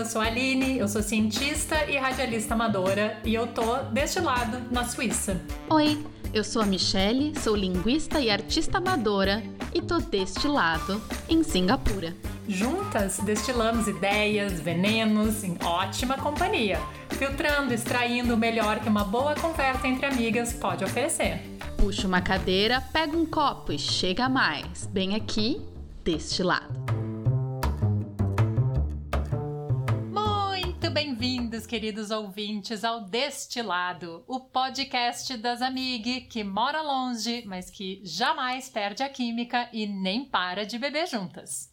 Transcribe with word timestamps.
eu 0.00 0.06
sou 0.06 0.22
a 0.22 0.24
Aline, 0.24 0.78
eu 0.78 0.88
sou 0.88 1.02
cientista 1.02 1.84
e 1.84 1.98
radialista 1.98 2.54
amadora 2.54 3.18
e 3.22 3.34
eu 3.34 3.46
tô 3.48 3.76
deste 3.92 4.18
lado, 4.18 4.62
na 4.70 4.82
Suíça. 4.84 5.38
Oi, 5.68 6.02
eu 6.32 6.42
sou 6.42 6.62
a 6.62 6.64
Michelle, 6.64 7.38
sou 7.38 7.54
linguista 7.54 8.18
e 8.18 8.30
artista 8.30 8.78
amadora 8.78 9.42
e 9.74 9.82
tô 9.82 9.98
deste 9.98 10.48
lado, 10.48 11.02
em 11.28 11.42
Singapura. 11.42 12.16
Juntas, 12.48 13.18
destilamos 13.18 13.88
ideias, 13.88 14.58
venenos 14.58 15.44
em 15.44 15.58
ótima 15.62 16.16
companhia, 16.16 16.80
filtrando, 17.10 17.74
extraindo 17.74 18.32
o 18.32 18.38
melhor 18.38 18.80
que 18.80 18.88
uma 18.88 19.04
boa 19.04 19.34
conversa 19.34 19.86
entre 19.86 20.06
amigas 20.06 20.50
pode 20.54 20.82
oferecer. 20.82 21.42
Puxa 21.76 22.08
uma 22.08 22.22
cadeira, 22.22 22.80
pega 22.80 23.14
um 23.14 23.26
copo 23.26 23.70
e 23.70 23.78
chega 23.78 24.30
mais, 24.30 24.86
bem 24.86 25.14
aqui, 25.14 25.60
deste 26.02 26.42
lado. 26.42 26.99
Muito 30.80 30.94
bem-vindos, 30.94 31.66
queridos 31.66 32.10
ouvintes, 32.10 32.84
ao 32.84 33.02
Destilado, 33.02 34.24
o 34.26 34.40
podcast 34.40 35.36
das 35.36 35.60
amigas 35.60 36.26
que 36.30 36.42
mora 36.42 36.80
longe, 36.80 37.44
mas 37.44 37.68
que 37.68 38.00
jamais 38.02 38.70
perde 38.70 39.02
a 39.02 39.08
química 39.10 39.68
e 39.74 39.86
nem 39.86 40.24
para 40.24 40.64
de 40.64 40.78
beber 40.78 41.06
juntas. 41.06 41.70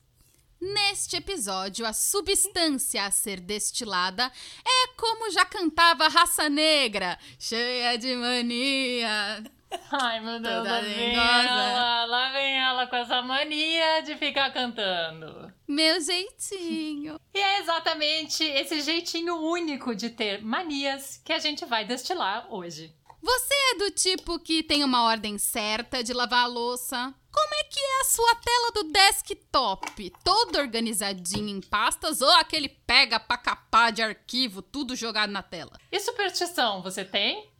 Neste 0.59 1.15
episódio, 1.15 1.85
a 1.85 1.93
substância 1.93 3.05
a 3.05 3.09
ser 3.09 3.39
destilada 3.39 4.29
é 4.65 4.87
como 4.97 5.31
já 5.31 5.45
cantava 5.45 6.03
a 6.03 6.09
raça 6.09 6.49
negra, 6.49 7.17
cheia 7.39 7.97
de 7.97 8.13
mania. 8.13 9.41
Ai, 9.91 10.19
meu 10.19 10.39
Deus, 10.39 10.55
Toda 10.57 10.71
lá 10.71 10.81
vem 10.81 10.95
dengosa. 10.95 11.27
ela, 11.49 12.05
lá 12.05 12.31
vem 12.31 12.57
ela 12.59 12.87
com 12.87 12.95
essa 12.95 13.21
mania 13.21 14.01
de 14.01 14.15
ficar 14.15 14.51
cantando. 14.51 15.51
Meu 15.67 15.99
jeitinho. 16.01 17.19
E 17.33 17.39
é 17.39 17.59
exatamente 17.59 18.43
esse 18.43 18.81
jeitinho 18.81 19.35
único 19.35 19.93
de 19.93 20.09
ter 20.09 20.41
manias 20.41 21.21
que 21.23 21.31
a 21.31 21.37
gente 21.37 21.65
vai 21.65 21.85
destilar 21.85 22.47
hoje. 22.51 22.95
Você 23.21 23.53
é 23.73 23.77
do 23.77 23.91
tipo 23.91 24.39
que 24.39 24.63
tem 24.63 24.83
uma 24.83 25.03
ordem 25.03 25.37
certa 25.37 26.03
de 26.03 26.13
lavar 26.13 26.45
a 26.45 26.47
louça? 26.47 27.13
Como 27.31 27.53
é 27.53 27.63
que 27.65 27.79
é 27.79 28.01
a 28.01 28.05
sua 28.05 28.35
tela 28.35 28.71
do 28.71 28.83
desktop? 28.91 30.11
Toda 30.23 30.59
organizadinha 30.59 31.51
em 31.51 31.61
pastas 31.61 32.21
ou 32.21 32.31
aquele 32.31 32.69
pega 32.69 33.19
pra 33.19 33.37
capar 33.37 33.91
de 33.91 34.01
arquivo, 34.01 34.61
tudo 34.63 34.95
jogado 34.95 35.29
na 35.29 35.43
tela? 35.43 35.77
E 35.91 35.99
superstição, 35.99 36.81
você 36.81 37.05
tem? 37.05 37.51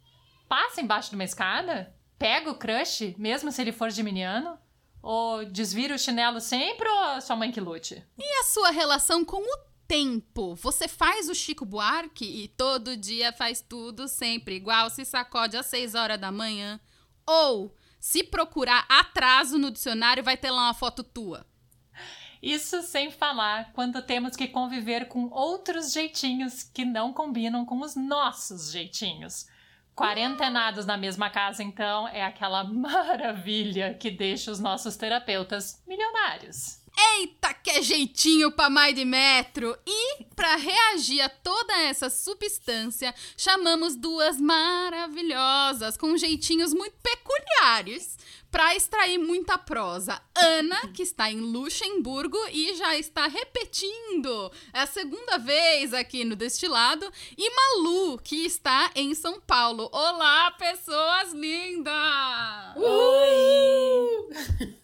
Passa 0.48 0.80
embaixo 0.80 1.10
de 1.10 1.14
uma 1.16 1.24
escada? 1.24 1.94
Pega 2.18 2.50
o 2.50 2.54
crush, 2.54 3.14
mesmo 3.16 3.52
se 3.52 3.60
ele 3.62 3.72
for 3.72 3.90
geminiano? 3.90 4.58
Ou 5.00 5.44
desvira 5.44 5.94
o 5.94 5.98
chinelo 5.98 6.40
sempre 6.40 6.88
ou 6.88 6.98
a 7.00 7.20
sua 7.20 7.36
mãe 7.36 7.52
que 7.52 7.60
lute? 7.60 8.04
E 8.18 8.40
a 8.40 8.44
sua 8.44 8.70
relação 8.70 9.24
com 9.24 9.36
o 9.36 9.58
tempo? 9.86 10.56
Você 10.56 10.88
faz 10.88 11.28
o 11.28 11.34
Chico 11.34 11.64
Buarque 11.64 12.24
e 12.24 12.48
todo 12.48 12.96
dia 12.96 13.32
faz 13.32 13.60
tudo 13.60 14.08
sempre 14.08 14.56
igual, 14.56 14.90
se 14.90 15.04
sacode 15.04 15.56
às 15.56 15.66
6 15.66 15.94
horas 15.94 16.20
da 16.20 16.32
manhã? 16.32 16.80
Ou, 17.24 17.74
se 18.00 18.24
procurar 18.24 18.84
atraso 18.88 19.56
no 19.56 19.70
dicionário, 19.70 20.24
vai 20.24 20.36
ter 20.36 20.50
lá 20.50 20.64
uma 20.64 20.74
foto 20.74 21.04
tua? 21.04 21.46
Isso 22.42 22.82
sem 22.82 23.10
falar 23.10 23.72
quando 23.72 24.02
temos 24.02 24.36
que 24.36 24.48
conviver 24.48 25.08
com 25.08 25.28
outros 25.30 25.92
jeitinhos 25.92 26.62
que 26.62 26.84
não 26.84 27.12
combinam 27.12 27.64
com 27.64 27.80
os 27.80 27.96
nossos 27.96 28.70
jeitinhos. 28.70 29.46
Quarentenados 29.98 30.86
na 30.86 30.96
mesma 30.96 31.28
casa, 31.28 31.60
então, 31.60 32.06
é 32.06 32.22
aquela 32.22 32.62
maravilha 32.72 33.94
que 33.94 34.12
deixa 34.12 34.48
os 34.48 34.60
nossos 34.60 34.96
terapeutas 34.96 35.82
milionários. 35.88 36.77
Eita, 37.00 37.54
que 37.54 37.70
é 37.70 37.80
jeitinho 37.80 38.50
pra 38.50 38.68
mais 38.68 38.92
de 38.92 39.04
metro! 39.04 39.78
E, 39.86 40.24
pra 40.34 40.56
reagir 40.56 41.20
a 41.20 41.28
toda 41.28 41.72
essa 41.82 42.10
substância, 42.10 43.14
chamamos 43.36 43.94
duas 43.94 44.40
maravilhosas 44.40 45.96
com 45.96 46.16
jeitinhos 46.16 46.74
muito 46.74 46.96
peculiares 47.00 48.18
pra 48.50 48.74
extrair 48.74 49.16
muita 49.18 49.56
prosa. 49.56 50.20
Ana, 50.34 50.88
que 50.88 51.02
está 51.02 51.30
em 51.30 51.38
Luxemburgo 51.38 52.38
e 52.50 52.74
já 52.74 52.96
está 52.96 53.28
repetindo 53.28 54.50
é 54.72 54.80
a 54.80 54.86
segunda 54.86 55.38
vez 55.38 55.94
aqui 55.94 56.24
no 56.24 56.34
Destilado, 56.34 57.08
e 57.36 57.50
Malu, 57.54 58.18
que 58.18 58.44
está 58.44 58.90
em 58.96 59.14
São 59.14 59.40
Paulo. 59.40 59.88
Olá, 59.92 60.50
pessoas 60.52 61.32
lindas! 61.32 61.94
Oi! 62.76 64.68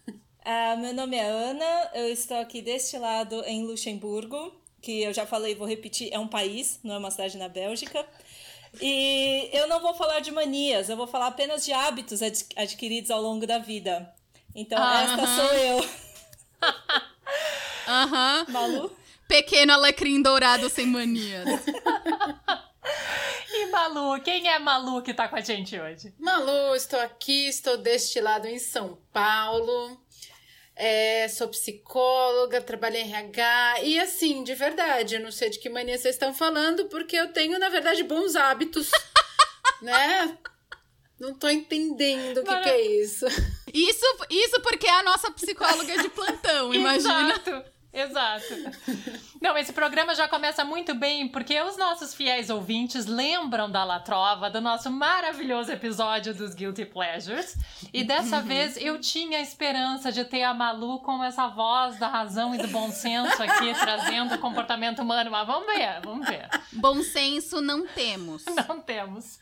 Ah, 0.44 0.76
meu 0.76 0.92
nome 0.92 1.16
é 1.16 1.24
Ana, 1.24 1.90
eu 1.94 2.08
estou 2.10 2.36
aqui 2.38 2.60
deste 2.60 2.98
lado 2.98 3.42
em 3.46 3.64
Luxemburgo, 3.64 4.52
que 4.82 5.02
eu 5.02 5.12
já 5.12 5.24
falei, 5.26 5.54
vou 5.54 5.66
repetir, 5.66 6.10
é 6.12 6.18
um 6.18 6.28
país, 6.28 6.78
não 6.84 6.94
é 6.94 6.98
uma 6.98 7.10
cidade 7.10 7.38
na 7.38 7.48
Bélgica. 7.48 8.04
E 8.80 9.48
eu 9.52 9.66
não 9.68 9.80
vou 9.80 9.94
falar 9.94 10.20
de 10.20 10.30
manias, 10.30 10.88
eu 10.90 10.96
vou 10.96 11.06
falar 11.06 11.28
apenas 11.28 11.64
de 11.64 11.72
hábitos 11.72 12.20
ad- 12.22 12.46
adquiridos 12.56 13.10
ao 13.10 13.22
longo 13.22 13.46
da 13.46 13.58
vida. 13.58 14.12
Então, 14.54 14.78
esta 14.92 15.22
Aham. 15.22 15.36
sou 15.36 15.54
eu. 15.54 15.88
Aham. 17.88 18.44
Malu? 18.48 18.96
Pequeno 19.26 19.72
alecrim 19.72 20.20
dourado 20.20 20.68
sem 20.68 20.86
manias. 20.86 21.48
E 23.56 23.66
Malu, 23.66 24.20
quem 24.20 24.48
é 24.48 24.58
Malu 24.58 25.00
que 25.00 25.14
tá 25.14 25.28
com 25.28 25.36
a 25.36 25.40
gente 25.40 25.78
hoje? 25.78 26.12
Malu, 26.18 26.74
estou 26.74 26.98
aqui, 27.00 27.46
estou 27.48 27.78
deste 27.78 28.20
lado 28.20 28.46
em 28.48 28.58
São 28.58 28.98
Paulo. 29.12 29.96
É, 30.76 31.28
sou 31.28 31.48
psicóloga, 31.48 32.60
trabalho 32.60 32.96
em 32.96 33.12
RH 33.12 33.82
e 33.82 34.00
assim, 34.00 34.42
de 34.42 34.54
verdade, 34.54 35.14
eu 35.14 35.20
não 35.20 35.30
sei 35.30 35.48
de 35.48 35.58
que 35.60 35.68
mania 35.68 35.96
vocês 35.96 36.16
estão 36.16 36.34
falando, 36.34 36.86
porque 36.86 37.16
eu 37.16 37.32
tenho, 37.32 37.58
na 37.60 37.68
verdade, 37.68 38.02
bons 38.02 38.34
hábitos, 38.34 38.90
né? 39.80 40.36
Não 41.18 41.32
tô 41.32 41.48
entendendo 41.48 42.38
o 42.38 42.44
que, 42.44 42.60
que 42.60 42.68
é 42.68 42.80
isso. 43.02 43.24
Isso, 43.72 44.04
isso 44.28 44.60
porque 44.62 44.86
é 44.86 44.98
a 44.98 45.02
nossa 45.04 45.30
psicóloga 45.30 45.96
de 46.02 46.08
plantão, 46.08 46.74
imagina. 46.74 47.34
Exato, 47.34 47.64
exato. 47.92 48.54
Não, 49.44 49.58
esse 49.58 49.74
programa 49.74 50.14
já 50.14 50.26
começa 50.26 50.64
muito 50.64 50.94
bem, 50.94 51.28
porque 51.28 51.60
os 51.60 51.76
nossos 51.76 52.14
fiéis 52.14 52.48
ouvintes 52.48 53.04
lembram 53.04 53.70
da 53.70 53.84
Latrova, 53.84 54.48
do 54.48 54.58
nosso 54.58 54.90
maravilhoso 54.90 55.70
episódio 55.70 56.34
dos 56.34 56.54
Guilty 56.54 56.86
Pleasures. 56.86 57.54
E 57.92 58.02
dessa 58.02 58.40
vez 58.42 58.74
eu 58.78 58.98
tinha 58.98 59.36
a 59.36 59.42
esperança 59.42 60.10
de 60.10 60.24
ter 60.24 60.44
a 60.44 60.54
Malu 60.54 61.00
com 61.00 61.22
essa 61.22 61.46
voz 61.46 61.98
da 61.98 62.08
razão 62.08 62.54
e 62.54 62.58
do 62.58 62.68
bom 62.68 62.90
senso 62.90 63.42
aqui, 63.42 63.74
trazendo 63.78 64.34
o 64.34 64.38
comportamento 64.38 65.02
humano. 65.02 65.30
Mas 65.30 65.46
vamos 65.46 65.66
ver, 65.66 66.00
vamos 66.02 66.26
ver. 66.26 66.48
Bom 66.72 67.02
senso 67.02 67.60
não 67.60 67.86
temos. 67.86 68.46
Não 68.66 68.80
temos. 68.80 69.38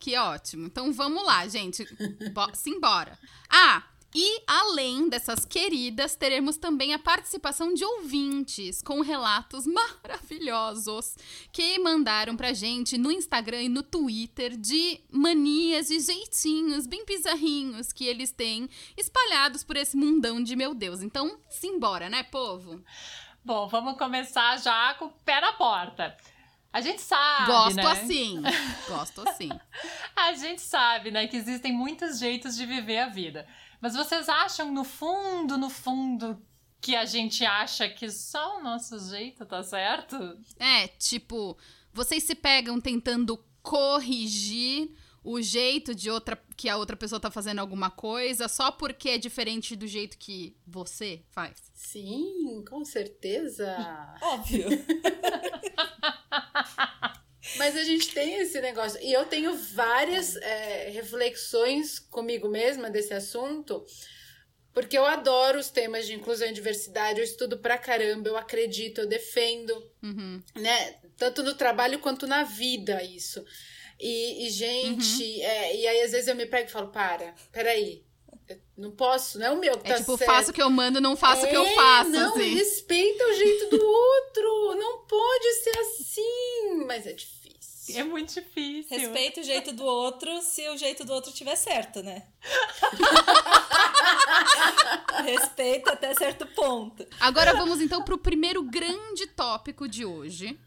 Que 0.00 0.18
ótimo. 0.18 0.66
Então 0.66 0.92
vamos 0.92 1.24
lá, 1.24 1.46
gente. 1.46 1.86
Bo 2.32 2.50
simbora. 2.52 3.16
Ah, 3.48 3.84
e 4.14 4.42
além 4.46 5.08
dessas 5.08 5.44
queridas, 5.44 6.14
teremos 6.14 6.56
também 6.56 6.94
a 6.94 6.98
participação 7.00 7.74
de 7.74 7.84
ouvintes 7.84 8.80
com 8.80 9.00
relatos 9.00 9.66
maravilhosos 9.66 11.16
que 11.50 11.80
mandaram 11.80 12.36
pra 12.36 12.52
gente 12.52 12.96
no 12.96 13.10
Instagram 13.10 13.62
e 13.62 13.68
no 13.68 13.82
Twitter 13.82 14.56
de 14.56 15.00
manias 15.10 15.90
e 15.90 15.98
jeitinhos 15.98 16.86
bem 16.86 17.04
bizarrinhos 17.04 17.92
que 17.92 18.06
eles 18.06 18.30
têm 18.30 18.70
espalhados 18.96 19.64
por 19.64 19.76
esse 19.76 19.96
mundão 19.96 20.40
de 20.40 20.54
meu 20.54 20.74
Deus. 20.74 21.02
Então, 21.02 21.36
simbora, 21.48 22.08
né, 22.08 22.22
povo? 22.22 22.80
Bom, 23.44 23.66
vamos 23.66 23.98
começar 23.98 24.58
já 24.58 24.94
com 24.94 25.06
o 25.06 25.12
pé 25.24 25.40
na 25.40 25.54
porta. 25.54 26.16
A 26.72 26.80
gente 26.80 27.02
sabe, 27.02 27.46
Gosto 27.46 27.76
né? 27.76 27.90
assim. 27.90 28.42
Gosto 28.88 29.28
assim. 29.28 29.50
A 30.14 30.32
gente 30.34 30.60
sabe, 30.60 31.10
né, 31.10 31.26
que 31.26 31.36
existem 31.36 31.72
muitos 31.72 32.18
jeitos 32.18 32.56
de 32.56 32.64
viver 32.64 32.98
a 32.98 33.08
vida. 33.08 33.46
Mas 33.84 33.94
vocês 33.94 34.30
acham, 34.30 34.72
no 34.72 34.82
fundo, 34.82 35.58
no 35.58 35.68
fundo, 35.68 36.42
que 36.80 36.96
a 36.96 37.04
gente 37.04 37.44
acha 37.44 37.86
que 37.86 38.10
só 38.10 38.56
o 38.56 38.62
nosso 38.62 38.98
jeito 39.10 39.44
tá 39.44 39.62
certo? 39.62 40.16
É, 40.58 40.88
tipo, 40.88 41.54
vocês 41.92 42.22
se 42.22 42.34
pegam 42.34 42.80
tentando 42.80 43.38
corrigir 43.62 44.90
o 45.22 45.38
jeito 45.42 45.94
de 45.94 46.10
outra 46.10 46.42
que 46.56 46.66
a 46.66 46.78
outra 46.78 46.96
pessoa 46.96 47.20
tá 47.20 47.30
fazendo 47.30 47.58
alguma 47.58 47.90
coisa 47.90 48.48
só 48.48 48.72
porque 48.72 49.10
é 49.10 49.18
diferente 49.18 49.76
do 49.76 49.86
jeito 49.86 50.16
que 50.16 50.56
você 50.66 51.22
faz. 51.28 51.70
Sim, 51.74 52.64
com 52.66 52.86
certeza. 52.86 53.76
Óbvio. 54.22 54.68
Mas 57.56 57.76
a 57.76 57.84
gente 57.84 58.08
tem 58.12 58.34
esse 58.40 58.60
negócio. 58.60 58.98
E 59.02 59.12
eu 59.12 59.24
tenho 59.26 59.54
várias 59.56 60.36
é, 60.36 60.88
reflexões 60.90 61.98
comigo 61.98 62.48
mesma 62.48 62.90
desse 62.90 63.12
assunto, 63.14 63.84
porque 64.72 64.96
eu 64.98 65.04
adoro 65.04 65.58
os 65.58 65.70
temas 65.70 66.06
de 66.06 66.14
inclusão 66.14 66.48
e 66.48 66.52
diversidade, 66.52 67.20
eu 67.20 67.24
estudo 67.24 67.58
pra 67.58 67.78
caramba, 67.78 68.28
eu 68.28 68.36
acredito, 68.36 69.02
eu 69.02 69.06
defendo, 69.06 69.72
Uhum. 70.02 70.42
né? 70.56 70.94
Tanto 71.16 71.42
no 71.42 71.54
trabalho 71.54 71.98
quanto 72.00 72.26
na 72.26 72.42
vida, 72.42 73.02
isso. 73.04 73.44
E, 74.00 74.46
e, 74.46 74.50
gente, 74.50 75.40
é, 75.42 75.76
e 75.76 75.86
aí 75.86 76.00
às 76.02 76.10
vezes 76.10 76.26
eu 76.26 76.34
me 76.34 76.46
pego 76.46 76.68
e 76.68 76.72
falo, 76.72 76.88
para, 76.90 77.34
peraí. 77.52 78.02
Não 78.76 78.90
posso, 78.90 79.38
não 79.38 79.46
é 79.46 79.50
o 79.52 79.58
meu 79.60 79.78
que 79.78 79.86
é 79.86 79.92
tá 79.92 79.98
tipo, 80.00 80.16
certo. 80.18 80.30
faço 80.30 80.50
o 80.50 80.54
que 80.54 80.60
eu 80.62 80.68
mando, 80.68 81.00
não 81.00 81.14
faço 81.16 81.46
o 81.46 81.48
que 81.48 81.56
eu 81.56 81.64
É, 81.64 81.74
faço. 81.74 82.10
Não, 82.10 82.34
assim. 82.34 82.54
respeita 82.54 83.24
o 83.24 83.32
jeito 83.34 83.70
do 83.76 83.80
outro. 83.86 84.74
Não 84.76 84.98
pode 85.06 85.52
ser 85.62 85.78
assim. 85.78 86.84
Mas 86.86 87.06
é 87.06 87.12
difícil. 87.12 87.96
É 87.96 88.02
muito 88.02 88.34
difícil. 88.34 88.98
Respeita 88.98 89.40
o 89.40 89.44
jeito 89.44 89.72
do 89.72 89.84
outro 89.84 90.40
se 90.42 90.68
o 90.70 90.76
jeito 90.76 91.04
do 91.04 91.12
outro 91.12 91.30
tiver 91.32 91.54
certo, 91.54 92.02
né? 92.02 92.24
Respeita 95.24 95.92
até 95.92 96.14
certo 96.14 96.46
ponto. 96.46 97.06
Agora 97.20 97.54
vamos 97.54 97.80
então 97.80 98.02
pro 98.02 98.18
primeiro 98.18 98.62
grande 98.62 99.26
tópico 99.28 99.88
de 99.88 100.04
hoje, 100.04 100.58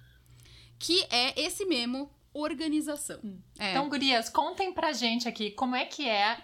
que 0.80 1.06
é 1.12 1.39
esse 1.42 1.65
mesmo, 1.65 2.09
organização. 2.33 3.19
É. 3.59 3.71
Então, 3.71 3.89
gurias, 3.89 4.30
contem 4.30 4.71
pra 4.74 4.94
gente 4.94 5.27
aqui 5.27 5.51
como 5.51 5.75
é 5.75 5.86
que 5.86 6.07
é 6.07 6.38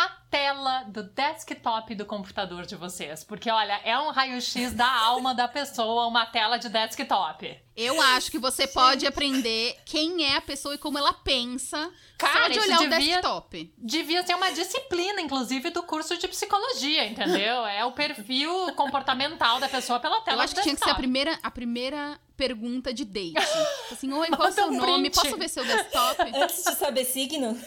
a 0.00 0.08
tela 0.30 0.84
do 0.84 1.02
desktop 1.02 1.92
do 1.96 2.06
computador 2.06 2.64
de 2.64 2.76
vocês. 2.76 3.24
Porque, 3.24 3.50
olha, 3.50 3.80
é 3.84 3.98
um 3.98 4.10
raio-x 4.10 4.72
da 4.72 4.88
alma 4.88 5.34
da 5.34 5.48
pessoa, 5.48 6.06
uma 6.06 6.24
tela 6.26 6.56
de 6.56 6.68
desktop. 6.68 7.58
Eu 7.74 8.00
acho 8.00 8.30
que 8.30 8.38
você 8.38 8.66
pode 8.68 9.06
aprender 9.06 9.76
quem 9.84 10.24
é 10.24 10.36
a 10.36 10.40
pessoa 10.40 10.74
e 10.74 10.78
como 10.78 10.98
ela 10.98 11.12
pensa 11.12 11.90
Cara, 12.16 12.44
só 12.44 12.48
de 12.48 12.58
olhar 12.60 12.80
o 12.80 12.88
devia- 12.88 12.98
desktop. 13.16 13.74
Devia 13.76 14.24
ser 14.26 14.34
uma 14.36 14.50
disciplina, 14.52 15.20
inclusive, 15.20 15.70
do 15.70 15.82
curso 15.82 16.16
de 16.16 16.28
psicologia, 16.28 17.04
entendeu? 17.06 17.66
É 17.66 17.84
o 17.84 17.90
perfil 17.92 18.72
comportamental 18.76 19.58
da 19.58 19.68
pessoa 19.68 19.98
pela 19.98 20.20
tela 20.20 20.36
Eu 20.38 20.40
acho 20.42 20.54
do 20.54 20.58
que 20.58 20.62
tinha 20.62 20.74
que 20.74 20.78
ser 20.80 20.84
a 20.90 20.94
desktop. 20.94 21.02
primeira, 21.02 21.38
a 21.42 21.50
primeira 21.50 22.20
pergunta 22.36 22.92
de 22.94 23.04
date. 23.04 23.34
Tipo 23.34 23.94
assim, 23.94 24.12
oi, 24.12 24.28
qual 24.28 24.46
é 24.46 24.50
o 24.50 24.54
seu 24.54 24.66
um 24.66 24.76
nome? 24.76 25.10
print. 25.10 25.14
Posso 25.24 25.36
ver 25.36 25.48
seu 25.48 25.64
desktop? 25.64 26.22
Antes 26.36 26.62
de 26.64 26.74
saber 26.76 27.04
signo, 27.04 27.58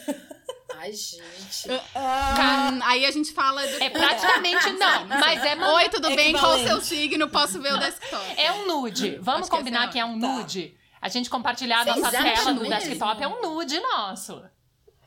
Ai, 0.76 0.92
gente. 0.92 1.68
Hum, 1.70 2.80
aí 2.84 3.04
a 3.06 3.10
gente 3.10 3.32
fala 3.32 3.66
do... 3.66 3.82
É 3.82 3.90
praticamente 3.90 4.70
não, 4.78 5.06
mas 5.06 5.44
é 5.44 5.54
Oi, 5.56 5.88
tudo 5.88 6.14
bem? 6.14 6.32
Qual 6.32 6.56
o 6.56 6.64
seu 6.64 6.80
signo? 6.80 7.28
Posso 7.28 7.60
ver 7.60 7.74
o 7.74 7.78
desktop? 7.78 8.40
É 8.40 8.52
um 8.52 8.66
nude. 8.66 9.16
Vamos 9.20 9.42
Acho 9.42 9.50
que 9.50 9.56
combinar 9.56 9.90
que 9.90 9.98
é 9.98 10.04
um 10.04 10.18
Tá. 10.18 10.26
nude? 10.26 10.76
A 11.00 11.08
gente 11.08 11.28
compartilhar 11.30 11.80
a 11.80 11.84
nossa 11.84 12.10
tela 12.10 12.52
do 12.54 12.62
mesmo? 12.62 12.68
desktop 12.78 13.22
é 13.22 13.28
um 13.28 13.42
nude 13.42 13.78
nosso. 13.80 14.42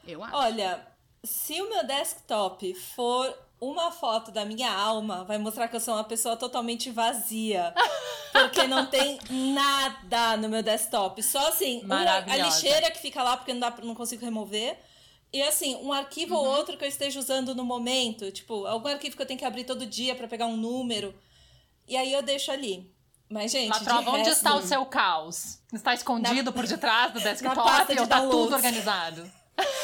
Eu 0.07 0.23
acho. 0.23 0.35
olha, 0.35 0.85
se 1.23 1.61
o 1.61 1.69
meu 1.69 1.85
desktop 1.85 2.73
for 2.95 3.35
uma 3.59 3.91
foto 3.91 4.31
da 4.31 4.45
minha 4.45 4.71
alma, 4.71 5.23
vai 5.23 5.37
mostrar 5.37 5.67
que 5.67 5.75
eu 5.75 5.79
sou 5.79 5.93
uma 5.95 6.03
pessoa 6.03 6.35
totalmente 6.35 6.91
vazia. 6.91 7.73
Porque 8.31 8.67
não 8.67 8.85
tem 8.85 9.17
nada 9.29 10.35
no 10.37 10.49
meu 10.49 10.61
desktop. 10.61 11.23
Só 11.23 11.47
assim, 11.47 11.81
uma, 11.83 12.01
a 12.01 12.37
lixeira 12.37 12.91
que 12.91 12.99
fica 12.99 13.23
lá 13.23 13.37
porque 13.37 13.53
não, 13.53 13.61
dá, 13.61 13.73
não 13.81 13.95
consigo 13.95 14.23
remover. 14.23 14.77
E 15.33 15.41
assim, 15.41 15.75
um 15.77 15.91
arquivo 15.91 16.35
ou 16.35 16.45
outro 16.45 16.77
que 16.77 16.85
eu 16.85 16.89
esteja 16.89 17.19
usando 17.19 17.53
no 17.53 17.63
momento. 17.65 18.31
Tipo, 18.31 18.65
algum 18.65 18.87
arquivo 18.87 19.15
que 19.15 19.21
eu 19.21 19.25
tenho 19.25 19.39
que 19.39 19.45
abrir 19.45 19.65
todo 19.65 19.85
dia 19.85 20.15
pra 20.15 20.27
pegar 20.27 20.45
um 20.45 20.55
número. 20.55 21.13
E 21.87 21.97
aí 21.97 22.13
eu 22.13 22.21
deixo 22.21 22.51
ali. 22.51 22.89
Mas, 23.29 23.51
gente, 23.51 23.69
Latrova, 23.69 24.03
de 24.03 24.09
onde 24.09 24.29
resto, 24.29 24.37
está 24.37 24.55
o 24.55 24.61
seu 24.61 24.85
caos? 24.85 25.59
Está 25.73 25.93
escondido 25.93 26.53
por 26.53 26.65
detrás 26.67 27.11
do 27.11 27.19
desktop 27.21 27.55
pasta 27.55 27.93
de 27.93 27.99
ou 27.99 28.03
está 28.03 28.21
tudo 28.21 28.55
organizado? 28.55 29.29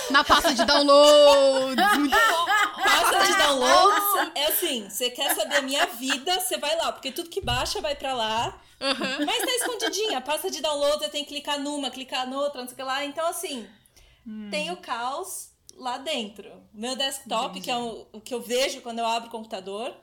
Na 0.09 0.23
pasta 0.23 0.53
de 0.53 0.65
downloads. 0.65 1.75
Pasta 2.83 3.25
de 3.25 3.38
downloads 3.38 4.31
é 4.35 4.47
assim, 4.47 4.89
você 4.89 5.09
quer 5.09 5.33
saber 5.35 5.57
a 5.57 5.61
minha 5.61 5.85
vida, 5.85 6.39
você 6.39 6.57
vai 6.57 6.75
lá, 6.75 6.91
porque 6.91 7.11
tudo 7.11 7.29
que 7.29 7.39
baixa 7.39 7.79
vai 7.79 7.95
pra 7.95 8.13
lá. 8.13 8.59
Mas 8.79 9.38
tá 9.38 9.51
escondidinha, 9.55 10.17
a 10.17 10.21
pasta 10.21 10.49
de 10.49 10.61
downloads 10.61 11.03
eu 11.03 11.09
tenho 11.09 11.25
que 11.25 11.33
clicar 11.33 11.59
numa, 11.59 11.91
clicar 11.91 12.27
noutra, 12.27 12.61
não 12.61 12.67
sei 12.67 12.73
o 12.73 12.77
que 12.77 12.83
lá. 12.83 13.05
Então, 13.05 13.25
assim, 13.27 13.67
tem 14.50 14.71
o 14.71 14.77
caos 14.77 15.51
lá 15.75 15.97
dentro. 15.97 16.63
Meu 16.73 16.95
desktop, 16.95 17.59
que 17.59 17.71
é 17.71 17.77
o, 17.77 18.07
o 18.13 18.21
que 18.21 18.33
eu 18.33 18.41
vejo 18.41 18.81
quando 18.81 19.00
eu 19.00 19.06
abro 19.06 19.29
o 19.29 19.31
computador, 19.31 19.95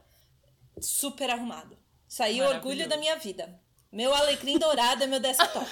super 0.80 1.30
arrumado. 1.30 1.76
Isso 2.08 2.22
aí 2.22 2.40
é 2.40 2.46
o 2.46 2.48
orgulho 2.48 2.88
da 2.88 2.96
minha 2.96 3.16
vida. 3.16 3.60
Meu 3.92 4.14
alecrim 4.14 4.58
dourado 4.58 5.04
é 5.04 5.06
meu 5.06 5.20
desktop. 5.20 5.70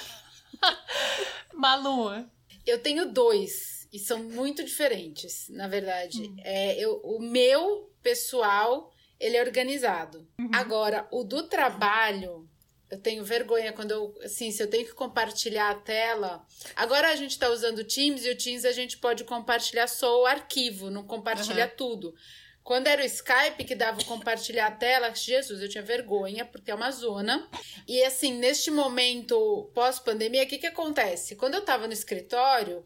Malu, 1.53 2.25
Eu 2.65 2.81
tenho 2.81 3.11
dois 3.11 3.87
e 3.91 3.99
são 3.99 4.23
muito 4.23 4.63
diferentes, 4.63 5.47
na 5.49 5.67
verdade. 5.67 6.33
É, 6.39 6.75
eu, 6.79 7.01
o 7.03 7.19
meu 7.19 7.91
pessoal, 8.01 8.91
ele 9.19 9.37
é 9.37 9.41
organizado. 9.41 10.27
Agora, 10.53 11.07
o 11.11 11.23
do 11.23 11.47
trabalho, 11.47 12.49
eu 12.89 12.97
tenho 12.97 13.23
vergonha 13.23 13.73
quando 13.73 13.91
eu, 13.91 14.15
assim, 14.23 14.51
se 14.51 14.63
eu 14.63 14.69
tenho 14.69 14.85
que 14.85 14.93
compartilhar 14.93 15.69
a 15.69 15.75
tela. 15.75 16.45
Agora 16.75 17.09
a 17.09 17.15
gente 17.15 17.37
tá 17.37 17.49
usando 17.49 17.79
o 17.79 17.83
Teams 17.83 18.25
e 18.25 18.29
o 18.29 18.37
Teams 18.37 18.65
a 18.65 18.71
gente 18.71 18.97
pode 18.97 19.23
compartilhar 19.23 19.87
só 19.87 20.21
o 20.21 20.25
arquivo, 20.25 20.89
não 20.89 21.03
compartilha 21.03 21.67
tudo. 21.67 22.13
Quando 22.63 22.87
era 22.87 23.01
o 23.01 23.05
Skype 23.05 23.63
que 23.63 23.75
dava 23.75 24.03
compartilhar 24.03 24.67
a 24.67 24.71
tela, 24.71 25.15
Jesus, 25.15 25.61
eu 25.61 25.69
tinha 25.69 25.81
vergonha, 25.81 26.43
porque 26.45 26.69
é 26.69 26.75
uma 26.75 26.91
zona. 26.91 27.47
E 27.87 28.03
assim, 28.03 28.33
neste 28.33 28.69
momento 28.69 29.71
pós-pandemia, 29.73 30.43
o 30.43 30.47
que 30.47 30.57
que 30.57 30.67
acontece? 30.67 31.37
Quando 31.37 31.53
eu 31.53 31.61
tava 31.61 31.87
no 31.87 31.93
escritório, 31.93 32.85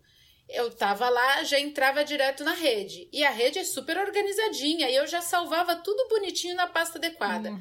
eu 0.54 0.72
tava 0.72 1.10
lá, 1.10 1.44
já 1.44 1.60
entrava 1.60 2.04
direto 2.04 2.44
na 2.44 2.54
rede. 2.54 3.08
E 3.12 3.24
a 3.24 3.30
rede 3.30 3.60
é 3.60 3.64
super 3.64 3.98
organizadinha, 3.98 4.90
e 4.90 4.96
eu 4.96 5.08
já 5.08 5.22
salvava 5.22 5.76
tudo 5.76 6.08
bonitinho 6.08 6.56
na 6.56 6.68
pasta 6.68 6.98
adequada. 6.98 7.52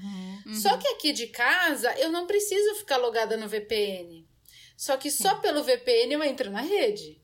Só 0.54 0.76
que 0.76 0.88
aqui 0.88 1.12
de 1.12 1.28
casa, 1.28 1.92
eu 1.98 2.10
não 2.10 2.26
preciso 2.26 2.74
ficar 2.76 2.96
logada 2.96 3.36
no 3.36 3.48
VPN. 3.48 4.26
Só 4.76 4.96
que 4.96 5.10
só 5.10 5.36
pelo 5.36 5.62
VPN 5.62 6.14
eu 6.14 6.24
entro 6.24 6.50
na 6.50 6.62
rede. 6.62 7.20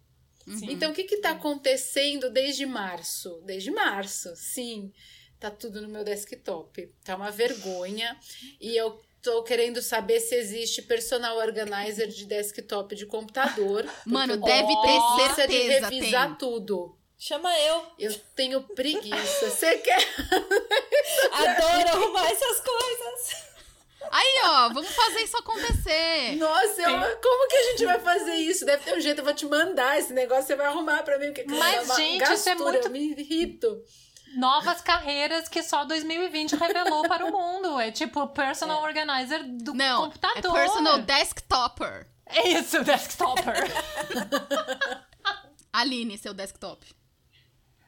Sim. 0.46 0.70
Então, 0.70 0.92
o 0.92 0.94
que 0.94 1.02
está 1.02 1.30
acontecendo 1.30 2.30
desde 2.30 2.64
março? 2.66 3.40
Desde 3.44 3.70
março, 3.70 4.34
sim. 4.36 4.92
Tá 5.40 5.50
tudo 5.50 5.82
no 5.82 5.88
meu 5.88 6.04
desktop. 6.04 6.86
Tá 7.02 7.16
uma 7.16 7.30
vergonha. 7.30 8.16
E 8.60 8.76
eu 8.76 9.00
tô 9.26 9.43
querendo 9.43 9.82
saber 9.82 10.20
se 10.20 10.34
existe 10.37 10.82
personal 10.82 11.37
organizer 11.37 12.06
de 12.06 12.25
desktop 12.25 12.94
de 12.94 13.06
computador. 13.06 13.84
Mano, 14.06 14.37
deve 14.37 14.67
ter 14.69 14.81
preguiça 14.82 15.28
de 15.28 15.34
certeza, 15.34 15.88
revisar 15.88 16.28
tem. 16.28 16.34
tudo. 16.37 16.96
Chama 17.19 17.50
eu. 17.61 17.82
Eu 17.99 18.14
tenho 18.37 18.62
preguiça. 18.62 19.50
Você 19.50 19.78
quer? 19.78 19.99
Adoro 21.32 21.88
arrumar 21.88 22.31
essas 22.31 22.61
coisas. 22.61 23.46
Aí, 24.11 24.40
ó, 24.44 24.69
vamos 24.69 24.90
fazer 24.94 25.20
isso 25.23 25.37
acontecer. 25.37 26.37
Nossa, 26.37 26.82
eu- 26.82 27.17
como 27.20 27.49
que 27.49 27.56
a 27.56 27.62
gente 27.70 27.84
vai 27.87 27.99
fazer 27.99 28.34
isso? 28.34 28.64
Deve 28.64 28.84
ter 28.84 28.96
um 28.96 29.00
jeito, 29.00 29.19
eu 29.19 29.25
vou 29.25 29.34
te 29.34 29.46
mandar 29.46 29.99
esse 29.99 30.12
negócio, 30.12 30.44
você 30.46 30.55
vai 30.55 30.67
arrumar 30.67 31.02
pra 31.02 31.19
mim. 31.19 31.32
Porque 31.32 31.44
Mas, 31.44 31.87
uma 31.87 31.96
gente, 31.96 32.22
isso 32.22 32.49
é 32.49 32.52
gastura, 32.52 32.72
muito- 32.72 32.87
Eu 32.87 32.90
me 32.93 33.00
irrito. 33.20 33.82
Novas 34.34 34.81
carreiras 34.81 35.49
que 35.49 35.62
só 35.62 35.84
2020 35.84 36.56
revelou 36.56 37.06
para 37.08 37.24
o 37.27 37.31
mundo. 37.32 37.79
É 37.79 37.91
tipo 37.91 38.27
personal 38.29 38.82
organizer 38.82 39.43
do 39.44 39.74
Não, 39.74 40.05
computador. 40.05 40.56
é 40.56 40.60
personal 40.60 40.98
desktopper. 41.03 42.06
É 42.27 42.48
isso, 42.48 42.82
desktopper. 42.82 43.70
Aline, 45.72 46.17
seu 46.17 46.32
desktop. 46.32 46.95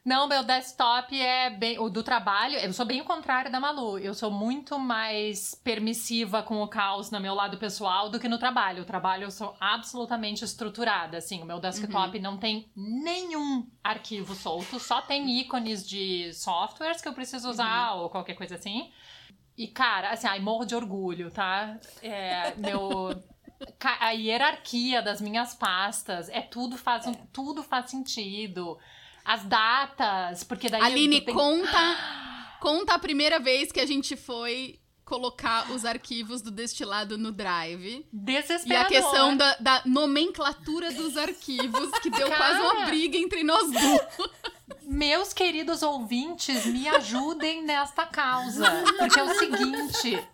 Não, 0.05 0.26
meu 0.26 0.43
desktop 0.43 1.21
é 1.21 1.50
bem. 1.50 1.78
O 1.78 1.90
do 1.90 2.02
trabalho, 2.02 2.55
eu 2.57 2.73
sou 2.73 2.87
bem 2.87 3.00
o 3.00 3.05
contrário 3.05 3.50
da 3.52 3.61
Malu. 3.61 3.99
Eu 3.99 4.14
sou 4.14 4.31
muito 4.31 4.78
mais 4.78 5.55
permissiva 5.55 6.43
com 6.43 6.62
o 6.62 6.69
caos 6.69 7.11
no 7.11 7.21
meu 7.21 7.35
lado 7.35 7.59
pessoal 7.59 8.09
do 8.09 8.19
que 8.19 8.28
no 8.28 8.38
trabalho. 8.38 8.83
O 8.83 8.87
trabalho 8.87 9.25
eu 9.25 9.31
sou 9.31 9.55
absolutamente 9.61 10.45
estruturada. 10.45 11.19
Assim, 11.19 11.43
o 11.43 11.45
meu 11.47 11.61
desktop 11.61 12.19
não 12.21 12.38
tem 12.38 12.71
nenhum 12.75 13.67
arquivo 13.85 14.35
solto, 14.35 14.81
só 14.81 15.02
tem 15.02 15.28
ícones 15.40 15.87
de 15.87 16.33
softwares 16.33 17.02
que 17.02 17.09
eu 17.09 17.12
preciso 17.12 17.50
usar 17.50 17.93
ou 17.95 18.09
qualquer 18.09 18.35
coisa 18.35 18.55
assim. 18.55 18.90
E, 19.57 19.67
cara, 19.67 20.11
assim, 20.11 20.26
ai, 20.28 20.38
morro 20.40 20.64
de 20.64 20.75
orgulho, 20.75 21.31
tá? 21.31 21.76
É, 22.02 22.55
meu. 22.57 23.11
A 24.00 24.11
hierarquia 24.12 25.02
das 25.02 25.21
minhas 25.21 25.52
pastas, 25.52 26.28
é 26.28 26.40
tudo 26.40 26.78
faz, 26.78 27.07
um- 27.09 27.14
tudo 27.33 27.61
faz 27.62 27.90
sentido. 27.90 28.78
As 29.31 29.45
datas, 29.45 30.43
porque 30.43 30.71
daí. 30.71 30.81
Aline, 30.81 31.21
tem- 31.21 31.35
conta, 31.35 31.97
conta 32.61 32.95
a 32.95 32.99
primeira 32.99 33.39
vez 33.39 33.71
que 33.71 33.79
a 33.79 33.85
gente 33.87 34.17
foi 34.17 34.79
colocar 35.05 35.71
os 35.71 35.85
arquivos 35.85 36.41
do 36.43 36.51
destilado 36.51 37.17
no 37.19 37.31
Drive. 37.31 37.87
E 37.87 38.07
Desesperador. 38.13 38.87
a 38.87 38.89
questão 38.89 39.37
da, 39.37 39.55
da 39.57 39.83
nomenclatura 39.85 40.91
dos 40.93 41.17
arquivos, 41.17 41.91
que 42.01 42.09
deu 42.11 42.27
quase 42.31 42.61
uma 42.61 42.75
Cara. 42.77 42.87
briga 42.87 43.17
entre 43.19 43.43
nós 43.43 43.71
duas. 43.71 44.29
Meus 44.83 45.33
queridos 45.35 45.83
ouvintes, 45.83 46.65
me 46.67 46.89
ajudem 46.89 47.63
nesta 47.63 48.07
causa. 48.07 48.65
Porque 48.99 49.19
é 49.19 49.23
o 49.23 49.35
seguinte. 49.39 50.27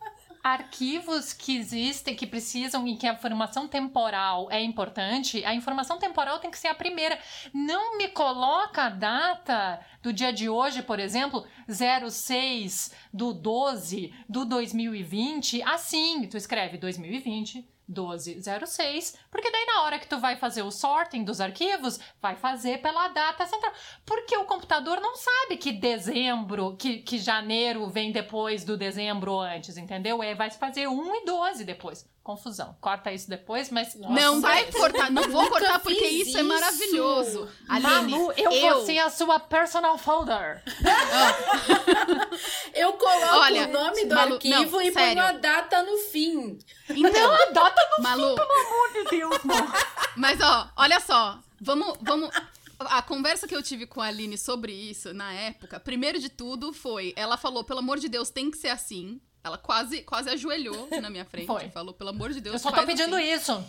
Arquivos 0.45 1.33
que 1.33 1.57
existem, 1.57 2.15
que 2.15 2.27
precisam 2.27 2.87
e 2.87 2.99
que 2.99 3.07
a 3.07 3.15
informação 3.15 3.67
temporal 3.67 4.47
é 4.51 4.63
importante, 4.63 5.43
a 5.43 5.55
informação 5.55 5.99
temporal 5.99 6.39
tem 6.39 6.51
que 6.51 6.59
ser 6.59 6.69
a 6.69 6.75
primeira. 6.75 7.19
Não 7.55 7.97
me 7.97 8.09
coloca 8.09 8.83
a 8.83 8.91
data 8.91 9.81
do 10.03 10.13
dia 10.13 10.31
de 10.35 10.47
hoje, 10.47 10.83
por 10.83 11.01
exemplo, 11.01 11.47
06 11.67 12.93
do 13.11 13.33
12 13.33 14.13
do 14.29 14.45
2020, 14.45 15.63
assim. 15.63 16.27
Tu 16.29 16.37
escreve 16.37 16.77
2020, 16.77 17.67
1206, 17.89 19.17
porque 19.31 19.51
daí 19.51 19.67
na 19.67 19.83
hora 19.83 19.99
que 19.99 20.09
tu 20.09 20.19
vai 20.19 20.37
fazer 20.37 20.63
o 20.63 20.71
sorting 20.71 21.25
dos 21.25 21.41
arquivos, 21.41 21.99
vai 22.21 22.37
fazer 22.37 22.81
pela 22.81 23.09
data 23.09 23.47
central. 23.47 23.73
Porque 24.05 24.37
o 24.37 24.45
computador 24.45 25.01
não 25.01 25.17
sabe 25.17 25.57
que 25.57 25.73
dezembro, 25.73 26.77
que, 26.77 26.99
que 26.99 27.19
janeiro 27.19 27.89
vem 27.89 28.13
depois 28.13 28.65
do 28.65 28.77
dezembro 28.77 29.39
antes, 29.41 29.77
entendeu? 29.77 30.23
É, 30.23 30.35
vai 30.35 30.51
fazer 30.51 30.87
1 30.89 31.17
e 31.17 31.25
12 31.25 31.65
depois. 31.65 32.14
Confusão. 32.25 32.75
Corta 32.81 33.13
isso 33.13 33.29
depois, 33.29 33.71
mas. 33.71 33.95
Nossa, 33.97 34.15
não 34.15 34.41
vai 34.41 34.65
cortar, 34.73 35.11
não 35.11 35.29
vou 35.29 35.47
cortar 35.47 35.79
porque 35.79 36.07
isso, 36.07 36.31
isso, 36.31 36.39
é 36.39 36.43
maravilhoso. 36.43 37.47
Aline, 37.69 38.13
Malu, 38.13 38.33
eu, 38.33 38.51
eu 38.51 38.77
vou 38.77 38.87
ser 38.87 38.99
a 38.99 39.11
sua 39.11 39.39
personal 39.39 39.99
folder. 39.99 40.63
eu 42.73 42.95
coloco 42.95 43.37
Olha, 43.37 43.69
o 43.69 43.73
nome 43.73 44.07
do 44.07 44.15
Malu, 44.15 44.37
arquivo 44.37 44.77
não, 44.77 44.81
e 44.81 44.91
sério. 44.91 45.23
ponho 45.23 45.23
a 45.23 45.33
data 45.33 45.83
no 45.83 45.99
fim. 45.99 46.59
Então, 46.89 47.31
a 47.31 47.45
data 47.53 47.91
no 47.99 48.03
Malu, 48.03 48.31
fim, 48.31 48.37
pelo 48.37 48.53
amor 48.53 48.93
de 48.95 49.05
Deus. 49.11 49.37
Mas 50.17 50.41
ó, 50.41 50.71
olha 50.79 51.01
só, 51.01 51.39
vamos, 51.61 51.95
vamos 52.01 52.31
a 52.79 53.03
conversa 53.03 53.47
que 53.47 53.55
eu 53.55 53.63
tive 53.63 53.87
com 53.87 54.01
a 54.01 54.07
Aline 54.07 54.39
sobre 54.39 54.73
isso 54.73 55.13
na 55.13 55.31
época, 55.35 55.79
primeiro 55.79 56.19
de 56.19 56.31
tudo 56.31 56.73
foi, 56.73 57.13
ela 57.17 57.37
falou, 57.37 57.65
pelo 57.65 57.81
amor 57.81 57.99
de 57.99 58.09
Deus, 58.09 58.31
tem 58.31 58.51
que 58.51 58.57
ser 58.57 58.69
assim. 58.69 59.21
Ela 59.45 59.59
quase, 59.59 60.03
quase 60.03 60.31
ajoelhou 60.31 60.89
na 61.03 61.11
minha 61.11 61.27
frente. 61.27 61.47
Foi. 61.47 61.69
Falou, 61.69 61.93
pelo 61.93 62.09
amor 62.09 62.33
de 62.33 62.41
Deus. 62.41 62.55
Eu 62.55 62.59
só 62.59 62.73
tô 62.73 62.87
pedindo 62.87 63.15
assim. 63.15 63.35
isso. 63.35 63.65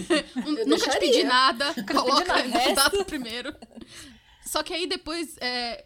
Nunca 0.66 0.90
te 0.90 0.98
pedi 0.98 1.22
nada. 1.22 1.74
Coloca 1.84 2.34
a 2.34 2.72
data 2.72 3.04
primeiro. 3.04 3.54
Só 4.46 4.62
que 4.62 4.72
aí 4.72 4.86
depois 4.86 5.36
é, 5.42 5.84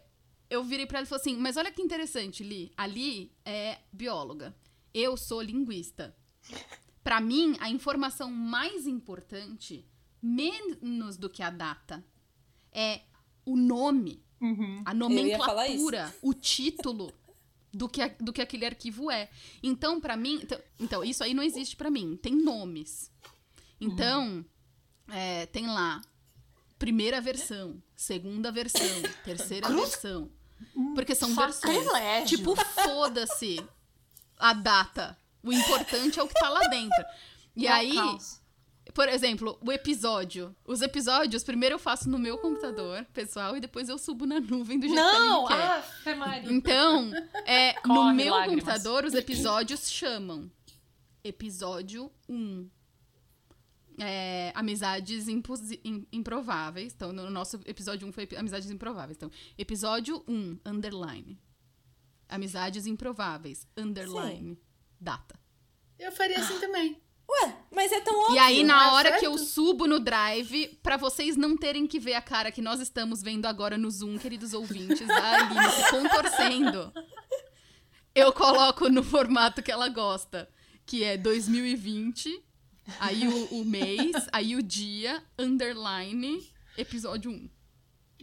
eu 0.49 0.63
virei 0.63 0.85
pra 0.85 0.99
ela 0.99 1.05
e 1.05 1.09
falei 1.09 1.19
assim: 1.19 1.35
Mas 1.35 1.57
olha 1.57 1.69
que 1.73 1.81
interessante, 1.81 2.41
Li. 2.41 2.71
A 2.77 2.87
Li 2.87 3.35
é 3.43 3.79
bióloga. 3.91 4.55
Eu 4.93 5.17
sou 5.17 5.41
linguista. 5.41 6.15
Para 7.03 7.19
mim, 7.19 7.57
a 7.59 7.69
informação 7.69 8.31
mais 8.31 8.87
importante, 8.87 9.85
menos 10.21 11.17
do 11.17 11.29
que 11.29 11.43
a 11.43 11.49
data, 11.49 12.01
é 12.71 13.01
o 13.45 13.57
nome, 13.57 14.23
uhum. 14.39 14.81
a 14.85 14.93
nomenclatura, 14.93 16.15
o 16.21 16.33
título 16.33 17.11
do 17.73 17.89
que, 17.89 18.07
do 18.19 18.31
que 18.31 18.41
aquele 18.41 18.65
arquivo 18.65 19.09
é. 19.09 19.29
Então, 19.61 19.99
para 19.99 20.15
mim. 20.15 20.39
Então, 20.43 20.59
então, 20.79 21.03
isso 21.03 21.23
aí 21.23 21.33
não 21.33 21.43
existe 21.43 21.75
para 21.75 21.89
mim. 21.89 22.17
Tem 22.21 22.35
nomes. 22.35 23.11
Então, 23.81 24.45
é, 25.09 25.45
tem 25.47 25.67
lá 25.67 26.01
primeira 26.77 27.19
versão, 27.21 27.81
segunda 27.95 28.51
versão, 28.51 28.85
terceira 29.23 29.69
versão. 29.69 30.29
Porque 30.95 31.15
são 31.15 31.33
versões. 31.35 32.29
Tipo, 32.29 32.55
foda-se 32.55 33.63
a 34.37 34.53
data. 34.53 35.17
O 35.41 35.51
importante 35.51 36.19
é 36.19 36.23
o 36.23 36.27
que 36.27 36.33
tá 36.33 36.49
lá 36.49 36.61
dentro. 36.67 37.03
E 37.55 37.67
aí, 37.67 37.95
por 38.93 39.09
exemplo, 39.09 39.57
o 39.61 39.71
episódio. 39.71 40.55
Os 40.65 40.81
episódios, 40.81 41.43
primeiro 41.43 41.75
eu 41.75 41.79
faço 41.79 42.09
no 42.09 42.19
meu 42.19 42.37
computador 42.37 43.05
pessoal 43.13 43.57
e 43.57 43.59
depois 43.59 43.89
eu 43.89 43.97
subo 43.97 44.25
na 44.25 44.39
nuvem 44.39 44.79
do 44.79 44.87
jeito 44.87 44.95
Não! 44.95 45.47
que 45.47 45.53
ah, 45.53 46.15
Maria. 46.15 46.51
Então, 46.51 47.11
é, 47.45 47.75
no 47.87 48.13
meu 48.13 48.33
lágrimas. 48.33 48.63
computador, 48.63 49.05
os 49.05 49.13
episódios 49.13 49.89
chamam 49.89 50.49
Episódio 51.23 52.11
1. 52.29 52.69
É, 53.99 54.51
amizades 54.55 55.27
improváveis. 56.11 56.93
Então, 56.93 57.13
no 57.13 57.29
nosso 57.29 57.59
episódio 57.65 58.07
1 58.07 58.11
foi 58.11 58.27
Amizades 58.37 58.69
Improváveis. 58.69 59.17
Então, 59.17 59.31
episódio 59.57 60.23
1, 60.27 60.59
underline. 60.65 61.39
Amizades 62.27 62.87
Improváveis, 62.87 63.67
underline. 63.77 64.55
Sim. 64.55 64.57
Data. 64.99 65.39
Eu 65.99 66.11
faria 66.11 66.39
assim 66.39 66.59
também. 66.59 67.02
Ué, 67.41 67.55
mas 67.71 67.91
é 67.91 67.99
tão 68.01 68.17
óbvio. 68.19 68.35
E 68.35 68.39
aí, 68.39 68.63
na 68.63 68.85
é 68.85 68.91
hora 68.91 69.09
certo? 69.09 69.19
que 69.19 69.27
eu 69.27 69.37
subo 69.37 69.87
no 69.87 69.99
drive, 69.99 70.67
para 70.83 70.97
vocês 70.97 71.35
não 71.35 71.57
terem 71.57 71.87
que 71.87 71.99
ver 71.99 72.13
a 72.13 72.21
cara 72.21 72.51
que 72.51 72.61
nós 72.61 72.79
estamos 72.79 73.21
vendo 73.21 73.45
agora 73.45 73.77
no 73.77 73.89
Zoom, 73.89 74.17
queridos 74.19 74.53
ouvintes, 74.53 75.07
da 75.07 75.33
Aline 75.33 75.71
se 75.71 75.89
contorcendo, 75.89 76.93
eu 78.13 78.31
coloco 78.31 78.89
no 78.89 79.03
formato 79.03 79.63
que 79.63 79.71
ela 79.71 79.89
gosta, 79.89 80.47
que 80.85 81.03
é 81.03 81.17
2020, 81.17 82.43
aí 82.99 83.27
o, 83.27 83.61
o 83.61 83.65
mês, 83.65 84.27
aí 84.31 84.55
o 84.55 84.61
dia, 84.61 85.23
underline, 85.37 86.47
episódio 86.77 87.31
1. 87.31 87.49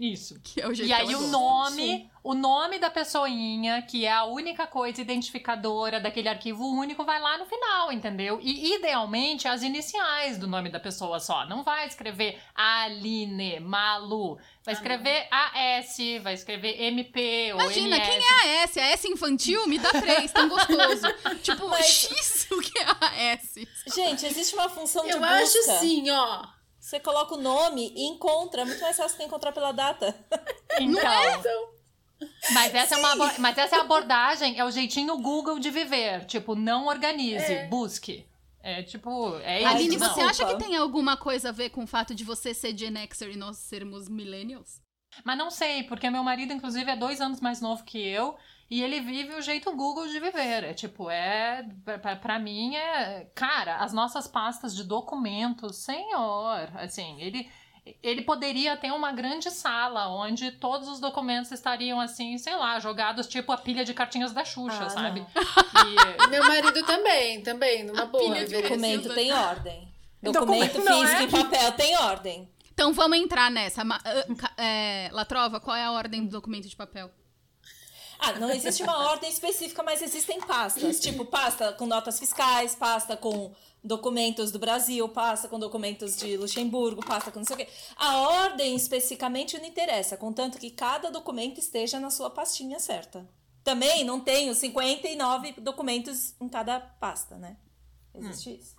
Isso. 0.01 0.41
Que 0.43 0.63
é 0.63 0.67
o 0.67 0.73
jeito 0.73 0.89
e 0.89 0.93
aí 0.95 1.15
o 1.15 1.29
nome, 1.29 2.11
o 2.25 2.33
nome 2.33 2.79
da 2.79 2.89
pessoinha, 2.89 3.83
que 3.83 4.07
é 4.07 4.13
a 4.13 4.25
única 4.25 4.67
coisa 4.67 4.99
identificadora 4.99 6.01
daquele 6.01 6.27
arquivo 6.27 6.67
único, 6.67 7.05
vai 7.05 7.21
lá 7.21 7.37
no 7.37 7.45
final, 7.45 7.93
entendeu? 7.93 8.41
E 8.41 8.77
idealmente 8.77 9.47
as 9.47 9.63
iniciais 9.63 10.39
do 10.39 10.47
nome 10.47 10.71
da 10.71 10.81
pessoa 10.81 11.21
só. 11.21 11.47
Não 11.47 11.63
vai 11.63 11.87
escrever 11.87 12.39
Aline, 12.55 13.61
Malu. 13.61 14.39
Vai 14.65 14.73
escrever 14.73 15.29
AS, 15.31 15.99
vai 16.23 16.33
escrever 16.33 16.81
MP 16.81 17.53
ou 17.53 17.61
Imagina, 17.61 17.97
MS. 17.97 18.11
quem 18.11 18.25
é 18.25 18.31
a 18.31 18.63
S? 18.63 18.81
A 18.81 18.85
S 18.85 19.09
infantil 19.09 19.67
me 19.67 19.79
dá 19.79 19.91
três, 19.91 20.33
tão 20.33 20.49
gostoso. 20.49 21.09
tipo, 21.43 21.69
Mas... 21.69 21.85
X, 21.85 22.49
o 22.51 22.61
que 22.61 22.79
é 22.79 22.87
a 22.87 23.23
S? 23.35 23.69
Gente, 23.95 24.25
existe 24.25 24.55
uma 24.55 24.71
função 24.71 25.05
de 25.05 25.11
Eu 25.11 25.19
busca. 25.19 25.35
Eu 25.35 25.43
acho 25.43 25.81
sim, 25.81 26.09
ó. 26.09 26.60
Você 26.81 26.99
coloca 26.99 27.35
o 27.35 27.41
nome 27.41 27.93
e 27.95 28.07
encontra. 28.07 28.63
É 28.63 28.65
muito 28.65 28.81
mais 28.81 28.97
fácil 28.97 29.19
que 29.19 29.23
encontrar 29.23 29.53
pela 29.53 29.73
data. 29.73 30.17
Então. 30.81 31.71
Mas 32.53 32.75
essa, 32.75 32.95
é 32.95 32.99
uma, 32.99 33.39
mas 33.39 33.59
essa 33.59 33.77
é 33.77 33.79
a 33.79 33.83
abordagem, 33.83 34.59
é 34.59 34.65
o 34.65 34.71
jeitinho 34.71 35.17
Google 35.19 35.59
de 35.59 35.71
viver. 35.71 36.25
Tipo, 36.27 36.55
não 36.55 36.87
organize, 36.87 37.53
é. 37.53 37.67
busque. 37.67 38.27
É 38.63 38.83
tipo, 38.83 39.37
é 39.39 39.61
isso. 39.61 39.69
Aline, 39.69 39.97
você 39.97 40.21
acha 40.21 40.45
que 40.47 40.57
tem 40.57 40.77
alguma 40.77 41.17
coisa 41.17 41.49
a 41.49 41.53
ver 41.53 41.71
com 41.71 41.85
o 41.85 41.87
fato 41.87 42.15
de 42.15 42.25
você 42.25 42.53
ser 42.53 42.77
Gen 42.77 42.95
Xer 43.13 43.31
e 43.31 43.37
nós 43.37 43.57
sermos 43.57 44.09
millennials? 44.09 44.83
Mas 45.25 45.39
não 45.39 45.51
sei, 45.51 45.83
porque 45.85 46.11
meu 46.11 46.23
marido, 46.23 46.53
inclusive, 46.53 46.91
é 46.91 46.97
dois 46.97 47.21
anos 47.21 47.41
mais 47.41 47.61
novo 47.61 47.85
que 47.85 47.99
eu. 47.99 48.37
E 48.71 48.83
ele 48.85 49.01
vive 49.01 49.35
o 49.35 49.43
jeito 49.43 49.75
Google 49.75 50.07
de 50.07 50.21
viver. 50.21 50.63
É 50.63 50.73
tipo, 50.73 51.11
é. 51.11 51.67
Pra, 52.01 52.15
pra 52.15 52.39
mim 52.39 52.77
é. 52.77 53.27
Cara, 53.35 53.79
as 53.79 53.93
nossas 53.93 54.29
pastas 54.29 54.77
de 54.77 54.85
documentos, 54.85 55.79
senhor. 55.79 56.71
Assim, 56.75 57.21
ele. 57.21 57.51
Ele 58.03 58.23
poderia 58.23 58.77
ter 58.77 58.93
uma 58.93 59.11
grande 59.11 59.51
sala 59.51 60.09
onde 60.09 60.53
todos 60.53 60.87
os 60.87 61.01
documentos 61.01 61.51
estariam 61.51 61.99
assim, 61.99 62.37
sei 62.37 62.55
lá, 62.55 62.79
jogados 62.79 63.27
tipo 63.27 63.51
a 63.51 63.57
pilha 63.57 63.85
de 63.85 63.95
cartinhas 63.95 64.33
da 64.33 64.45
Xuxa, 64.45 64.85
ah, 64.85 64.91
sabe? 64.91 65.27
E... 65.27 66.29
Meu 66.29 66.47
marido 66.47 66.85
também, 66.85 67.43
também, 67.43 67.83
numa 67.83 68.03
a 68.03 68.07
boa. 68.07 68.23
Pilha 68.23 68.47
de 68.47 68.61
documento 68.61 69.15
tem 69.15 69.33
ordem. 69.33 69.93
Documento, 70.23 70.75
documento 70.75 70.99
físico 70.99 71.21
é? 71.21 71.25
em 71.25 71.31
papel 71.31 71.73
tem 71.73 71.97
ordem. 71.97 72.51
Então 72.71 72.93
vamos 72.93 73.19
entrar 73.19 73.51
nessa. 73.51 73.83
É, 74.59 75.09
Latrova, 75.11 75.59
qual 75.59 75.75
é 75.75 75.85
a 75.85 75.93
ordem 75.93 76.27
do 76.27 76.31
documento 76.31 76.69
de 76.69 76.77
papel? 76.77 77.11
Ah, 78.21 78.39
não 78.39 78.51
existe 78.51 78.83
uma 78.83 79.09
ordem 79.09 79.31
específica, 79.31 79.83
mas 79.83 80.03
existem 80.03 80.41
pastas. 80.41 81.01
Tipo, 81.01 81.25
pasta 81.25 81.73
com 81.73 81.87
notas 81.87 82.19
fiscais, 82.19 82.75
pasta 82.75 83.17
com 83.17 83.53
documentos 83.83 84.53
do 84.53 84.59
Brasil, 84.59 85.09
pasta 85.09 85.49
com 85.49 85.59
documentos 85.59 86.17
de 86.17 86.37
Luxemburgo, 86.37 87.05
pasta 87.05 87.33
com 87.33 87.39
não 87.39 87.47
sei 87.47 87.55
o 87.55 87.59
quê. 87.59 87.69
A 87.97 88.19
ordem 88.19 88.77
especificamente 88.77 89.59
não 89.59 89.65
interessa, 89.65 90.17
contanto 90.19 90.59
que 90.59 90.71
cada 90.71 91.11
documento 91.11 91.59
esteja 91.59 91.99
na 91.99 92.11
sua 92.11 92.29
pastinha 92.29 92.79
certa. 92.79 93.27
Também 93.65 94.05
não 94.05 94.21
tenho 94.21 94.55
59 94.55 95.53
documentos 95.61 96.35
em 96.41 96.49
cada 96.49 96.79
pasta, 96.79 97.37
né? 97.37 97.57
Existe 98.15 98.51
hum. 98.51 98.59
isso. 98.61 98.77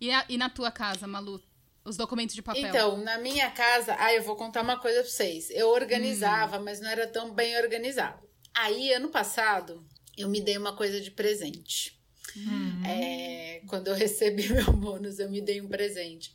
E, 0.00 0.10
a, 0.10 0.24
e 0.28 0.36
na 0.36 0.50
tua 0.50 0.70
casa, 0.70 1.06
Malu? 1.06 1.40
Os 1.84 1.96
documentos 1.96 2.34
de 2.34 2.42
papel. 2.42 2.68
Então, 2.68 2.96
na 2.98 3.18
minha 3.18 3.50
casa, 3.50 3.96
ah, 3.98 4.12
eu 4.14 4.22
vou 4.22 4.36
contar 4.36 4.62
uma 4.62 4.78
coisa 4.78 5.00
pra 5.00 5.10
vocês. 5.10 5.50
Eu 5.50 5.68
organizava, 5.68 6.58
hum. 6.58 6.64
mas 6.64 6.80
não 6.80 6.88
era 6.88 7.08
tão 7.08 7.32
bem 7.32 7.56
organizado. 7.56 8.22
Aí, 8.54 8.92
ano 8.92 9.08
passado, 9.08 9.84
eu 10.16 10.28
me 10.28 10.40
dei 10.40 10.56
uma 10.56 10.76
coisa 10.76 11.00
de 11.00 11.10
presente. 11.10 11.98
Uhum. 12.36 12.82
É, 12.86 13.62
quando 13.66 13.88
eu 13.88 13.94
recebi 13.96 14.48
meu 14.48 14.72
bônus, 14.72 15.18
eu 15.18 15.30
me 15.30 15.40
dei 15.40 15.60
um 15.60 15.68
presente. 15.68 16.34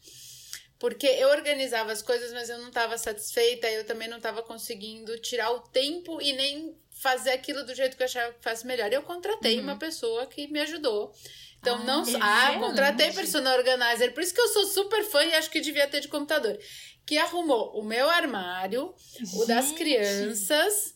Porque 0.80 1.08
eu 1.08 1.30
organizava 1.30 1.92
as 1.92 2.02
coisas, 2.02 2.32
mas 2.34 2.50
eu 2.50 2.60
não 2.60 2.68
estava 2.68 2.98
satisfeita, 2.98 3.70
eu 3.70 3.84
também 3.84 4.08
não 4.08 4.18
estava 4.18 4.44
conseguindo 4.44 5.18
tirar 5.20 5.52
o 5.52 5.60
tempo 5.60 6.22
e 6.22 6.34
nem 6.34 6.78
fazer 6.92 7.32
aquilo 7.32 7.64
do 7.64 7.74
jeito 7.74 7.98
que 7.98 8.04
eu 8.04 8.06
achava 8.06 8.34
que 8.34 8.44
fosse 8.44 8.66
melhor. 8.66 8.92
Eu 8.92 9.02
contratei 9.02 9.58
uhum. 9.58 9.64
uma 9.64 9.78
pessoa 9.78 10.28
que 10.28 10.48
me 10.48 10.60
ajudou. 10.62 11.12
Então, 11.60 11.78
ah, 11.78 11.84
não. 11.84 12.04
Ah, 12.22 12.60
contratei 12.60 13.12
personal 13.12 13.58
organizer. 13.58 14.14
Por 14.14 14.22
isso 14.22 14.34
que 14.34 14.42
eu 14.42 14.48
sou 14.50 14.66
super 14.66 15.04
fã 15.04 15.24
e 15.24 15.34
acho 15.34 15.50
que 15.50 15.60
devia 15.60 15.88
ter 15.88 16.00
de 16.00 16.08
computador. 16.08 16.58
Que 17.06 17.18
arrumou 17.18 17.72
o 17.80 17.84
meu 17.84 18.08
armário, 18.10 18.94
Gente. 19.18 19.36
o 19.36 19.46
das 19.46 19.72
crianças 19.72 20.94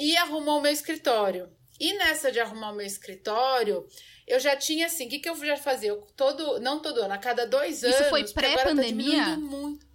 e 0.00 0.16
arrumou 0.16 0.58
o 0.58 0.62
meu 0.62 0.72
escritório. 0.72 1.48
E 1.78 1.92
nessa 1.92 2.32
de 2.32 2.40
arrumar 2.40 2.72
o 2.72 2.74
meu 2.74 2.86
escritório, 2.86 3.86
eu 4.26 4.40
já 4.40 4.56
tinha 4.56 4.86
assim, 4.86 5.06
o 5.06 5.10
que, 5.10 5.18
que 5.18 5.28
eu 5.28 5.36
já 5.44 5.56
fazia? 5.58 5.90
Eu 5.90 5.98
todo, 6.16 6.58
não 6.58 6.80
todo 6.80 7.02
ano, 7.02 7.12
a 7.12 7.18
cada 7.18 7.46
dois 7.46 7.84
anos. 7.84 8.00
Isso 8.00 8.08
foi 8.08 8.24
tá 8.24 8.32
pré-pandemia? 8.32 9.24
Tá 9.24 9.36
muito. 9.36 9.86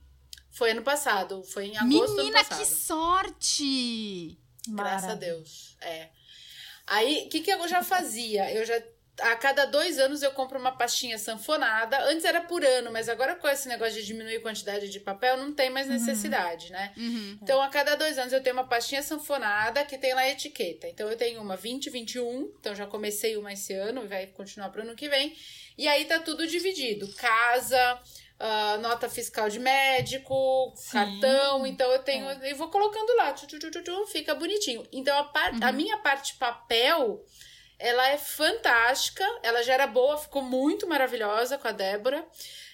Foi 0.51 0.71
ano 0.71 0.83
passado, 0.83 1.43
foi 1.43 1.65
em 1.65 1.77
agosto 1.77 2.15
Menina, 2.15 2.39
ano 2.39 2.47
passado. 2.47 2.59
que 2.59 2.65
sorte! 2.65 4.39
Graças 4.69 5.07
Maravilha. 5.07 5.11
a 5.11 5.15
Deus. 5.15 5.77
É. 5.81 6.09
Aí, 6.87 7.25
o 7.25 7.29
que, 7.29 7.41
que 7.41 7.51
eu 7.51 7.67
já 7.67 7.83
fazia? 7.83 8.51
Eu 8.53 8.63
já 8.65 8.81
a 9.21 9.35
cada 9.35 9.65
dois 9.65 9.97
anos 9.97 10.21
eu 10.21 10.31
compro 10.31 10.59
uma 10.59 10.71
pastinha 10.77 11.17
sanfonada. 11.17 11.97
Antes 12.05 12.25
era 12.25 12.41
por 12.41 12.63
ano, 12.65 12.91
mas 12.91 13.07
agora 13.07 13.35
com 13.35 13.47
esse 13.47 13.67
negócio 13.67 13.93
de 13.93 14.05
diminuir 14.05 14.37
a 14.37 14.41
quantidade 14.41 14.89
de 14.89 14.99
papel, 14.99 15.37
não 15.37 15.53
tem 15.53 15.69
mais 15.69 15.87
necessidade, 15.87 16.71
né? 16.71 16.93
Uhum. 16.97 17.39
Então, 17.41 17.61
a 17.61 17.69
cada 17.69 17.95
dois 17.95 18.17
anos 18.17 18.33
eu 18.33 18.41
tenho 18.43 18.55
uma 18.55 18.67
pastinha 18.67 19.01
sanfonada 19.01 19.85
que 19.85 19.97
tem 19.97 20.13
lá 20.13 20.21
a 20.21 20.29
etiqueta. 20.29 20.87
Então, 20.87 21.09
eu 21.09 21.17
tenho 21.17 21.41
uma 21.41 21.55
2021, 21.55 22.53
então 22.59 22.75
já 22.75 22.85
comecei 22.85 23.37
uma 23.37 23.53
esse 23.53 23.73
ano 23.73 24.03
e 24.03 24.07
vai 24.07 24.27
continuar 24.27 24.69
pro 24.69 24.81
ano 24.81 24.95
que 24.95 25.07
vem. 25.07 25.35
E 25.77 25.87
aí 25.87 26.05
tá 26.05 26.19
tudo 26.19 26.45
dividido: 26.47 27.07
casa, 27.15 27.99
ah, 28.39 28.77
nota 28.81 29.09
fiscal 29.09 29.49
de 29.49 29.59
médico, 29.59 30.73
Sim. 30.75 30.91
cartão. 30.91 31.65
Então, 31.65 31.91
eu 31.91 31.99
tenho. 31.99 32.25
Eu 32.43 32.55
vou 32.55 32.69
colocando 32.69 33.15
lá, 33.15 33.33
tchu, 33.33 33.47
tchu, 33.47 33.59
tchu, 33.71 34.07
fica 34.07 34.35
bonitinho. 34.35 34.85
Então, 34.91 35.17
a, 35.17 35.23
par- 35.23 35.53
a 35.61 35.71
minha 35.71 35.97
parte 35.99 36.35
papel. 36.35 37.23
Ela 37.77 38.09
é 38.09 38.17
fantástica, 38.17 39.23
ela 39.43 39.61
já 39.63 39.73
era 39.73 39.87
boa, 39.87 40.17
ficou 40.17 40.41
muito 40.41 40.87
maravilhosa 40.87 41.57
com 41.57 41.67
a 41.67 41.71
Débora. 41.71 42.25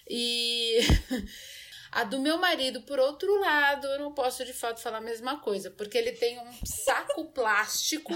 E 0.07 0.79
a 1.91 2.03
do 2.03 2.19
meu 2.19 2.37
marido, 2.37 2.81
por 2.81 2.99
outro 2.99 3.39
lado, 3.39 3.87
eu 3.87 3.99
não 3.99 4.13
posso 4.13 4.45
de 4.45 4.53
fato 4.53 4.79
falar 4.79 4.99
a 4.99 5.01
mesma 5.01 5.39
coisa, 5.39 5.71
porque 5.71 5.97
ele 5.97 6.11
tem 6.11 6.39
um 6.39 6.65
saco 6.65 7.25
plástico 7.25 8.13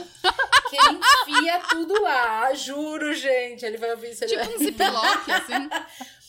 que 0.70 0.76
ele 0.78 1.00
enfia 1.00 1.60
tudo 1.70 2.02
lá. 2.02 2.54
Juro, 2.54 3.14
gente. 3.14 3.66
Ele 3.66 3.78
vai 3.78 3.92
ouvir 3.92 4.12
isso. 4.12 4.26
Tipo 4.26 4.44
vai... 4.44 4.56
um 4.56 4.58
ziplock, 4.60 5.32
assim. 5.32 5.70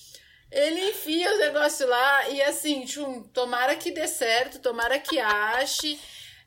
Ele 0.50 0.90
enfia 0.90 1.30
os 1.32 1.38
negócios 1.40 1.88
lá 1.88 2.28
e 2.28 2.40
assim, 2.40 2.84
tchum, 2.84 3.24
tomara 3.24 3.74
que 3.74 3.90
dê 3.90 4.06
certo, 4.06 4.60
tomara 4.60 4.98
que 4.98 5.18
ache. 5.18 5.98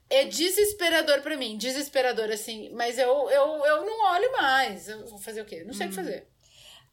É 0.10 0.26
desesperador 0.26 1.22
pra 1.22 1.38
mim, 1.38 1.56
desesperador 1.58 2.30
assim, 2.32 2.70
mas 2.74 2.98
eu, 2.98 3.30
eu, 3.30 3.66
eu 3.66 3.86
não 3.86 4.06
olho 4.12 4.32
mais. 4.32 4.88
Eu 4.90 5.06
vou 5.08 5.20
fazer 5.20 5.42
o 5.42 5.46
quê? 5.46 5.64
Não 5.64 5.74
sei 5.74 5.86
o 5.86 5.90
que 5.90 5.96
fazer. 5.96 6.28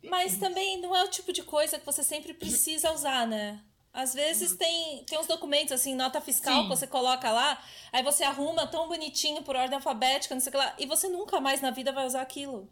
Mas 0.05 0.37
também 0.37 0.81
não 0.81 0.95
é 0.95 1.03
o 1.03 1.09
tipo 1.09 1.33
de 1.33 1.43
coisa 1.43 1.79
que 1.79 1.87
você 1.87 2.03
sempre 2.03 2.35
precisa 2.35 2.93
usar, 2.93 3.27
né? 3.27 3.61
Às 3.93 4.13
vezes 4.13 4.55
tem, 4.57 5.03
tem 5.07 5.19
uns 5.19 5.27
documentos, 5.27 5.73
assim, 5.73 5.95
nota 5.95 6.21
fiscal 6.21 6.55
Sim. 6.57 6.63
que 6.65 6.69
você 6.69 6.87
coloca 6.87 7.33
lá, 7.33 7.59
aí 7.91 8.03
você 8.03 8.23
arruma 8.25 8.67
tão 8.67 8.87
bonitinho 8.89 9.43
por 9.43 9.57
ordem 9.57 9.75
alfabética, 9.77 10.35
não 10.35 10.41
sei 10.43 10.51
o 10.51 10.53
que 10.53 10.59
lá, 10.59 10.75
e 10.79 10.85
você 10.85 11.09
nunca 11.09 11.41
mais 11.41 11.63
na 11.63 11.71
vida 11.71 11.91
vai 11.93 12.05
usar 12.07 12.21
aquilo. 12.21 12.71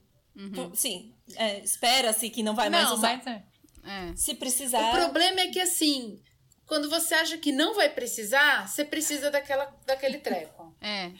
Por- 0.55 0.77
Sim, 0.77 1.15
é, 1.37 1.61
espera-se 1.61 2.29
que 2.29 2.43
não 2.43 2.55
vai 2.55 2.69
mais 2.69 2.89
Não, 2.89 2.95
usar. 2.97 3.17
mas 3.17 3.27
é. 3.27 3.43
É. 3.87 4.17
Se 4.17 4.33
O 4.33 4.37
precisar. 4.37 4.93
problema 4.93 5.41
é 5.41 5.49
que 5.49 5.61
assim, 5.61 6.21
quando 6.67 6.89
você 6.91 7.15
acha 7.15 7.37
que 7.39 7.53
não 7.53 7.75
vai 7.75 7.89
precisar, 7.89 8.67
você 8.69 8.85
precisa 8.85 9.31
daquela, 9.31 9.67
daquele 9.87 10.19
treco. 10.19 10.75
É. 10.81 11.11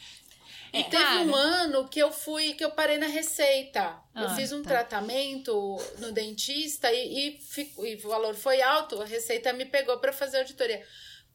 E 0.73 0.81
É. 0.81 0.83
teve 0.85 1.03
Cara. 1.05 1.21
um 1.23 1.35
ano 1.35 1.89
que 1.89 2.01
eu 2.01 2.11
fui, 2.11 2.53
que 2.55 2.65
eu 2.65 2.71
parei 2.73 2.99
na 2.99 3.07
receita. 3.07 3.97
eu 4.17 4.27
Ah, 4.27 4.35
fiz 4.35 4.51
um 4.51 4.61
tá. 4.63 4.71
tratamento 4.71 5.77
no 5.99 6.11
dentista 6.11 6.93
e, 6.93 7.29
e, 7.37 7.39
fico- 7.41 7.87
e 7.87 7.95
o 7.95 8.09
valor 8.09 8.35
foi 8.35 8.61
alto, 8.61 9.01
a 9.01 9.05
receita 9.05 9.53
me 9.53 9.65
pegou 9.65 9.99
pra 9.99 10.13
fazer 10.13 10.39
auditoria. 10.39 10.85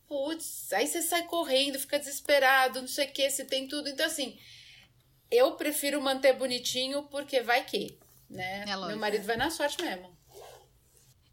Putz, 0.07 0.73
aí 0.73 0.85
você 0.87 1.01
sai 1.01 1.23
correndo, 1.23 1.79
fica 1.79 1.97
desesperado, 1.97 2.81
não 2.81 2.87
sei 2.87 3.05
o 3.07 3.11
que, 3.13 3.29
se 3.29 3.45
tem 3.45 3.67
tudo. 3.67 3.87
Então, 3.87 4.05
assim, 4.05 4.37
eu 5.31 5.53
prefiro 5.53 6.01
manter 6.01 6.33
bonitinho 6.33 7.03
porque 7.03 7.41
vai 7.41 7.63
que, 7.63 7.97
né? 8.29 8.63
É 8.67 8.75
Meu 8.75 8.97
marido 8.97 9.23
vai 9.25 9.37
na 9.37 9.49
sorte 9.49 9.81
mesmo. 9.81 10.17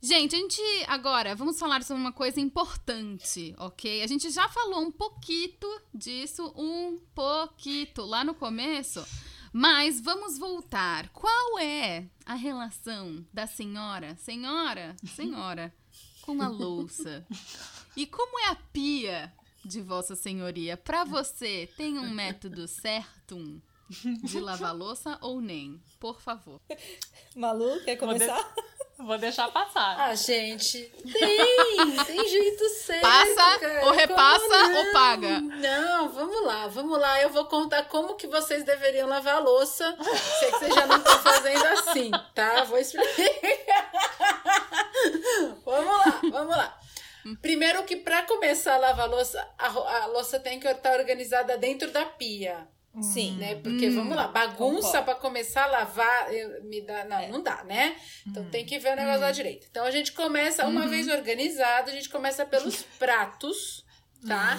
Gente, 0.07 0.37
a 0.37 0.39
gente 0.39 0.63
agora 0.87 1.35
vamos 1.35 1.59
falar 1.59 1.83
sobre 1.83 2.01
uma 2.01 2.13
coisa 2.13 2.39
importante, 2.41 3.53
ok? 3.59 4.05
A 4.05 4.07
gente 4.07 4.31
já 4.31 4.49
falou 4.49 4.83
um 4.83 4.93
pouquito 4.93 5.67
disso, 5.93 6.55
um 6.57 6.97
pouquito 7.13 8.05
lá 8.05 8.23
no 8.23 8.33
começo, 8.33 9.05
mas 9.53 10.01
vamos 10.01 10.39
voltar. 10.39 11.09
Qual 11.09 11.59
é 11.59 12.07
a 12.25 12.35
relação 12.35 13.27
da 13.33 13.49
senhora, 13.49 14.15
senhora, 14.15 14.95
senhora, 15.13 15.75
com 16.23 16.41
a 16.41 16.47
louça? 16.47 17.27
E 17.97 18.07
como 18.07 18.39
é 18.39 18.51
a 18.51 18.55
pia 18.55 19.35
de 19.65 19.81
Vossa 19.81 20.15
Senhoria? 20.15 20.77
Pra 20.77 21.03
você, 21.03 21.69
tem 21.77 21.99
um 21.99 22.11
método 22.11 22.69
certo 22.69 23.61
de 23.89 24.41
lavar 24.41 24.75
louça 24.75 25.19
ou 25.21 25.41
nem? 25.41 25.81
Por 26.01 26.21
favor. 26.21 26.61
Malu, 27.35 27.81
quer 27.85 27.97
começar? 27.97 28.55
Vou 28.99 29.19
deixar 29.19 29.49
passar. 29.51 30.01
Ah, 30.01 30.15
gente, 30.15 30.91
tem, 31.13 32.05
tem 32.07 32.29
jeito 32.29 32.69
certo. 32.71 33.03
Passa, 33.03 33.59
cara. 33.59 33.85
ou 33.85 33.93
repassa, 33.93 34.79
ou 34.79 34.93
paga. 34.93 35.39
Não, 35.41 36.09
vamos 36.09 36.47
lá, 36.47 36.67
vamos 36.67 36.99
lá. 36.99 37.21
Eu 37.21 37.29
vou 37.29 37.45
contar 37.45 37.85
como 37.85 38.15
que 38.15 38.27
vocês 38.27 38.65
deveriam 38.65 39.07
lavar 39.07 39.35
a 39.37 39.41
louça. 39.41 39.95
Sei 40.39 40.51
que 40.51 40.59
vocês 40.59 40.75
já 40.75 40.87
não 40.87 40.97
estão 40.97 41.19
fazendo 41.19 41.67
assim, 41.67 42.11
tá? 42.35 42.65
Vou 42.65 42.79
explicar. 42.79 43.91
vamos 45.63 45.99
lá, 45.99 46.21
vamos 46.33 46.57
lá. 46.57 46.81
Primeiro 47.43 47.85
que 47.85 47.97
para 47.97 48.23
começar 48.23 48.75
a 48.75 48.79
lavar 48.79 49.07
a 49.07 49.11
louça, 49.11 49.49
a, 49.59 49.67
a 49.67 50.07
louça 50.07 50.41
tem 50.41 50.59
que 50.59 50.69
estar 50.69 50.99
organizada 50.99 51.59
dentro 51.59 51.91
da 51.91 52.07
pia, 52.07 52.67
Sim. 53.03 53.37
né? 53.37 53.55
Porque 53.57 53.91
vamos 53.91 54.17
lá, 54.17 54.29
bagunça 54.29 54.87
concordo. 54.89 55.05
para 55.05 55.15
começar 55.17 55.65
a 55.65 55.67
lavar, 55.67 56.33
eu- 56.35 56.65
me 56.65 56.81
dá, 56.81 57.05
não, 57.05 57.29
não 57.29 57.43
dá, 57.43 57.63
né? 57.65 57.97
Então 58.27 58.45
tem 58.51 58.65
que 58.65 58.79
ver 58.79 58.93
o 58.93 58.97
negócio 58.97 59.21
lá 59.21 59.31
direito. 59.31 59.67
Então 59.71 59.85
a 59.85 59.91
gente 59.91 60.13
começa 60.13 60.67
uma 60.67 60.87
vez 60.87 61.09
organizado, 61.09 61.91
a 61.91 61.93
gente 61.95 62.09
começa 62.09 62.45
pelos 62.47 62.83
pratos, 62.99 63.85
tá? 64.27 64.59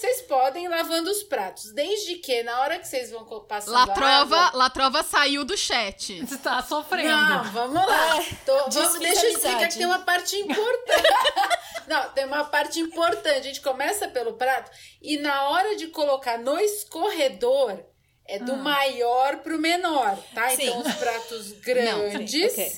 Vocês 0.00 0.22
podem 0.22 0.64
ir 0.64 0.68
lavando 0.68 1.10
os 1.10 1.22
pratos, 1.22 1.72
desde 1.72 2.14
que 2.14 2.42
na 2.42 2.60
hora 2.60 2.78
que 2.78 2.88
vocês 2.88 3.10
vão 3.10 3.22
co- 3.26 3.42
passando 3.42 3.76
a 3.76 3.80
Latrova, 3.80 4.36
água, 4.38 4.58
Latrova 4.58 5.02
saiu 5.02 5.44
do 5.44 5.58
chat. 5.58 6.20
Você 6.26 6.38
tá 6.38 6.62
sofrendo. 6.62 7.08
não, 7.10 7.44
vamos 7.52 7.74
lá. 7.86 8.24
Tô- 8.46 8.70
vamos, 8.70 8.98
deixa 8.98 9.26
eu 9.26 9.32
explicar 9.34 9.68
que 9.68 9.76
tem 9.76 9.84
uma 9.84 9.98
parte 9.98 10.36
importante. 10.36 11.08
Não, 11.86 12.08
tem 12.10 12.24
uma 12.24 12.44
parte 12.44 12.78
importante. 12.78 13.38
A 13.38 13.42
gente 13.42 13.60
começa 13.60 14.06
pelo 14.06 14.34
prato 14.34 14.70
e 15.02 15.16
na 15.18 15.48
hora 15.48 15.74
de 15.74 15.88
colocar 15.88 16.38
no 16.38 16.56
escorredor 16.60 17.76
é 18.26 18.38
do 18.38 18.54
maior 18.56 19.38
pro 19.38 19.58
menor, 19.58 20.16
tá? 20.32 20.50
Sim. 20.50 20.68
Então 20.68 20.80
os 20.82 20.94
pratos 20.94 21.50
Não, 21.50 21.60
grandes. 21.62 22.30
sim, 22.52 22.62
ok. 22.62 22.72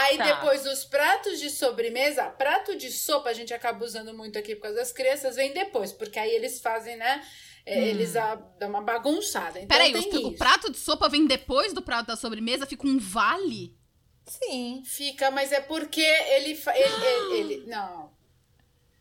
Aí 0.00 0.16
Tá. 0.16 0.24
depois 0.34 0.64
os 0.66 0.84
pratos 0.84 1.38
de 1.40 1.50
sobremesa, 1.50 2.24
prato 2.30 2.76
de 2.76 2.90
sopa 2.90 3.30
a 3.30 3.32
gente 3.32 3.52
acaba 3.52 3.84
usando 3.84 4.14
muito 4.14 4.38
aqui 4.38 4.54
por 4.54 4.62
causa 4.62 4.76
das 4.78 4.92
crianças, 4.92 5.36
vem 5.36 5.52
depois, 5.52 5.92
porque 5.92 6.18
aí 6.18 6.30
eles 6.30 6.60
fazem, 6.60 6.96
né? 6.96 7.22
é, 7.66 7.88
Eles 7.88 8.16
a, 8.16 8.34
dão 8.58 8.70
uma 8.70 8.80
bagunçada. 8.80 9.58
Então 9.60 9.68
Peraí, 9.76 9.94
o 9.94 9.98
isso. 9.98 10.32
prato 10.38 10.70
de 10.72 10.78
sopa 10.78 11.08
vem 11.08 11.26
depois 11.26 11.72
do 11.74 11.82
prato 11.82 12.06
da 12.06 12.16
sobremesa? 12.16 12.64
Fica 12.66 12.86
um 12.86 12.98
vale? 12.98 13.76
Sim. 14.26 14.82
Fica, 14.86 15.30
mas 15.30 15.52
é 15.52 15.60
porque 15.60 16.00
ele, 16.00 16.52
ele, 16.74 17.04
ele, 17.06 17.34
ele- 17.54 17.66
Não. 17.66 18.16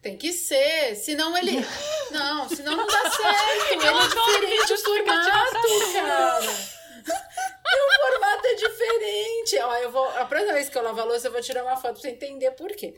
Tem 0.01 0.17
que 0.17 0.31
ser. 0.31 0.95
Senão 0.95 1.35
ele. 1.37 1.51
Não, 2.11 2.47
senão 2.47 2.77
não 2.77 2.87
dá 2.87 3.09
certo. 3.09 3.71
Ele 3.73 3.85
é 3.85 3.91
diferente 4.07 4.73
o 4.73 4.77
formato, 4.77 5.29
cara. 5.93 6.76
O 7.69 8.11
formato 8.11 8.47
é 8.47 8.53
diferente. 8.55 9.59
Ó, 9.59 9.75
eu 9.77 9.91
vou. 9.91 10.05
A 10.17 10.25
próxima 10.25 10.53
vez 10.53 10.69
que 10.69 10.77
eu 10.77 10.83
lavar 10.83 11.05
a 11.05 11.07
louça, 11.07 11.27
eu 11.27 11.31
vou 11.31 11.41
tirar 11.41 11.63
uma 11.63 11.75
foto 11.75 11.93
pra 11.93 12.01
você 12.01 12.09
entender 12.09 12.51
por 12.51 12.69
quê. 12.69 12.93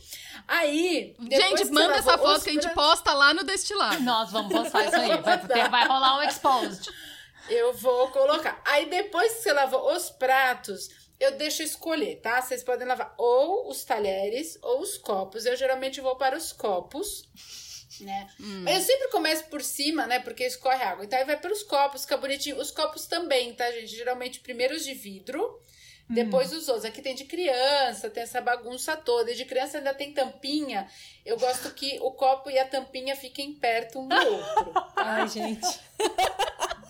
Aí. 0.48 1.16
gente, 1.32 1.66
manda 1.72 1.96
essa 1.96 2.18
foto 2.18 2.38
os 2.38 2.44
que 2.44 2.50
a 2.52 2.54
gente 2.54 2.70
posta 2.74 3.14
lá 3.14 3.34
no 3.34 3.44
Destilado. 3.44 4.00
Nós 4.02 4.32
vamos 4.32 4.52
postar 4.54 4.86
isso 4.86 4.96
aí. 4.96 5.18
Vai, 5.18 5.48
ter- 5.48 5.70
vai 5.70 5.88
rolar 5.88 6.18
um 6.20 6.24
exposed. 6.24 6.90
Eu 7.50 7.74
vou 7.74 8.10
colocar. 8.10 8.62
Aí 8.66 8.86
depois 8.90 9.34
que 9.34 9.42
você 9.42 9.54
lavou 9.54 9.92
os 9.96 10.10
pratos, 10.12 10.90
eu 11.20 11.32
deixo 11.32 11.64
escolher, 11.64 12.18
tá? 12.22 12.42
Vocês 12.42 12.64
podem 12.64 12.88
lavar 12.88 13.14
ou 13.18 13.68
os 13.70 13.84
talheres 13.84 14.58
ou 14.62 14.82
os 14.82 14.98
copos. 14.98 15.46
Eu 15.46 15.56
geralmente 15.56 16.00
vou 16.00 16.16
para 16.16 16.38
os 16.38 16.54
copos, 16.54 17.24
né? 18.02 18.28
Eu 18.40 18.82
sempre 18.82 19.10
começo 19.10 19.46
por 19.46 19.62
cima, 19.62 20.06
né? 20.06 20.20
Porque 20.20 20.44
escorre 20.44 20.84
água. 20.84 21.06
Então 21.06 21.18
aí 21.18 21.26
vai 21.26 21.38
para 21.38 21.52
os 21.52 21.64
copos, 21.64 22.04
fica 22.04 22.18
bonitinho. 22.18 22.60
Os 22.60 22.72
copos 22.72 23.06
também, 23.08 23.54
tá, 23.54 23.70
gente? 23.72 23.96
Geralmente 23.96 24.40
primeiro 24.40 24.76
os 24.76 24.84
de 24.84 24.94
vidro. 24.94 25.62
Depois 26.10 26.52
os 26.52 26.68
outros. 26.68 26.86
Aqui 26.86 27.04
tem 27.04 27.14
de 27.14 27.26
criança, 27.26 28.10
tem 28.10 28.24
essa 28.24 28.42
bagunça 28.42 28.98
toda. 28.98 29.32
E 29.32 29.36
de 29.36 29.46
criança 29.46 29.78
ainda 29.78 29.94
tem 29.94 30.12
tampinha. 30.12 30.90
Eu 31.24 31.38
gosto 31.38 31.72
que 31.72 32.00
o 32.02 32.12
copo 32.12 32.50
e 32.50 32.58
a 32.58 32.68
tampinha 32.68 33.16
fiquem 33.16 33.54
perto 33.54 34.00
um 34.00 34.08
do 34.08 34.16
outro. 34.16 34.74
Ai, 34.96 35.28
gente. 35.28 35.80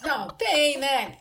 Não, 0.03 0.29
tem, 0.29 0.77
né? 0.77 1.17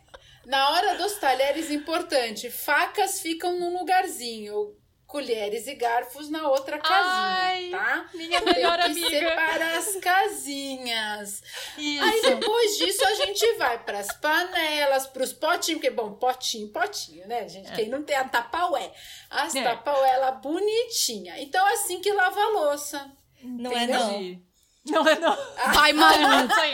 Na 0.46 0.70
hora 0.70 0.96
dos 0.96 1.18
talheres, 1.18 1.70
importante, 1.70 2.50
facas 2.50 3.20
ficam 3.20 3.58
num 3.58 3.76
lugarzinho, 3.76 4.74
colheres 5.08 5.66
e 5.66 5.74
garfos 5.74 6.28
na 6.28 6.48
outra 6.50 6.78
casinha, 6.78 7.02
Ai, 7.02 7.70
tá? 7.70 8.06
minha 8.12 8.40
melhor 8.42 8.78
Tem 8.78 8.94
que 8.94 9.04
amiga. 9.06 9.28
separar 9.30 9.74
as 9.78 9.96
casinhas. 9.96 11.42
Isso. 11.78 12.04
Aí 12.04 12.20
depois 12.22 12.76
disso 12.76 13.04
a 13.06 13.14
gente 13.14 13.54
vai 13.54 13.78
pras 13.78 14.08
panelas, 14.20 15.06
pros 15.06 15.32
potinhos, 15.32 15.80
porque, 15.80 15.90
bom, 15.90 16.12
potinho, 16.12 16.68
potinho, 16.68 17.26
né, 17.26 17.48
gente? 17.48 17.72
Quem 17.72 17.88
não 17.88 18.02
tem 18.02 18.16
a 18.16 18.24
tapaué. 18.28 18.92
As 19.30 19.54
É. 19.56 19.62
tapaué, 19.62 20.10
ela 20.10 20.30
bonitinha. 20.32 21.40
Então 21.40 21.66
é 21.66 21.72
assim 21.72 22.00
que 22.00 22.12
lava 22.12 22.38
a 22.40 22.48
louça. 22.50 23.10
Não 23.42 23.72
é 23.72 23.86
não. 23.86 24.10
Entendi. 24.14 24.42
Não 24.90 25.06
é 25.08 25.18
não. 25.18 25.36
Vai, 25.74 25.90
Ah, 25.90 25.94
Malu. 25.94 26.46
isso 26.50 26.60
aí. 26.60 26.72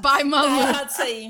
Vai, 0.00 0.18
Tá 0.18 0.24
Malu. 0.24 0.60
errado 0.60 0.90
isso 0.90 1.02
aí. 1.02 1.28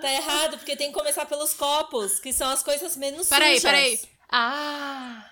Tá 0.00 0.12
errado, 0.12 0.58
porque 0.58 0.74
tem 0.76 0.88
que 0.92 0.98
começar 0.98 1.26
pelos 1.26 1.54
copos, 1.54 2.18
que 2.18 2.32
são 2.32 2.48
as 2.50 2.62
coisas 2.62 2.96
menos 2.96 3.28
Peraí, 3.28 3.60
sujas. 3.60 3.62
peraí. 3.62 4.00
Ah! 4.30 5.24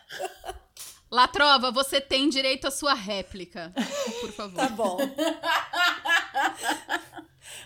Latrova, 1.11 1.71
você 1.71 2.01
tem 2.01 2.29
direito 2.29 2.67
à 2.67 2.71
sua 2.71 2.93
réplica. 2.95 3.73
Por 4.21 4.33
favor. 4.33 4.57
Tá 4.57 4.69
bom. 4.69 4.99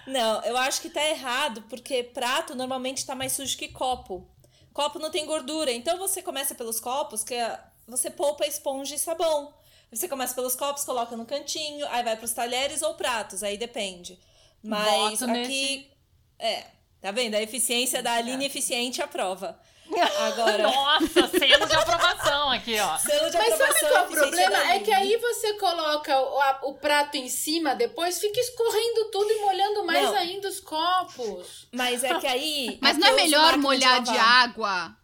Não, 0.06 0.42
eu 0.44 0.56
acho 0.56 0.80
que 0.80 0.90
tá 0.90 1.02
errado, 1.04 1.62
porque 1.68 2.02
prato 2.04 2.54
normalmente 2.54 3.04
tá 3.04 3.14
mais 3.14 3.32
sujo 3.32 3.56
que 3.56 3.68
copo. 3.68 4.28
Copo 4.72 4.98
não 4.98 5.10
tem 5.10 5.26
gordura, 5.26 5.72
então 5.72 5.98
você 5.98 6.22
começa 6.22 6.54
pelos 6.54 6.80
copos, 6.80 7.22
que 7.24 7.34
é- 7.34 7.60
você 7.86 8.10
poupa 8.10 8.46
esponja 8.46 8.94
e 8.94 8.98
sabão. 8.98 9.52
Você 9.90 10.08
começa 10.08 10.34
pelos 10.34 10.54
copos, 10.56 10.84
coloca 10.84 11.16
no 11.16 11.26
cantinho, 11.26 11.86
aí 11.88 12.02
vai 12.02 12.16
pros 12.16 12.32
talheres 12.32 12.80
ou 12.80 12.94
pratos, 12.94 13.42
aí 13.42 13.58
depende. 13.58 14.18
Mas 14.62 15.20
Voto 15.20 15.24
aqui. 15.24 15.32
nesse- 15.32 15.90
É, 16.38 16.66
tá 17.00 17.10
vendo? 17.10 17.34
A 17.34 17.42
eficiência 17.42 18.02
da 18.02 18.14
Aline 18.14 18.46
eficiente 18.46 19.02
à 19.02 19.06
prova. 19.06 19.60
Agora. 20.00 20.62
Nossa, 20.62 21.28
selo 21.28 21.66
de 21.66 21.74
aprovação 21.74 22.50
aqui, 22.50 22.78
ó. 22.80 22.96
Selo 22.98 23.30
de 23.30 23.36
Mas 23.38 23.48
sabe 23.56 23.62
aprovação 23.64 23.88
qual 23.88 24.00
é 24.00 24.06
o 24.06 24.10
problema? 24.10 24.50
da 24.50 24.74
É 24.74 24.78
que 24.80 24.92
aí 24.92 25.16
você 25.16 25.54
coloca 25.54 26.18
o, 26.20 26.40
a- 26.40 26.60
o 26.64 26.74
prato 26.74 27.16
em 27.16 27.28
cima, 27.28 27.74
depois 27.74 28.18
fica 28.20 28.40
escorrendo 28.40 29.10
tudo 29.10 29.30
e 29.30 29.40
molhando 29.40 29.84
mais 29.84 30.04
Não. 30.06 30.14
ainda 30.16 30.48
os 30.48 30.60
copos. 30.60 31.66
Mas 31.72 32.02
é 32.04 32.18
que 32.18 32.26
aí. 32.26 32.78
Mas 32.82 32.96
não 32.98 33.08
é 33.08 33.12
melhor 33.12 33.56
molhar 33.58 34.00
de 34.02 34.10
lavar. 34.10 34.42
água? 34.44 34.96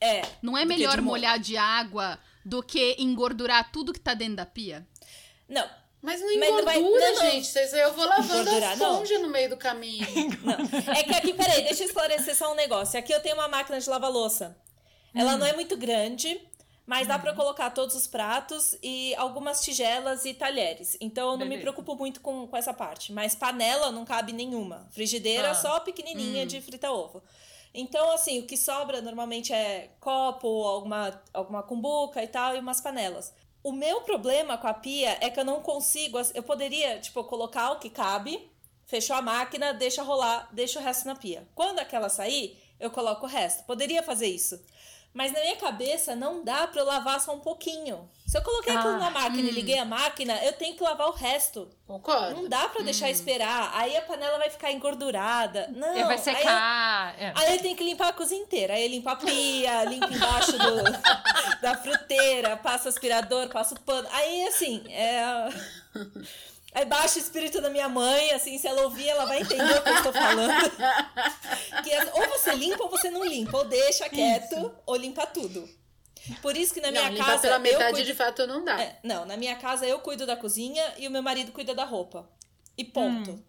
É. 0.00 0.22
Não 0.42 0.56
é 0.56 0.64
melhor 0.64 0.96
de 0.96 1.02
molhar 1.02 1.38
de 1.38 1.56
água 1.56 2.18
do 2.44 2.62
que 2.62 2.96
engordurar 2.98 3.70
tudo 3.72 3.92
que 3.92 4.00
tá 4.00 4.14
dentro 4.14 4.36
da 4.36 4.46
pia? 4.46 4.86
Não, 5.48 5.68
Mas 6.00 6.20
não 6.20 6.28
Mas 6.28 6.38
não 6.38 6.46
engordura, 6.60 6.64
vai- 6.64 6.80
não, 6.80 6.90
não. 6.92 7.30
gente. 7.30 7.46
Vocês- 7.48 7.72
Eu 7.72 7.92
vou 7.92 8.04
lavando 8.06 8.32
Engordurar, 8.42 8.72
a 8.72 8.76
não. 8.76 8.92
esponja 9.02 9.18
no 9.18 9.28
meio 9.28 9.50
do 9.50 9.56
caminho. 9.56 10.06
É 10.96 11.02
que 11.02 11.14
aqui, 11.14 11.34
peraí, 11.34 11.64
deixa 11.64 11.82
eu 11.82 11.86
esclarecer 11.86 12.36
só 12.36 12.52
um 12.52 12.54
negócio. 12.54 12.98
Aqui 12.98 13.12
eu 13.12 13.20
tenho 13.20 13.34
uma 13.34 13.48
máquina 13.48 13.80
de 13.80 13.88
lavar 13.90 14.10
louça. 14.10 14.56
Ela 15.14 15.34
Hum. 15.34 15.38
não 15.38 15.46
é 15.46 15.52
muito 15.54 15.76
grande, 15.76 16.40
mas 16.86 17.08
dá 17.08 17.18
pra 17.18 17.32
colocar 17.34 17.70
todos 17.70 17.96
os 17.96 18.06
pratos 18.06 18.76
e 18.82 19.12
algumas 19.16 19.60
tigelas 19.62 20.24
e 20.24 20.32
talheres. 20.34 20.96
Então 21.00 21.26
eu 21.32 21.32
não 21.32 21.38
me 21.46 21.56
Beleza. 21.56 21.62
preocupo 21.62 21.96
muito 21.96 22.20
com, 22.20 22.46
com 22.46 22.56
essa 22.56 22.72
parte. 22.72 23.12
Mas 23.12 23.34
panela 23.34 23.90
não 23.90 24.04
cabe 24.04 24.32
nenhuma. 24.32 24.86
Frigideira 24.92 25.50
Ah. 25.50 25.54
só 25.54 25.80
pequenininha 25.80 26.44
Hum. 26.44 26.46
de 26.46 26.60
frita 26.60 26.90
ovo. 26.92 27.22
Então, 27.74 28.10
assim, 28.12 28.38
o 28.40 28.46
que 28.46 28.56
sobra 28.56 29.00
normalmente 29.02 29.52
é 29.52 29.90
copo, 30.00 30.46
alguma, 30.64 31.20
alguma 31.34 31.62
cumbuca 31.62 32.22
e 32.22 32.26
tal, 32.28 32.54
e 32.56 32.60
umas 32.60 32.80
panelas. 32.80 33.32
O 33.62 33.72
meu 33.72 34.02
problema 34.02 34.56
com 34.56 34.66
a 34.66 34.74
pia 34.74 35.18
é 35.20 35.28
que 35.30 35.40
eu 35.40 35.44
não 35.44 35.60
consigo. 35.60 36.18
Eu 36.34 36.42
poderia, 36.42 36.98
tipo, 37.00 37.22
colocar 37.24 37.72
o 37.72 37.78
que 37.78 37.90
cabe, 37.90 38.50
fechou 38.86 39.16
a 39.16 39.22
máquina, 39.22 39.74
deixa 39.74 40.02
rolar, 40.02 40.48
deixa 40.52 40.78
o 40.78 40.82
resto 40.82 41.06
na 41.06 41.14
pia. 41.14 41.46
Quando 41.54 41.78
aquela 41.78 42.08
sair, 42.08 42.58
eu 42.78 42.90
coloco 42.90 43.26
o 43.26 43.28
resto. 43.28 43.64
Poderia 43.64 44.02
fazer 44.02 44.28
isso. 44.28 44.60
Mas 45.18 45.32
na 45.32 45.40
minha 45.40 45.56
cabeça 45.56 46.14
não 46.14 46.44
dá 46.44 46.64
pra 46.68 46.80
eu 46.80 46.86
lavar 46.86 47.20
só 47.20 47.34
um 47.34 47.40
pouquinho. 47.40 48.08
Se 48.24 48.38
eu 48.38 48.42
coloquei 48.42 48.72
aquilo 48.72 48.94
Ah, 48.94 48.98
na 48.98 49.10
máquina 49.10 49.48
e 49.48 49.50
liguei 49.50 49.76
a 49.76 49.84
máquina, 49.84 50.32
eu 50.44 50.52
tenho 50.52 50.76
que 50.76 50.82
lavar 50.84 51.08
o 51.08 51.12
resto. 51.12 51.68
Concorda? 51.88 52.34
Não 52.34 52.48
dá 52.48 52.68
pra 52.68 52.84
deixar 52.84 53.10
esperar. 53.10 53.72
Aí 53.74 53.96
a 53.96 54.02
panela 54.02 54.38
vai 54.38 54.48
ficar 54.48 54.70
engordurada. 54.70 55.66
Não. 55.74 55.88
Ele 55.92 56.04
vai 56.04 56.12
aí 56.12 56.18
eu- 56.18 56.22
secar. 56.22 57.14
é. 57.20 57.32
Aí 57.34 57.58
tem 57.58 57.74
que 57.74 57.82
limpar 57.82 58.10
a 58.10 58.12
cozinha 58.12 58.40
inteira. 58.42 58.74
Aí 58.74 58.86
limpa 58.86 59.10
a 59.10 59.16
pia, 59.16 59.82
limpa 59.90 60.06
embaixo 60.06 60.52
do, 60.52 60.82
da 61.62 61.76
fruteira, 61.78 62.56
passa 62.56 62.88
aspirador, 62.88 63.48
passa 63.48 63.74
o 63.74 63.80
pano. 63.80 64.06
Aí, 64.12 64.46
assim, 64.46 64.84
é. 64.88 65.48
Aí 66.78 66.84
baixa 66.84 67.18
o 67.18 67.22
espírito 67.22 67.60
da 67.60 67.68
minha 67.68 67.88
mãe, 67.88 68.30
assim, 68.30 68.56
se 68.56 68.68
ela 68.68 68.82
ouvir, 68.82 69.08
ela 69.08 69.24
vai 69.24 69.40
entender 69.40 69.78
o 69.78 69.82
que 69.82 69.88
eu 69.88 69.94
estou 69.96 70.12
falando. 70.12 70.52
Que 71.82 71.90
é, 71.90 72.04
ou 72.14 72.28
você 72.28 72.54
limpa 72.54 72.84
ou 72.84 72.88
você 72.88 73.10
não 73.10 73.24
limpa, 73.24 73.56
ou 73.58 73.64
deixa 73.64 74.08
quieto, 74.08 74.72
ou 74.86 74.94
limpa 74.94 75.26
tudo. 75.26 75.68
Por 76.40 76.56
isso 76.56 76.72
que 76.72 76.80
na 76.80 76.92
minha 76.92 77.10
não, 77.10 77.16
casa. 77.18 77.42
pela 77.42 77.58
metade 77.58 77.90
cuido- 77.94 78.06
de 78.06 78.14
fato 78.14 78.46
não 78.46 78.64
dá. 78.64 78.80
é, 78.80 78.98
não, 79.02 79.24
na 79.24 79.36
minha 79.36 79.56
casa 79.56 79.86
eu 79.86 79.98
cuido 79.98 80.24
da 80.24 80.36
cozinha 80.36 80.94
e 80.98 81.08
o 81.08 81.10
meu 81.10 81.22
marido 81.22 81.50
cuida 81.50 81.74
da 81.74 81.84
roupa. 81.84 82.28
E 82.76 82.84
ponto. 82.84 83.42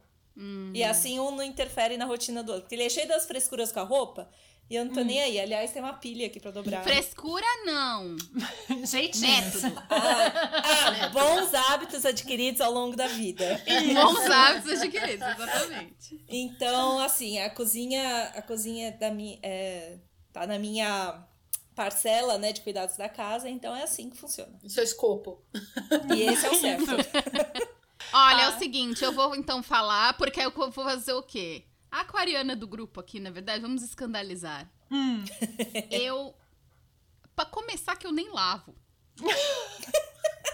E 0.73 0.83
assim 0.83 1.19
um 1.19 1.29
não 1.35 1.43
interfere 1.43 1.97
na 1.97 2.05
rotina 2.05 2.41
do 2.41 2.49
outro. 2.51 2.61
Porque 2.63 2.73
ele 2.75 2.85
é 2.85 2.89
cheio 2.89 3.07
das 3.07 3.27
frescuras 3.27 3.71
com 3.71 3.79
a 3.81 3.83
roupa 3.83 4.27
e 4.69 4.75
eu 4.75 4.85
não 4.85 4.93
tô 4.93 5.01
nem 5.01 5.19
aí. 5.21 5.39
Aliás, 5.39 5.71
tem 5.71 5.81
uma 5.81 5.93
pilha 5.93 6.27
aqui 6.27 6.39
pra 6.39 6.51
dobrar. 6.51 6.83
Frescura 6.83 7.45
não. 7.65 8.15
Jeitinho. 8.85 9.27
Método. 9.27 9.81
Ah, 9.89 11.09
bons 11.09 11.53
hábitos 11.53 12.05
adquiridos 12.05 12.61
ao 12.61 12.71
longo 12.71 12.95
da 12.95 13.07
vida. 13.07 13.61
Bons 13.93 14.29
hábitos 14.29 14.71
adquiridos, 14.81 15.27
exatamente. 15.27 16.23
Então, 16.27 16.99
assim, 16.99 17.39
a 17.39 17.49
cozinha, 17.49 18.31
a 18.35 18.41
cozinha 18.41 18.91
da 18.91 19.09
minha, 19.11 19.39
é, 19.43 19.97
tá 20.31 20.45
na 20.47 20.57
minha 20.59 21.23
parcela, 21.75 22.37
né, 22.37 22.51
de 22.51 22.61
cuidados 22.61 22.97
da 22.97 23.07
casa, 23.07 23.49
então 23.49 23.73
é 23.75 23.83
assim 23.83 24.09
que 24.09 24.17
funciona. 24.17 24.51
Seu 24.67 24.83
escopo. 24.83 25.41
E 26.15 26.21
esse 26.23 26.45
é 26.45 26.51
o 26.51 26.55
certo. 26.55 26.85
Olha, 28.13 28.41
é 28.41 28.45
Ah. 28.45 28.55
o 28.55 28.59
seguinte, 28.59 29.03
eu 29.03 29.11
vou 29.13 29.35
então 29.35 29.61
falar, 29.63 30.17
porque 30.17 30.39
aí 30.39 30.45
eu 30.45 30.51
vou 30.51 30.71
fazer 30.71 31.13
o 31.13 31.23
quê? 31.23 31.63
A 31.91 32.01
aquariana 32.01 32.55
do 32.55 32.67
grupo 32.67 32.99
aqui, 32.99 33.19
na 33.19 33.31
verdade, 33.31 33.61
vamos 33.61 33.81
escandalizar. 33.81 34.69
Hum. 34.91 35.23
Eu. 35.89 36.35
Pra 37.35 37.45
começar, 37.45 37.95
que 37.95 38.05
eu 38.05 38.11
nem 38.11 38.29
lavo. 38.29 38.75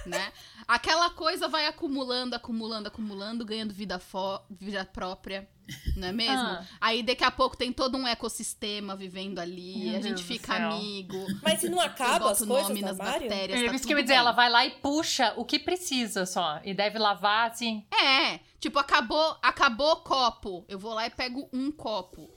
né? 0.06 0.32
Aquela 0.68 1.10
coisa 1.10 1.48
vai 1.48 1.68
acumulando, 1.68 2.36
acumulando, 2.36 2.88
acumulando, 2.88 3.46
ganhando 3.46 3.74
vida, 3.74 4.00
fo- 4.00 4.40
vida 4.50 4.84
própria, 4.86 5.48
não 5.96 6.08
é 6.08 6.12
mesmo? 6.12 6.36
Ah. 6.40 6.66
Aí 6.82 7.04
daqui 7.04 7.24
a 7.24 7.32
pouco 7.32 7.56
tem 7.58 7.72
todo 7.72 7.98
um 7.98 8.08
ecossistema 8.08 8.96
vivendo 8.96 9.40
ali, 9.40 9.90
Meu 9.90 10.00
a 10.00 10.02
gente 10.02 10.16
Deus 10.16 10.22
fica 10.22 10.56
amigo. 10.56 11.26
Mas 11.44 11.62
se 11.62 11.70
não 11.70 11.80
acaba 11.80 12.32
as 12.32 12.40
coisas 12.40 12.70
nome 12.70 12.82
no 12.82 12.88
nas 12.88 12.98
bactérias. 12.98 13.62
É 13.62 13.68
tá 13.68 13.76
isso 13.76 13.86
que 13.86 13.94
eu 13.94 13.98
ia 13.98 14.04
dizer, 14.04 14.14
bem. 14.14 14.20
ela 14.20 14.32
vai 14.32 14.50
lá 14.50 14.66
e 14.66 14.72
puxa 14.72 15.34
o 15.38 15.46
que 15.46 15.60
precisa 15.60 16.26
só. 16.26 16.60
E 16.64 16.74
deve 16.74 16.98
lavar, 16.98 17.52
assim. 17.52 17.86
É, 17.94 18.40
tipo, 18.60 18.80
acabou, 18.80 19.38
acabou 19.42 19.98
copo. 19.98 20.66
Eu 20.68 20.80
vou 20.80 20.94
lá 20.94 21.06
e 21.06 21.10
pego 21.10 21.50
um 21.54 21.72
copo. 21.72 22.30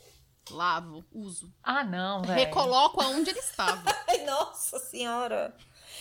Lavo, 0.51 1.05
uso. 1.13 1.53
Ah, 1.63 1.85
não, 1.85 2.23
velho. 2.23 2.35
Recoloco 2.39 3.03
aonde 3.03 3.29
ele 3.31 3.39
estava. 3.39 3.83
Ai, 4.09 4.25
nossa 4.25 4.79
senhora. 4.79 5.55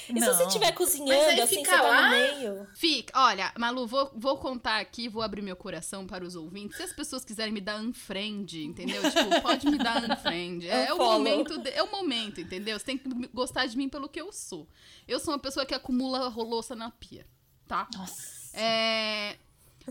E 0.09 0.13
se 0.19 0.25
Não. 0.25 0.33
você 0.33 0.43
estiver 0.45 0.71
cozinhando, 0.71 1.41
assim, 1.41 1.55
fica 1.57 1.71
você 1.71 1.77
tá 1.77 1.81
lá? 1.87 2.01
no 2.03 2.09
meio? 2.09 2.67
Fica, 2.73 3.19
olha, 3.19 3.51
Malu, 3.57 3.85
vou, 3.85 4.11
vou 4.15 4.37
contar 4.37 4.79
aqui, 4.79 5.09
vou 5.09 5.21
abrir 5.21 5.41
meu 5.41 5.55
coração 5.55 6.07
para 6.07 6.23
os 6.23 6.35
ouvintes. 6.35 6.77
Se 6.77 6.83
as 6.83 6.93
pessoas 6.93 7.25
quiserem 7.25 7.53
me 7.53 7.59
dar 7.61 7.79
unfriend, 7.81 8.63
entendeu? 8.63 9.01
Tipo, 9.11 9.41
pode 9.41 9.67
me 9.69 9.77
dar 9.77 10.03
unfriend. 10.09 10.67
É, 10.67 10.91
o 10.91 10.95
Unfollow. 10.95 11.13
momento, 11.13 11.57
de- 11.57 11.69
é 11.71 11.83
o 11.83 11.91
momento, 11.91 12.39
entendeu? 12.41 12.77
Você 12.79 12.85
tem 12.85 12.97
que 12.97 13.09
gostar 13.33 13.65
de 13.65 13.75
mim 13.77 13.89
pelo 13.89 14.07
que 14.07 14.19
eu 14.21 14.31
sou. 14.31 14.67
Eu 15.07 15.19
sou 15.19 15.33
uma 15.33 15.39
pessoa 15.39 15.65
que 15.65 15.73
acumula 15.73 16.27
louça 16.29 16.75
na 16.75 16.89
pia, 16.91 17.25
tá? 17.67 17.87
Nossa. 17.97 18.55
É, 18.57 19.37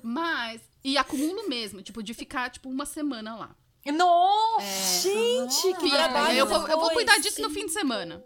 mas 0.02 0.60
e 0.84 0.96
acumulo 0.96 1.48
mesmo, 1.48 1.82
tipo, 1.82 2.02
de 2.02 2.14
ficar 2.14 2.48
tipo 2.50 2.68
uma 2.68 2.86
semana 2.86 3.34
lá. 3.36 3.56
Nossa! 3.86 5.02
Gente, 5.02 5.74
que 5.78 5.90
trabalho. 5.90 6.36
eu, 6.38 6.46
vou, 6.46 6.68
eu 6.68 6.80
vou 6.80 6.90
cuidar 6.90 7.18
disso 7.18 7.40
no 7.42 7.50
fim 7.50 7.66
de 7.66 7.72
semana. 7.72 8.22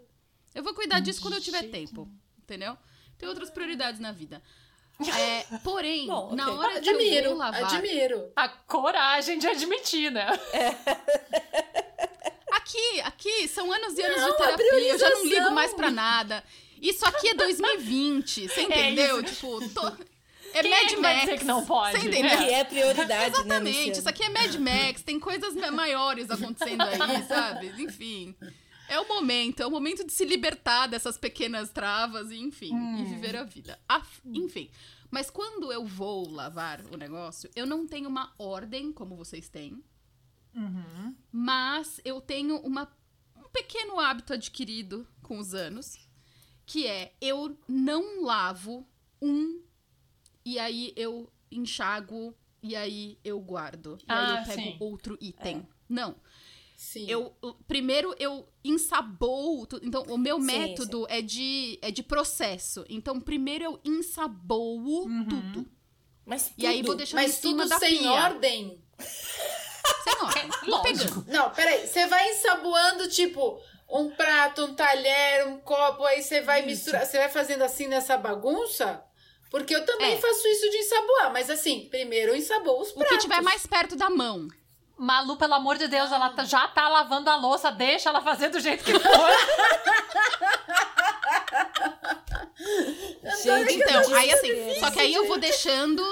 Eu 0.53 0.63
vou 0.63 0.73
cuidar 0.73 0.99
disso 0.99 1.21
quando 1.21 1.35
eu 1.35 1.41
tiver 1.41 1.63
tempo. 1.69 2.07
Entendeu? 2.43 2.77
Tem 3.17 3.27
outras 3.29 3.49
prioridades 3.49 3.99
na 3.99 4.11
vida. 4.11 4.41
É, 4.99 5.57
porém, 5.63 6.07
Bom, 6.07 6.35
na 6.35 6.51
hora 6.53 6.79
que 6.81 6.89
eu 6.89 6.95
Admiro, 6.95 7.29
vou 7.29 7.37
lavar. 7.39 7.63
admiro. 7.63 8.31
A 8.35 8.49
coragem 8.49 9.39
de 9.39 9.47
admitir, 9.47 10.11
né? 10.11 10.27
Aqui, 12.51 13.01
aqui, 13.01 13.47
são 13.47 13.71
anos 13.71 13.97
e 13.97 14.01
anos 14.01 14.21
Não, 14.21 14.31
de 14.31 14.37
terapia. 14.37 14.89
Eu 14.89 14.99
já 14.99 15.09
não 15.09 15.25
ligo 15.25 15.51
mais 15.51 15.73
pra 15.73 15.89
nada. 15.89 16.43
Isso 16.81 17.05
aqui 17.05 17.29
é 17.29 17.33
2020, 17.33 18.47
você 18.47 18.61
entendeu? 18.63 19.21
isso. 19.21 19.33
tipo, 19.35 19.69
tô- 19.69 19.87
é 20.53 20.61
Quem 20.61 20.69
Mad 20.71 20.83
é 20.83 20.85
que 20.87 20.95
Max. 20.97 21.01
vai 21.15 21.19
dizer 21.25 21.37
que 21.39 21.45
não 21.45 21.65
pode? 21.65 21.97
Você 21.99 22.07
entendeu? 22.07 22.37
Que 22.37 22.43
é 22.53 22.63
prioridade, 22.63 23.09
né, 23.09 23.27
Exatamente, 23.27 23.77
Luciano? 23.77 23.91
isso 23.99 24.09
aqui 24.09 24.23
é 24.23 24.29
Mad 24.29 24.55
Max, 24.55 25.01
tem 25.01 25.19
coisas 25.19 25.55
ma- 25.55 25.71
maiores 25.71 26.29
acontecendo 26.29 26.81
aí, 26.81 27.23
sabe? 27.27 27.67
Enfim. 27.81 28.35
É 28.91 28.99
o 28.99 29.07
momento, 29.07 29.61
é 29.63 29.65
o 29.65 29.71
momento 29.71 30.05
de 30.05 30.11
se 30.11 30.25
libertar 30.25 30.87
dessas 30.87 31.17
pequenas 31.17 31.69
travas 31.71 32.29
e, 32.31 32.37
enfim, 32.37 32.73
e 32.99 33.05
viver 33.05 33.35
a 33.37 33.43
vida. 33.43 33.79
Af- 33.87 34.21
enfim. 34.25 34.69
Mas 35.09 35.29
quando 35.29 35.71
eu 35.71 35.85
vou 35.85 36.29
lavar 36.29 36.81
o 36.93 36.97
negócio, 36.97 37.49
eu 37.55 37.65
não 37.65 37.87
tenho 37.87 38.09
uma 38.09 38.33
ordem, 38.37 38.91
como 38.91 39.15
vocês 39.15 39.47
têm, 39.49 39.81
Uhum. 40.53 41.15
mas 41.31 42.01
eu 42.03 42.19
tenho 42.19 42.57
uma, 42.57 42.91
um 43.37 43.43
pequeno 43.49 43.97
hábito 43.99 44.33
adquirido 44.33 45.07
com 45.21 45.37
os 45.39 45.53
anos, 45.53 45.97
que 46.65 46.85
é 46.85 47.13
eu 47.21 47.57
não 47.67 48.23
lavo 48.23 48.85
um 49.21 49.61
e 50.43 50.59
aí 50.59 50.91
eu 50.97 51.31
enxago 51.49 52.35
e 52.61 52.75
aí 52.75 53.17
eu 53.23 53.39
guardo. 53.39 53.97
E 54.07 54.11
aí 54.11 54.31
Ah, 54.31 54.39
eu 54.41 54.45
pego 54.45 54.61
sim. 54.61 54.77
outro 54.79 55.17
item. 55.21 55.65
Não. 55.87 56.15
Sim. 56.91 57.05
Eu 57.09 57.33
primeiro 57.67 58.13
eu 58.19 58.47
ensaboo, 58.63 59.65
então 59.81 60.03
o 60.09 60.17
meu 60.17 60.39
Sim, 60.39 60.45
método 60.45 61.05
é 61.09 61.21
de 61.21 61.79
é 61.81 61.89
de 61.91 62.03
processo. 62.03 62.83
Então 62.89 63.19
primeiro 63.19 63.63
eu 63.63 63.79
ensaboo 63.85 65.05
tudo. 65.29 65.65
Mas 66.25 66.51
E 66.57 66.65
aí 66.67 66.77
vou 66.81 66.91
tudo. 66.91 66.97
deixando 66.97 67.21
Mas 67.21 67.31
em 67.37 67.41
cima 67.41 67.63
tudo 67.63 67.69
da 67.69 67.79
sem 67.79 67.97
pia. 67.99 68.11
ordem. 68.11 68.83
Sem 68.99 70.13
ordem. 70.21 70.49
Vou 70.67 70.81
pegando. 70.81 71.25
Não, 71.27 71.49
peraí. 71.51 71.87
Você 71.87 72.05
vai 72.07 72.29
ensaboando, 72.29 73.07
tipo, 73.09 73.59
um 73.89 74.09
prato, 74.11 74.65
um 74.65 74.73
talher, 74.75 75.47
um 75.47 75.59
copo, 75.59 76.03
aí 76.05 76.21
você 76.21 76.41
vai 76.41 76.65
misturar. 76.65 77.05
Você 77.05 77.17
vai 77.17 77.29
fazendo 77.29 77.63
assim 77.63 77.87
nessa 77.87 78.17
bagunça? 78.17 79.03
Porque 79.49 79.75
eu 79.75 79.85
também 79.85 80.13
É. 80.13 80.17
faço 80.17 80.47
isso 80.47 80.69
de 80.69 80.77
ensaboar. 80.77 81.33
Mas 81.33 81.49
assim, 81.49 81.87
primeiro 81.89 82.31
eu 82.31 82.35
ensaboo 82.35 82.81
os 82.81 82.91
O 82.91 82.95
pratos. 82.95 83.15
que 83.17 83.21
tiver 83.23 83.41
mais 83.41 83.65
perto 83.65 83.95
da 83.95 84.09
mão. 84.09 84.47
Malu, 85.01 85.35
pelo 85.35 85.55
amor 85.55 85.77
de 85.79 85.87
Deus, 85.87 86.11
ela 86.11 86.29
tá- 86.29 86.43
já 86.45 86.67
tá 86.67 86.87
lavando 86.87 87.29
a 87.29 87.35
louça, 87.35 87.71
deixa 87.71 88.09
ela 88.09 88.21
fazer 88.21 88.49
do 88.49 88.59
jeito 88.59 88.83
que 88.83 88.93
for. 88.99 89.01
Gente, 93.43 93.73
Então, 93.73 94.13
aí 94.15 94.31
assim, 94.31 94.47
difícil, 94.47 94.79
só 94.79 94.91
que 94.91 94.99
aí 94.99 95.13
eu 95.13 95.27
vou 95.27 95.39
deixando. 95.39 96.03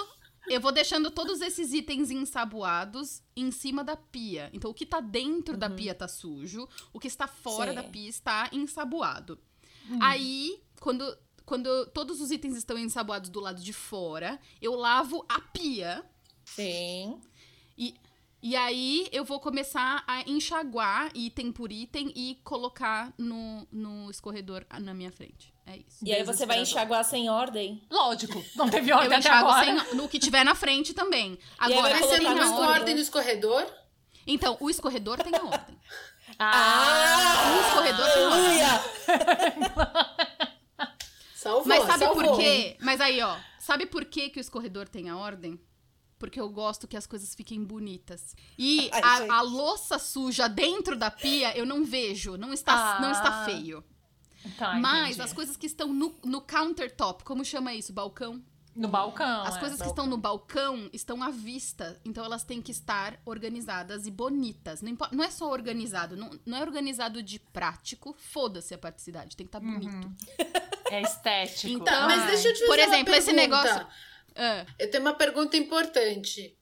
Eu 0.48 0.60
vou 0.60 0.72
deixando 0.72 1.12
todos 1.12 1.42
esses 1.42 1.72
itens 1.74 2.10
ensaboados 2.10 3.22
em 3.36 3.52
cima 3.52 3.84
da 3.84 3.96
pia. 3.96 4.50
Então, 4.52 4.72
o 4.72 4.74
que 4.74 4.84
tá 4.84 5.00
dentro 5.00 5.56
da 5.56 5.70
pia 5.70 5.94
tá 5.94 6.08
sujo, 6.08 6.68
o 6.92 7.00
que 7.00 7.08
está 7.08 7.28
fora 7.28 7.70
Sim. 7.70 7.76
da 7.76 7.84
pia 7.84 8.10
está 8.10 8.50
ensaboado. 8.52 9.40
Aí, 10.02 10.60
quando, 10.80 11.16
quando 11.46 11.86
todos 11.92 12.20
os 12.20 12.32
itens 12.32 12.58
estão 12.58 12.80
ensaboados 12.80 13.30
do 13.30 13.40
lado 13.40 13.62
de 13.62 13.72
fora, 13.74 14.40
eu 14.60 14.74
lavo 14.74 15.24
a 15.30 15.40
pia. 15.40 16.04
Sim. 16.44 17.22
E, 17.78 17.94
e 18.42 18.56
aí 18.56 19.08
eu 19.12 19.24
vou 19.26 19.40
começar 19.40 20.04
a 20.08 20.22
enxaguar 20.30 21.12
item 21.14 21.52
por 21.52 21.72
item 21.72 22.12
e 22.16 22.40
colocar 22.44 23.14
no, 23.18 23.68
no 23.72 24.10
escorredor 24.10 24.66
na 24.80 24.94
minha 24.94 25.12
frente. 25.12 25.54
É 25.66 25.78
isso. 25.78 25.98
E 26.04 26.14
aí 26.14 26.24
você 26.24 26.46
vai 26.46 26.62
enxaguar 26.62 27.04
sem 27.04 27.30
ordem? 27.30 27.84
Lógico, 27.92 28.44
não 28.56 28.68
teve 28.70 28.92
Eu 28.92 28.96
ordem 28.98 29.18
até 29.18 29.28
enxago 29.30 29.50
agora. 29.50 29.86
sem- 29.86 29.96
no 29.96 30.08
que 30.10 30.18
tiver 30.18 30.44
na 30.44 30.56
frente 30.56 30.94
também. 30.94 31.38
aí 31.60 31.74
Agora, 31.74 31.90
vai 31.94 32.00
Mas 32.00 32.10
você 32.10 32.20
não 32.20 32.34
põe 32.36 32.50
ordem. 32.50 32.66
ordem 32.70 32.96
no 32.96 33.02
escorredor? 33.02 33.68
Então, 34.26 34.58
o 34.60 34.70
escorredor 34.70 35.18
tem 35.22 35.36
a 35.36 35.44
ordem. 35.44 35.80
Ah, 36.38 37.56
O 37.56 37.68
escorredor 37.68 38.14
tem 38.14 38.24
a 38.24 38.30
ordem. 38.30 40.20
Salvou, 41.36 41.66
Mas 41.68 41.84
sabe 41.86 42.06
salvou. 42.06 42.24
por 42.24 42.38
quê? 42.38 42.78
Mas 42.82 43.00
aí, 43.02 43.22
ó. 43.22 43.36
Sabe 43.60 43.86
por 43.86 44.04
que, 44.06 44.30
que 44.30 44.40
o 44.40 44.42
escorredor 44.42 44.88
tem 44.90 45.10
a 45.10 45.18
ordem? 45.18 45.60
Porque 46.20 46.40
eu 46.40 46.50
gosto 46.50 46.88
que 46.88 46.98
as 46.98 47.08
coisas 47.08 47.34
fiquem 47.34 47.64
bonitas. 47.64 48.36
E 48.58 48.90
Ai, 48.92 49.28
a, 49.30 49.38
a 49.38 49.42
louça 49.42 49.98
suja 49.98 50.48
dentro 50.50 50.96
da 50.98 51.10
pia, 51.10 51.58
eu 51.58 51.66
não 51.66 51.84
vejo. 51.86 52.36
Não 52.38 52.54
está, 52.54 52.98
Ah. 52.98 53.02
não 53.02 53.12
está 53.12 53.46
feio. 53.46 53.84
Tá, 54.58 54.74
Mas 54.76 55.08
entendi. 55.12 55.22
as 55.22 55.34
coisas 55.34 55.58
que 55.58 55.66
estão 55.66 55.92
no, 55.94 56.14
no 56.24 56.42
countertop, 56.42 57.24
como 57.24 57.44
chama 57.44 57.74
isso? 57.74 57.92
Balcão? 57.94 58.42
No 58.76 58.88
balcão. 58.88 59.42
As 59.44 59.58
é, 59.58 59.60
coisas 59.60 59.78
que 59.78 59.84
balcão. 59.86 60.06
estão 60.06 60.08
no 60.08 60.18
balcão 60.18 60.90
estão 60.94 61.22
à 61.24 61.30
vista, 61.30 62.00
então 62.06 62.24
elas 62.24 62.44
têm 62.44 62.62
que 62.62 62.72
estar 62.72 63.20
organizadas 63.26 64.06
e 64.08 64.12
bonitas. 64.12 64.82
Não, 64.82 64.96
não 65.12 65.24
é 65.24 65.30
só 65.30 65.50
organizado, 65.52 66.16
não, 66.16 66.30
não 66.46 66.58
é 66.58 66.62
organizado 66.62 67.22
de 67.22 67.40
prático, 67.40 68.16
foda-se 68.18 68.74
a 68.74 68.78
praticidade, 68.78 69.36
tem 69.36 69.46
que 69.46 69.50
estar 69.50 69.60
bonito. 69.60 70.10
É 70.92 71.02
estético. 71.02 71.74
Então, 71.74 71.86
Tá, 71.86 72.08
mas 72.08 72.26
deixa 72.28 72.48
eu 72.48 72.54
te 72.54 72.60
fazer 72.60 72.68
Por 72.68 72.78
uma 72.80 72.86
exemplo, 72.96 73.16
esse 73.16 73.34
negócio- 73.34 73.88
Ah, 74.40 74.66
Eu 74.80 74.90
tenho 74.90 75.04
uma 75.04 75.14
pergunta 75.14 75.58
importante. 75.58 76.56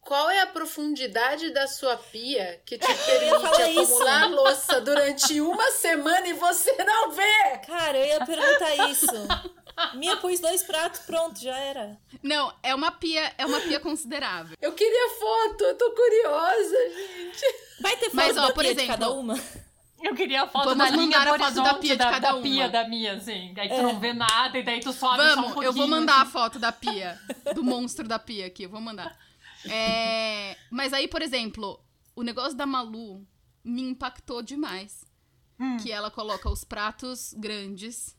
Qual 0.00 0.28
é 0.28 0.42
a 0.42 0.46
profundidade 0.46 1.48
da 1.50 1.66
sua 1.66 1.96
pia 1.96 2.60
que 2.66 2.76
te 2.76 2.86
permite 3.06 3.70
isso. 3.80 3.94
acumular 3.94 4.30
louça 4.30 4.78
durante 4.82 5.40
uma 5.40 5.70
semana 5.70 6.28
e 6.28 6.34
você 6.34 6.72
não 6.84 7.10
vê? 7.10 7.58
Cara, 7.66 7.96
eu 7.98 8.06
ia 8.06 8.26
perguntar 8.26 8.90
isso. 8.90 9.06
Minha 9.94 10.16
pus 10.18 10.38
dois 10.40 10.62
pratos, 10.62 11.00
pronto, 11.00 11.40
já 11.40 11.56
era. 11.56 11.96
não, 12.22 12.54
é 12.62 12.74
uma 12.74 12.92
pia, 12.92 13.32
é 13.38 13.46
uma 13.46 13.58
pia 13.60 13.80
considerável. 13.80 14.56
Eu 14.60 14.72
queria 14.72 15.08
foto, 15.18 15.64
eu 15.64 15.74
tô 15.78 15.90
curiosa, 15.92 16.76
gente. 16.90 17.54
Vai 17.80 17.96
ter 17.96 18.04
foto 18.10 18.14
Mas, 18.16 18.36
ó, 18.36 18.48
da 18.48 18.52
por 18.52 18.62
pia 18.62 18.74
de 18.74 18.82
exemplo, 18.82 18.98
cada 19.00 19.10
uma? 19.10 19.34
Eu 20.04 20.14
queria 20.14 20.42
a 20.42 20.46
foto 20.46 20.64
Vamos 20.64 20.78
da 20.78 20.90
linha 20.90 21.18
mandar 21.18 21.34
a 21.34 21.38
foto 21.38 21.62
da 21.62 21.74
pia 21.74 21.92
de 21.92 21.96
da, 21.98 22.10
cada 22.10 22.32
da 22.32 22.40
pia 22.42 22.64
uma. 22.64 22.68
da 22.68 22.88
minha, 22.88 23.14
assim. 23.14 23.54
Aí 23.56 23.68
tu 23.68 23.82
não 23.82 23.98
vê 23.98 24.12
nada 24.12 24.58
e 24.58 24.62
daí 24.62 24.80
tu 24.80 24.92
sobe 24.92 25.16
só 25.16 25.32
um 25.32 25.34
Vamos, 25.34 25.64
eu 25.64 25.72
vou 25.72 25.88
mandar 25.88 26.16
a 26.16 26.22
assim. 26.22 26.30
foto 26.30 26.58
da 26.58 26.70
pia, 26.70 27.18
do 27.54 27.64
monstro 27.64 28.06
da 28.06 28.18
pia 28.18 28.46
aqui, 28.46 28.64
eu 28.64 28.70
vou 28.70 28.80
mandar. 28.80 29.16
É, 29.66 30.58
mas 30.70 30.92
aí, 30.92 31.08
por 31.08 31.22
exemplo, 31.22 31.80
o 32.14 32.22
negócio 32.22 32.54
da 32.54 32.66
Malu 32.66 33.26
me 33.64 33.82
impactou 33.82 34.42
demais. 34.42 35.06
Hum. 35.58 35.78
Que 35.78 35.90
ela 35.90 36.10
coloca 36.10 36.50
os 36.50 36.64
pratos 36.64 37.32
grandes, 37.38 38.16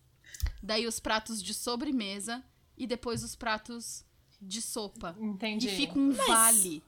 daí 0.63 0.87
os 0.87 0.99
pratos 0.99 1.43
de 1.43 1.53
sobremesa 1.53 2.43
e 2.77 2.87
depois 2.87 3.23
os 3.23 3.35
pratos 3.35 4.05
de 4.41 4.61
sopa. 4.61 5.15
Entendi. 5.19 5.67
E 5.67 5.75
fica 5.75 5.99
um 5.99 6.11
vale. 6.11 6.81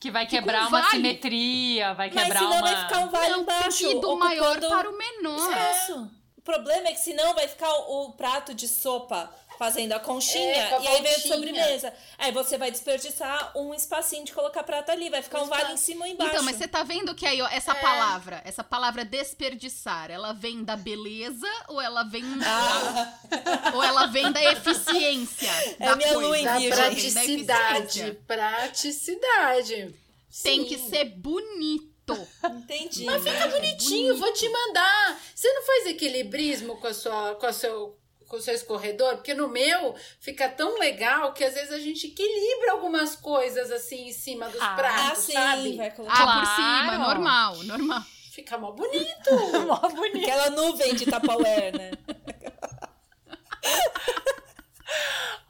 Que 0.00 0.10
vai 0.10 0.26
fica 0.26 0.36
um 0.36 0.40
quebrar 0.40 0.68
uma 0.68 0.80
vale. 0.80 0.90
simetria, 0.90 1.94
vai 1.94 2.10
Mas 2.10 2.22
quebrar 2.22 2.38
senão 2.38 2.52
uma... 2.52 2.60
vai 2.62 2.76
ficar 2.84 2.98
um 3.00 3.08
vale 3.08 3.30
Não, 3.30 3.40
embaixo. 3.40 3.82
do 3.88 3.96
ocupando 3.96 4.16
maior 4.18 4.60
para 4.60 4.90
o 4.90 4.96
menor. 4.96 5.50
espaço. 5.50 6.10
O 6.36 6.40
problema 6.40 6.88
é 6.88 6.92
que 6.92 7.00
senão 7.00 7.34
vai 7.34 7.46
ficar 7.48 7.70
o, 7.70 8.06
o 8.06 8.12
prato 8.12 8.54
de 8.54 8.68
sopa 8.68 9.30
fazendo 9.58 9.92
a 9.92 9.98
conchinha 9.98 10.54
É, 10.54 10.76
a 10.76 10.80
e 10.80 10.86
aí 10.86 10.96
a 10.96 11.02
conchinha. 11.14 11.34
sobremesa. 11.34 11.92
Aí 12.16 12.30
você 12.30 12.56
vai 12.56 12.70
desperdiçar 12.70 13.52
um 13.56 13.74
espacinho 13.74 14.24
de 14.24 14.32
colocar 14.32 14.62
prato 14.62 14.90
ali. 14.90 15.10
Vai 15.10 15.20
ficar 15.22 15.42
um 15.42 15.46
vale 15.46 15.72
em 15.72 15.76
cima 15.76 16.04
ou 16.06 16.10
embaixo. 16.10 16.30
Então, 16.32 16.44
mas 16.44 16.56
você 16.56 16.68
tá 16.68 16.82
vendo 16.84 17.14
que 17.14 17.26
aí, 17.26 17.42
ó, 17.42 17.48
essa 17.48 17.72
É. 17.72 17.74
palavra, 17.80 18.40
essa 18.44 18.62
palavra 18.62 19.04
desperdiçar, 19.04 20.10
ela 20.10 20.32
vem 20.32 20.62
da 20.62 20.76
beleza 20.76 21.48
ou 21.68 21.80
ela 21.80 22.04
vem 22.04 22.24
Ah, 22.46 23.14
ou 23.74 23.82
ela 23.82 24.06
vem 24.06 24.30
da 24.30 24.42
eficiência 24.44 25.50
É 25.80 25.86
da 25.86 25.96
minha 25.96 26.08
coisa? 26.14 26.26
lua 26.28 26.38
em 26.38 26.44
Da 26.44 26.58
Virgem. 26.58 26.70
Da 26.70 26.76
praticidade. 27.56 28.18
Praticidade. 28.26 29.94
Tem 30.42 30.60
Sim. 30.62 30.64
que 30.66 30.78
ser 30.78 31.04
bonito. 31.06 31.88
entendi. 32.44 33.04
Mas 33.04 33.22
fica 33.22 33.48
bonitinho, 33.48 34.16
vou 34.16 34.32
te 34.32 34.48
mandar. 34.48 35.20
Você 35.34 35.52
não 35.52 35.62
faz 35.66 35.86
equilibrismo 35.86 36.76
com 36.78 36.86
a 36.86 36.94
sua, 36.94 37.34
com 37.34 37.44
a 37.46 37.52
seu, 37.52 37.97
com 38.28 38.36
o 38.36 38.40
seu 38.40 38.54
escorredor? 38.54 39.16
Porque 39.16 39.34
no 39.34 39.48
meu 39.48 39.94
fica 40.20 40.48
tão 40.48 40.78
legal 40.78 41.32
que 41.32 41.42
às 41.42 41.54
vezes 41.54 41.72
a 41.72 41.78
gente 41.78 42.06
equilibra 42.08 42.72
algumas 42.72 43.16
coisas 43.16 43.70
assim 43.72 44.08
em 44.08 44.12
cima 44.12 44.48
dos 44.48 44.60
Ah, 44.60 44.72
Ah, 44.72 44.76
pratos, 44.76 45.24
sim, 45.24 45.32
sabe? 45.32 45.76
vai 45.76 45.88
Ah, 45.88 45.92
colocar. 45.92 46.38
por 46.38 46.46
cima, 46.46 46.96
Claro. 46.96 47.14
normal, 47.14 47.56
normal. 47.64 48.02
Fica 48.30 48.56
mó 48.58 48.70
bonito. 48.70 49.30
Mó 49.66 49.80
bonito. 49.88 50.18
Aquela 50.30 50.50
nuvem 50.50 50.94
de 50.94 51.06
Tupperware, 51.06 51.76
né? 51.76 51.90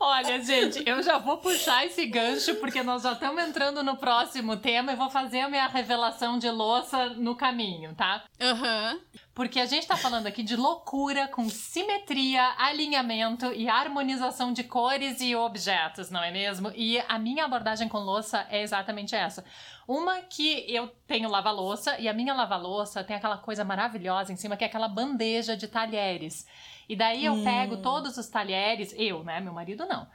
Olha, 0.01 0.40
gente, 0.42 0.83
eu 0.88 1.03
já 1.03 1.18
vou 1.18 1.38
puxar 1.38 1.85
esse 1.85 2.07
gancho 2.07 2.55
porque 2.57 2.83
nós 2.83 3.03
já 3.03 3.12
estamos 3.12 3.42
entrando 3.42 3.83
no 3.83 3.96
próximo 3.96 4.57
tema 4.57 4.92
e 4.92 4.96
vou 4.96 5.11
fazer 5.11 5.40
a 5.40 5.48
minha 5.48 5.66
revelação 5.66 6.38
de 6.38 6.48
louça 6.48 7.11
no 7.11 7.35
caminho, 7.35 7.94
tá? 7.94 8.24
Aham. 8.40 9.01
Porque 9.35 9.61
a 9.61 9.66
gente 9.66 9.87
tá 9.87 9.96
falando 9.96 10.27
aqui 10.27 10.42
de 10.42 10.57
loucura 10.57 11.29
com 11.29 11.48
simetria, 11.48 12.55
alinhamento 12.59 13.53
e 13.53 13.68
harmonização 13.68 14.53
de 14.53 14.64
cores 14.64 15.20
e 15.20 15.35
objetos, 15.35 16.11
não 16.11 16.22
é 16.22 16.31
mesmo? 16.31 16.72
E 16.74 16.98
a 17.09 17.18
minha 17.18 17.44
abordagem 17.44 17.88
com 17.88 17.98
louça 17.98 18.46
é 18.51 18.62
exatamente 18.62 19.14
essa. 19.14 19.44
Uma 19.87 20.20
que 20.22 20.64
eu 20.68 20.88
tenho 21.07 21.29
lava-louça 21.29 21.98
e 21.98 22.09
a 22.09 22.12
minha 22.12 22.35
lava-louça 22.35 23.03
tem 23.03 23.16
aquela 23.16 23.38
coisa 23.38 23.64
maravilhosa 23.64 24.33
em 24.33 24.37
cima 24.37 24.57
que 24.57 24.64
é 24.64 24.66
aquela 24.66 24.88
bandeja 24.88 25.57
de 25.57 25.66
talheres. 25.66 26.46
E 26.88 26.96
daí 26.96 27.24
eu 27.24 27.42
pego 27.44 27.79
todos 27.79 28.16
os 28.16 28.29
talheres, 28.29 28.94
eu, 28.96 29.22
né? 29.22 29.40
Meu 29.40 29.53
marido 29.53 29.85
não. 29.87 30.09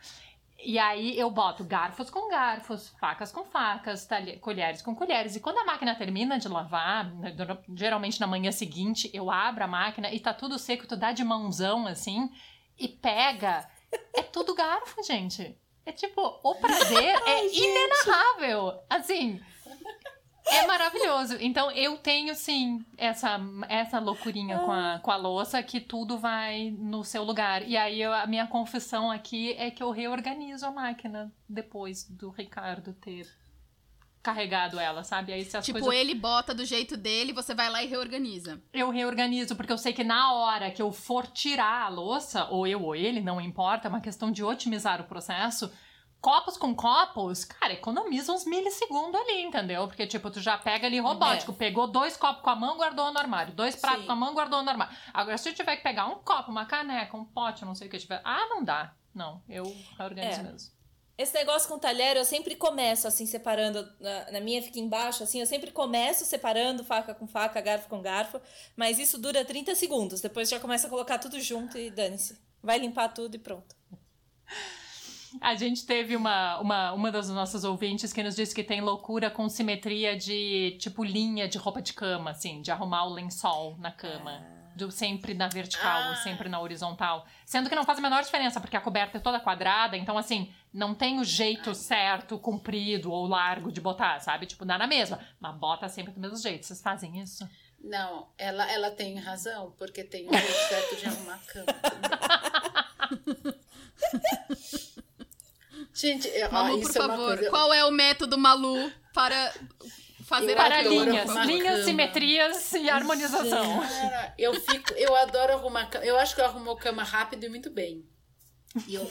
E 0.66 0.80
aí 0.80 1.20
eu 1.20 1.30
boto 1.30 1.64
garfos 1.64 2.10
com 2.10 2.30
garfos, 2.30 2.90
facas 3.00 3.32
com 3.32 3.44
facas, 3.44 4.08
colheres 4.40 4.82
com 4.82 4.96
colheres. 4.96 5.36
E 5.36 5.42
quando 5.42 5.58
a 5.58 5.66
máquina 5.66 5.94
termina 5.94 6.40
de 6.40 6.48
lavar, 6.48 7.14
né, 7.16 7.36
geralmente 7.76 8.20
na 8.20 8.26
manhã 8.26 8.50
seguinte, 8.52 9.10
eu 9.14 9.30
abro 9.30 9.66
a 9.66 9.68
máquina 9.68 10.12
e 10.12 10.20
tá 10.20 10.34
tudo 10.34 10.58
seco, 10.58 10.88
tu 10.88 10.96
dá 10.96 11.12
de 11.12 11.24
mãozão 11.24 11.86
assim 11.86 12.32
e 12.80 12.88
pega. 12.88 13.70
É 14.14 14.24
tudo 14.24 14.56
garfo, 14.56 15.04
gente. 15.04 15.56
É 15.86 15.92
tipo, 15.92 16.40
o 16.42 16.56
prazer 16.56 17.22
é 17.28 17.46
inenarrável. 17.46 18.80
Assim, 18.90 19.42
é 20.56 20.68
maravilhoso. 20.68 21.38
Então 21.40 21.72
eu 21.72 21.98
tenho 21.98 22.36
sim 22.36 22.84
essa, 22.98 23.40
essa 23.70 24.00
loucurinha 24.00 24.60
com 24.60 24.72
a, 24.72 25.00
com 25.00 25.12
a 25.12 25.16
louça 25.16 25.62
que 25.64 25.80
tudo 25.80 26.18
vai 26.18 26.70
no 26.78 27.04
seu 27.04 27.24
lugar. 27.24 27.68
E 27.68 27.76
aí 27.78 28.02
eu- 28.02 28.14
a 28.14 28.26
minha 28.28 28.48
confissão 28.48 29.10
aqui 29.12 29.54
é 29.54 29.70
que 29.72 29.82
eu 29.84 29.92
reorganizo 29.92 30.66
a 30.66 30.72
máquina 30.72 31.32
depois 31.48 32.04
do 32.10 32.30
Ricardo 32.30 32.94
ter 32.94 33.28
carregado 34.22 34.80
ela, 34.80 35.04
sabe? 35.04 35.34
Aí 35.34 35.44
se 35.44 35.58
as 35.58 35.66
Tipo, 35.66 35.80
coisas 35.82 36.00
ele 36.00 36.16
bota 36.16 36.54
do 36.54 36.64
jeito 36.64 36.96
dele, 36.96 37.34
você 37.34 37.54
vai 37.54 37.70
lá 37.70 37.84
e 37.84 37.88
reorganiza. 37.88 38.62
eu 38.72 38.90
reorganizo, 38.90 39.54
porque 39.54 39.74
eu 39.74 39.78
sei 39.78 39.92
que 39.92 40.02
na 40.04 40.34
hora 40.34 40.72
que 40.72 40.82
eu 40.82 40.94
for 40.94 41.28
tirar 41.28 41.88
a 41.88 41.90
louça, 41.90 42.46
ou 42.46 42.66
eu 42.66 42.82
ou 42.82 42.96
ele, 42.96 43.20
não 43.20 43.42
importa, 43.42 43.88
é 43.88 43.90
uma 43.90 44.00
questão 44.00 44.32
de 44.32 44.42
otimizar 44.42 45.02
o 45.02 45.04
processo. 45.04 45.70
Copos 46.24 46.56
com 46.56 46.74
copos, 46.74 47.44
cara, 47.44 47.74
economiza 47.74 48.32
uns 48.32 48.46
milissegundos 48.46 49.20
ali, 49.20 49.44
entendeu? 49.44 49.86
Porque, 49.90 50.08
tipo, 50.08 50.32
tu 50.32 50.40
já 50.40 50.58
pega 50.58 50.88
ali 50.88 50.98
robótico, 50.98 51.52
pegou 51.52 51.86
dois 51.86 52.16
copos 52.16 52.42
com 52.42 52.50
a 52.50 52.56
mão, 52.56 52.78
guardou 52.78 53.12
no 53.12 53.20
armário, 53.20 53.54
dois 53.54 53.76
pratos 53.76 54.04
Sim. 54.04 54.06
com 54.06 54.14
a 54.14 54.16
mão, 54.16 54.34
guardou 54.34 54.64
no 54.64 54.70
armário. 54.70 54.96
Agora, 55.14 55.38
se 55.38 55.50
eu 55.50 55.54
tiver 55.54 55.76
que 55.76 55.84
pegar 55.84 56.08
um 56.08 56.20
copo, 56.20 56.50
uma 56.50 56.66
caneca, 56.66 57.18
um 57.18 57.26
pote, 57.26 57.66
não 57.66 57.76
sei 57.76 57.90
o 57.90 57.92
que 57.92 58.00
tiver. 58.00 58.22
Ah, 58.24 58.48
não 58.48 58.64
dá. 58.64 58.94
Não, 59.14 59.44
eu 59.50 59.66
organizo 60.00 60.40
É. 60.40 60.44
mesmo. 60.44 60.72
Esse 61.18 61.34
negócio 61.34 61.68
com 61.68 61.78
talher, 61.78 62.16
eu 62.16 62.24
sempre 62.24 62.56
começo 62.56 63.06
assim, 63.06 63.26
separando. 63.26 63.86
Na, 64.00 64.32
na, 64.32 64.40
minha 64.40 64.64
fica 64.64 64.80
embaixo, 64.80 65.24
assim, 65.24 65.42
eu 65.42 65.46
sempre 65.46 65.72
começo 65.72 66.24
separando 66.24 66.86
faca 66.86 67.14
com 67.14 67.28
faca, 67.28 67.60
garfo 67.60 67.90
com 67.90 68.02
garfo. 68.02 68.40
Mas 68.78 68.98
isso 68.98 69.18
dura 69.18 69.44
30 69.44 69.76
segundos. 69.76 70.22
Depois 70.22 70.48
já 70.48 70.58
começa 70.58 70.88
a 70.88 70.90
colocar 70.90 71.20
tudo 71.20 71.38
junto 71.42 71.78
e 71.78 71.92
dane-se. 71.92 72.42
Vai 72.64 72.80
limpar 72.80 73.10
tudo 73.10 73.36
e 73.36 73.40
pronto. 73.40 73.76
A 75.42 75.56
gente 75.56 75.86
teve 75.86 76.16
uma, 76.16 76.60
uma, 76.60 76.94
uma 76.94 77.12
das 77.12 77.30
nossas 77.30 77.64
ouvintes 77.64 78.14
que 78.14 78.24
nos 78.24 78.36
disse 78.36 78.54
que 78.54 78.64
tem 78.64 78.82
loucura 78.82 79.30
com 79.30 79.48
simetria 79.50 80.16
de, 80.16 80.78
tipo, 80.80 81.04
linha 81.04 81.48
de 81.48 81.58
roupa 81.58 81.82
de 81.82 81.94
cama, 81.94 82.32
assim, 82.32 82.62
de 82.62 82.72
arrumar 82.72 83.06
o 83.06 83.14
lençol 83.14 83.78
na 83.80 83.92
cama. 83.92 84.32
Ah. 84.32 84.64
Do, 84.76 84.90
sempre 84.90 85.36
na 85.36 85.48
vertical, 85.48 86.02
ah. 86.02 86.16
sempre 86.24 86.50
na 86.50 86.60
horizontal. 86.60 87.28
Sendo 87.46 87.70
que 87.70 87.76
não 87.76 87.84
faz 87.84 88.00
a 88.00 88.02
menor 88.02 88.24
diferença, 88.24 88.60
porque 88.60 88.76
a 88.76 88.82
coberta 88.82 89.18
é 89.18 89.22
toda 89.22 89.40
quadrada, 89.40 89.96
então, 89.96 90.18
assim, 90.18 90.52
não 90.74 90.96
tem 90.96 91.20
o 91.20 91.24
jeito 91.24 91.76
certo, 91.76 92.40
comprido 92.40 93.12
ou 93.12 93.28
largo 93.28 93.72
de 93.72 93.80
botar, 93.80 94.20
sabe? 94.20 94.48
Tipo, 94.48 94.66
dá 94.66 94.78
na 94.78 94.88
mesma. 94.88 95.20
Mas 95.40 95.56
bota 95.56 95.88
sempre 95.88 96.12
do 96.12 96.20
mesmo 96.20 96.38
jeito. 96.38 96.66
Vocês 96.66 96.82
fazem 96.82 97.22
isso? 97.22 97.48
Não, 97.84 98.30
ela, 98.38 98.72
ela 98.72 98.90
tem 98.92 99.20
razão, 99.20 99.76
porque 99.78 100.04
tem 100.04 100.28
um 100.28 100.34
jeito 100.34 100.68
certo 100.70 100.96
de 100.96 101.06
arrumar 101.06 101.36
a 101.36 101.52
cama. 101.52 101.66
Gente, 105.94 106.30
Malu, 106.52 106.82
por 106.82 106.92
favor, 106.92 107.36
coisa... 107.38 107.50
qual 107.50 107.74
é 107.74 107.86
o 107.86 107.92
método 107.92 108.38
Malu 108.38 108.92
para 109.14 109.54
fazer 110.26 110.56
para 110.56 110.82
linhas, 110.82 111.30
linhas, 111.46 111.74
cama. 111.74 111.84
simetrias 111.84 112.74
e 112.74 112.90
harmonização. 112.90 113.82
Cara, 113.82 114.34
eu 114.38 114.60
fico, 114.60 114.94
eu 114.94 115.16
adoro 115.16 115.54
arrumar 115.54 115.88
cama. 115.88 116.06
Eu 116.06 116.18
acho 116.18 116.34
que 116.34 116.42
eu 116.42 116.46
arrumo 116.46 116.76
cama 116.76 117.04
rápido 117.04 117.44
e 117.44 117.50
muito 117.50 117.70
bem. 117.70 118.04
E 118.88 118.96
eu, 118.96 119.08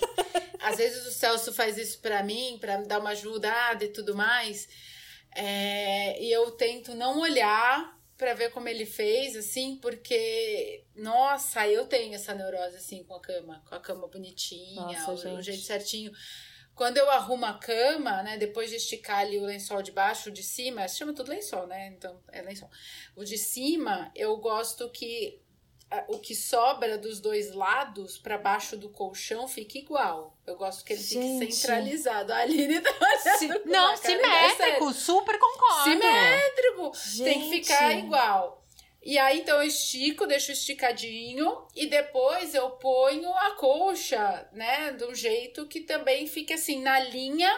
às 0.60 0.76
vezes 0.78 1.06
o 1.06 1.12
Celso 1.12 1.52
faz 1.52 1.78
isso 1.78 2.00
para 2.00 2.22
mim, 2.22 2.58
para 2.60 2.78
me 2.78 2.86
dar 2.86 2.98
uma 2.98 3.10
ajudada 3.10 3.84
e 3.84 3.88
tudo 3.88 4.16
mais. 4.16 4.68
É, 5.34 6.20
e 6.22 6.30
eu 6.32 6.50
tento 6.50 6.94
não 6.94 7.20
olhar 7.20 7.96
para 8.18 8.34
ver 8.34 8.50
como 8.50 8.68
ele 8.68 8.86
fez, 8.86 9.36
assim, 9.36 9.76
porque, 9.76 10.84
nossa, 10.94 11.66
eu 11.66 11.86
tenho 11.86 12.14
essa 12.14 12.34
neurose, 12.34 12.76
assim, 12.76 13.02
com 13.02 13.14
a 13.14 13.20
cama, 13.20 13.62
com 13.68 13.74
a 13.74 13.80
cama 13.80 14.06
bonitinha, 14.06 14.80
nossa, 14.80 15.28
o, 15.28 15.38
o 15.38 15.42
jeito 15.42 15.62
certinho. 15.62 16.12
Quando 16.74 16.96
eu 16.96 17.10
arrumo 17.10 17.44
a 17.44 17.54
cama, 17.54 18.22
né, 18.22 18.38
depois 18.38 18.70
de 18.70 18.76
esticar 18.76 19.18
ali 19.20 19.38
o 19.38 19.44
lençol 19.44 19.82
de 19.82 19.92
baixo, 19.92 20.30
o 20.30 20.32
de 20.32 20.42
cima, 20.42 20.86
se 20.88 20.98
chama 20.98 21.12
tudo 21.12 21.30
lençol, 21.30 21.66
né? 21.66 21.88
Então, 21.88 22.18
é 22.32 22.40
lençol. 22.42 22.70
O 23.14 23.24
de 23.24 23.36
cima, 23.36 24.10
eu 24.14 24.36
gosto 24.38 24.88
que 24.90 25.42
o 26.08 26.18
que 26.18 26.34
sobra 26.34 26.96
dos 26.96 27.20
dois 27.20 27.52
lados 27.52 28.16
para 28.16 28.38
baixo 28.38 28.76
do 28.76 28.88
colchão 28.88 29.46
fique 29.46 29.78
igual. 29.80 30.36
Eu 30.46 30.56
gosto 30.56 30.84
que 30.84 30.94
ele 30.94 31.02
Gente. 31.02 31.38
fique 31.38 31.52
centralizado. 31.52 32.32
A 32.32 32.38
Aline 32.38 32.80
tá 32.80 32.90
Não, 33.66 33.96
simétrico, 33.96 34.92
super 34.92 35.38
concordo. 35.38 35.84
Simétrico. 35.84 36.92
Gente. 36.94 37.24
Tem 37.24 37.40
que 37.40 37.50
ficar 37.50 37.92
igual. 37.92 38.61
E 39.04 39.18
aí, 39.18 39.40
então, 39.40 39.56
eu 39.56 39.66
estico, 39.66 40.26
deixo 40.26 40.52
esticadinho 40.52 41.66
e 41.74 41.86
depois 41.86 42.54
eu 42.54 42.70
ponho 42.70 43.32
a 43.34 43.50
colcha, 43.56 44.48
né? 44.52 44.92
De 44.92 45.04
um 45.04 45.14
jeito 45.14 45.66
que 45.66 45.80
também 45.80 46.26
fique 46.28 46.52
assim, 46.52 46.80
na 46.80 47.00
linha 47.00 47.50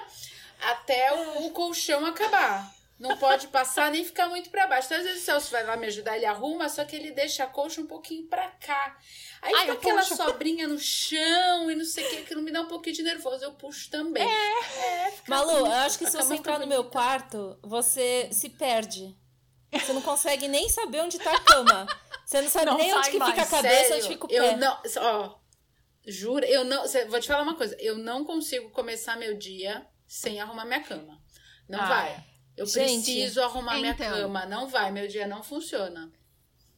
até 0.60 1.12
o, 1.12 1.46
o 1.46 1.50
colchão 1.50 2.06
acabar. 2.06 2.72
Não 2.98 3.18
pode 3.18 3.48
passar 3.48 3.90
nem 3.90 4.04
ficar 4.04 4.28
muito 4.28 4.48
para 4.48 4.66
baixo. 4.66 4.86
Então, 4.86 4.98
às 4.98 5.04
vezes 5.04 5.22
o 5.22 5.24
Celso 5.26 5.50
vai 5.50 5.64
lá 5.64 5.76
me 5.76 5.86
ajudar, 5.86 6.16
ele 6.16 6.24
arruma, 6.24 6.68
só 6.68 6.84
que 6.84 6.94
ele 6.94 7.10
deixa 7.10 7.44
a 7.44 7.46
colcha 7.46 7.80
um 7.80 7.86
pouquinho 7.86 8.26
para 8.26 8.48
cá. 8.48 8.96
Aí 9.42 9.52
Ai, 9.52 9.60
fica 9.62 9.72
aquela 9.74 10.00
puxo. 10.00 10.16
sobrinha 10.16 10.66
no 10.66 10.78
chão 10.78 11.70
e 11.70 11.74
não 11.74 11.84
sei 11.84 12.06
o 12.06 12.08
que, 12.08 12.22
que 12.22 12.34
não 12.34 12.42
me 12.42 12.52
dá 12.52 12.62
um 12.62 12.68
pouquinho 12.68 12.96
de 12.96 13.02
nervoso. 13.02 13.44
Eu 13.44 13.52
puxo 13.52 13.90
também. 13.90 14.22
É. 14.22 15.06
é 15.06 15.12
Malu, 15.28 15.50
assim, 15.50 15.58
eu 15.58 15.66
acho 15.66 15.98
que 15.98 16.06
se 16.06 16.16
você 16.16 16.34
entrar 16.34 16.58
no 16.58 16.66
meu 16.66 16.84
quarto, 16.84 17.58
você 17.62 18.28
se 18.32 18.48
perde. 18.48 19.14
Você 19.78 19.92
não 19.92 20.02
consegue 20.02 20.48
nem 20.48 20.68
saber 20.68 21.00
onde 21.00 21.18
tá 21.18 21.34
a 21.34 21.40
cama. 21.40 21.86
Você 22.24 22.40
não 22.40 22.48
sabe 22.48 22.66
não 22.66 22.78
nem 22.78 22.94
onde 22.94 23.10
que 23.10 23.24
fica 23.24 23.42
a 23.42 23.46
cabeça, 23.46 23.60
Sério? 23.60 23.96
onde 23.96 24.08
fica 24.08 24.24
o 24.24 24.28
pé. 24.28 24.36
Eu 24.36 24.56
não, 24.56 24.82
ó, 24.98 25.34
juro, 26.06 26.44
eu 26.44 26.64
não, 26.64 26.84
vou 27.08 27.20
te 27.20 27.28
falar 27.28 27.42
uma 27.42 27.54
coisa, 27.54 27.76
eu 27.78 27.98
não 27.98 28.24
consigo 28.24 28.70
começar 28.70 29.16
meu 29.16 29.36
dia 29.36 29.86
sem 30.06 30.40
arrumar 30.40 30.64
minha 30.64 30.82
cama. 30.82 31.20
Não 31.68 31.80
ah, 31.80 31.86
vai. 31.86 32.24
Eu 32.56 32.66
gente, 32.66 33.04
preciso 33.04 33.42
arrumar 33.42 33.78
então, 33.78 33.82
minha 33.82 33.94
cama, 33.94 34.46
não 34.46 34.68
vai, 34.68 34.90
meu 34.90 35.08
dia 35.08 35.26
não 35.26 35.42
funciona. 35.42 36.10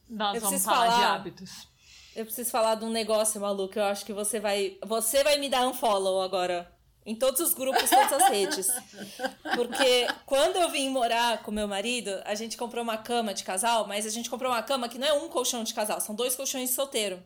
Nós 0.09 0.41
vamos 0.41 0.65
falar, 0.65 0.87
falar 0.87 0.99
de 0.99 1.05
hábitos. 1.05 1.69
Eu 2.15 2.25
preciso 2.25 2.51
falar 2.51 2.77
de 2.77 2.85
um 2.85 2.91
negócio 2.91 3.41
maluco, 3.41 3.79
eu 3.79 3.85
acho 3.85 4.05
que 4.05 4.13
você 4.13 4.41
vai, 4.41 4.79
você 4.85 5.23
vai 5.23 5.39
me 5.39 5.49
dar 5.49 5.67
um 5.69 5.75
follow 5.75 6.23
agora 6.23 6.73
em 7.07 7.15
todos 7.15 7.41
os 7.41 7.55
grupos, 7.55 7.89
todas 7.89 8.13
as 8.13 8.29
redes. 8.29 8.69
Porque 9.55 10.09
quando 10.27 10.57
eu 10.57 10.69
vim 10.69 10.91
morar 10.91 11.43
com 11.43 11.53
meu 11.53 11.69
marido, 11.69 12.11
a 12.25 12.35
gente 12.35 12.57
comprou 12.57 12.83
uma 12.83 12.99
cama 12.99 13.33
de 13.33 13.45
casal, 13.45 13.87
mas 13.87 14.05
a 14.05 14.11
gente 14.11 14.29
comprou 14.29 14.51
uma 14.51 14.63
cama 14.63 14.89
que 14.89 14.99
não 14.99 15.07
é 15.07 15.13
um 15.13 15.29
colchão 15.29 15.63
de 15.63 15.73
casal, 15.73 16.01
são 16.01 16.15
dois 16.15 16.35
colchões 16.35 16.71
de 16.71 16.75
solteiro. 16.75 17.23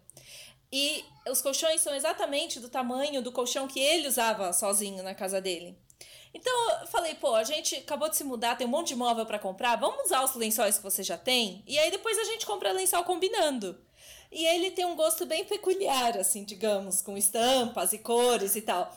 E 0.70 1.04
os 1.28 1.42
colchões 1.42 1.80
são 1.80 1.94
exatamente 1.94 2.60
do 2.60 2.68
tamanho 2.68 3.22
do 3.22 3.32
colchão 3.32 3.66
que 3.66 3.80
ele 3.80 4.06
usava 4.06 4.52
sozinho 4.52 5.02
na 5.02 5.14
casa 5.14 5.40
dele. 5.40 5.76
Então 6.32 6.70
eu 6.80 6.86
falei, 6.86 7.14
pô, 7.14 7.34
a 7.34 7.42
gente 7.42 7.74
acabou 7.74 8.08
de 8.08 8.16
se 8.16 8.22
mudar, 8.22 8.56
tem 8.56 8.66
um 8.66 8.70
monte 8.70 8.88
de 8.88 8.96
móvel 8.96 9.26
para 9.26 9.38
comprar, 9.38 9.76
vamos 9.76 10.04
usar 10.04 10.22
os 10.22 10.34
lençóis 10.34 10.76
que 10.76 10.82
você 10.82 11.02
já 11.02 11.18
tem? 11.18 11.64
E 11.66 11.76
aí 11.78 11.90
depois 11.90 12.16
a 12.18 12.24
gente 12.24 12.46
compra 12.46 12.70
lençol 12.70 13.02
combinando. 13.02 13.76
E 14.30 14.46
ele 14.46 14.70
tem 14.70 14.84
um 14.84 14.94
gosto 14.94 15.26
bem 15.26 15.44
peculiar, 15.44 16.16
assim, 16.16 16.44
digamos, 16.44 17.02
com 17.02 17.16
estampas 17.16 17.92
e 17.92 17.98
cores 17.98 18.54
e 18.54 18.62
tal. 18.62 18.96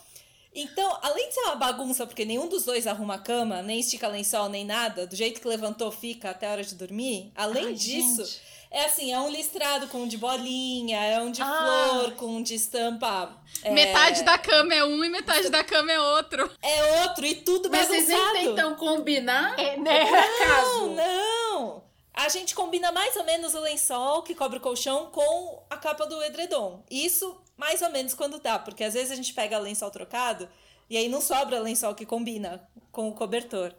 Então, 0.56 0.98
além 1.02 1.30
de 1.30 1.36
ser 1.36 1.42
uma 1.42 1.56
bagunça, 1.56 2.06
porque 2.06 2.26
nenhum 2.26 2.48
dos 2.48 2.63
dois 2.63 2.86
arruma 2.86 3.16
a 3.16 3.20
cama, 3.20 3.62
nem 3.62 3.80
estica 3.80 4.08
lençol, 4.08 4.50
nem 4.50 4.63
nada, 4.63 5.08
do 5.08 5.16
jeito 5.16 5.42
que 5.42 5.48
levantou 5.48 5.92
fica 5.92 6.30
até 6.30 6.48
a 6.48 6.52
hora 6.52 6.63
de 6.63 6.76
dormir, 6.76 7.32
além 7.36 7.68
Ai, 7.68 7.74
disso, 7.74 8.24
gente. 8.24 8.42
é 8.70 8.86
assim, 8.86 9.12
é 9.12 9.20
um 9.20 9.30
listrado 9.30 9.88
com 9.88 10.04
um 10.04 10.08
de 10.08 10.18
bolinha, 10.18 11.04
é 11.04 11.20
um 11.20 11.32
de 11.32 11.42
ah. 11.42 11.89
flor, 11.92 12.12
com 12.13 12.28
um 12.28 12.44
de 12.44 12.54
estampa. 12.54 13.36
É... 13.63 13.72
Metade 13.72 14.24
da 14.24 14.38
cama 14.38 14.76
é 14.76 14.84
um 14.84 15.04
e 15.04 15.10
metade 15.10 15.50
da 15.50 15.63
cama 15.63 15.92
é 15.92 16.00
outro. 16.00 16.52
É 16.62 17.02
outro, 17.02 17.26
e 17.26 17.36
tudo 17.36 17.70
Mas 17.72 17.88
bagunçado. 17.88 18.12
Mas 18.12 18.32
vocês 18.32 18.46
tentam 18.46 18.76
combinar? 18.76 19.60
É, 19.60 19.78
né? 19.78 20.06
Não, 20.48 20.96
não. 20.96 21.84
A 22.13 22.30
gente 22.30 22.54
combina 22.54 22.92
mais 22.92 23.16
ou 23.16 23.24
menos 23.24 23.56
o 23.56 23.60
lençol 23.60 24.22
que 24.22 24.36
cobre 24.36 24.60
o 24.60 24.62
colchão 24.62 25.08
com 25.08 25.63
a 25.68 25.78
capa 25.78 26.06
do 26.06 26.22
edredom. 26.22 26.84
Isso 26.89 27.36
mais 27.58 27.82
ou 27.82 27.89
menos 27.89 28.13
quando 28.13 28.39
dá, 28.39 28.58
porque 28.60 28.84
às 28.84 28.94
vezes 28.94 29.12
a 29.12 29.16
gente 29.16 29.34
pega 29.34 29.58
lençol 29.58 29.92
trocado 29.92 30.50
e 30.89 30.98
aí 30.98 31.08
não 31.08 31.22
sobra 31.22 31.60
lençol 31.60 31.96
que 31.96 32.06
combina 32.06 32.68
com 32.92 33.10
o 33.10 33.13
cobertor. 33.13 33.74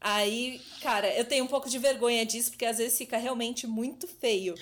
Aí, 0.00 0.60
cara, 0.82 1.08
eu 1.14 1.24
tenho 1.24 1.44
um 1.44 1.48
pouco 1.48 1.68
de 1.68 1.78
vergonha 1.78 2.24
disso, 2.24 2.50
porque 2.50 2.66
às 2.66 2.78
vezes 2.78 2.98
fica 2.98 3.16
realmente 3.16 3.66
muito 3.66 4.06
feio. 4.06 4.54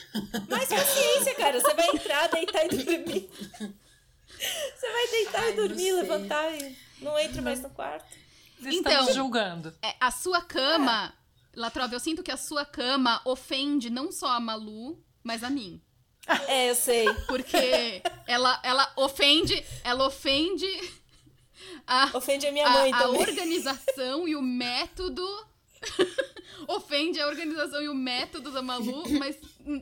Mas 0.49 0.69
paciência, 0.69 1.35
cara, 1.35 1.61
você 1.61 1.75
vai 1.75 1.89
entrar, 1.89 2.29
deitar 2.29 2.65
e 2.65 2.69
dormir. 2.69 3.31
Você 4.37 4.93
vai 4.93 5.09
deitar 5.09 5.43
Ai, 5.43 5.51
e 5.51 5.57
dormir, 5.57 5.93
levantar 5.93 6.53
e 6.53 6.77
não 7.01 7.19
entra 7.19 7.43
mais 7.43 7.61
no 7.61 7.71
quarto. 7.71 8.17
Então, 8.61 9.13
julgando. 9.13 9.75
É, 9.83 9.95
a 10.01 10.11
sua 10.11 10.41
cama, 10.43 11.15
é. 11.55 11.61
Latrova, 11.61 11.95
eu 11.95 12.01
sinto 12.01 12.23
que 12.23 12.31
a 12.33 12.37
sua 12.37 12.65
cama 12.65 13.21
ofende 13.25 13.91
não 13.91 14.11
só 14.11 14.29
a 14.29 14.41
Malu, 14.41 15.03
mas 15.23 15.45
a 15.45 15.51
mim. 15.51 15.81
É, 16.49 16.71
eu 16.71 16.75
sei. 16.75 17.13
Porque 17.27 18.03
ela, 18.27 18.59
ela 18.63 18.93
ofende, 18.97 19.65
ela 19.83 20.07
ofende 20.07 20.67
a, 21.87 22.11
ofende 22.15 22.47
a 22.47 22.53
minha 22.53 22.69
mãe 22.69 22.93
a, 22.93 22.99
também. 22.99 23.17
A 23.17 23.29
organização 23.29 24.29
e 24.29 24.35
o 24.35 24.43
método 24.43 25.27
ofende 26.69 27.21
a 27.21 27.27
organização 27.27 27.83
e 27.83 27.89
o 27.89 27.95
método 27.95 28.51
da 28.51 28.63
Malu, 28.63 29.05
mas 29.19 29.37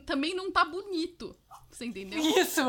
também 0.05 0.35
não 0.35 0.51
tá 0.51 0.65
bonito. 0.65 1.35
Você 1.71 1.85
entendeu? 1.85 2.19
Isso. 2.19 2.61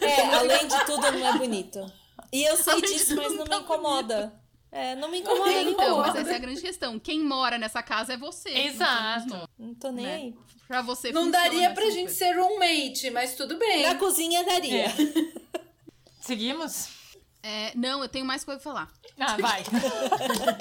É, 0.00 0.34
além 0.34 0.66
de 0.66 0.84
tudo 0.84 1.12
não 1.12 1.26
é 1.26 1.38
bonito. 1.38 1.92
E 2.32 2.42
eu 2.42 2.56
sei 2.56 2.72
além 2.72 2.92
disso, 2.92 3.14
mas 3.14 3.34
não, 3.34 3.44
tá 3.44 3.58
me 3.58 3.62
incomoda. 3.62 4.16
Bonito. 4.16 4.47
É, 4.70 4.94
não 4.96 5.10
me 5.10 5.20
incomoda. 5.20 5.50
Não 5.50 5.70
então, 5.70 5.98
mas 5.98 6.14
essa 6.14 6.30
é 6.30 6.36
a 6.36 6.38
grande 6.38 6.60
questão. 6.60 6.98
Quem 6.98 7.24
mora 7.24 7.58
nessa 7.58 7.82
casa 7.82 8.12
é 8.12 8.16
você. 8.16 8.50
Exato. 8.50 9.48
Não 9.58 9.74
tô 9.74 9.90
nem 9.90 10.06
né? 10.06 10.14
aí. 10.14 10.34
Pra 10.66 10.82
você 10.82 11.10
Não 11.10 11.30
daria 11.30 11.72
pra 11.72 11.88
gente 11.90 12.12
ser 12.12 12.32
roommate, 12.32 13.10
mas 13.10 13.34
tudo 13.34 13.56
bem. 13.56 13.82
Na 13.82 13.94
cozinha 13.94 14.44
daria. 14.44 14.86
É. 14.86 14.94
Seguimos? 16.20 16.90
É, 17.42 17.72
não, 17.74 18.02
eu 18.02 18.08
tenho 18.08 18.26
mais 18.26 18.44
coisa 18.44 18.60
pra 18.60 18.72
falar. 18.72 18.92
Ah, 19.18 19.36
vai. 19.38 19.62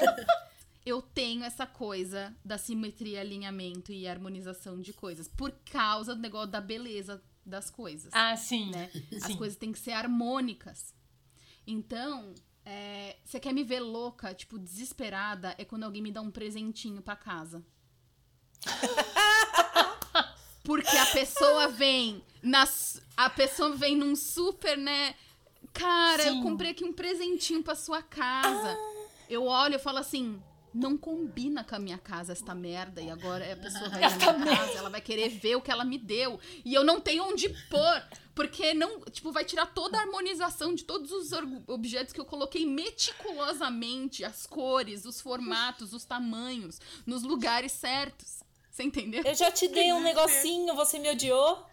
eu 0.86 1.02
tenho 1.02 1.44
essa 1.44 1.66
coisa 1.66 2.34
da 2.46 2.58
simetria, 2.58 3.20
alinhamento 3.20 3.92
e 3.92 4.08
harmonização 4.08 4.80
de 4.80 4.94
coisas. 4.94 5.28
Por 5.28 5.52
causa 5.70 6.16
do 6.16 6.22
negócio 6.22 6.48
da 6.48 6.62
beleza 6.62 7.22
das 7.46 7.70
coisas. 7.70 8.14
Ah, 8.14 8.38
sim. 8.38 8.72
Né? 8.72 8.90
sim. 8.94 9.18
As 9.22 9.36
coisas 9.36 9.58
têm 9.58 9.74
que 9.74 9.80
ser 9.80 9.92
harmônicas. 9.92 10.94
Então, 11.66 12.34
é, 12.70 13.16
você 13.24 13.40
quer 13.40 13.54
me 13.54 13.64
ver 13.64 13.80
louca, 13.80 14.34
tipo, 14.34 14.60
desesperada, 14.60 15.56
é 15.58 15.64
quando 15.64 15.86
alguém 15.86 16.02
me 16.02 16.12
dá 16.12 16.20
um 16.22 16.30
presentinho 16.30 17.02
pra 17.02 17.16
casa. 17.16 17.64
Porque 20.66 20.98
a 20.98 21.06
pessoa 21.06 21.70
vem 21.70 22.22
nas. 22.44 23.02
A 23.16 23.30
pessoa 23.30 23.74
vem 23.74 23.96
num 23.96 24.18
super, 24.18 24.78
né? 24.78 25.16
Cara, 25.72 26.24
Sim. 26.24 26.40
eu 26.40 26.44
comprei 26.44 26.72
aqui 26.72 26.84
um 26.84 26.92
presentinho 26.92 27.64
pra 27.64 27.74
sua 27.74 28.02
casa. 28.02 28.78
Eu 29.30 29.46
olho 29.46 29.76
e 29.76 29.80
falo 29.80 30.00
assim. 30.00 30.42
Não 30.74 30.98
combina 30.98 31.64
com 31.64 31.74
a 31.74 31.80
minha 31.80 31.98
casa 31.98 32.34
esta 32.34 32.54
merda. 32.54 33.02
E 33.02 33.10
agora 33.10 33.54
a 33.54 33.56
pessoa 33.56 33.90
vai 33.90 34.02
na 34.02 34.10
minha 34.34 34.58
casa, 34.58 34.78
ela 34.78 34.90
vai 34.90 35.00
querer 35.00 35.30
ver 35.30 35.56
o 35.56 35.62
que 35.62 35.72
ela 35.72 35.86
me 35.86 35.98
deu. 35.98 36.38
E 36.66 36.74
eu 36.74 36.84
não 36.84 37.00
tenho 37.00 37.24
onde 37.24 37.48
pôr. 37.70 38.04
Porque 38.38 38.72
não, 38.76 39.02
tipo, 39.02 39.32
vai 39.32 39.44
tirar 39.44 39.66
toda 39.66 39.98
a 39.98 40.02
harmonização 40.02 40.76
de 40.76 40.84
todos 40.84 41.12
os 41.12 41.32
objetos 41.66 42.14
que 42.14 42.22
eu 42.22 42.26
coloquei 42.26 42.68
meticulosamente, 42.68 44.24
as 44.24 44.46
cores, 44.46 45.06
os 45.06 45.20
formatos, 45.20 45.92
os 45.92 46.06
tamanhos, 46.06 46.80
nos 47.04 47.24
lugares 47.24 47.72
certos. 47.72 48.44
Você 48.72 48.84
entendeu? 48.84 49.24
Eu 49.26 49.34
já 49.34 49.50
te 49.50 49.68
dei 49.68 49.92
um 49.92 50.00
negocinho, 50.02 50.76
você 50.76 51.00
me 51.00 51.10
odiou? 51.10 51.66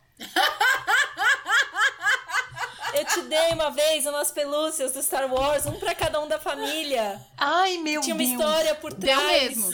Eu 2.94 3.04
te 3.04 3.20
dei 3.22 3.50
uma 3.52 3.70
vez 3.70 4.06
umas 4.06 4.30
pelúcias 4.30 4.92
do 4.92 5.02
Star 5.02 5.30
Wars, 5.32 5.66
um 5.66 5.78
pra 5.78 5.94
cada 5.94 6.18
um 6.18 6.26
da 6.28 6.38
família. 6.40 7.20
Ai, 7.36 7.76
meu 7.76 8.00
Tinha 8.00 8.14
uma 8.14 8.24
Deus. 8.24 8.30
história 8.40 8.74
por 8.76 8.94
Deu 8.94 9.18
trás. 9.18 9.56
mesmo. 9.56 9.70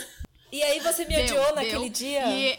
E 0.50 0.60
aí 0.60 0.80
você 0.80 1.04
me 1.04 1.14
Deu, 1.14 1.24
odiou 1.24 1.44
deu. 1.46 1.54
naquele 1.54 1.88
dia? 1.88 2.26
E 2.26 2.58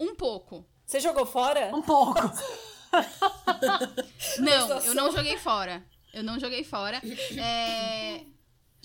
um 0.00 0.14
pouco. 0.14 0.64
Você 0.86 0.98
jogou 0.98 1.26
fora? 1.26 1.70
Um 1.74 1.82
pouco. 1.82 2.20
Não, 4.38 4.80
eu 4.80 4.94
não 4.94 5.12
joguei 5.12 5.36
fora. 5.38 5.82
Eu 6.12 6.22
não 6.22 6.38
joguei 6.40 6.64
fora. 6.64 7.00
É, 7.38 8.20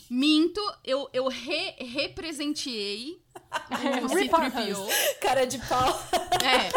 Minto, 0.09 0.59
eu, 0.83 1.09
eu 1.13 1.27
re 1.29 1.75
representeei 1.79 3.21
o 4.03 4.09
C-3PO. 4.09 5.17
Cara 5.21 5.45
de 5.45 5.57
pau. 5.59 6.03
É. 6.43 6.69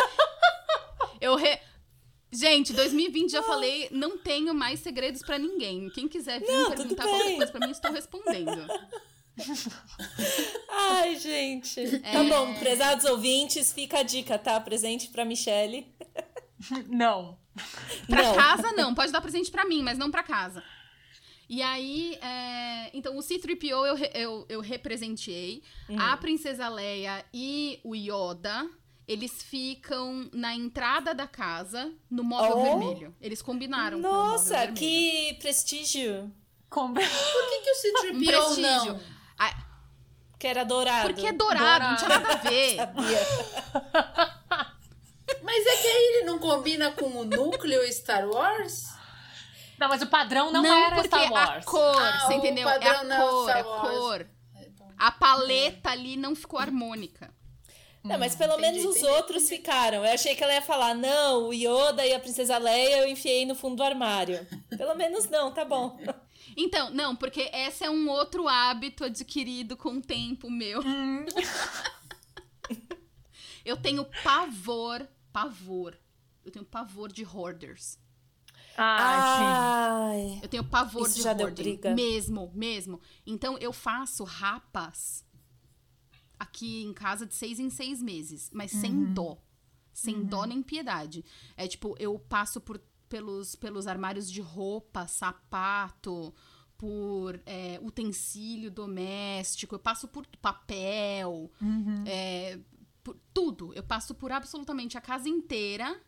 Eu 1.20 1.35
re... 1.35 1.59
Gente, 2.31 2.72
2020 2.72 3.31
já 3.31 3.43
falei, 3.43 3.89
não 3.91 4.18
tenho 4.18 4.53
mais 4.55 4.81
segredos 4.81 5.22
pra 5.22 5.39
ninguém. 5.39 5.89
Quem 5.91 6.07
quiser 6.09 6.41
vir 6.41 6.47
Não, 6.51 6.70
perguntar 6.72 7.05
qualquer 7.05 7.37
coisa 7.37 7.53
pra 7.53 7.66
mim, 7.66 7.72
estou 7.72 7.93
respondendo. 7.93 8.66
Ai, 10.70 11.16
gente. 11.18 11.99
Tá 12.01 12.09
É. 12.20 12.29
bom, 12.29 12.55
prezados 12.55 13.05
ouvintes, 13.05 13.72
fica 13.72 13.99
a 13.99 14.03
dica, 14.03 14.39
tá? 14.39 14.61
Presente 14.61 15.09
pra 15.09 15.25
Michelle. 15.25 15.87
Não. 16.89 17.39
Pra 18.09 18.23
Não. 18.23 18.35
casa, 18.35 18.73
não. 18.73 18.95
Pode 18.95 19.13
dar 19.13 19.21
presente 19.21 19.51
pra 19.51 19.65
mim, 19.65 19.83
mas 19.83 19.97
não 19.99 20.11
pra 20.11 20.23
casa. 20.23 20.63
E 21.49 21.63
aí, 21.63 22.19
é, 22.23 22.91
então, 22.97 23.17
o 23.17 23.23
C-3PO 23.23 23.87
eu, 23.87 23.95
re- 23.95 24.11
eu, 24.15 24.47
eu 24.49 24.61
representeei. 24.61 25.63
Hum. 25.89 25.97
A 26.01 26.17
Princesa 26.17 26.69
Leia 26.69 27.25
e 27.33 27.79
o 27.85 27.95
Yoda, 27.95 28.67
eles 29.07 29.43
ficam 29.43 30.29
na 30.33 30.55
entrada 30.55 31.15
da 31.15 31.27
casa, 31.29 31.93
no 32.11 32.25
móvel 32.25 32.57
Oh. 32.59 32.63
vermelho. 32.63 33.15
Eles 33.21 33.43
combinaram 33.43 34.01
com 34.01 34.09
Nossa, 34.09 34.55
vermelho. 34.57 34.75
que 34.77 35.35
prestígio. 35.41 36.33
Com... 36.71 36.93
Por 36.95 37.03
que, 37.03 37.61
que 37.61 37.71
o 37.71 37.73
Um 37.73 37.77
C-3PO 37.77 38.27
prestígio. 38.27 38.63
não? 38.95 39.01
Ah, 39.39 39.65
Que 40.39 40.47
era 40.49 40.65
dourado. 40.65 41.09
porque 41.13 41.27
é 41.27 41.33
dourado, 41.33 41.85
não 41.85 41.97
tinha 41.97 42.09
nada 42.09 42.33
a 42.33 42.37
ver. 42.37 42.77
Sabia. 42.83 44.35
Mas 45.45 45.66
é 45.66 45.76
que 45.76 45.86
aí 45.86 46.05
ele 46.16 46.26
não 46.26 46.38
combina 46.38 46.90
com 46.92 47.05
o 47.07 47.24
núcleo 47.24 47.80
Star 47.92 48.26
Wars? 48.28 48.86
Não, 49.78 49.88
mas 49.88 50.01
o 50.03 50.07
padrão 50.07 50.51
não, 50.51 50.62
Não, 50.62 50.74
era 50.86 51.05
Star 51.05 51.26
a 51.26 51.30
Wars. 51.30 51.64
cor, 51.66 51.97
Ah, 52.03 52.20
você 52.26 52.32
o 52.34 52.36
entendeu? 52.38 52.68
É 52.68 52.72
padrão 52.78 53.01
a 53.01 53.05
não 53.05 53.16
é 53.16 53.20
cor, 53.30 53.51
Star 53.51 53.64
a 53.64 53.68
Wars. 53.68 53.99
cor. 53.99 54.26
A 54.97 55.11
paleta 55.12 55.90
ali 55.90 56.16
não 56.16 56.34
ficou 56.34 56.59
harmônica. 56.59 57.32
Não, 58.03 58.18
mas 58.18 58.34
pelo 58.36 58.53
entendi, 58.59 58.78
menos 58.78 58.84
os 58.90 58.97
entendi, 58.97 59.12
outros 59.16 59.49
ficaram. 59.49 60.05
Eu 60.05 60.12
achei 60.12 60.34
que 60.34 60.45
ela 60.45 60.53
ia 60.55 60.62
falar, 60.62 60.95
não, 60.95 61.49
o 61.49 61.53
Yoda 61.55 62.07
e 62.07 62.12
a 62.14 62.20
Princesa 62.20 62.59
Leia 62.59 62.99
eu 62.99 63.09
enfiei 63.09 63.45
no 63.47 63.55
fundo 63.55 63.76
do 63.76 63.82
armário. 63.82 64.47
Pelo 64.76 64.95
menos 64.95 65.28
não, 65.28 65.51
tá 65.53 65.64
bom. 65.64 65.99
Então, 66.57 66.90
não, 66.90 67.16
porque 67.16 67.51
esse 67.53 67.82
é 67.84 67.90
um 67.90 68.09
outro 68.09 68.47
hábito 68.47 69.03
adquirido 69.05 69.76
com 69.76 69.95
o 69.95 70.01
tempo 70.03 70.49
meu. 70.49 70.80
eu 73.64 73.76
tenho 73.76 74.05
pavor, 74.22 75.05
pavor. 75.35 75.99
Eu 76.45 76.53
tenho 76.53 76.64
pavor 76.64 77.11
de 77.12 77.24
hoarders. 77.24 77.99
Ah, 78.76 80.09
Ai. 80.11 80.39
Eu 80.43 80.49
tenho 80.49 80.64
pavor 80.64 81.07
Isso 81.07 81.16
de 81.16 81.22
já 81.22 81.32
deu 81.32 81.47
hoarding. 81.47 81.62
briga. 81.62 81.95
Mesmo, 81.95 82.53
mesmo. 82.55 83.01
Então 83.26 83.59
eu 83.59 83.72
faço 83.72 84.22
rapas 84.22 85.24
aqui 86.39 86.82
em 86.85 86.93
casa 86.93 87.26
de 87.26 87.35
seis 87.35 87.59
em 87.59 87.68
seis 87.68 88.01
meses, 88.01 88.49
mas 88.53 88.70
sem 88.70 89.12
dó. 89.12 89.39
Sem 89.93 90.22
dó 90.24 90.45
nem 90.45 90.62
piedade. 90.62 91.24
É 91.57 91.66
tipo, 91.66 91.97
eu 91.99 92.18
passo 92.18 92.61
por, 92.61 92.80
pelos, 93.09 93.55
pelos 93.57 93.87
armários 93.87 94.30
de 94.30 94.41
roupa, 94.41 95.07
sapato, 95.07 96.35
por 96.76 97.41
é, 97.47 97.78
utensílio 97.82 98.70
doméstico, 98.70 99.74
eu 99.74 99.78
passo 99.78 100.09
por 100.09 100.26
papel, 100.43 101.51
é, 102.05 102.59
por 103.05 103.17
tudo. 103.33 103.73
Eu 103.75 103.85
passo 103.85 104.15
por 104.15 104.33
absolutamente 104.33 104.99
a 104.99 105.01
casa 105.01 105.29
inteira, 105.29 106.01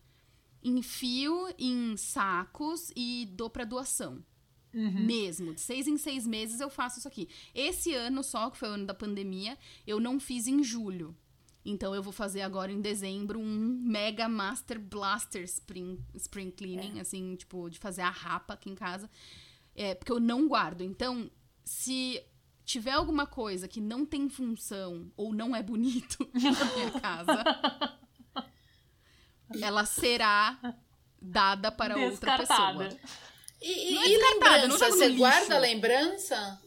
enfio 0.65 1.55
em 1.59 1.97
sacos 1.97 2.91
e 2.97 3.29
dou 3.33 3.49
pra 3.49 3.65
doação. 3.65 4.25
Mesmo. 4.73 5.55
De 5.55 5.61
seis 5.61 5.87
em 5.87 5.97
seis 5.97 6.27
meses 6.27 6.61
eu 6.61 6.69
faço 6.69 6.99
isso 6.99 7.09
aqui. 7.09 7.29
Esse 7.55 7.95
ano 7.95 8.23
só, 8.23 8.51
que 8.51 8.59
foi 8.59 8.69
o 8.69 8.73
ano 8.73 8.85
da 8.85 8.93
pandemia, 8.93 9.57
eu 9.87 9.99
não 9.99 10.21
fiz 10.21 10.47
em 10.47 10.63
julho. 10.63 11.17
Então 11.65 11.95
eu 11.95 12.03
vou 12.03 12.13
fazer 12.13 12.43
agora 12.43 12.71
em 12.71 12.81
dezembro 12.81 13.39
um 13.41 13.81
Mega 13.83 14.29
Master 14.29 14.79
Blaster 14.79 15.43
Spring, 15.45 15.99
spring 16.15 16.51
Cleaning, 16.51 17.01
assim, 17.01 17.35
tipo, 17.37 17.71
de 17.71 17.79
fazer 17.79 18.03
a 18.03 18.11
rapa 18.11 18.55
aqui 18.55 18.69
em 18.69 18.75
casa. 18.75 19.11
É, 19.75 19.95
porque 19.95 20.13
eu 20.13 20.21
não 20.21 20.47
guardo. 20.47 20.83
Então, 20.83 21.31
se 21.65 22.23
tiver 22.67 22.91
alguma 22.91 23.27
coisa 23.27 23.67
que 23.69 23.81
não 23.81 24.05
tem 24.05 24.29
função 24.29 25.11
ou 25.17 25.33
não 25.33 25.55
é 25.55 25.63
bonito 25.63 26.29
na 26.35 26.65
minha 26.75 26.91
casa, 27.01 27.45
ela 29.63 29.87
será 29.87 30.59
dada 31.23 31.71
para 31.71 31.97
outra 31.97 32.37
pessoa. 32.37 32.89
E, 33.63 33.93
e, 33.93 33.95
Não 33.95 34.03
é 34.03 34.09
e 34.09 34.19
lembrança? 34.19 34.91
Você 34.91 35.11
guarda 35.11 35.59
lembrança? 35.59 36.61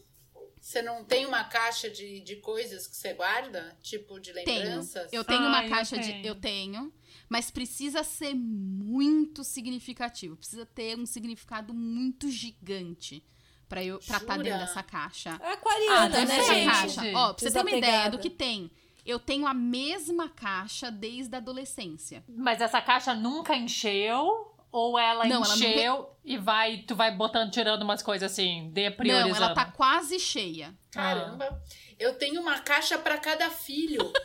Você 0.60 0.82
não 0.82 1.04
tem 1.04 1.24
uma 1.26 1.44
caixa 1.44 1.88
de, 1.88 2.20
de 2.20 2.36
coisas 2.36 2.86
que 2.86 2.96
você 2.96 3.12
guarda? 3.14 3.76
Tipo 3.82 4.18
de 4.18 4.32
Tenho. 4.32 4.46
lembranças? 4.64 5.12
Eu 5.12 5.24
tenho 5.24 5.42
Ah, 5.42 5.48
uma 5.48 5.64
eu 5.64 5.70
caixa 5.70 5.98
tenho. 5.98 6.22
de. 6.22 6.26
Eu 6.26 6.34
tenho. 6.34 6.92
Mas 7.28 7.50
precisa 7.50 8.02
ser 8.02 8.34
muito 8.34 9.44
significativo. 9.44 10.36
Precisa 10.36 10.66
ter 10.66 10.98
um 10.98 11.06
significado 11.06 11.72
muito 11.72 12.28
gigante 12.28 13.24
pra 13.70 13.82
eu 13.84 13.98
pra 14.00 14.16
estar 14.18 14.34
Jura? 14.34 14.42
dentro 14.44 14.58
dessa 14.58 14.82
caixa. 14.82 15.40
É 15.42 15.52
aquariana, 15.52 16.00
Ah, 16.04 16.08
né, 16.08 16.24
Nessa 16.26 16.52
Depende. 16.52 16.70
caixa. 16.70 17.02
Ó, 17.14 17.32
pra 17.32 17.38
você 17.48 17.50
ter 17.52 17.60
uma 17.60 17.70
ideia 17.70 18.10
do 18.10 18.18
que 18.18 18.28
tem. 18.28 18.70
Eu 19.06 19.18
tenho 19.18 19.46
a 19.46 19.54
mesma 19.54 20.28
caixa 20.28 20.90
desde 20.90 21.34
a 21.34 21.38
adolescência. 21.38 22.22
Mas 22.28 22.60
essa 22.60 22.82
caixa 22.82 23.14
nunca 23.14 23.56
encheu? 23.56 24.48
Ou 24.72 24.96
ela 24.98 25.24
Não, 25.24 25.42
ela 25.44 25.54
encheu 25.54 26.10
e 26.24 26.36
vai, 26.38 26.78
tu 26.78 26.94
vai 26.94 27.10
botando, 27.10 27.50
tirando 27.50 27.82
umas 27.82 28.02
coisas 28.02 28.30
assim, 28.30 28.70
de 28.72 28.90
priorizando? 28.90 29.30
Não, 29.30 29.36
ela 29.36 29.54
tá 29.54 29.64
quase 29.64 30.20
cheia. 30.20 30.72
Caramba. 30.92 31.60
Eu 31.98 32.14
tenho 32.18 32.40
uma 32.40 32.58
caixa 32.60 32.98
pra 32.98 33.16
cada 33.18 33.48
filho. 33.50 34.12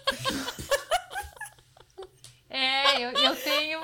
É, 2.50 3.02
eu, 3.02 3.12
eu 3.12 3.36
tenho. 3.36 3.82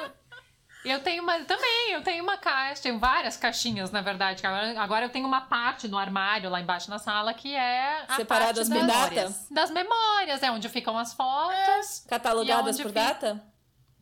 Eu 0.83 0.99
tenho 1.01 1.21
uma. 1.21 1.39
Também, 1.43 1.91
eu 1.91 2.01
tenho 2.01 2.23
uma 2.23 2.37
caixa, 2.37 2.81
tenho 2.83 2.97
várias 2.97 3.37
caixinhas, 3.37 3.91
na 3.91 4.01
verdade. 4.01 4.45
Agora, 4.45 4.81
agora 4.81 5.05
eu 5.05 5.09
tenho 5.09 5.27
uma 5.27 5.41
parte 5.41 5.87
no 5.87 5.97
armário 5.97 6.49
lá 6.49 6.59
embaixo 6.59 6.89
na 6.89 6.97
sala 6.97 7.33
que 7.33 7.53
é. 7.55 8.03
A 8.07 8.15
Separado 8.15 8.45
parte 8.45 8.59
as 8.61 8.69
das, 8.69 8.81
memórias. 8.81 9.47
das 9.51 9.71
memórias, 9.71 10.41
é 10.41 10.51
onde 10.51 10.67
ficam 10.69 10.97
as 10.97 11.13
fotos. 11.13 12.05
Catalogadas 12.09 12.79
E 12.79 12.83
por 12.83 12.91
data? 12.91 13.43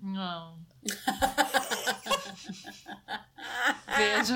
Não. 0.02 0.58
Vejo. 3.98 4.36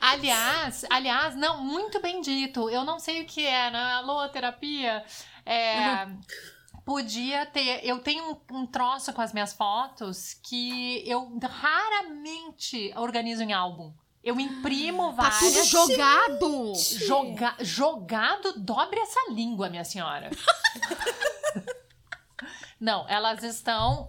Aliás, 0.00 0.84
aliás, 0.90 1.34
não, 1.34 1.62
muito 1.64 2.00
bem 2.00 2.20
dito. 2.20 2.68
Eu 2.68 2.84
não 2.84 2.98
sei 2.98 3.22
o 3.22 3.26
que 3.26 3.44
é, 3.44 3.70
né? 3.70 3.92
Alô, 3.94 4.28
terapia. 4.28 5.02
É, 5.44 6.06
Podia 6.86 7.44
ter. 7.44 7.84
Eu 7.84 7.98
tenho 7.98 8.40
um, 8.50 8.58
um 8.58 8.64
troço 8.66 9.12
com 9.12 9.20
as 9.20 9.32
minhas 9.32 9.52
fotos 9.52 10.34
que 10.34 11.02
eu 11.04 11.36
raramente 11.42 12.92
organizo 12.96 13.42
em 13.42 13.52
álbum. 13.52 13.92
Eu 14.22 14.38
imprimo 14.38 15.12
Tá 15.14 15.30
tudo 15.32 15.50
várias. 15.50 15.66
jogado! 15.66 16.72
Joga, 16.76 17.56
jogado, 17.58 18.52
dobre 18.60 19.00
essa 19.00 19.32
língua, 19.32 19.68
minha 19.68 19.84
senhora. 19.84 20.30
Não, 22.78 23.08
elas 23.08 23.42
estão 23.42 24.08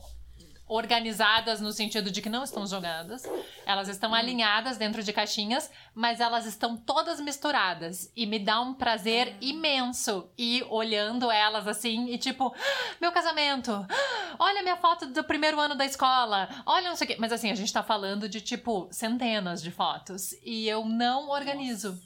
organizadas 0.68 1.62
no 1.62 1.72
sentido 1.72 2.12
de 2.12 2.22
que 2.22 2.30
não 2.30 2.44
estão 2.44 2.66
jogadas. 2.68 3.24
Elas 3.66 3.88
estão 3.88 4.14
alinhadas 4.14 4.78
dentro 4.78 5.02
de 5.04 5.14
caixinhas, 5.14 5.72
mas 5.96 6.20
elas 6.20 6.46
estão 6.46 6.76
todas 6.76 7.20
misturadas. 7.20 8.12
E 8.16 8.26
me 8.26 8.38
dá 8.40 8.60
um 8.62 8.74
prazer 8.74 9.36
imenso 9.42 10.30
ir 10.38 10.66
olhando 10.70 11.32
elas 11.32 11.68
assim 11.68 12.10
e 12.10 12.18
tipo, 12.18 12.54
"Ah, 12.56 12.96
meu 13.02 13.12
casamento, 13.12 13.72
Ah, 13.90 14.36
olha 14.40 14.62
minha 14.64 14.78
foto 14.78 15.06
do 15.08 15.24
primeiro 15.24 15.60
ano 15.60 15.76
da 15.76 15.86
escola, 15.86 16.48
olha 16.66 16.90
não 16.90 16.96
sei 16.96 17.06
o 17.06 17.08
quê. 17.10 17.18
Mas 17.20 17.32
assim, 17.32 17.50
a 17.52 17.56
gente 17.56 17.72
tá 17.72 17.82
falando 17.84 18.28
de 18.30 18.42
tipo 18.42 18.88
centenas 18.92 19.62
de 19.62 19.72
fotos. 19.72 20.34
E 20.44 20.68
eu 20.68 20.86
não 20.86 21.30
organizo. 21.30 22.00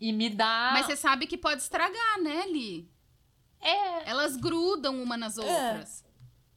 E 0.00 0.12
me 0.12 0.28
dá. 0.30 0.70
Mas 0.74 0.86
você 0.86 0.96
sabe 0.96 1.26
que 1.26 1.36
pode 1.36 1.60
estragar, 1.62 2.20
né, 2.22 2.44
Li? 2.46 2.88
É, 3.60 4.08
Elas 4.08 4.36
grudam 4.36 5.02
uma 5.02 5.16
nas 5.16 5.36
outras. 5.38 6.04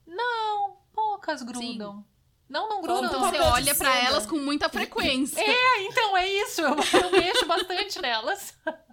não, 0.06 0.78
poucas 1.10 1.42
grudam. 1.42 2.06
Não, 2.50 2.68
não 2.70 2.82
grudam. 2.82 3.06
Então 3.06 3.20
você 3.22 3.40
olha 3.40 3.74
pra 3.76 3.92
seda. 3.94 4.06
elas 4.08 4.26
com 4.26 4.38
muita 4.38 4.68
frequência. 4.70 5.40
É, 5.42 5.84
então 5.84 6.16
é 6.18 6.28
isso. 6.28 6.62
Eu, 6.62 6.76
eu 7.02 7.12
mexo 7.12 7.46
bastante 7.46 8.02
nelas. 8.02 8.54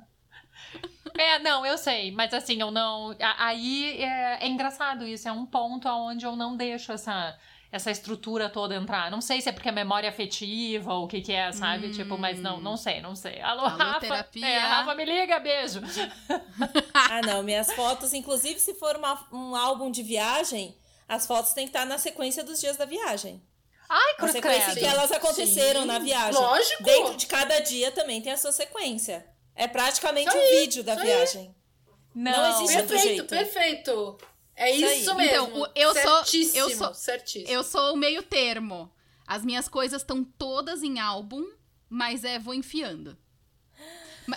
É, 1.17 1.39
não, 1.41 1.67
eu 1.67 1.77
sei, 1.77 2.13
mas 2.13 2.33
assim, 2.33 2.61
eu 2.61 2.71
não. 2.71 3.11
a- 3.21 3.47
Aí 3.47 4.01
é, 4.01 4.45
é 4.45 4.47
engraçado 4.47 5.05
isso, 5.05 5.27
é 5.27 5.33
um 5.33 5.45
ponto 5.45 5.89
onde 5.89 6.25
eu 6.25 6.37
não 6.37 6.57
deixo 6.57 6.93
essa, 6.93 7.37
essa 7.73 7.91
estrutura 7.91 8.49
toda 8.49 8.77
entrar. 8.77 9.11
Não 9.11 9.21
sei 9.21 9.41
se 9.41 9.49
é 9.49 9.53
porque 9.53 9.69
é 9.69 9.73
memória 9.73 10.09
afetiva 10.09 10.93
ou 10.95 11.05
o 11.07 11.09
que 11.09 11.21
que 11.21 11.33
é, 11.33 11.51
sabe? 11.51 11.91
Tipo, 11.91 12.17
mas 12.17 12.39
não, 12.39 12.61
não 12.61 12.77
sei, 12.77 13.01
não 13.01 13.17
sei. 13.17 13.41
Alô, 13.41 13.63
Alô, 13.65 13.77
Rafa. 13.77 14.01
terapia. 14.01 14.47
É, 14.47 14.59
Rafa, 14.61 14.95
me 14.95 15.05
liga, 15.05 15.41
beijo. 15.41 15.81
Ah, 16.95 17.21
não, 17.23 17.43
minhas 17.43 17.73
fotos, 17.73 18.13
inclusive 18.13 18.61
se 18.61 18.75
for 18.75 18.95
uma- 18.97 19.27
um 19.33 19.57
álbum 19.57 19.91
de 19.91 20.03
viagem, 20.05 20.77
as 21.09 21.27
fotos 21.27 21.53
têm 21.55 21.65
que 21.67 21.71
estar 21.71 21.87
na 21.87 21.99
sequência 21.99 22.45
dos 22.45 22.61
dias 22.61 22.77
da 22.77 22.85
viagem. 22.85 23.43
Ai, 23.89 24.13
A 24.13 24.15
cruz 24.17 24.33
sequência 24.33 24.65
credo. 24.73 24.79
que 24.81 24.85
elas 24.85 25.11
aconteceram 25.11 25.81
Sim, 25.81 25.87
na 25.87 25.99
viagem. 25.99 26.41
lógico. 26.41 26.83
Dentro 26.83 27.17
de 27.17 27.27
cada 27.27 27.59
dia 27.61 27.91
também 27.91 28.21
tem 28.21 28.31
a 28.33 28.37
sua 28.37 28.53
sequência. 28.53 29.27
É 29.55 29.67
praticamente 29.67 30.29
Isso 30.29 30.37
um 30.37 30.61
vídeo 30.61 30.85
da 30.85 30.95
viagem. 30.95 31.55
Não, 32.15 32.33
Não 32.33 32.51
existe 32.63 32.77
outro 32.79 32.89
Perfeito, 32.95 33.09
jeito. 33.17 33.27
perfeito. 33.27 34.19
É 34.55 34.71
Isso 34.73 34.93
isso 35.03 35.15
mesmo. 35.15 35.47
Então, 35.49 35.63
o- 35.63 35.69
eu 35.75 35.95
sou- 35.95 36.03
certíssimo, 36.03 36.59
eu 36.59 36.71
sou- 36.77 36.95
certíssimo. 36.95 37.51
Eu 37.53 37.63
sou 37.65 37.95
o 37.95 37.97
meio 37.97 38.23
termo. 38.23 38.93
As 39.27 39.45
minhas 39.45 39.69
coisas 39.69 40.03
estão 40.03 40.23
todas 40.25 40.83
em 40.83 40.99
álbum, 40.99 41.45
mas 41.89 42.25
é, 42.25 42.39
vou 42.39 42.53
enfiando. 42.55 43.17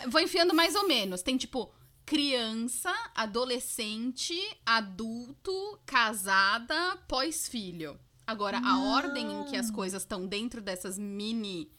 Vou 0.07 0.21
enfiando 0.21 0.53
mais 0.53 0.75
ou 0.75 0.87
menos. 0.87 1.21
Tem 1.21 1.35
tipo 1.37 1.73
criança, 2.11 2.93
adolescente, 3.15 4.37
adulto, 4.65 5.79
casada, 5.85 6.97
pós-filho. 7.07 7.97
Agora, 8.27 8.59
a 8.59 8.83
ordem 8.83 9.31
em 9.31 9.45
que 9.45 9.55
as 9.55 9.71
coisas 9.71 10.01
estão 10.01 10.27
dentro 10.27 10.59
dessas 10.59 10.97
mini. 10.97 11.71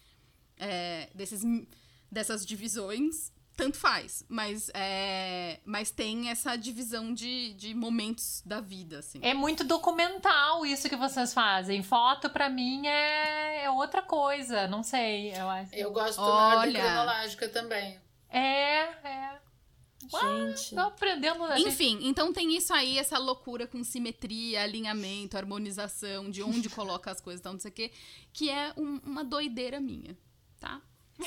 é, 0.57 1.11
desses, 1.15 1.43
dessas 2.11 2.47
divisões, 2.47 3.31
tanto 3.55 3.77
faz. 3.77 4.25
Mas, 4.27 4.71
é, 4.73 5.61
mas 5.67 5.91
tem 5.91 6.31
essa 6.31 6.57
divisão 6.57 7.13
de, 7.13 7.53
de 7.53 7.75
momentos 7.75 8.43
da 8.47 8.59
vida, 8.59 9.01
assim. 9.01 9.19
É 9.21 9.35
muito 9.35 9.63
documental 9.65 10.65
isso 10.65 10.89
que 10.89 10.97
vocês 10.97 11.35
fazem. 11.35 11.83
Foto, 11.83 12.31
pra 12.31 12.49
mim, 12.49 12.87
é, 12.87 13.65
é 13.65 13.71
outra 13.71 14.01
coisa. 14.01 14.67
Não 14.67 14.83
sei, 14.83 15.35
eu 15.37 15.51
acho. 15.51 15.75
Eu 15.75 15.93
gosto 15.93 16.23
na 16.23 16.57
ordem 16.57 16.81
Olha. 16.81 16.85
cronológica 16.85 17.51
também. 17.51 18.01
É, 18.31 18.79
é. 19.07 19.42
Gente. 20.11 20.75
Tô 20.75 20.81
aprendendo. 20.81 21.45
a 21.45 21.57
gente- 21.57 21.69
Enfim, 21.69 21.99
então 22.03 22.33
tem 22.33 22.57
isso 22.57 22.73
aí, 22.73 22.99
essa 22.99 23.19
loucura 23.19 23.67
com 23.67 23.83
simetria, 23.85 24.63
alinhamento, 24.63 25.37
harmonização, 25.37 26.31
de 26.31 26.43
onde 26.43 26.69
coloca 26.71 27.11
as 27.11 27.21
coisas, 27.21 27.41
então 27.41 27.53
não 27.55 27.61
sei 27.61 27.71
o 27.71 27.75
quê, 27.75 27.93
que 28.33 28.51
é 28.51 28.73
um- 28.77 29.01
uma 29.05 29.25
doideira 29.25 29.81
minha, 29.81 30.17
tá? 30.61 30.81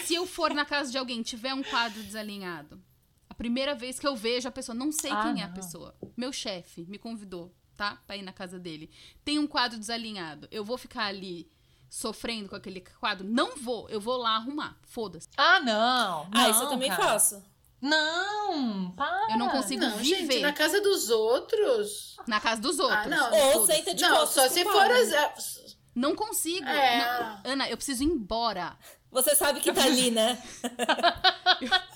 Se 0.03 0.13
eu 0.15 0.26
for 0.26 0.53
na 0.53 0.65
casa 0.65 0.91
de 0.91 0.97
alguém 0.97 1.21
e 1.21 1.23
tiver 1.23 1.53
um 1.53 1.63
quadro 1.63 2.01
desalinhado, 2.03 2.82
a 3.30 3.34
primeira 3.34 3.73
vez 3.76 3.99
que 3.99 4.07
eu 4.07 4.15
vejo 4.15 4.47
a 4.47 4.51
pessoa, 4.51 4.76
não 4.76 4.91
sei 4.91 5.11
Ah, 5.11 5.23
quem 5.23 5.41
é 5.41 5.45
a 5.45 5.47
não. 5.47 5.53
pessoa. 5.53 5.95
Meu 6.17 6.34
chefe 6.34 6.86
me 6.86 6.97
convidou, 6.97 7.53
tá? 7.76 8.01
Pra 8.07 8.17
ir 8.17 8.21
na 8.23 8.34
casa 8.34 8.59
dele. 8.59 8.89
Tem 9.23 9.38
um 9.39 9.47
quadro 9.47 9.78
desalinhado. 9.80 10.47
Eu 10.51 10.63
vou 10.65 10.78
ficar 10.78 11.05
ali 11.05 11.49
sofrendo 11.89 12.49
com 12.49 12.55
aquele 12.55 12.82
quadro? 12.82 13.26
Não 13.28 13.55
vou. 13.57 13.88
Eu 13.89 14.01
vou 14.01 14.17
lá 14.17 14.36
arrumar. 14.36 14.78
Foda-se. 14.84 15.28
Ah, 15.38 15.59
não. 15.61 16.23
ah, 16.23 16.30
não, 16.32 16.51
isso 16.51 16.63
eu 16.63 16.69
também 16.69 16.89
cara. 16.89 17.03
faço. 17.03 17.43
Não, 17.89 18.91
para. 18.97 19.27
Eu 19.31 19.38
não 19.38 19.49
consigo 19.49 19.81
Não, 19.86 19.97
viver 19.97 20.25
gente, 20.25 20.39
na 20.41 20.51
casa 20.53 20.81
dos 20.81 21.09
outros. 21.11 22.15
na 22.27 22.39
casa 22.41 22.59
dos 22.61 22.79
outros. 22.79 22.99
Ah, 22.99 23.07
não. 23.07 23.31
Ou 23.59 23.65
senta 23.67 23.93
de 23.93 24.01
não, 24.03 24.25
só 24.25 24.47
se 24.49 24.63
for 24.63 24.91
as. 24.91 25.75
Não 25.93 26.15
consigo. 26.15 26.67
É. 26.67 26.97
Não. 27.45 27.51
Ana, 27.51 27.69
eu 27.69 27.77
preciso 27.77 28.03
ir 28.03 28.07
embora. 28.07 28.75
Você 29.11 29.36
sabe 29.36 29.59
que 29.61 29.71
tá 29.71 29.83
ali, 29.83 30.09
né? 30.11 30.38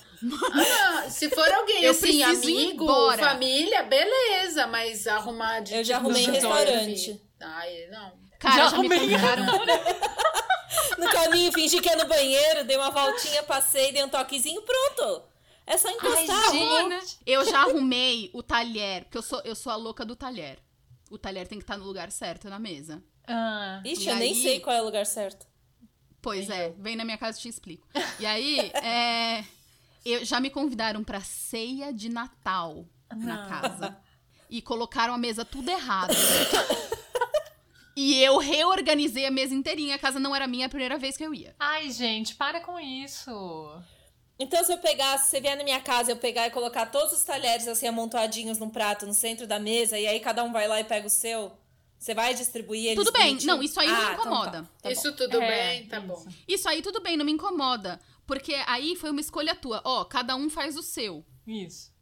Ah, 0.52 1.08
se 1.08 1.30
for 1.30 1.50
alguém 1.50 1.82
Eu 1.82 1.92
assim, 1.92 2.18
preciso 2.22 2.50
ir 2.50 2.66
amigo, 2.66 2.84
embora. 2.84 3.22
família, 3.24 3.82
beleza, 3.84 4.66
mas 4.66 5.06
arrumar 5.06 5.60
de 5.60 5.74
Eu 5.74 5.82
já 5.82 5.94
tipo, 5.94 6.06
arrumei 6.06 6.24
em 6.26 6.30
restaurante. 6.30 6.98
serve. 7.06 7.20
Ai, 7.40 7.86
não. 7.90 8.12
Cara, 8.38 8.54
Já 8.54 8.68
já, 8.68 8.78
me 8.78 8.88
convidaram. 8.90 9.44
No 10.98 11.08
caminho, 11.10 11.50
fingi 11.52 11.80
que 11.80 11.88
ia 11.88 11.96
no 11.96 12.04
banheiro, 12.06 12.64
dei 12.64 12.76
uma 12.76 12.90
voltinha, 12.90 13.42
passei, 13.44 13.92
dei 13.92 14.04
um 14.04 14.08
toquezinho, 14.10 14.60
pronto. 14.62 15.22
É 15.72 15.78
só 15.78 15.88
encostar, 15.88 16.36
arrumou. 16.48 16.88
né? 16.88 17.00
Eu 17.24 17.44
já 17.44 17.60
arrumei 17.60 18.28
o 18.34 18.42
talher, 18.42 19.04
porque 19.04 19.18
eu 19.18 19.22
sou, 19.22 19.40
eu 19.44 19.54
sou 19.54 19.70
a 19.72 19.76
louca 19.76 20.04
do 20.04 20.16
talher. 20.16 20.58
O 21.10 21.16
talher 21.16 21.46
tem 21.46 21.58
que 21.58 21.62
estar 21.64 21.76
no 21.78 21.84
lugar 21.84 22.10
certo 22.10 22.48
na 22.50 22.58
mesa. 22.58 23.02
Ah, 23.26 23.80
Ixi, 23.84 24.04
E 24.04 24.08
eu 24.08 24.16
nem 24.16 24.32
aí- 24.34 24.42
sei 24.42 24.60
qual 24.60 24.74
é 24.74 24.82
o 24.82 24.84
lugar 24.84 25.06
certo. 25.06 25.46
Pois 26.20 26.50
é, 26.50 26.70
vem 26.78 26.96
na 26.96 27.04
minha 27.04 27.16
casa 27.16 27.38
e 27.38 27.42
te 27.42 27.48
explico. 27.48 27.86
E 28.18 28.26
aí, 28.26 28.58
é, 28.82 29.44
eu, 30.04 30.24
já 30.24 30.40
me 30.40 30.50
convidaram 30.50 31.02
pra 31.04 31.20
ceia 31.20 31.92
de 31.92 32.08
Natal 32.08 32.84
na 33.16 33.46
casa. 33.48 33.96
E 34.50 34.60
colocaram 34.60 35.14
a 35.14 35.18
mesa 35.18 35.44
tudo 35.44 35.70
errado. 35.70 36.12
E 37.96 38.22
eu 38.22 38.38
reorganizei 38.38 39.26
a 39.26 39.30
mesa 39.30 39.54
inteirinha. 39.54 39.96
A 39.96 39.98
casa 39.98 40.18
não 40.18 40.34
era 40.34 40.46
minha 40.46 40.66
a 40.66 40.68
primeira 40.70 40.96
vez 40.96 41.16
que 41.16 41.24
eu 41.24 41.34
ia. 41.34 41.54
Ai, 41.58 41.90
gente, 41.90 42.34
para 42.34 42.60
com 42.60 42.78
isso. 42.78 43.30
Então, 44.40 44.64
se 44.64 44.72
eu 44.72 44.78
pegar, 44.78 45.18
se 45.18 45.28
você 45.30 45.40
vier 45.40 45.56
na 45.56 45.62
minha 45.62 45.80
casa, 45.80 46.10
eu 46.10 46.16
pegar 46.16 46.46
e 46.46 46.50
colocar 46.50 46.86
todos 46.86 47.12
os 47.12 47.22
talheres 47.22 47.68
assim 47.68 47.86
amontoadinhos 47.86 48.58
num 48.58 48.70
prato 48.70 49.04
no 49.06 49.12
centro 49.12 49.46
da 49.46 49.58
mesa, 49.60 49.98
e 49.98 50.06
aí 50.06 50.18
cada 50.18 50.42
um 50.42 50.50
vai 50.50 50.66
lá 50.66 50.80
e 50.80 50.84
pega 50.84 51.06
o 51.06 51.10
seu, 51.10 51.52
você 51.98 52.14
vai 52.14 52.32
distribuir 52.34 52.86
eles 52.86 52.96
Tudo 53.04 53.12
bem. 53.12 53.28
bonitinho? 53.28 53.54
Não, 53.54 53.62
isso 53.62 53.78
aí 53.78 53.86
não 53.86 53.94
me 53.94 54.00
Ah, 54.00 54.12
então 54.12 54.20
incomoda. 54.26 54.50
tá, 54.50 54.62
tá 54.62 54.68
bom. 54.84 54.90
Isso 54.90 55.12
tudo 55.12 55.42
É, 55.42 55.48
bem, 55.76 55.86
tá 55.88 56.00
bom. 56.00 56.26
Isso 56.48 56.68
aí 56.68 56.80
tudo 56.80 57.02
bem, 57.02 57.16
não 57.18 57.24
me 57.26 57.32
incomoda. 57.32 58.00
Porque 58.26 58.54
aí 58.66 58.96
foi 58.96 59.10
uma 59.10 59.20
escolha 59.20 59.54
tua. 59.54 59.82
Ó, 59.84 60.04
cada 60.06 60.34
um 60.36 60.48
faz 60.48 60.76
o 60.76 60.82
seu. 60.82 61.22
Isso. 61.46 61.92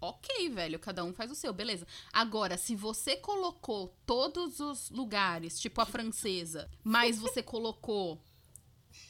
Ok, 0.00 0.48
velho, 0.50 0.78
cada 0.78 1.02
um 1.04 1.12
faz 1.14 1.30
o 1.30 1.34
seu, 1.34 1.52
beleza. 1.52 1.86
Agora, 2.12 2.56
se 2.58 2.76
você 2.76 3.16
colocou 3.16 3.96
todos 4.04 4.60
os 4.60 4.90
lugares, 4.90 5.58
tipo 5.58 5.80
a 5.80 5.86
francesa, 5.86 6.70
mas 6.84 7.18
você 7.18 7.42
colocou 7.42 8.20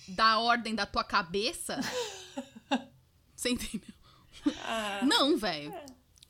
da 0.09 0.39
ordem 0.39 0.75
da 0.75 0.87
tua 0.87 1.05
cabeça, 1.05 1.79
você 3.41 3.51
entendeu? 3.51 3.95
Ah, 4.65 5.01
Não, 5.05 5.37
velho. 5.37 5.75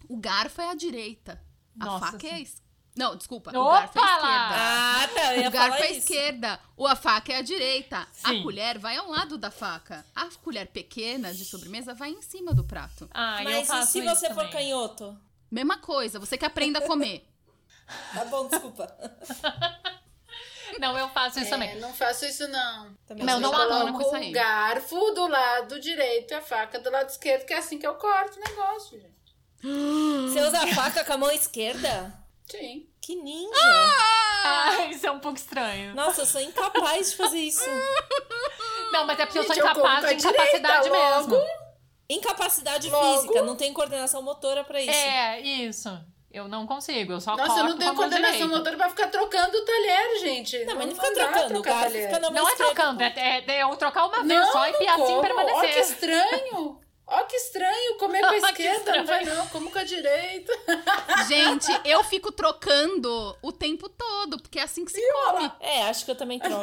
O 0.09 0.17
garfo 0.17 0.61
é 0.61 0.71
à 0.71 0.75
direita. 0.75 1.41
A 1.79 1.85
Nossa 1.85 2.07
faca 2.07 2.17
é 2.27 2.31
a 2.31 2.33
Senhora. 2.33 2.43
esquerda. 2.43 2.69
Não, 2.97 3.15
desculpa. 3.17 3.57
o 3.57 3.61
Opa 3.61 3.81
garfo 3.81 3.99
é 3.99 4.03
a 4.03 4.15
esquerda. 4.15 4.55
ah, 4.57 5.09
tá, 5.15 5.35
eu 5.37 5.43
ia 5.43 5.49
O 5.49 5.53
garfo 5.53 5.69
falar 5.73 5.79
é 5.85 5.87
a 5.87 5.91
isso. 5.91 5.99
esquerda, 6.01 6.61
ou 6.77 6.87
a 6.87 6.97
faca 6.97 7.33
é 7.33 7.37
a 7.37 7.43
direita. 7.43 8.09
Sim. 8.13 8.41
A 8.41 8.43
colher 8.43 8.79
vai 8.79 8.97
ao 8.97 9.09
lado 9.09 9.39
da 9.39 9.51
faca. 9.53 10.05
A 10.17 10.27
colher 10.43 10.67
pequena 10.67 11.33
de 11.33 11.45
sobremesa 11.45 11.95
vai 11.95 12.11
em 12.11 12.21
cima 12.23 12.53
do 12.53 12.65
prato. 12.65 13.09
Ah, 13.15 13.39
eu 13.43 13.45
Mas 13.45 13.69
e 13.71 13.87
se 13.87 14.01
você 14.03 14.29
for 14.29 14.37
também. 14.47 14.51
canhoto? 14.51 15.17
Mesma 15.51 15.79
coisa, 15.79 16.19
você 16.19 16.37
que 16.37 16.45
aprenda 16.45 16.79
a 16.81 16.87
comer. 16.87 17.25
Tá 18.13 18.23
bom, 18.27 18.47
desculpa. 18.49 18.87
Não, 20.79 20.99
eu 20.99 21.09
faço 21.09 21.39
isso 21.39 21.49
É, 21.49 21.51
também. 21.51 21.77
não 21.81 21.93
faço 21.93 22.25
isso, 22.25 22.47
não. 22.49 22.95
Também 23.07 23.25
Não, 23.25 23.33
sou 23.35 23.41
não 23.41 23.51
coloco 23.53 24.03
isso 24.03 24.17
o 24.29 24.33
garfo 24.33 25.11
do 25.13 25.27
lado 25.27 25.81
direito 25.81 26.33
e 26.33 26.35
a 26.35 26.41
faca 26.43 26.79
do 26.79 26.91
lado 26.91 27.09
esquerdo, 27.09 27.45
que 27.47 27.53
é 27.55 27.59
assim 27.59 27.79
que 27.79 27.87
eu 27.87 27.95
corto 27.95 28.39
o 28.39 28.43
negócio, 28.49 28.99
gente. 29.01 29.19
Você 30.33 30.41
usa 30.43 30.59
a 30.63 30.67
faca 30.69 31.05
com 31.05 31.13
a 31.13 31.19
mão 31.19 31.31
esquerda? 31.31 32.13
Sim. 32.51 32.87
Que 33.01 33.15
ninja! 33.17 33.57
Ah, 34.45 34.85
isso 34.91 35.07
é 35.07 35.11
um 35.11 35.19
pouco 35.21 35.39
estranho. 35.39 35.95
Nossa, 35.95 36.23
eu 36.23 36.27
sou 36.27 36.41
incapaz 36.41 37.11
de 37.11 37.17
fazer 37.17 37.39
isso. 37.39 37.65
Não, 38.93 39.07
mas 39.07 39.19
é 39.19 39.27
porque 39.27 39.39
eu 39.39 39.45
sou 39.45 39.55
Gente, 39.55 39.65
eu 39.65 39.71
incapaz 39.71 40.01
corto 40.01 40.15
de 40.17 40.27
incapacidade 40.27 40.85
direita, 40.85 41.09
logo. 41.19 41.29
mesmo. 41.31 41.59
Incapacidade 42.11 42.89
Logo. 42.89 43.17
física, 43.21 43.43
não 43.43 43.55
tem 43.55 43.73
coordenação 43.75 44.23
motora 44.23 44.65
pra 44.65 44.81
isso. 44.81 44.91
É, 44.91 45.41
isso. 45.41 45.91
Eu 46.31 46.47
não 46.47 46.67
consigo, 46.67 47.15
eu 47.15 47.21
só 47.21 47.35
Nossa, 47.37 47.61
eu 47.61 47.65
não 47.65 47.79
tenho 47.79 47.95
coordenação 47.95 48.33
direita. 48.33 48.57
motora 48.57 48.77
pra 48.77 48.91
ficar 48.91 49.07
trocando 49.09 49.57
o 49.57 49.65
talher, 49.65 50.21
gente. 50.21 50.65
Não, 50.67 50.77
mas 50.77 50.87
não 50.87 50.95
fica 50.95 51.15
trocando, 51.15 51.61
o 51.61 51.63
fica 51.63 52.19
na 52.21 52.31
mão 52.31 52.33
Não 52.33 52.49
é 52.49 52.55
trocando, 52.55 53.03
é, 53.03 53.15
é, 53.17 53.45
é 53.47 53.63
eu 53.63 53.77
trocar 53.77 54.07
uma 54.07 54.23
vez 54.23 54.27
Não, 54.27 54.53
só 54.53 54.69
e 54.69 54.73
não 54.73 54.79
assim 54.79 54.97
como. 54.97 55.19
Ó, 55.19 55.23
que 55.23 55.27
permanecer. 55.27 55.79
estranho. 55.81 56.81
Ó, 57.11 57.23
que 57.23 57.37
estranho, 57.37 57.97
comer 57.97 58.21
com 58.21 58.27
a 58.27 58.53
Que 58.53 58.63
esquerda, 58.63 58.99
não 58.99 59.07
vai 59.07 59.25
não, 59.25 59.47
como 59.49 59.71
com 59.71 59.79
a 59.79 59.85
direita. 59.85 60.53
Gente, 61.27 61.81
eu 61.87 62.05
fico 62.05 62.31
trocando 62.31 63.35
o 63.41 63.51
tempo 63.51 63.89
todo, 63.89 64.39
porque 64.43 64.59
é 64.59 64.65
assim 64.65 64.85
que 64.85 64.93
se 64.93 65.01
come. 65.13 65.51
É, 65.61 65.85
acho 65.85 66.05
que 66.05 66.11
eu 66.11 66.17
também 66.17 66.39
troco. 66.39 66.61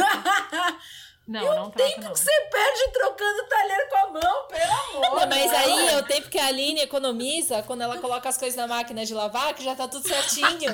Não, 1.28 1.42
não 1.44 1.72
troca, 1.72 1.78
Tempo 1.90 2.02
não. 2.02 2.14
que 2.14 2.20
você 2.20 2.42
perde 2.52 2.92
trocando 2.94 3.42
o 3.42 3.48
talher 3.48 3.90
com 3.90 3.98
a 3.98 4.08
mão, 4.12 4.48
pelo 4.48 4.72
amor. 4.72 5.20
Não, 5.22 5.28
mas 5.28 5.52
aí 5.54 5.88
é 5.90 5.98
o 5.98 6.04
tempo 6.04 6.30
que 6.30 6.38
a 6.38 6.46
Aline 6.46 6.82
economiza 6.82 7.64
quando 7.64 7.82
ela 7.82 7.98
coloca 7.98 8.30
as 8.30 8.38
coisas 8.38 8.56
na 8.56 8.68
máquina 8.68 9.04
de 9.04 9.14
lavar, 9.14 9.54
que 9.56 9.64
já 9.64 9.74
tá 9.76 9.88
tudo 9.88 10.08
certinho. 10.08 10.72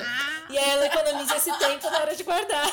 e 0.50 0.58
aí 0.58 0.70
ela 0.70 0.84
economiza 0.86 1.36
esse 1.36 1.50
tempo 1.58 1.88
na 1.90 1.98
hora 2.00 2.14
de 2.14 2.22
guardar. 2.22 2.70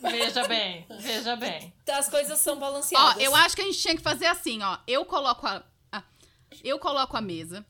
Veja 0.00 0.48
bem, 0.48 0.86
veja 0.98 1.36
bem. 1.36 1.72
Então 1.82 1.94
as 1.96 2.08
coisas 2.08 2.38
são 2.40 2.54
Ó, 2.54 2.56
balanceadas. 2.56 3.22
eu 3.22 3.32
acho 3.36 3.54
que 3.54 3.62
a 3.62 3.64
gente 3.66 3.78
tinha 3.78 3.94
que 3.94 4.02
fazer 4.02 4.26
assim, 4.26 4.60
ó. 4.62 4.78
Eu 4.86 5.04
coloco 5.04 5.46
a. 5.46 5.62
a- 5.92 6.02
eu 6.64 6.78
coloco 6.80 7.16
a 7.16 7.20
mesa. 7.20 7.64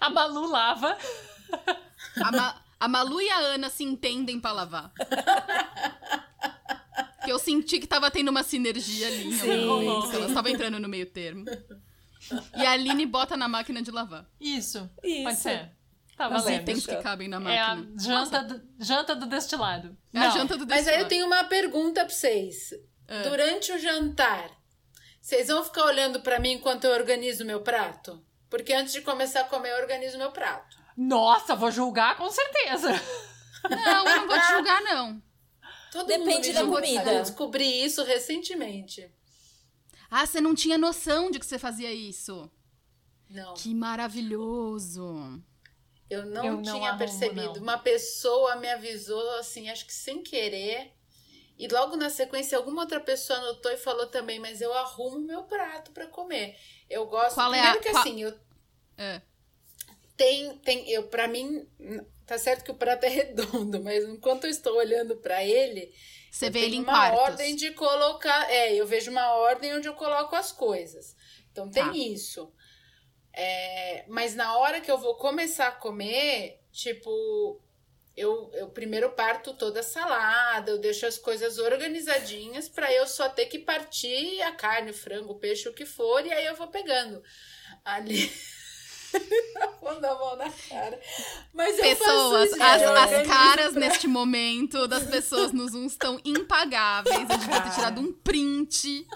A 0.00 0.08
Malu 0.10 0.50
lava. 0.50 0.96
A, 2.24 2.32
Ma- 2.32 2.62
a 2.80 2.88
Malu 2.88 3.20
e 3.20 3.28
a 3.30 3.36
Ana 3.38 3.68
se 3.70 3.84
entendem 3.84 4.40
pra 4.40 4.50
lavar. 4.52 4.90
Que 7.26 7.32
eu 7.32 7.38
senti 7.38 7.78
que 7.78 7.86
tava 7.86 8.10
tendo 8.10 8.28
uma 8.30 8.42
sinergia 8.42 9.06
ali. 9.08 9.32
Sim. 9.34 9.50
Elas 10.14 10.28
estavam 10.28 10.50
entrando 10.50 10.78
no 10.80 10.88
meio 10.88 11.06
termo. 11.06 11.44
E 12.56 12.64
a 12.64 12.72
Aline 12.72 13.04
bota 13.06 13.36
na 13.36 13.46
máquina 13.48 13.82
de 13.82 13.90
lavar. 13.90 14.26
Isso. 14.40 14.88
Isso. 15.04 15.22
Pode 15.24 15.36
ser. 15.38 15.70
Tá 16.16 16.28
Os 16.28 16.44
valendo. 16.44 16.62
itens 16.62 16.86
que 16.86 16.96
cabem 16.96 17.28
na 17.28 17.36
É 17.52 17.58
a 17.60 17.74
máquina. 17.76 17.98
janta 18.00 18.42
do, 18.42 18.62
janta 18.80 19.14
do 19.14 19.26
destilado. 19.26 19.96
É 20.14 20.18
a 20.18 20.24
Não. 20.28 20.30
janta 20.32 20.56
do 20.56 20.66
Mas 20.66 20.88
aí 20.88 20.94
eu 20.94 21.04
destilado. 21.04 21.08
tenho 21.10 21.26
uma 21.26 21.44
pergunta 21.44 22.04
pra 22.06 22.14
vocês. 22.14 22.70
Ah. 23.06 23.22
Durante 23.28 23.70
o 23.72 23.78
jantar, 23.78 24.50
vocês 25.20 25.48
vão 25.48 25.62
ficar 25.62 25.84
olhando 25.84 26.20
pra 26.20 26.40
mim 26.40 26.52
enquanto 26.52 26.84
eu 26.84 26.92
organizo 26.92 27.44
meu 27.44 27.60
prato? 27.60 28.24
Porque 28.48 28.72
antes 28.72 28.92
de 28.94 29.02
começar 29.02 29.40
a 29.40 29.44
comer, 29.44 29.72
eu 29.72 29.82
organizo 29.82 30.16
meu 30.16 30.30
prato. 30.32 30.76
Nossa, 30.96 31.54
vou 31.54 31.70
julgar 31.70 32.16
com 32.16 32.30
certeza. 32.30 32.88
Não, 33.68 34.08
eu 34.08 34.16
não 34.16 34.26
vou 34.28 34.40
te 34.40 34.48
julgar, 34.48 34.80
não. 34.82 35.22
Todo 35.98 36.06
Depende 36.06 36.52
da 36.52 36.64
comida. 36.66 37.12
Eu 37.12 37.22
descobri 37.22 37.84
isso 37.84 38.02
recentemente. 38.04 39.10
Ah, 40.10 40.24
você 40.26 40.40
não 40.40 40.54
tinha 40.54 40.78
noção 40.78 41.30
de 41.30 41.38
que 41.38 41.46
você 41.46 41.58
fazia 41.58 41.92
isso. 41.92 42.50
Não, 43.28 43.54
Que 43.54 43.74
maravilhoso. 43.74 45.42
eu 46.08 46.24
não 46.26 46.44
Eu 46.44 46.52
não 46.54 46.62
tinha 46.62 46.74
arrumo, 46.90 46.98
percebido. 46.98 47.54
não. 47.54 47.62
Uma 47.62 47.78
pessoa 47.78 48.56
me 48.56 48.68
avisou, 48.70 49.30
assim, 49.38 49.68
acho 49.68 49.84
que 49.86 49.92
sem 49.92 50.22
querer. 50.22 50.92
E 51.58 51.66
logo 51.68 51.96
na 51.96 52.10
sequência, 52.10 52.56
alguma 52.56 52.82
outra 52.82 53.00
pessoa 53.00 53.38
anotou 53.38 53.72
e 53.72 53.76
falou 53.78 54.06
também, 54.06 54.38
mas 54.38 54.60
eu 54.60 54.72
arrumo 54.74 55.18
meu 55.18 55.42
prato 55.44 55.90
pra 55.90 56.06
comer. 56.06 56.56
Eu 56.88 57.06
gosto. 57.06 57.34
Qual 57.34 57.52
é 57.52 57.56
primeiro 57.58 57.78
a- 57.78 57.82
que 57.82 57.90
qual- 57.90 58.02
assim, 58.02 58.22
eu 58.22 58.38
É. 58.98 59.22
tem, 60.16 60.56
tem, 60.58 60.88
eu 60.90 61.08
para 61.08 61.26
mim 61.26 61.66
tá 62.26 62.36
certo 62.38 62.64
que 62.64 62.70
o 62.70 62.74
prato 62.74 63.04
é 63.04 63.08
redondo, 63.10 63.82
mas 63.82 64.04
enquanto 64.04 64.44
eu 64.44 64.50
estou 64.50 64.76
olhando 64.76 65.16
pra 65.16 65.44
ele, 65.44 65.92
Você 66.30 66.50
vê 66.50 66.60
ele 66.60 66.76
em 66.76 66.80
uma 66.82 66.92
quartos. 66.92 67.20
ordem 67.20 67.56
de 67.56 67.70
colocar, 67.72 68.50
é, 68.50 68.74
eu 68.74 68.86
vejo 68.86 69.10
uma 69.10 69.32
ordem 69.34 69.74
onde 69.74 69.88
eu 69.88 69.94
coloco 69.94 70.34
as 70.36 70.52
coisas. 70.52 71.14
Então 71.52 71.70
tem 71.70 71.84
Tá. 71.84 71.92
isso. 71.96 72.52
É, 73.32 74.04
mas 74.08 74.34
na 74.34 74.56
hora 74.56 74.80
que 74.80 74.90
eu 74.90 74.98
vou 74.98 75.16
começar 75.16 75.68
a 75.68 75.72
comer, 75.72 76.58
tipo, 76.72 77.60
eu, 78.16 78.50
eu 78.54 78.70
primeiro 78.70 79.10
parto 79.10 79.52
toda 79.54 79.80
a 79.80 79.82
salada, 79.82 80.70
eu 80.70 80.78
deixo 80.78 81.04
as 81.06 81.18
coisas 81.18 81.58
organizadinhas 81.58 82.66
pra 82.68 82.90
eu 82.92 83.06
só 83.06 83.28
ter 83.28 83.44
que 83.46 83.58
partir 83.58 84.40
a 84.42 84.52
carne, 84.52 84.90
o 84.90 84.94
frango, 84.94 85.32
o 85.34 85.38
peixe, 85.38 85.68
o 85.68 85.74
que 85.74 85.84
for, 85.84 86.24
e 86.24 86.32
aí 86.32 86.46
eu 86.46 86.56
vou 86.56 86.68
pegando. 86.68 87.22
Ali. 87.84 88.30
Vou 89.80 90.00
dar 90.00 90.10
a 90.12 90.14
mão 90.14 90.36
na 90.36 90.50
cara. 90.50 91.00
Mas 91.54 91.78
eu 91.78 91.84
Pessoas, 91.84 92.50
faço 92.50 92.54
isso, 92.56 92.62
as, 92.62 93.12
as 93.12 93.26
caras 93.26 93.72
pra- 93.72 93.80
neste 93.80 94.06
momento 94.08 94.86
das 94.88 95.04
pessoas 95.04 95.52
no 95.52 95.68
Zoom 95.68 95.86
estão 95.86 96.20
impagáveis. 96.24 97.28
Eu 97.30 97.38
devia 97.38 97.60
ter 97.60 97.70
tirado 97.70 98.00
um 98.00 98.12
print. 98.12 99.06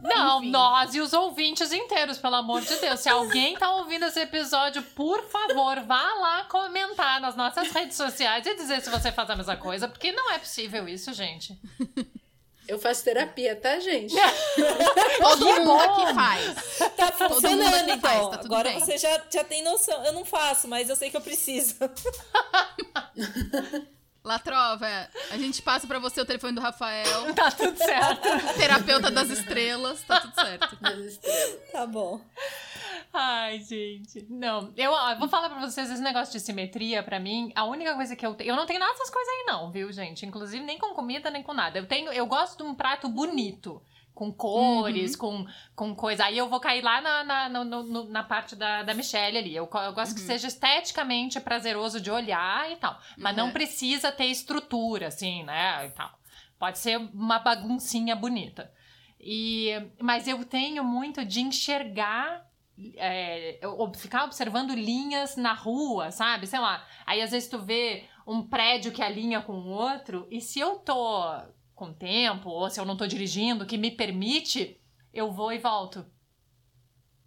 Não, 0.00 0.40
Enfim. 0.40 0.50
nós 0.50 0.94
e 0.94 1.00
os 1.00 1.12
ouvintes 1.12 1.72
inteiros, 1.72 2.18
pelo 2.18 2.34
amor 2.34 2.60
de 2.62 2.74
Deus. 2.76 2.98
Se 3.00 3.08
alguém 3.08 3.56
tá 3.56 3.70
ouvindo 3.76 4.04
esse 4.06 4.18
episódio, 4.18 4.82
por 4.82 5.22
favor, 5.28 5.78
vá 5.82 6.02
lá 6.14 6.44
comentar 6.44 7.20
nas 7.20 7.36
nossas 7.36 7.70
redes 7.70 7.96
sociais 7.96 8.44
e 8.44 8.54
dizer 8.56 8.80
se 8.82 8.90
você 8.90 9.12
faz 9.12 9.30
a 9.30 9.36
mesma 9.36 9.56
coisa, 9.56 9.86
porque 9.86 10.10
não 10.10 10.32
é 10.32 10.38
possível 10.40 10.88
isso, 10.88 11.12
gente. 11.12 11.56
Eu 12.68 12.78
faço 12.78 13.02
terapia, 13.04 13.56
tá, 13.56 13.78
gente? 13.80 14.14
Todo 15.20 15.44
Que 15.46 15.52
mundo 15.52 15.64
bom! 15.64 15.80
aqui 15.80 16.14
faz. 16.14 16.54
Tá 16.96 17.06
mundo 17.06 17.34
funcionando, 17.34 17.74
aqui 17.74 17.90
então. 17.90 18.00
faz, 18.00 18.20
tá 18.28 18.38
tudo 18.38 18.46
Agora 18.46 18.70
bem. 18.70 18.78
você 18.80 18.96
já, 18.98 19.20
já 19.30 19.44
tem 19.44 19.62
noção. 19.64 20.04
Eu 20.04 20.12
não 20.12 20.24
faço, 20.24 20.68
mas 20.68 20.88
eu 20.88 20.96
sei 20.96 21.10
que 21.10 21.16
eu 21.16 21.20
preciso. 21.20 21.74
Latrova, 24.24 24.86
a 25.32 25.36
gente 25.36 25.60
passa 25.62 25.84
pra 25.84 25.98
você 25.98 26.20
o 26.20 26.24
telefone 26.24 26.54
do 26.54 26.60
Rafael, 26.60 27.04
Tá 27.34 27.50
tudo 27.50 27.76
certo. 27.76 28.28
terapeuta 28.56 29.10
das 29.10 29.28
estrelas, 29.30 30.00
tá 30.02 30.20
tudo 30.20 30.34
certo. 30.36 30.78
Tá 31.72 31.84
bom. 31.86 32.20
Ai, 33.12 33.58
gente. 33.60 34.26
Não, 34.30 34.72
eu, 34.76 34.90
ó, 34.92 35.14
vou 35.16 35.28
falar 35.28 35.48
pra 35.50 35.60
vocês 35.60 35.90
esse 35.90 36.02
negócio 36.02 36.32
de 36.32 36.40
simetria, 36.40 37.02
pra 37.02 37.18
mim, 37.20 37.52
a 37.54 37.64
única 37.64 37.94
coisa 37.94 38.14
que 38.16 38.24
eu 38.24 38.34
tenho. 38.34 38.50
Eu 38.50 38.56
não 38.56 38.66
tenho 38.66 38.80
nada 38.80 38.92
dessas 38.92 39.10
coisas 39.10 39.32
aí, 39.32 39.44
não, 39.46 39.70
viu, 39.70 39.92
gente? 39.92 40.24
Inclusive, 40.26 40.64
nem 40.64 40.78
com 40.78 40.94
comida, 40.94 41.30
nem 41.30 41.42
com 41.42 41.52
nada. 41.52 41.78
Eu 41.78 41.86
tenho. 41.86 42.12
Eu 42.12 42.26
gosto 42.26 42.56
de 42.58 42.62
um 42.62 42.74
prato 42.74 43.08
bonito. 43.08 43.82
Com 44.14 44.30
cores, 44.30 45.16
com, 45.16 45.46
com 45.74 45.94
coisa. 45.94 46.26
Aí 46.26 46.36
eu 46.36 46.46
vou 46.46 46.60
cair 46.60 46.82
lá 46.82 47.00
na, 47.00 47.24
na, 47.24 47.48
no- 47.48 47.64
no- 47.82 48.04
na 48.10 48.22
parte 48.22 48.54
da, 48.54 48.82
da 48.82 48.92
Michelle 48.92 49.38
ali. 49.38 49.56
Eu, 49.56 49.68
eu 49.72 49.92
gosto 49.94 50.14
que 50.14 50.20
seja 50.20 50.48
esteticamente 50.48 51.40
prazeroso 51.40 51.98
de 51.98 52.10
olhar 52.10 52.70
e 52.70 52.76
tal. 52.76 53.00
Mas 53.16 53.34
não 53.34 53.46
Uhum. 53.46 53.52
precisa 53.52 54.12
ter 54.12 54.26
estrutura, 54.26 55.06
assim, 55.06 55.42
né? 55.44 55.86
E 55.86 55.90
tal. 55.92 56.10
Pode 56.58 56.78
ser 56.78 56.98
uma 56.98 57.38
baguncinha 57.38 58.14
bonita. 58.14 58.70
E, 59.18 59.70
mas 59.98 60.28
eu 60.28 60.44
tenho 60.44 60.84
muito 60.84 61.24
de 61.24 61.40
enxergar 61.40 62.44
é, 62.96 63.60
ficar 63.96 64.24
observando 64.24 64.72
linhas 64.74 65.36
na 65.36 65.52
rua, 65.52 66.10
sabe? 66.10 66.46
Sei 66.46 66.58
lá. 66.58 66.84
Aí 67.06 67.20
às 67.22 67.30
vezes 67.30 67.48
tu 67.48 67.58
vê 67.58 68.04
um 68.26 68.42
prédio 68.46 68.92
que 68.92 69.02
alinha 69.02 69.40
com 69.42 69.52
o 69.52 69.68
outro, 69.68 70.26
e 70.30 70.40
se 70.40 70.58
eu 70.60 70.76
tô 70.76 71.24
com 71.74 71.92
tempo, 71.92 72.48
ou 72.48 72.70
se 72.70 72.78
eu 72.80 72.84
não 72.84 72.96
tô 72.96 73.06
dirigindo, 73.06 73.66
que 73.66 73.76
me 73.76 73.90
permite, 73.90 74.80
eu 75.12 75.30
vou 75.32 75.52
e 75.52 75.58
volto. 75.58 76.06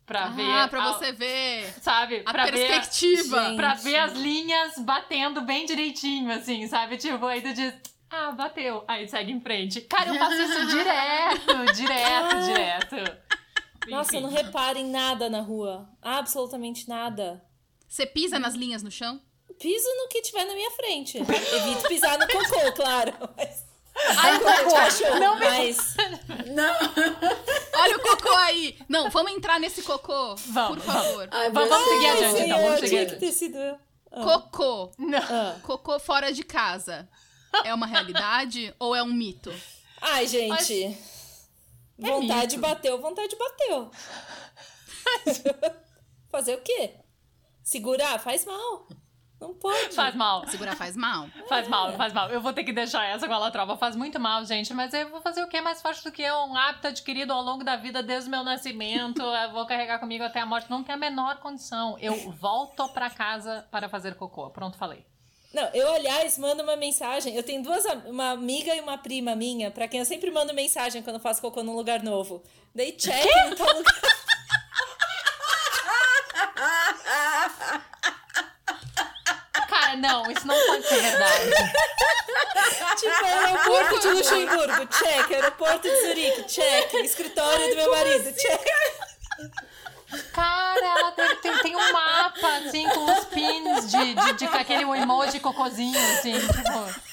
Pra 0.05 0.27
ver. 0.27 0.43
Ah, 0.51 0.67
pra 0.67 0.83
a- 0.83 0.93
você 0.93 1.11
ver 1.11 1.65
Sabe? 1.81 2.21
a 2.25 2.31
pra 2.31 2.45
ver. 2.45 2.51
perspectiva. 2.51 3.43
Gente. 3.45 3.55
Pra 3.55 3.73
ver 3.73 3.95
as 3.97 4.13
linhas 4.13 4.77
batendo 4.77 5.41
bem 5.41 5.65
direitinho, 5.65 6.31
assim, 6.31 6.67
sabe? 6.67 6.95
Tipo, 6.97 7.25
aí 7.25 7.41
tu 7.41 7.51
diz. 7.53 7.73
Ah, 8.07 8.31
bateu. 8.31 8.85
Aí 8.87 9.07
segue 9.07 9.31
em 9.31 9.41
frente. 9.41 9.81
Cara, 9.81 10.09
eu 10.09 10.15
faço 10.15 10.35
isso 10.35 10.65
direto, 10.77 11.73
direto, 11.73 12.35
direto. 12.45 13.24
Nossa, 13.87 14.19
não 14.19 14.29
reparo 14.29 14.77
em 14.77 14.89
nada 14.89 15.29
na 15.29 15.41
rua. 15.41 15.89
Absolutamente 16.01 16.87
nada. 16.89 17.43
Você 17.87 18.05
pisa 18.05 18.39
nas 18.39 18.53
linhas 18.55 18.81
no 18.83 18.91
chão? 18.91 19.21
Piso 19.59 19.87
no 19.97 20.07
que 20.09 20.21
tiver 20.21 20.43
na 20.45 20.53
minha 20.53 20.71
frente. 20.71 21.17
Evito 21.17 21.87
pisar 21.87 22.17
no 22.19 22.27
cocô, 22.27 22.71
claro. 22.75 23.13
Mas... 23.37 23.65
Ai, 24.17 24.37
Cocô 24.39 24.75
cachorro, 24.75 25.19
Não 25.19 25.39
me- 25.39 25.45
mas... 25.45 25.95
Não. 26.53 26.75
Olha 27.81 27.95
o 27.97 28.01
cocô 28.01 28.29
aí! 28.35 28.77
Não, 28.89 29.09
vamos 29.09 29.31
entrar 29.31 29.57
nesse 29.59 29.81
cocô, 29.83 30.35
Vamos, 30.35 30.83
por 30.83 30.85
favor. 30.93 31.29
Ai, 31.31 31.49
Vamos, 31.51 31.69
vamos 31.69 31.87
seguir 31.89 32.07
adiante, 32.09 32.41
então. 32.41 32.61
Vamos 32.61 32.79
seguir 32.81 32.89
tinha 32.89 33.05
que 33.05 33.15
ter 33.15 33.31
sido. 33.31 33.57
Ah. 34.11 34.21
Cocô. 34.23 34.91
Não. 34.97 35.19
Ah. 35.19 35.55
Cocô 35.63 35.97
fora 35.99 36.33
de 36.33 36.43
casa. 36.43 37.07
É 37.63 37.73
uma 37.73 37.85
realidade 37.87 38.73
ou 38.77 38.93
é 38.93 39.01
um 39.01 39.13
mito? 39.13 39.53
Ai, 40.01 40.27
gente. 40.27 40.97
Vontade 41.97 42.57
mito. 42.57 42.67
bateu, 42.67 43.01
vontade 43.01 43.35
bateu. 43.35 43.91
Fazer 46.29 46.55
o 46.55 46.61
quê? 46.61 46.95
Segurar? 47.63 48.19
Faz 48.19 48.45
mal. 48.45 48.87
Não 49.39 49.53
pode. 49.53 49.93
Faz 49.93 50.15
mal. 50.15 50.47
Segurar 50.47 50.75
faz 50.75 50.95
mal? 50.95 51.27
Faz 51.47 51.67
mal, 51.67 51.91
faz 51.93 52.13
mal. 52.13 52.29
Eu 52.29 52.39
vou 52.39 52.53
ter 52.53 52.63
que 52.63 52.71
deixar 52.71 53.05
essa 53.05 53.27
com 53.27 53.33
a 53.33 53.37
latrova. 53.37 53.75
Faz 53.75 53.95
muito 53.95 54.19
mal, 54.19 54.45
gente. 54.45 54.73
Mas 54.73 54.93
eu 54.93 55.09
vou 55.09 55.21
fazer 55.21 55.43
o 55.43 55.47
que 55.47 55.57
é 55.57 55.61
mais 55.61 55.81
forte 55.81 56.03
do 56.03 56.11
que 56.11 56.21
eu? 56.21 56.35
Um 56.35 56.55
hábito 56.55 56.87
adquirido 56.87 57.31
ao 57.31 57.41
longo 57.41 57.63
da 57.63 57.75
vida 57.75 58.01
desde 58.01 58.27
o 58.29 58.31
meu 58.31 58.43
nascimento. 58.43 59.21
Eu 59.45 59.51
vou 59.51 59.65
carregar 59.65 59.99
comigo 59.99 60.23
até 60.23 60.39
a 60.39 60.45
morte. 60.45 60.69
Não 60.69 60.83
tem 60.83 60.95
a 60.95 60.97
menor 60.97 61.37
condição. 61.37 61.97
Eu 61.99 62.31
volto 62.31 62.87
pra 62.89 63.09
casa 63.09 63.67
para 63.69 63.89
fazer 63.89 64.15
cocô. 64.15 64.49
Pronto, 64.49 64.77
falei. 64.77 65.05
Não, 65.55 65.69
eu, 65.73 65.93
aliás, 65.93 66.37
mando 66.37 66.61
uma 66.61 66.75
mensagem. 66.75 67.33
Eu 67.33 67.41
tenho 67.41 67.63
duas, 67.63 67.85
uma 68.07 68.31
amiga 68.31 68.75
e 68.75 68.81
uma 68.81 68.97
prima 68.97 69.37
minha, 69.37 69.71
pra 69.71 69.87
quem 69.87 70.01
eu 70.01 70.05
sempre 70.05 70.29
mando 70.29 70.53
mensagem 70.53 71.01
quando 71.01 71.15
eu 71.15 71.21
faço 71.21 71.39
cocô 71.39 71.63
num 71.63 71.77
lugar 71.77 72.03
novo. 72.03 72.43
Daí 72.75 72.91
check 72.91 73.25
em 73.25 73.55
tal 73.55 73.73
lugar. 73.73 74.01
Cara, 79.69 79.95
não, 79.95 80.29
isso 80.29 80.45
não 80.45 80.57
pode 80.67 80.87
ser 80.89 80.99
verdade. 80.99 81.51
Tipo, 82.97 83.25
aeroporto 83.25 83.99
de 84.01 84.07
Luxemburgo, 84.09 84.87
check. 84.87 85.31
Aeroporto 85.31 85.87
de 85.87 86.01
Zurique, 86.01 86.43
check. 86.49 86.93
Escritório 86.95 87.69
do 87.69 87.75
meu 87.77 87.91
marido, 87.91 88.33
check. 88.33 88.61
Cara, 90.33 90.85
ela 90.85 91.11
tem, 91.11 91.35
tem, 91.37 91.57
tem 91.59 91.75
um 91.75 91.91
mapa, 91.91 92.47
assim, 92.65 92.87
com 92.89 93.05
os 93.11 93.25
pins 93.25 93.91
de, 93.91 94.13
de, 94.13 94.33
de 94.33 94.45
aquele 94.45 94.83
emoji 94.83 95.39
cocôzinho, 95.39 95.99
assim, 96.13 96.33
tipo... 96.33 97.05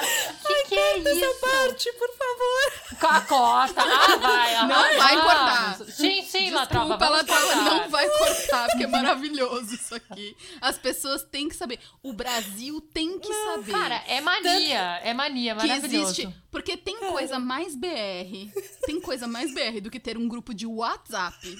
que 0.46 0.64
que 0.68 0.74
é 0.74 0.98
Essa 0.98 1.10
isso? 1.10 1.40
parte, 1.40 1.92
por 1.92 2.08
favor. 2.16 2.98
Com 3.00 3.06
a 3.06 3.20
Costa. 3.22 3.82
Ah, 3.82 4.16
vai. 4.16 4.66
Não 4.66 4.76
aham. 4.76 4.98
vai 4.98 5.22
cortar. 5.22 5.76
Sim, 5.86 6.22
sim, 6.22 6.50
Latrova, 6.50 6.96
Desculpa, 6.96 7.08
Latrova, 7.08 7.54
não 7.56 7.88
vai 7.88 8.08
cortar, 8.08 8.68
porque 8.68 8.84
é 8.84 8.86
maravilhoso 8.86 9.74
isso 9.74 9.94
aqui. 9.94 10.36
As 10.60 10.78
pessoas 10.78 11.22
têm 11.22 11.48
que 11.48 11.56
saber. 11.56 11.78
O 12.02 12.12
Brasil 12.12 12.80
tem 12.80 13.18
que 13.18 13.32
saber. 13.32 13.72
Cara, 13.72 14.02
é 14.06 14.20
mania. 14.20 15.00
É 15.02 15.14
mania, 15.14 15.54
que 15.54 15.66
maravilhoso. 15.66 16.12
existe. 16.12 16.36
Porque 16.50 16.76
tem 16.76 16.96
coisa 16.98 17.38
mais 17.38 17.74
BR. 17.74 18.50
Tem 18.84 19.00
coisa 19.00 19.26
mais 19.26 19.52
BR 19.54 19.80
do 19.80 19.90
que 19.90 20.00
ter 20.00 20.16
um 20.18 20.28
grupo 20.28 20.52
de 20.54 20.66
WhatsApp 20.66 21.56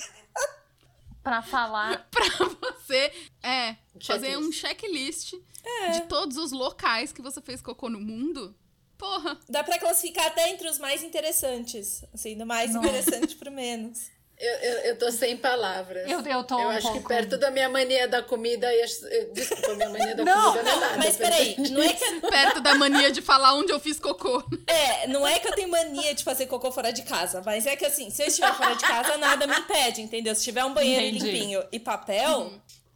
Pra 1.23 1.43
falar... 1.43 2.09
pra 2.11 2.25
você 2.73 3.13
é, 3.43 3.77
fazer 4.03 4.39
um 4.39 4.51
checklist 4.51 5.35
É. 5.65 5.91
de 5.91 6.01
todos 6.03 6.37
os 6.37 6.53
locais 6.53 7.13
que 7.13 7.23
você 7.23 7.41
fez 7.41 7.61
cocô 7.61 7.89
no 7.89 8.01
mundo. 8.01 8.55
Porra. 8.97 9.39
Dá 9.49 9.65
pra 9.65 9.79
classificar 9.79 10.27
até 10.27 10.51
entre 10.51 10.69
os 10.69 10.79
mais 10.79 11.03
interessantes. 11.03 12.05
Assim, 12.13 12.37
do 12.37 12.45
mais 12.45 12.75
interessante 12.75 13.35
pro 13.37 13.51
menos. 13.51 13.99
Eu, 14.39 14.55
eu, 14.55 14.79
eu 14.87 14.99
tô 14.99 15.13
sem 15.13 15.37
palavras. 15.37 16.11
Eu, 16.11 16.21
eu 16.23 16.45
tô 16.45 16.59
Eu 16.59 16.67
um 16.69 16.71
acho 16.71 16.83
pouco... 16.87 17.01
que 17.03 17.09
perto 17.09 17.37
da 17.37 17.51
minha 17.51 17.69
mania 17.69 18.09
da 18.09 18.23
comida. 18.23 18.73
eu- 18.75 18.87
eu- 19.11 19.33
Desculpa, 19.35 19.75
minha 19.75 19.91
mania 19.91 20.15
da 20.17 20.25
Não, 20.25 20.53
comida 20.53 20.63
não 20.63 20.71
é 20.73 20.81
nada. 20.81 20.97
Mas 20.97 21.17
peraí, 21.17 21.57
não 21.71 21.83
é 21.83 21.93
que 21.93 22.21
Perto 22.23 22.61
da 22.63 22.75
mania 22.75 23.11
de 23.11 23.21
falar 23.21 23.55
onde 23.55 23.71
eu 23.71 23.79
fiz 23.79 24.01
cocô. 24.01 24.43
É, 24.67 25.07
não 25.09 25.27
é 25.27 25.39
que 25.39 25.47
eu 25.49 25.53
tenho 25.55 25.69
mania 25.69 26.15
de 26.15 26.25
fazer 26.25 26.47
cocô 26.47 26.73
fora 26.73 26.91
de 26.91 27.03
casa, 27.03 27.43
mas 27.45 27.67
é 27.67 27.77
que 27.77 27.85
assim, 27.85 28.09
se 28.11 28.23
eu 28.23 28.29
estiver 28.29 28.55
fora 28.55 28.75
de 28.75 28.83
casa, 28.85 29.19
nada 29.19 29.47
me 29.47 29.55
impede, 29.59 30.01
entendeu? 30.01 30.35
Se 30.35 30.43
tiver 30.43 30.65
um 30.65 30.73
banheiro 30.73 31.05
Entendi. 31.17 31.31
limpinho 31.33 31.63
e 31.71 31.79
papel, 31.79 32.51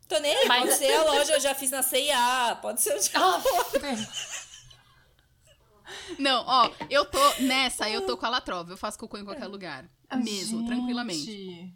tô 0.09 0.19
nem 0.19 0.35
aí. 0.37 0.49
Mas- 0.49 0.63
Pode 0.65 0.75
ser 0.77 0.93
a 0.95 1.05
loja, 1.05 1.33
eu 1.35 1.41
já 1.41 1.55
fiz 1.55 1.71
na 1.71 1.83
CIA, 1.83 2.59
pode 2.63 2.81
ser 2.81 2.95
onde 2.95 3.11
Ah, 3.15 3.41
for. 3.41 3.81
Não, 6.19 6.45
ó, 6.47 6.71
eu 6.89 7.05
tô 7.05 7.19
nessa, 7.41 7.89
eu 7.91 8.07
tô 8.07 8.17
com 8.17 8.27
a 8.27 8.31
latrova. 8.31 8.73
Eu 8.73 8.77
faço 8.77 8.99
cocô 8.99 9.19
em 9.19 9.25
qualquer 9.25 9.47
lugar. 9.47 9.85
Mesmo, 10.17 10.61
gente. 10.61 10.69
tranquilamente. 10.69 11.75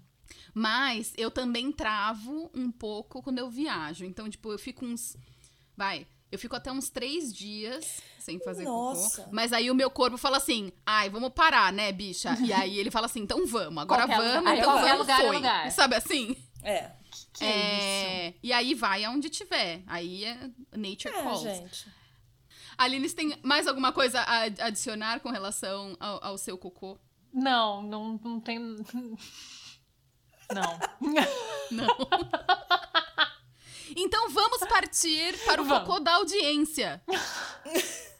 Mas 0.55 1.12
eu 1.16 1.31
também 1.31 1.70
travo 1.70 2.51
um 2.55 2.70
pouco 2.70 3.22
quando 3.22 3.39
eu 3.39 3.51
viajo. 3.51 4.05
Então, 4.05 4.29
tipo, 4.29 4.51
eu 4.53 4.59
fico 4.59 4.85
uns. 4.85 5.16
Vai. 5.76 6.07
Eu 6.31 6.39
fico 6.39 6.55
até 6.57 6.70
uns 6.70 6.91
três 6.91 7.33
dias 7.33 8.03
sem 8.18 8.39
fazer 8.41 8.64
Nossa. 8.64 9.22
cocô. 9.22 9.35
Mas 9.35 9.53
aí 9.53 9.70
o 9.70 9.74
meu 9.74 9.91
corpo 9.91 10.18
fala 10.18 10.37
assim: 10.37 10.72
ai, 10.85 11.09
vamos 11.09 11.33
parar, 11.33 11.72
né, 11.72 11.91
bicha? 11.93 12.37
E 12.43 12.53
aí 12.53 12.79
ele 12.79 12.91
fala 12.91 13.07
assim: 13.07 13.20
então 13.20 13.47
vamos, 13.47 13.83
agora 13.83 14.03
Qualquer 14.07 14.16
vamos, 14.18 14.37
lugar- 14.41 14.57
então 14.59 14.72
qualquer 14.72 14.91
vamos, 14.91 14.99
lugar 15.01 15.20
é 15.20 15.26
foi. 15.26 15.37
lugar. 15.37 15.72
Sabe 15.72 15.97
assim? 15.97 16.37
É, 16.62 16.91
Que 17.33 17.45
é 17.45 18.29
isso? 18.29 18.39
E 18.43 18.53
aí 18.53 18.75
vai 18.75 19.05
aonde 19.05 19.29
tiver. 19.31 19.83
Aí 19.87 20.25
é 20.25 20.51
nature 20.73 21.15
é, 21.15 21.23
calls. 21.23 21.43
gente. 21.43 21.89
Aline, 22.77 23.09
você 23.09 23.15
tem 23.17 23.39
mais 23.43 23.67
alguma 23.67 23.93
coisa 23.93 24.21
a 24.21 24.43
adicionar 24.43 25.21
com 25.21 25.31
relação 25.31 25.97
ao, 25.99 26.25
ao 26.25 26.39
seu 26.39 26.57
cocô? 26.57 26.99
Não, 27.33 27.83
não, 27.83 28.21
não 28.23 28.41
tem... 28.41 28.59
Não. 30.51 30.79
Não. 31.71 31.87
então 33.95 34.31
vamos 34.31 34.61
partir 34.61 35.37
para 35.45 35.61
o 35.61 35.65
Vamos. 35.67 35.87
cocô 35.87 36.01
da 36.01 36.15
audiência. 36.15 37.03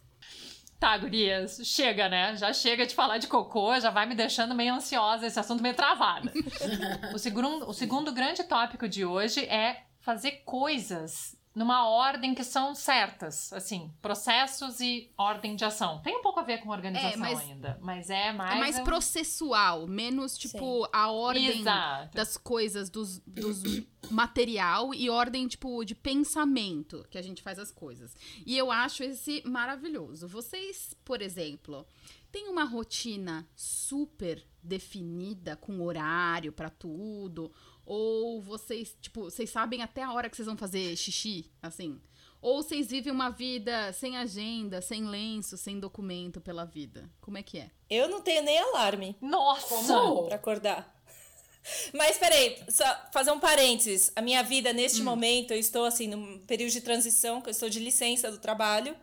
Tá, 0.79 0.97
gurias, 0.97 1.61
chega, 1.65 2.09
né? 2.09 2.37
Já 2.37 2.53
chega 2.53 2.87
de 2.87 2.95
falar 2.95 3.19
de 3.19 3.27
cocô, 3.27 3.79
já 3.81 3.91
vai 3.91 4.07
me 4.07 4.15
deixando 4.15 4.55
meio 4.55 4.75
ansiosa, 4.75 5.27
esse 5.27 5.39
assunto 5.39 5.63
meio 5.63 5.75
travada. 5.75 6.33
o, 7.13 7.19
segundo, 7.19 7.69
o 7.69 7.73
segundo 7.73 8.13
grande 8.13 8.45
tópico 8.45 8.89
de 8.89 9.05
hoje 9.05 9.45
é 9.47 9.83
fazer 10.01 10.43
coisas 10.45 11.38
numa 11.59 11.89
ordem 11.89 12.35
que 12.35 12.45
são 12.45 12.73
certas, 12.75 13.53
assim, 13.53 13.93
processos 14.01 14.81
e 14.81 15.11
ordem 15.19 15.57
de 15.57 15.65
ação. 15.65 16.01
Tem 16.03 16.17
um 16.17 16.23
pouco 16.23 16.39
a 16.39 16.43
ver 16.45 16.59
com 16.59 16.69
organização 16.71 17.11
É, 17.13 17.17
mas- 17.17 17.41
ainda, 17.41 17.79
mas 17.83 18.09
é 18.11 18.33
mais... 18.33 18.57
É 18.57 18.61
mais 18.61 18.79
um- 18.79 18.85
processual, 18.85 19.87
menos 19.89 20.39
tipo 20.39 20.89
a 20.93 21.11
ordem 21.11 21.61
Exato. 21.61 22.15
das 22.17 22.37
coisas, 22.37 22.89
dos, 22.89 23.19
dos 23.27 23.63
material 24.09 24.95
e 24.95 25.11
ordem 25.11 25.49
tipo 25.49 25.85
de 25.85 25.95
pensamento 25.97 27.05
que 27.11 27.19
a 27.19 27.23
gente 27.23 27.43
faz 27.43 27.59
as 27.59 27.73
coisas. 27.73 28.15
E 28.47 28.57
eu 28.57 28.71
acho 28.71 29.03
esse 29.03 29.43
maravilhoso. 29.45 30.29
Vocês, 30.29 30.95
por 31.05 31.21
exemplo, 31.21 31.85
têm 32.31 32.49
uma 32.49 32.65
rotina 32.65 33.49
super 33.57 34.47
definida 34.63 35.57
com 35.57 35.81
horário 35.83 36.53
pra 36.53 36.69
tudo 36.71 37.51
ou 37.89 38.43
vocês, 38.43 38.95
tipo, 39.01 39.23
vocês 39.23 39.49
sabem 39.49 39.81
até 39.81 40.03
a 40.03 40.13
hora 40.13 40.29
que 40.29 40.37
vocês 40.37 40.45
vão 40.45 40.59
fazer 40.59 40.95
xixi, 40.95 41.51
assim? 41.63 41.99
Ou 42.39 42.63
vocês 42.63 42.89
vivem 42.89 43.11
uma 43.11 43.31
vida 43.31 43.95
sem 43.95 44.19
agenda, 44.19 44.83
sem 44.83 45.07
lenço, 45.07 45.57
sem 45.57 45.81
documento 45.81 46.39
pela 46.39 46.67
vida? 46.67 47.11
Como 47.19 47.39
é 47.39 47.43
que 47.43 47.59
é? 47.59 47.71
Eu 47.89 48.07
não 48.07 48.21
tenho 48.21 48.43
nem 48.43 48.59
alarme 48.59 49.17
Nossa! 49.23 49.69
Como? 49.69 50.27
pra 50.27 50.37
acordar. 50.37 50.95
Mas 51.95 52.19
peraí, 52.19 52.63
só 52.69 52.85
fazer 53.11 53.31
um 53.31 53.41
parênteses. 53.41 54.13
A 54.15 54.21
minha 54.21 54.43
vida, 54.43 54.71
neste 54.75 55.03
momento, 55.03 55.53
eu 55.53 55.59
estou 55.59 55.87
assim, 55.87 56.09
num 56.09 56.41
período 56.41 56.73
de 56.73 56.83
transição, 56.83 57.41
que 57.41 57.49
eu 57.49 57.53
estou 57.53 57.71
de 57.71 57.81
licença 57.81 58.31
do 58.31 58.39
trabalho. 58.39 58.95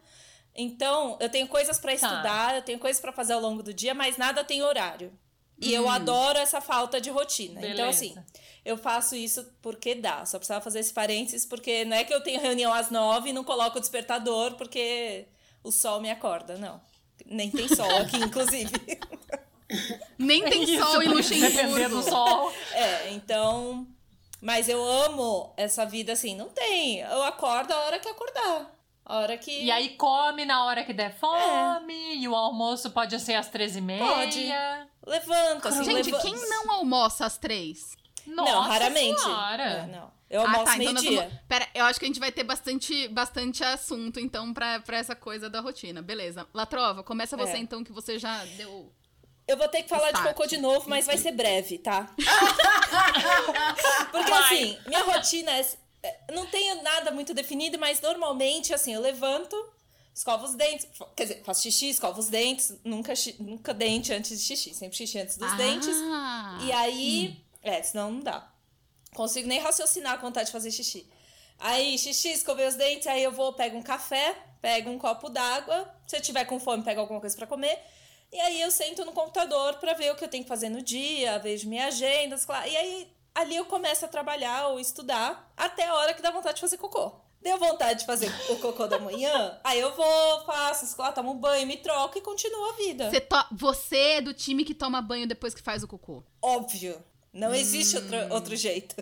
Então, 0.53 1.17
eu 1.19 1.27
tenho 1.27 1.47
coisas 1.47 1.79
pra 1.79 1.93
estudar, 1.93 2.55
eu 2.55 2.61
tenho 2.61 2.77
coisas 2.77 3.01
pra 3.01 3.11
fazer 3.11 3.33
ao 3.33 3.41
longo 3.41 3.63
do 3.63 3.73
dia, 3.73 3.95
mas 3.95 4.15
nada 4.15 4.43
tem 4.43 4.61
horário. 4.61 5.11
E 5.59 5.73
eu 5.73 5.89
adoro 5.89 6.37
essa 6.37 6.59
falta 6.59 6.99
de 6.99 7.09
rotina. 7.09 7.59
Então, 7.59 7.69
Beleza. 7.69 7.89
assim, 7.89 8.15
eu 8.63 8.77
faço 8.77 9.15
isso 9.15 9.45
porque 9.61 9.95
dá. 9.95 10.25
Só 10.25 10.37
precisava 10.37 10.61
fazer 10.61 10.79
esse 10.79 10.93
parênteses, 10.93 11.45
porque 11.45 11.85
não 11.85 11.95
é 11.95 12.03
que 12.03 12.13
eu 12.13 12.21
tenho 12.21 12.41
reunião 12.41 12.73
às 12.73 12.89
nove 12.89 13.29
e 13.29 13.33
não 13.33 13.43
coloco 13.43 13.77
o 13.77 13.81
despertador 13.81 14.55
porque 14.55 15.27
o 15.63 15.71
sol 15.71 16.01
me 16.01 16.11
acorda, 16.11 16.57
não. 16.57 16.81
Nem 17.25 17.49
tem 17.49 17.67
sol 17.67 17.89
aqui, 17.97 18.17
inclusive. 18.23 18.71
Nem 20.17 20.43
tem 20.43 20.63
Isso, 20.63 20.83
sol 20.83 21.01
em 21.01 21.07
Luxemburgo. 21.07 21.89
do 21.89 22.03
sol. 22.03 22.51
É, 22.71 23.11
então. 23.11 23.87
Mas 24.41 24.69
eu 24.69 24.83
amo 24.83 25.53
essa 25.57 25.85
vida 25.85 26.13
assim. 26.13 26.35
Não 26.35 26.49
tem. 26.49 26.99
Eu 26.99 27.23
acordo 27.23 27.71
a 27.71 27.79
hora 27.85 27.99
que 27.99 28.07
acordar. 28.07 28.71
A 29.05 29.19
hora 29.19 29.37
que. 29.37 29.63
E 29.63 29.71
aí 29.71 29.89
come 29.95 30.45
na 30.45 30.65
hora 30.65 30.83
que 30.83 30.93
der 30.93 31.15
fome, 31.17 32.15
e 32.15 32.27
o 32.27 32.35
almoço 32.35 32.91
pode 32.91 33.19
ser 33.19 33.35
às 33.35 33.49
13h30. 33.49 33.99
Pode. 33.99 34.51
Levanta, 35.05 35.69
assim. 35.69 35.83
Gente, 35.83 36.11
leva- 36.11 36.21
quem 36.21 36.33
não 36.49 36.71
almoça 36.71 37.25
às 37.25 37.37
três? 37.37 37.95
Nossa 38.25 38.51
Não, 38.51 38.61
raramente. 38.61 39.21
Senhora. 39.21 39.63
É, 39.63 39.85
não. 39.87 40.11
Eu 40.27 40.41
almoço 40.41 40.65
nós 40.65 40.77
meio-dia. 40.77 41.21
vamos... 41.21 41.33
Pera, 41.47 41.67
eu 41.75 41.85
acho 41.85 41.99
que 41.99 42.05
a 42.05 42.07
gente 42.07 42.19
vai 42.19 42.31
ter 42.31 42.43
bastante, 42.43 43.07
bastante 43.09 43.63
assunto, 43.63 44.19
então, 44.19 44.51
pra, 44.53 44.79
pra 44.79 44.97
essa 44.97 45.15
coisa 45.15 45.47
da 45.49 45.59
rotina. 45.61 46.01
Beleza. 46.01 46.47
Latrova, 46.53 47.03
começa 47.03 47.37
você, 47.37 47.53
É. 47.53 47.57
então, 47.59 47.83
que 47.83 47.91
você 47.91 48.17
já 48.17 48.43
deu... 48.57 48.91
Eu 49.47 49.57
vou 49.57 49.67
ter 49.67 49.83
que 49.83 49.89
falar 49.89 50.11
de 50.11 50.17
Start. 50.17 50.35
cocô 50.35 50.47
de 50.47 50.57
novo, 50.57 50.89
mas 50.89 51.05
vai 51.05 51.19
ser 51.19 51.31
breve, 51.31 51.77
tá? 51.77 52.09
Porque 54.11 54.31
Vai. 54.31 54.43
assim, 54.43 54.77
minha 54.87 55.03
rotina 55.03 55.51
é. 55.51 55.65
é, 56.03 56.17
Não 56.33 56.47
tenho 56.47 56.81
nada 56.81 57.11
muito 57.11 57.31
definido, 57.33 57.77
mas 57.77 58.01
normalmente, 58.01 58.73
assim, 58.73 58.93
eu 58.95 59.01
levanto, 59.01 59.55
escovo 60.15 60.45
os 60.45 60.55
dentes. 60.55 60.87
Quer 61.15 61.23
dizer, 61.23 61.43
faço 61.43 61.61
xixi, 61.61 61.89
escovo 61.89 62.19
os 62.19 62.29
dentes. 62.29 62.73
Nunca, 62.83 63.13
nunca 63.39 63.73
dente 63.73 64.13
antes 64.13 64.39
de 64.39 64.45
xixi, 64.45 64.73
sempre 64.73 64.95
xixi 64.97 65.19
antes 65.19 65.37
dos 65.37 65.51
dentes. 65.57 65.95
Ah, 65.95 66.59
E 66.63 66.71
aí. 66.71 67.45
É, 67.61 67.83
senão 67.83 68.09
não 68.11 68.21
dá. 68.21 68.49
Consigo 69.13 69.47
nem 69.47 69.59
raciocinar 69.59 70.15
com 70.19 70.27
vontade 70.27 70.47
de 70.47 70.51
fazer 70.51 70.71
xixi. 70.71 71.07
Aí, 71.59 71.97
xixi, 71.97 72.29
escovei 72.29 72.67
os 72.67 72.75
dentes, 72.75 73.07
aí 73.07 73.23
eu 73.23 73.31
vou, 73.31 73.53
pego 73.53 73.77
um 73.77 73.81
café, 73.81 74.35
pego 74.61 74.89
um 74.89 74.97
copo 74.99 75.29
d'água. 75.29 75.93
Se 76.07 76.15
eu 76.17 76.21
tiver 76.21 76.45
com 76.45 76.59
fome, 76.59 76.83
pego 76.83 77.01
alguma 77.01 77.19
coisa 77.19 77.35
pra 77.35 77.47
comer. 77.47 77.79
E 78.31 78.39
aí 78.39 78.61
eu 78.61 78.69
sento 78.71 79.05
no 79.05 79.13
computador 79.13 79.75
pra 79.75 79.93
ver 79.93 80.11
o 80.11 80.15
que 80.15 80.23
eu 80.23 80.27
tenho 80.27 80.43
que 80.43 80.49
fazer 80.49 80.69
no 80.69 80.81
dia, 80.81 81.39
vejo 81.39 81.69
minha 81.69 81.87
agenda, 81.87 82.37
claro. 82.39 82.67
E 82.69 82.75
aí 82.75 83.07
ali 83.33 83.55
eu 83.55 83.65
começo 83.65 84.03
a 84.03 84.07
trabalhar 84.07 84.67
ou 84.67 84.79
estudar 84.79 85.51
até 85.55 85.85
a 85.85 85.93
hora 85.93 86.13
que 86.13 86.21
dá 86.21 86.31
vontade 86.31 86.55
de 86.55 86.61
fazer 86.61 86.77
cocô. 86.77 87.13
Deu 87.45 87.59
vontade 87.59 87.99
de 87.99 88.05
fazer 88.07 88.27
o 88.49 88.55
cocô 88.55 88.87
da 88.87 88.97
manhã, 88.97 89.59
aí 89.63 89.79
eu 89.79 89.95
vou, 89.95 90.45
faço, 90.47 90.95
claro, 90.95 91.13
tomo 91.13 91.31
um 91.33 91.37
banho, 91.37 91.67
me 91.67 91.77
troco 91.77 92.17
e 92.17 92.21
continuo 92.21 92.71
a 92.71 92.73
vida. 92.73 93.07
Você, 93.11 93.21
to- 93.21 93.45
você 93.51 93.97
é 93.97 94.21
do 94.21 94.33
time 94.33 94.65
que 94.65 94.73
toma 94.73 94.99
banho 94.99 95.27
depois 95.27 95.53
que 95.53 95.61
faz 95.61 95.83
o 95.83 95.87
cocô. 95.87 96.23
Óbvio. 96.41 96.99
Não 97.31 97.53
existe 97.53 97.97
outro, 97.97 98.33
outro 98.33 98.55
jeito. 98.55 98.95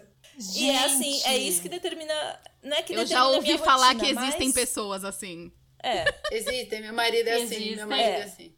E 0.58 0.70
é 0.70 0.84
assim, 0.86 1.22
é 1.24 1.38
isso 1.38 1.62
que 1.62 1.70
determina. 1.70 2.14
Não 2.62 2.76
é 2.76 2.82
que 2.82 2.92
Eu 2.92 2.98
determina 3.06 3.08
já 3.08 3.28
ouvi 3.28 3.58
falar 3.60 3.94
rotina, 3.94 4.04
que 4.04 4.12
existem 4.20 4.48
mas- 4.48 4.56
pessoas 4.56 5.06
assim. 5.06 5.50
É. 5.82 6.04
Existem, 6.32 6.82
meu 6.82 6.94
marido 6.94 7.28
é 7.30 7.34
assim, 7.36 7.44
Existem. 7.46 7.76
meu 7.78 7.88
marido 7.88 8.08
é 8.10 8.20
É. 8.20 8.24
assim. 8.24 8.54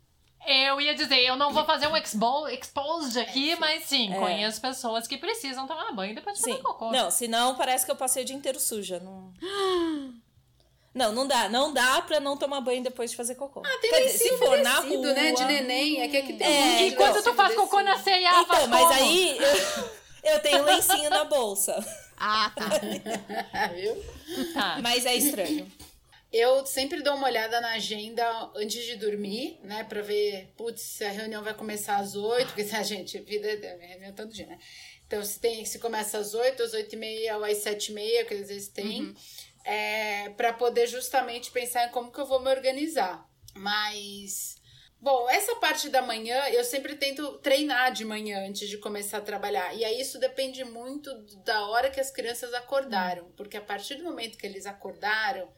Eu 0.48 0.80
ia 0.80 0.94
dizer, 0.94 1.20
eu 1.24 1.36
não 1.36 1.52
vou 1.52 1.66
fazer 1.66 1.88
um 1.88 1.96
expo 1.98 2.48
exposed 2.48 3.20
aqui, 3.20 3.56
mas 3.58 3.84
sim, 3.86 4.14
É. 4.14 4.18
conheço 4.20 4.62
pessoas 4.62 5.08
que 5.08 5.18
precisam 5.18 5.66
tomar 5.68 5.92
banho 5.94 6.14
depois 6.16 6.38
de 6.38 6.44
Sim. 6.44 6.52
fazer 6.52 6.64
cocô. 6.64 6.92
Não, 6.92 7.10
senão 7.10 7.56
parece 7.56 7.86
que 7.86 7.92
eu 7.92 7.96
passei 7.96 8.24
o 8.24 8.26
dia 8.26 8.36
inteiro 8.36 8.60
suja. 8.60 9.00
Não... 9.00 9.34
Não, 10.94 11.12
não 11.12 11.28
dá. 11.28 11.50
Não 11.50 11.74
dá 11.74 12.02
pra 12.04 12.22
não 12.22 12.38
tomar 12.38 12.62
banho 12.62 12.82
depois 12.82 13.12
de 13.12 13.18
fazer 13.18 13.36
cocô. 13.36 13.62
Ah, 13.66 13.78
tem 13.82 13.92
Quer 13.92 14.06
dizer, 14.06 14.18
se 14.18 14.38
for 14.38 14.58
na 14.60 14.80
rua... 14.80 15.14
né? 15.14 15.34
De 15.34 15.44
neném. 15.44 16.02
É 16.02 16.08
que 16.08 16.16
aqui 16.16 16.32
tem 16.34 16.48
É, 16.48 16.62
um 16.62 16.80
E 16.88 16.92
quando 16.96 17.22
tu 17.22 17.34
faz 17.34 17.54
cocô 17.54 17.82
na 17.82 17.98
ceia, 18.00 18.32
faz 18.32 18.46
Então, 18.48 18.68
mas 18.68 18.82
como? 18.82 18.94
aí 18.94 19.38
eu, 19.38 19.90
eu 20.36 20.40
tenho 20.40 20.64
lencinho 20.64 21.10
na 21.10 21.26
bolsa. 21.26 21.86
Ah, 22.18 22.50
tá. 22.56 22.70
Viu? 23.76 24.54
Tá. 24.54 24.80
Mas 24.82 25.06
é 25.06 25.16
estranho. 25.18 25.70
Eu 26.38 26.66
sempre 26.66 27.02
dou 27.02 27.16
uma 27.16 27.28
olhada 27.28 27.62
na 27.62 27.76
agenda 27.76 28.52
antes 28.58 28.84
de 28.84 28.98
dormir, 28.98 29.58
né? 29.64 29.86
Pra 29.86 30.02
ver, 30.02 30.52
putz, 30.58 30.82
se 30.82 31.06
a 31.06 31.10
reunião 31.10 31.42
vai 31.42 31.54
começar 31.54 31.96
às 31.96 32.14
oito, 32.14 32.48
porque 32.48 32.76
a 32.76 32.84
gente, 32.84 33.18
vida 33.20 33.48
é 33.48 33.88
reunião 33.92 34.12
todo 34.12 34.34
dia, 34.34 34.46
né? 34.46 34.60
Então, 35.08 35.24
se, 35.24 35.40
tem, 35.40 35.64
se 35.64 35.80
começa 35.80 36.18
às 36.18 36.34
oito, 36.34 36.62
às 36.62 36.74
oito 36.74 36.94
e 36.94 36.98
meia 36.98 37.38
ou 37.38 37.46
às 37.46 37.60
sete 37.60 37.94
e 37.94 37.96
meia, 37.96 38.26
que 38.26 38.34
às 38.34 38.50
vezes 38.50 38.68
tem, 38.68 39.16
é, 39.64 40.30
para 40.32 40.52
poder 40.52 40.88
justamente 40.88 41.52
pensar 41.52 41.88
em 41.88 41.92
como 41.92 42.12
que 42.12 42.20
eu 42.20 42.26
vou 42.26 42.42
me 42.42 42.50
organizar. 42.50 43.26
Mas, 43.54 44.58
bom, 45.00 45.30
essa 45.30 45.56
parte 45.56 45.88
da 45.88 46.02
manhã, 46.02 46.50
eu 46.50 46.66
sempre 46.66 46.98
tento 46.98 47.38
treinar 47.38 47.94
de 47.94 48.04
manhã 48.04 48.46
antes 48.46 48.68
de 48.68 48.78
começar 48.78 49.20
a 49.20 49.22
trabalhar. 49.22 49.74
E 49.74 49.86
aí 49.86 50.02
isso 50.02 50.20
depende 50.20 50.66
muito 50.66 51.14
da 51.46 51.66
hora 51.68 51.90
que 51.90 52.02
as 52.02 52.12
crianças 52.12 52.54
acordaram, 52.54 53.32
porque 53.38 53.56
a 53.56 53.62
partir 53.62 53.96
do 53.96 54.04
momento 54.04 54.38
que 54.38 54.46
eles 54.46 54.66
acordaram, 54.66 55.50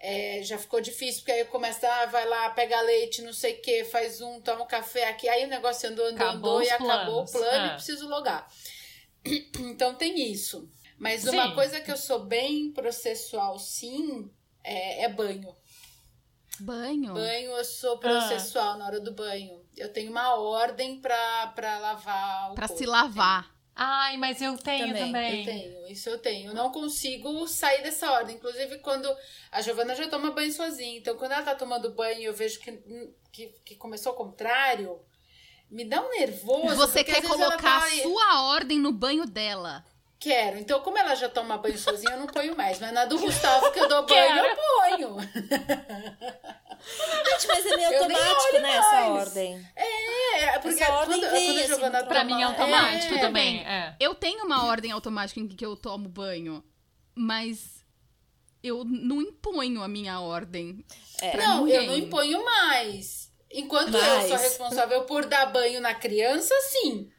é, 0.00 0.42
já 0.42 0.56
ficou 0.58 0.80
difícil, 0.80 1.20
porque 1.20 1.32
aí 1.32 1.44
começa, 1.44 1.86
ah, 1.86 2.06
vai 2.06 2.26
lá, 2.26 2.48
pega 2.50 2.80
leite, 2.80 3.20
não 3.22 3.32
sei 3.34 3.54
o 3.54 3.60
que, 3.62 3.84
faz 3.84 4.20
um, 4.20 4.40
toma 4.40 4.62
um 4.64 4.66
café 4.66 5.08
aqui, 5.08 5.28
aí 5.28 5.44
o 5.44 5.48
negócio 5.48 5.88
andou, 5.90 6.06
andou, 6.06 6.26
Acabou 6.26 6.50
andou 6.58 6.62
e 6.62 6.70
acabou 6.70 7.22
o 7.22 7.26
planos, 7.26 7.30
plano 7.32 7.64
é. 7.64 7.66
e 7.66 7.74
preciso 7.74 8.08
logar. 8.08 8.46
Então 9.60 9.94
tem 9.94 10.32
isso. 10.32 10.68
Mas 10.98 11.24
uma 11.26 11.48
Sim. 11.48 11.54
coisa 11.54 11.80
que 11.80 11.90
eu 11.92 11.96
sou 11.96 12.20
bem 12.24 12.72
processual, 12.72 13.58
sim, 13.58 14.30
é, 14.64 15.04
é 15.04 15.08
banho. 15.08 15.54
Banho. 16.60 17.14
Banho, 17.14 17.50
eu 17.52 17.64
sou 17.64 17.94
Ah. 17.94 17.98
processual 17.98 18.76
na 18.78 18.86
hora 18.86 19.00
do 19.00 19.12
banho. 19.12 19.64
Eu 19.76 19.90
tenho 19.92 20.10
uma 20.10 20.34
ordem 20.34 21.00
pra, 21.00 21.46
pra 21.54 21.78
lavar 21.78 22.52
o 22.52 22.54
Pra 22.54 22.66
corpo. 22.68 22.82
se 22.82 22.86
lavar. 22.86 23.50
Ai, 23.82 24.18
mas 24.18 24.42
eu 24.42 24.58
tenho 24.58 24.88
Também, 24.88 25.06
também. 25.06 25.38
Eu 25.40 25.44
tenho, 25.46 25.86
isso 25.90 26.10
eu 26.10 26.18
tenho. 26.18 26.50
Eu 26.50 26.54
não 26.54 26.70
consigo 26.70 27.48
sair 27.48 27.82
dessa 27.82 28.12
ordem. 28.12 28.36
Inclusive, 28.36 28.76
quando 28.80 29.10
a 29.50 29.62
Giovana 29.62 29.94
já 29.94 30.06
toma 30.06 30.32
banho 30.32 30.52
sozinha. 30.52 30.98
Então, 30.98 31.16
quando 31.16 31.32
ela 31.32 31.40
tá 31.42 31.54
tomando 31.54 31.90
banho 31.94 32.20
e 32.20 32.24
eu 32.26 32.34
vejo 32.34 32.60
que, 32.60 32.78
que, 33.32 33.46
que 33.64 33.76
começou 33.76 34.10
ao 34.10 34.18
contrário, 34.18 35.00
me 35.70 35.86
dá 35.86 36.02
um 36.02 36.10
nervoso. 36.10 36.76
Você 36.76 37.02
quer 37.02 37.22
colocar 37.22 37.56
tá- 37.56 37.86
a 37.86 37.90
sua 38.02 38.42
ordem 38.50 38.78
no 38.78 38.92
banho 38.92 39.24
dela. 39.24 39.82
Quero. 40.18 40.58
Então, 40.58 40.80
como 40.82 40.98
ela 40.98 41.14
já 41.14 41.30
toma 41.30 41.56
banho 41.56 41.78
sozinha, 41.78 42.12
eu 42.12 42.18
não 42.20 42.26
ponho 42.26 42.54
mais. 42.54 42.78
Mas 42.78 42.92
na 42.92 43.06
do 43.06 43.18
Gustavo, 43.18 43.72
que 43.72 43.80
eu 43.80 43.88
dou 43.88 44.04
banho, 44.04 44.34
Quero. 44.34 44.46
eu 44.46 44.56
ponho. 45.16 45.16
Gente, 46.80 47.46
mas 47.48 47.66
é 47.66 47.76
meio 47.76 47.88
automático, 47.94 48.54
olho 48.54 48.62
né, 48.62 48.78
mais. 48.80 49.08
ordem. 49.28 49.66
É, 49.76 50.58
porque 50.58 50.82
Essa 50.82 50.92
ordem 50.92 51.20
quando, 51.20 51.30
vem, 51.32 51.68
quando 51.78 51.94
assim, 51.94 52.06
Pra 52.06 52.24
mim 52.24 52.40
é 52.40 52.44
automático 52.44 53.14
é, 53.14 53.18
também. 53.18 53.60
É. 53.60 53.96
Eu 54.00 54.14
tenho 54.14 54.44
uma 54.44 54.64
ordem 54.66 54.90
automática 54.90 55.38
em 55.40 55.46
que 55.48 55.64
eu 55.64 55.76
tomo 55.76 56.08
banho, 56.08 56.64
mas 57.14 57.84
eu 58.62 58.84
não 58.84 59.20
imponho 59.22 59.82
a 59.82 59.88
minha 59.88 60.20
ordem. 60.20 60.84
É. 61.20 61.30
pra 61.30 61.46
Não, 61.46 61.68
eu 61.68 61.82
não 61.82 61.88
ninguém. 61.92 62.04
imponho 62.06 62.44
mais. 62.44 63.30
Enquanto 63.52 63.94
eu 63.94 64.00
sou 64.00 64.30
Mas- 64.30 64.42
responsável 64.42 65.02
por 65.04 65.26
dar 65.26 65.46
banho 65.46 65.80
na 65.80 65.94
criança, 65.94 66.54
sim. 66.70 67.10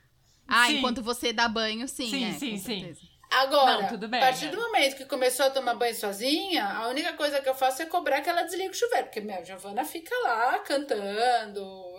Ah, 0.47 0.67
Sim. 0.67 0.77
enquanto 0.77 1.01
você 1.01 1.31
dá 1.31 1.47
banho, 1.47 1.87
sim. 1.87 2.09
Sim, 2.09 2.25
é, 2.25 2.33
sim, 2.33 2.51
com 2.51 2.57
sim. 2.57 2.97
Agora, 3.31 3.83
Não, 3.83 3.87
tudo 3.87 4.09
bem, 4.09 4.19
a 4.21 4.25
partir 4.25 4.47
é. 4.47 4.49
do 4.49 4.59
momento 4.59 4.97
que 4.97 5.05
começou 5.05 5.45
a 5.45 5.49
tomar 5.49 5.73
banho 5.75 5.95
sozinha, 5.95 6.65
a 6.65 6.89
única 6.89 7.13
coisa 7.13 7.41
que 7.41 7.47
eu 7.47 7.55
faço 7.55 7.81
é 7.81 7.85
cobrar 7.85 8.19
que 8.21 8.29
ela 8.29 8.43
desligue 8.43 8.71
o 8.71 8.73
chuveiro. 8.73 9.05
Porque, 9.05 9.21
meu, 9.21 9.43
Giovana 9.45 9.85
fica 9.85 10.13
lá 10.19 10.59
cantando, 10.59 11.95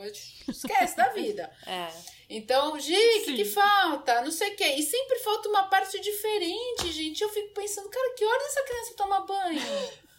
esquece 0.48 0.96
da 0.96 1.08
vida. 1.08 1.50
É. 1.66 1.88
Então, 2.28 2.78
Gi, 2.78 2.94
o 2.94 3.24
que, 3.24 3.36
que 3.36 3.44
falta? 3.44 4.22
Não 4.22 4.30
sei 4.30 4.52
o 4.52 4.56
quê. 4.56 4.64
E 4.76 4.82
sempre 4.82 5.18
falta 5.18 5.48
uma 5.48 5.64
parte 5.64 6.00
diferente, 6.00 6.90
gente. 6.90 7.22
Eu 7.22 7.28
fico 7.28 7.52
pensando, 7.52 7.88
cara, 7.90 8.14
que 8.14 8.24
hora 8.24 8.44
essa 8.44 8.62
criança 8.64 8.94
toma 8.96 9.20
banho? 9.20 9.60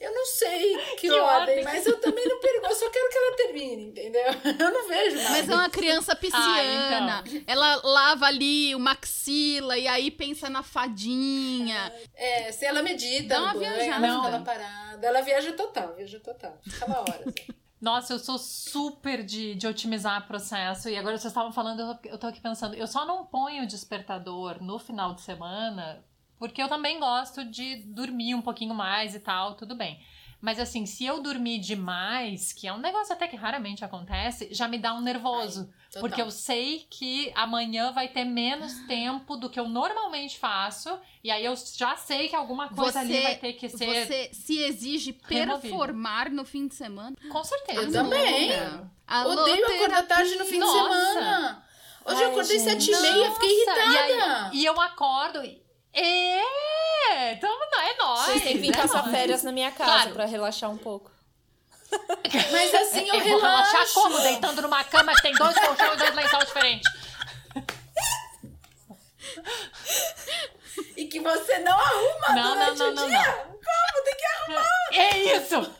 Eu 0.00 0.14
não 0.14 0.24
sei 0.26 0.76
que, 0.96 1.08
Que 1.08 1.10
ordem, 1.10 1.58
ordem. 1.58 1.64
mas 1.64 1.86
eu 1.86 2.00
também 2.00 2.26
não 2.26 2.40
pergunto. 2.40 2.66
Eu 2.72 2.74
só 2.76 2.88
quero 2.90 3.10
que 3.10 3.18
ela 3.18 3.36
termine, 3.36 3.82
entendeu? 3.88 4.24
Eu 4.58 4.70
não 4.72 4.88
vejo 4.88 5.16
mais. 5.16 5.30
Mas 5.30 5.48
é 5.50 5.54
uma 5.54 5.68
criança 5.68 6.16
pisciana. 6.16 7.22
Ela 7.46 7.76
lava 7.84 8.24
ali 8.26 8.74
o 8.74 8.78
maxila 8.78 9.76
e 9.76 9.86
aí 9.86 10.10
pensa 10.10 10.48
na 10.48 10.62
fadinha. 10.62 11.92
É, 12.14 12.50
se 12.52 12.64
ela 12.64 12.82
medita, 12.82 13.28
Dá 13.34 13.40
uma 13.42 13.52
banho, 13.54 13.74
viajada. 13.74 14.06
ela 14.06 14.16
fica 14.22 14.36
lá 14.38 14.40
parada. 14.44 15.06
Ela 15.06 15.20
viaja 15.20 15.52
total, 15.52 15.94
viaja 15.94 16.20
total. 16.20 16.58
Fica 16.62 16.86
lá 16.88 17.00
horas. 17.00 17.26
assim. 17.26 17.60
Nossa, 17.80 18.12
eu 18.12 18.18
sou 18.18 18.38
super 18.38 19.22
de, 19.24 19.54
de 19.54 19.66
otimizar 19.66 20.26
processo. 20.26 20.88
E 20.88 20.96
agora 20.98 21.16
vocês 21.16 21.30
estavam 21.30 21.50
falando, 21.52 21.80
eu 21.80 21.94
tô- 21.94 22.08
eu 22.10 22.18
tô 22.18 22.26
aqui 22.26 22.40
pensando, 22.40 22.74
eu 22.74 22.86
só 22.86 23.06
não 23.06 23.24
ponho 23.24 23.62
o 23.64 23.66
despertador 23.66 24.62
no 24.62 24.78
final 24.78 25.14
de 25.14 25.22
semana, 25.22 26.04
porque 26.40 26.60
eu 26.60 26.68
também 26.68 26.98
gosto 26.98 27.44
de 27.44 27.76
dormir 27.84 28.34
um 28.34 28.40
pouquinho 28.42 28.74
mais 28.74 29.14
e 29.14 29.20
tal, 29.20 29.54
tudo 29.54 29.76
bem. 29.76 30.00
Mas 30.40 30.58
assim, 30.58 30.86
se 30.86 31.04
eu 31.04 31.20
dormir 31.20 31.58
demais, 31.58 32.50
que 32.54 32.66
é 32.66 32.72
um 32.72 32.78
negócio 32.78 33.12
até 33.12 33.28
que 33.28 33.36
raramente 33.36 33.84
acontece, 33.84 34.48
já 34.50 34.66
me 34.66 34.78
dá 34.78 34.94
um 34.94 35.02
nervoso. 35.02 35.70
Total. 35.90 36.00
porque 36.08 36.22
eu 36.22 36.30
sei 36.30 36.86
que 36.88 37.32
amanhã 37.34 37.90
vai 37.90 38.06
ter 38.06 38.24
menos 38.24 38.72
tempo 38.86 39.36
do 39.36 39.50
que 39.50 39.58
eu 39.58 39.68
normalmente 39.68 40.38
faço. 40.38 40.96
E 41.22 41.30
aí 41.32 41.44
eu 41.44 41.54
já 41.76 41.96
sei 41.96 42.28
que 42.28 42.36
alguma 42.36 42.68
coisa 42.68 43.00
ali 43.00 43.20
vai 43.20 43.34
ter 43.34 43.52
que 43.54 43.68
ser. 43.68 44.06
Você 44.06 44.30
se 44.32 44.62
exige 44.62 45.18
removido. 45.28 45.60
performar 45.62 46.30
no 46.30 46.44
fim 46.44 46.68
de 46.68 46.74
semana. 46.76 47.14
Com 47.30 47.42
certeza. 47.44 47.82
Eu 47.82 47.92
também. 47.92 48.50
Alô, 49.06 49.42
Odeio 49.42 49.66
acordar 49.66 50.06
tarde 50.06 50.36
no 50.36 50.44
fim 50.44 50.58
Nossa. 50.60 50.72
de 50.72 51.04
semana. 51.12 51.64
Hoje 52.04 52.16
Ai, 52.16 52.24
eu 52.24 52.30
acordei 52.30 52.58
sete 52.60 52.90
e 52.90 53.00
meia, 53.02 53.30
fiquei 53.32 53.50
irritada. 53.50 53.80
E, 53.80 53.98
aí- 53.98 54.50
e 54.54 54.64
eu 54.64 54.80
acordo. 54.80 55.42
É! 55.92 57.32
Então 57.32 57.50
não 57.70 57.80
é 57.80 57.96
nóis. 57.96 58.20
Vocês 58.26 58.42
têm 58.42 58.52
que 58.54 58.58
vir 58.58 58.74
é 58.74 58.82
passar 58.82 59.02
nóis. 59.02 59.10
férias 59.16 59.42
na 59.42 59.52
minha 59.52 59.70
casa 59.70 59.90
Claro. 59.92 60.10
pra 60.12 60.24
relaxar 60.26 60.70
um 60.70 60.76
pouco. 60.78 61.10
Mas 62.52 62.74
assim 62.74 63.08
eu, 63.08 63.14
Eu 63.16 63.20
vou 63.30 63.40
relaxar 63.40 63.72
relaxo. 63.72 63.94
como? 63.94 64.20
Deitando 64.20 64.62
numa 64.62 64.84
cama 64.84 65.12
que 65.14 65.22
tem 65.22 65.32
dois 65.34 65.54
colchões 65.58 65.92
e 65.94 65.96
dois 65.96 66.14
lençóis 66.14 66.46
diferentes. 66.46 66.92
E 70.96 71.06
que 71.06 71.20
você 71.20 71.58
não 71.60 71.78
arruma 71.78 72.28
Não, 72.28 72.54
não, 72.54 72.74
durante 72.74 72.78
não, 72.78 72.88
o 72.88 72.92
não, 72.94 73.08
dia. 73.08 73.18
não. 73.18 73.34
Como? 73.60 74.04
Tem 74.04 74.16
que 74.16 74.24
arrumar. 74.26 74.66
É 74.92 75.18
isso! 75.18 75.74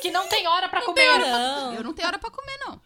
que 0.00 0.10
não 0.10 0.26
tem 0.28 0.46
hora 0.46 0.68
pra 0.68 0.82
comer. 0.82 1.18
Não, 1.18 1.74
Eu 1.74 1.82
não 1.84 1.94
tenho 1.94 2.08
hora 2.08 2.18
pra 2.18 2.30
comer, 2.30 2.56
não. 2.66 2.80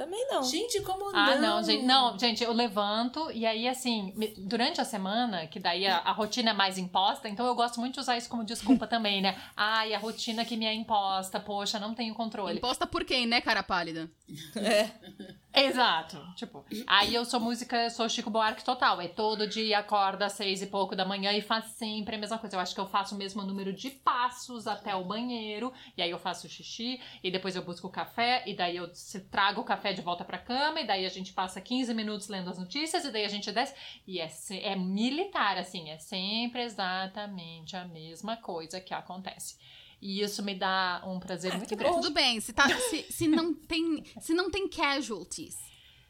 Também 0.00 0.26
não. 0.28 0.42
Gente, 0.42 0.80
como 0.80 1.14
Ah, 1.14 1.34
não? 1.34 1.56
não, 1.56 1.62
gente. 1.62 1.84
Não, 1.84 2.18
gente, 2.18 2.42
eu 2.42 2.54
levanto 2.54 3.30
e 3.32 3.44
aí, 3.44 3.68
assim, 3.68 4.14
durante 4.38 4.80
a 4.80 4.84
semana, 4.84 5.46
que 5.46 5.60
daí 5.60 5.86
a, 5.86 5.98
a 5.98 6.12
rotina 6.12 6.52
é 6.52 6.54
mais 6.54 6.78
imposta, 6.78 7.28
então 7.28 7.44
eu 7.44 7.54
gosto 7.54 7.78
muito 7.78 7.94
de 7.94 8.00
usar 8.00 8.16
isso 8.16 8.30
como 8.30 8.42
desculpa 8.42 8.86
também, 8.88 9.20
né? 9.20 9.38
Ai, 9.54 9.92
a 9.92 9.98
rotina 9.98 10.42
que 10.42 10.56
me 10.56 10.64
é 10.64 10.72
imposta, 10.72 11.38
poxa, 11.38 11.78
não 11.78 11.92
tenho 11.94 12.14
controle. 12.14 12.56
Imposta 12.56 12.86
por 12.86 13.04
quem, 13.04 13.26
né, 13.26 13.42
cara 13.42 13.62
pálida? 13.62 14.10
Exato. 15.52 16.16
Tipo, 16.36 16.64
aí 16.86 17.14
eu 17.14 17.24
sou 17.24 17.40
música, 17.40 17.90
sou 17.90 18.08
Chico 18.08 18.30
Buarque 18.30 18.64
total. 18.64 19.00
É 19.00 19.08
todo 19.08 19.48
dia 19.48 19.78
acorda 19.80 20.26
às 20.26 20.32
seis 20.32 20.62
e 20.62 20.66
pouco 20.66 20.94
da 20.94 21.04
manhã 21.04 21.32
e 21.32 21.42
faz 21.42 21.64
sempre 21.72 22.14
a 22.14 22.18
mesma 22.18 22.38
coisa. 22.38 22.56
Eu 22.56 22.60
acho 22.60 22.74
que 22.74 22.80
eu 22.80 22.86
faço 22.86 23.14
o 23.14 23.18
mesmo 23.18 23.42
número 23.42 23.72
de 23.72 23.90
passos 23.90 24.66
até 24.66 24.94
o 24.94 25.04
banheiro, 25.04 25.72
e 25.96 26.02
aí 26.02 26.10
eu 26.10 26.18
faço 26.18 26.48
xixi, 26.48 27.00
e 27.22 27.30
depois 27.30 27.56
eu 27.56 27.64
busco 27.64 27.88
o 27.88 27.90
café, 27.90 28.44
e 28.46 28.54
daí 28.54 28.76
eu 28.76 28.90
trago 29.30 29.60
o 29.60 29.64
café 29.64 29.89
de 29.92 30.02
volta 30.02 30.24
pra 30.24 30.38
cama, 30.38 30.80
e 30.80 30.86
daí 30.86 31.06
a 31.06 31.08
gente 31.08 31.32
passa 31.32 31.60
15 31.60 31.92
minutos 31.94 32.28
lendo 32.28 32.50
as 32.50 32.58
notícias, 32.58 33.04
e 33.04 33.10
daí 33.10 33.24
a 33.24 33.28
gente 33.28 33.50
desce. 33.52 33.74
E 34.06 34.20
é, 34.20 34.30
é 34.62 34.76
militar, 34.76 35.58
assim, 35.58 35.90
é 35.90 35.98
sempre 35.98 36.62
exatamente 36.62 37.76
a 37.76 37.84
mesma 37.84 38.36
coisa 38.36 38.80
que 38.80 38.94
acontece. 38.94 39.56
E 40.00 40.22
isso 40.22 40.42
me 40.42 40.54
dá 40.54 41.02
um 41.06 41.20
prazer 41.20 41.54
muito 41.56 41.76
grande. 41.76 41.96
Tudo 41.96 42.10
bem, 42.10 42.40
se, 42.40 42.52
tá, 42.52 42.66
se, 42.68 43.02
se 43.10 43.28
não 43.28 43.52
tem, 43.52 44.02
se 44.20 44.32
não 44.32 44.50
tem 44.50 44.66
casualties. 44.66 45.58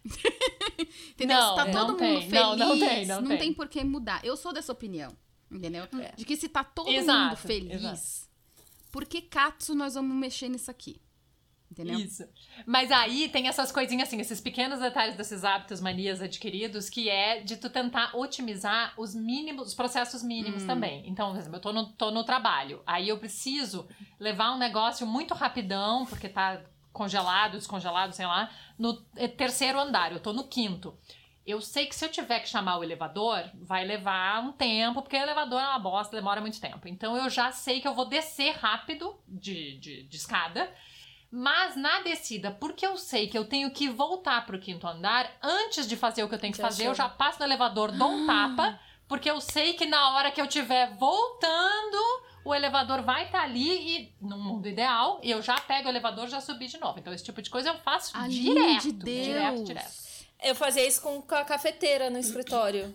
entendeu? 1.10 1.36
Não, 1.36 1.50
se 1.50 1.56
tá 1.56 1.64
não 1.64 1.72
todo 1.72 1.88
mundo 1.90 1.98
tem, 1.98 2.30
feliz, 2.30 2.32
não, 2.32 2.56
não 2.56 2.78
tem, 2.78 3.06
não 3.06 3.26
tem. 3.26 3.38
tem 3.38 3.52
por 3.52 3.68
que 3.68 3.82
mudar. 3.84 4.24
Eu 4.24 4.36
sou 4.36 4.52
dessa 4.52 4.72
opinião, 4.72 5.14
entendeu? 5.50 5.86
É. 6.00 6.14
De 6.16 6.24
que 6.24 6.36
se 6.36 6.48
tá 6.48 6.62
todo 6.62 6.88
Exato, 6.88 7.18
mundo 7.20 7.36
feliz, 7.36 7.72
exato. 7.72 8.28
por 8.90 9.04
que 9.04 9.20
Katsu 9.20 9.74
nós 9.74 9.94
vamos 9.94 10.16
mexer 10.16 10.48
nisso 10.48 10.70
aqui? 10.70 11.00
Entendeu? 11.70 12.00
Isso. 12.00 12.24
Mas 12.66 12.90
aí 12.90 13.28
tem 13.28 13.46
essas 13.46 13.70
coisinhas 13.70 14.08
assim, 14.08 14.20
esses 14.20 14.40
pequenos 14.40 14.80
detalhes 14.80 15.14
desses 15.16 15.44
hábitos, 15.44 15.80
manias 15.80 16.20
adquiridos, 16.20 16.90
que 16.90 17.08
é 17.08 17.42
de 17.42 17.56
tu 17.56 17.70
tentar 17.70 18.16
otimizar 18.16 18.92
os 18.98 19.14
mínimos, 19.14 19.68
os 19.68 19.74
processos 19.74 20.20
mínimos 20.22 20.64
também. 20.64 21.08
Então, 21.08 21.30
por 21.30 21.38
exemplo, 21.38 21.56
eu 21.58 21.60
tô 21.60 21.72
no, 21.72 21.86
tô 21.92 22.10
no 22.10 22.24
trabalho, 22.24 22.82
aí 22.84 23.08
eu 23.08 23.18
preciso 23.18 23.86
levar 24.18 24.50
um 24.52 24.58
negócio 24.58 25.06
muito 25.06 25.32
rapidão, 25.32 26.04
porque 26.06 26.28
tá 26.28 26.60
congelado, 26.92 27.52
descongelado, 27.52 28.12
sei 28.14 28.26
lá, 28.26 28.50
no 28.76 29.00
eh, 29.16 29.28
terceiro 29.28 29.78
andar, 29.78 30.10
eu 30.10 30.18
tô 30.18 30.32
no 30.32 30.48
quinto. 30.48 30.98
eu 31.46 31.60
sei 31.60 31.86
que 31.86 31.94
se 31.94 32.04
eu 32.04 32.10
tiver 32.10 32.40
que 32.40 32.48
chamar 32.48 32.78
o 32.78 32.84
elevador, 32.84 33.48
vai 33.62 33.84
levar 33.84 34.40
um 34.42 34.52
tempo, 34.52 35.02
porque 35.02 35.16
o 35.16 35.20
elevador 35.22 35.60
é 35.60 35.68
uma 35.68 35.78
bosta, 35.78 36.16
demora 36.16 36.40
muito 36.40 36.60
tempo. 36.60 36.86
Então 36.88 37.16
eu 37.16 37.30
já 37.30 37.50
sei 37.52 37.80
que 37.80 37.88
eu 37.88 37.94
vou 37.94 38.06
descer 38.08 38.56
rápido 38.56 39.18
de, 39.26 39.78
de, 39.78 40.02
de 40.04 40.16
escada. 40.16 40.68
Mas 41.30 41.76
na 41.76 42.00
descida, 42.00 42.50
porque 42.50 42.84
eu 42.84 42.96
sei 42.96 43.28
que 43.28 43.38
eu 43.38 43.44
tenho 43.44 43.70
que 43.70 43.88
voltar 43.88 44.44
pro 44.44 44.58
quinto 44.58 44.86
andar, 44.86 45.30
antes 45.42 45.86
de 45.86 45.96
fazer 45.96 46.24
o 46.24 46.28
que 46.28 46.34
eu 46.34 46.38
tenho 46.38 46.52
que 46.52 46.58
Já 46.60 46.64
fazer, 46.68 46.82
eu 46.86 46.94
chama. 46.94 47.08
já 47.08 47.14
passo 47.14 47.38
no 47.38 47.44
elevador, 47.44 47.92
dou 47.92 48.10
um 48.10 48.26
tapa, 48.26 48.80
porque 49.06 49.30
eu 49.30 49.40
sei 49.40 49.74
que 49.74 49.86
na 49.86 50.10
hora 50.10 50.32
que 50.32 50.40
eu 50.40 50.46
estiver 50.46 50.92
voltando, 50.96 51.96
o 52.44 52.54
elevador 52.54 53.02
vai 53.02 53.26
estar 53.26 53.42
ali 53.42 53.70
e, 53.96 54.14
no 54.20 54.38
mundo 54.38 54.66
ideal, 54.66 55.20
eu 55.22 55.40
já 55.40 55.54
pego 55.60 55.86
o 55.86 55.90
elevador 55.90 56.26
e 56.26 56.30
já 56.30 56.40
subi 56.40 56.66
de 56.66 56.78
novo. 56.78 56.98
Então, 56.98 57.12
esse 57.12 57.24
tipo 57.24 57.40
de 57.40 57.50
coisa 57.50 57.68
eu 57.70 57.78
faço 57.78 58.12
direto, 58.28 58.82
de 58.82 58.92
Deus. 58.92 59.26
direto, 59.26 59.64
direto. 59.64 59.90
Eu 60.42 60.54
fazia 60.54 60.86
isso 60.86 61.00
com 61.02 61.20
com 61.22 61.34
a 61.34 61.44
cafeteira 61.44 62.10
no 62.10 62.18
escritório. 62.18 62.94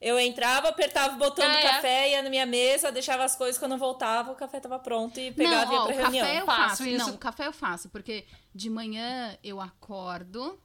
Eu 0.00 0.18
entrava, 0.20 0.68
apertava 0.68 1.16
o 1.16 1.18
botão 1.18 1.44
Ah, 1.44 1.48
do 1.50 1.56
é? 1.56 1.62
café, 1.62 2.10
ia 2.10 2.22
na 2.22 2.30
minha 2.30 2.46
mesa, 2.46 2.92
deixava 2.92 3.24
as 3.24 3.34
coisas, 3.34 3.58
quando 3.58 3.72
eu 3.72 3.78
voltava, 3.78 4.30
o 4.30 4.36
café 4.36 4.60
tava 4.60 4.78
pronto 4.78 5.18
e 5.18 5.32
pegava 5.32 5.66
não, 5.66 5.72
e 5.72 5.74
ia 5.74 5.80
ó, 5.80 5.86
pra 5.86 5.94
o 5.94 5.98
reunião. 5.98 6.26
café 6.26 6.40
eu 6.40 6.46
Faço 6.46 6.68
faço. 6.68 6.86
isso. 6.86 7.06
Não, 7.08 7.14
o 7.14 7.18
café 7.18 7.46
eu 7.48 7.52
faço, 7.52 7.88
porque 7.88 8.24
de 8.54 8.70
manhã 8.70 9.36
eu 9.42 9.60
acordo 9.60 10.60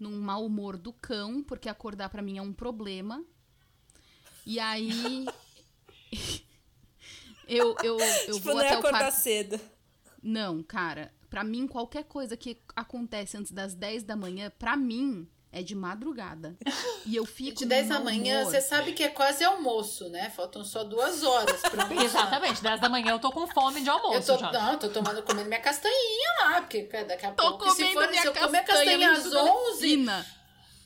num 0.00 0.18
mau 0.20 0.44
humor 0.44 0.76
do 0.76 0.92
cão, 0.92 1.44
porque 1.44 1.68
acordar 1.68 2.08
pra 2.08 2.20
mim 2.22 2.38
é 2.38 2.42
um 2.42 2.52
problema. 2.52 3.24
E 4.44 4.58
aí 4.58 5.26
eu 7.46 7.76
eu, 7.82 7.98
eu 8.00 8.34
tipo, 8.34 8.40
vou 8.40 8.54
não 8.54 8.62
é 8.62 8.66
até 8.66 8.76
o 8.76 8.78
acordar 8.80 8.98
quarto. 8.98 9.14
cedo. 9.14 9.60
Não, 10.22 10.62
cara, 10.62 11.12
pra 11.28 11.44
mim 11.44 11.66
qualquer 11.66 12.04
coisa 12.04 12.36
que 12.36 12.60
acontece 12.74 13.36
antes 13.36 13.52
das 13.52 13.74
10 13.74 14.02
da 14.04 14.16
manhã, 14.16 14.50
pra 14.58 14.76
mim 14.76 15.28
é 15.52 15.62
de 15.62 15.74
madrugada. 15.74 16.56
E 17.04 17.14
eu 17.14 17.24
fico 17.26 17.58
De 17.58 17.64
num 17.64 17.68
10 17.68 17.88
da 17.88 18.00
manhã, 18.00 18.44
você 18.44 18.60
sabe 18.60 18.92
que 18.92 19.02
é 19.04 19.08
quase 19.08 19.44
almoço, 19.44 20.08
né? 20.08 20.30
Faltam 20.30 20.64
só 20.64 20.82
duas 20.82 21.22
horas 21.22 21.60
pra 21.60 21.84
almoçar. 21.84 22.04
Exatamente, 22.04 22.62
10 22.62 22.80
da 22.80 22.88
manhã 22.88 23.10
eu 23.12 23.18
tô 23.18 23.30
com 23.30 23.46
fome 23.46 23.82
de 23.82 23.90
almoço 23.90 24.32
Eu 24.32 24.36
tô, 24.38 24.38
já. 24.38 24.50
não, 24.50 24.72
eu 24.72 24.78
tô 24.78 24.88
tomando, 24.88 25.22
comendo 25.22 25.48
minha 25.48 25.60
castanhinha 25.60 26.28
lá, 26.40 26.60
porque 26.62 26.82
daqui 27.04 27.26
a 27.26 27.32
Tô 27.32 27.50
pouco, 27.58 27.70
se, 27.70 27.76
comendo 27.82 27.92
for, 28.00 28.08
minha 28.10 28.22
se 28.22 28.28
eu 28.28 28.32
comer 28.34 28.64
castanha 28.64 29.10
às 29.12 29.16
dentro 29.24 29.30
da 29.30 29.44
11, 29.44 29.72
esquina. 29.86 30.26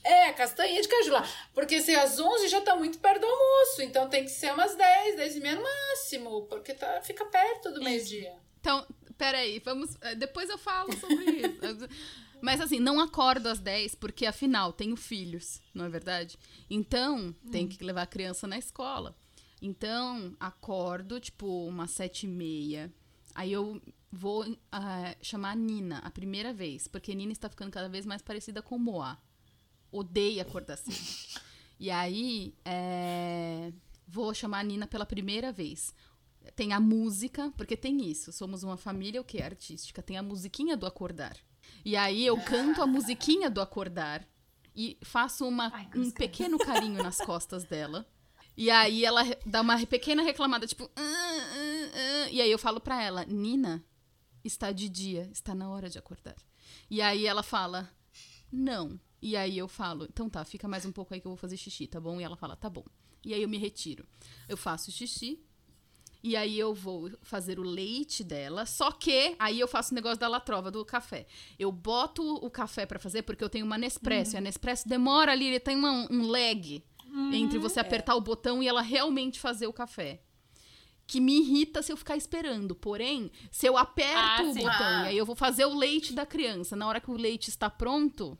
é, 0.02 0.32
castanha 0.32 0.82
de 0.82 0.88
caju 0.88 1.12
lá. 1.12 1.28
Porque 1.54 1.80
se 1.80 1.94
às 1.94 2.18
11 2.18 2.48
já 2.48 2.60
tá 2.60 2.74
muito 2.74 2.98
perto 2.98 3.20
do 3.20 3.26
almoço, 3.26 3.82
então 3.82 4.08
tem 4.08 4.24
que 4.24 4.30
ser 4.30 4.52
umas 4.52 4.74
10, 4.74 5.16
10 5.16 5.36
e 5.36 5.40
meia 5.40 5.54
no 5.56 5.62
máximo, 5.62 6.42
porque 6.48 6.74
tá, 6.74 7.00
fica 7.02 7.24
perto 7.26 7.70
do 7.72 7.82
meio-dia. 7.84 8.32
Então, 8.60 8.84
peraí, 9.16 9.60
vamos. 9.64 9.96
eh, 10.00 10.16
Depois 10.16 10.50
eu 10.50 10.58
falo 10.58 10.92
sobre 10.98 11.24
isso. 11.24 11.88
Mas 12.40 12.60
assim, 12.60 12.78
não 12.78 13.00
acordo 13.00 13.48
às 13.48 13.58
10, 13.58 13.94
porque 13.94 14.26
afinal 14.26 14.72
tenho 14.72 14.96
filhos, 14.96 15.60
não 15.74 15.84
é 15.84 15.88
verdade? 15.88 16.38
Então, 16.68 17.34
tem 17.50 17.66
que 17.66 17.82
levar 17.82 18.02
a 18.02 18.06
criança 18.06 18.46
na 18.46 18.58
escola. 18.58 19.16
Então, 19.60 20.36
acordo, 20.38 21.18
tipo, 21.18 21.66
umas 21.66 21.90
sete 21.90 22.26
e 22.26 22.28
meia. 22.28 22.92
Aí 23.34 23.52
eu 23.52 23.80
vou 24.12 24.44
ah, 24.70 25.14
chamar 25.20 25.52
a 25.52 25.56
Nina 25.56 25.98
a 25.98 26.10
primeira 26.10 26.52
vez, 26.52 26.86
porque 26.86 27.14
Nina 27.14 27.32
está 27.32 27.48
ficando 27.48 27.70
cada 27.70 27.88
vez 27.88 28.06
mais 28.06 28.22
parecida 28.22 28.62
com 28.62 28.78
Moá. 28.78 29.18
Odeia 29.90 30.42
acordar 30.42 30.76
cedo. 30.76 31.44
E 31.78 31.90
aí, 31.90 32.54
é, 32.64 33.70
vou 34.08 34.32
chamar 34.32 34.60
a 34.60 34.62
Nina 34.62 34.86
pela 34.86 35.04
primeira 35.04 35.52
vez. 35.52 35.92
Tem 36.54 36.72
a 36.72 36.80
música, 36.80 37.52
porque 37.54 37.76
tem 37.76 38.02
isso. 38.10 38.32
Somos 38.32 38.62
uma 38.62 38.78
família 38.78 39.20
o 39.20 39.24
que 39.24 39.42
artística. 39.42 40.02
Tem 40.02 40.16
a 40.16 40.22
musiquinha 40.22 40.74
do 40.74 40.86
acordar. 40.86 41.36
E 41.86 41.94
aí 41.94 42.26
eu 42.26 42.36
canto 42.36 42.82
a 42.82 42.86
musiquinha 42.86 43.48
do 43.48 43.60
acordar 43.60 44.26
e 44.74 44.98
faço 45.04 45.46
uma, 45.46 45.72
Ai, 45.72 45.88
um 45.94 46.10
pequeno 46.10 46.58
carinho 46.58 47.00
nas 47.00 47.18
costas 47.18 47.62
dela. 47.62 48.04
E 48.56 48.68
aí 48.72 49.04
ela 49.04 49.22
dá 49.46 49.60
uma 49.60 49.78
pequena 49.86 50.20
reclamada, 50.24 50.66
tipo. 50.66 50.90
"Ah, 50.96 51.00
ah, 51.00 52.24
ah", 52.24 52.30
E 52.32 52.40
aí 52.40 52.50
eu 52.50 52.58
falo 52.58 52.80
pra 52.80 53.00
ela, 53.00 53.24
Nina, 53.24 53.84
está 54.42 54.72
de 54.72 54.88
dia, 54.88 55.30
está 55.32 55.54
na 55.54 55.70
hora 55.70 55.88
de 55.88 55.96
acordar. 55.96 56.34
E 56.90 57.00
aí 57.00 57.24
ela 57.24 57.44
fala, 57.44 57.88
não. 58.50 58.98
E 59.22 59.36
aí 59.36 59.56
eu 59.56 59.68
falo, 59.68 60.06
então 60.06 60.28
tá, 60.28 60.44
fica 60.44 60.66
mais 60.66 60.84
um 60.84 60.90
pouco 60.90 61.14
aí 61.14 61.20
que 61.20 61.26
eu 61.28 61.30
vou 61.30 61.38
fazer 61.38 61.56
xixi, 61.56 61.86
tá 61.86 62.00
bom? 62.00 62.20
E 62.20 62.24
ela 62.24 62.36
fala, 62.36 62.56
tá 62.56 62.68
bom. 62.68 62.84
E 63.24 63.32
aí 63.32 63.42
eu 63.42 63.48
me 63.48 63.58
retiro. 63.58 64.04
Eu 64.48 64.56
faço 64.56 64.90
xixi. 64.90 65.38
E 66.28 66.34
aí 66.34 66.58
eu 66.58 66.74
vou 66.74 67.08
fazer 67.22 67.56
o 67.60 67.62
leite 67.62 68.24
dela, 68.24 68.66
só 68.66 68.90
que 68.90 69.36
aí 69.38 69.60
eu 69.60 69.68
faço 69.68 69.92
o 69.92 69.94
negócio 69.94 70.18
da 70.18 70.26
latrova 70.26 70.72
do 70.72 70.84
café. 70.84 71.24
Eu 71.56 71.70
boto 71.70 72.20
o 72.44 72.50
café 72.50 72.84
pra 72.84 72.98
fazer 72.98 73.22
porque 73.22 73.44
eu 73.44 73.48
tenho 73.48 73.64
uma 73.64 73.78
Nespresso, 73.78 74.34
e 74.34 74.38
a 74.38 74.40
Nespresso 74.40 74.88
demora 74.88 75.30
ali, 75.30 75.46
ele 75.46 75.60
tem 75.60 75.76
uma- 75.76 76.08
um 76.10 76.26
lag 76.26 76.82
entre 77.32 77.58
você 77.58 77.78
apertar 77.78 78.16
o 78.16 78.20
botão 78.20 78.60
e 78.60 78.66
ela 78.66 78.82
realmente 78.82 79.38
fazer 79.38 79.68
o 79.68 79.72
café. 79.72 80.20
Que 81.06 81.20
me 81.20 81.38
irrita 81.38 81.80
se 81.80 81.92
eu 81.92 81.96
ficar 81.96 82.16
esperando. 82.16 82.74
Porém, 82.74 83.30
se 83.48 83.64
eu 83.68 83.76
aperto 83.78 84.18
Ah, 84.18 84.42
o 84.42 84.52
sim. 84.52 84.62
botão 84.64 84.86
Ah. 84.86 85.02
e 85.04 85.08
aí 85.10 85.16
eu 85.16 85.24
vou 85.24 85.36
fazer 85.36 85.64
o 85.64 85.74
leite 85.78 86.12
da 86.12 86.26
criança, 86.26 86.74
na 86.74 86.88
hora 86.88 87.00
que 87.00 87.08
o 87.10 87.16
leite 87.16 87.48
está 87.50 87.70
pronto, 87.70 88.36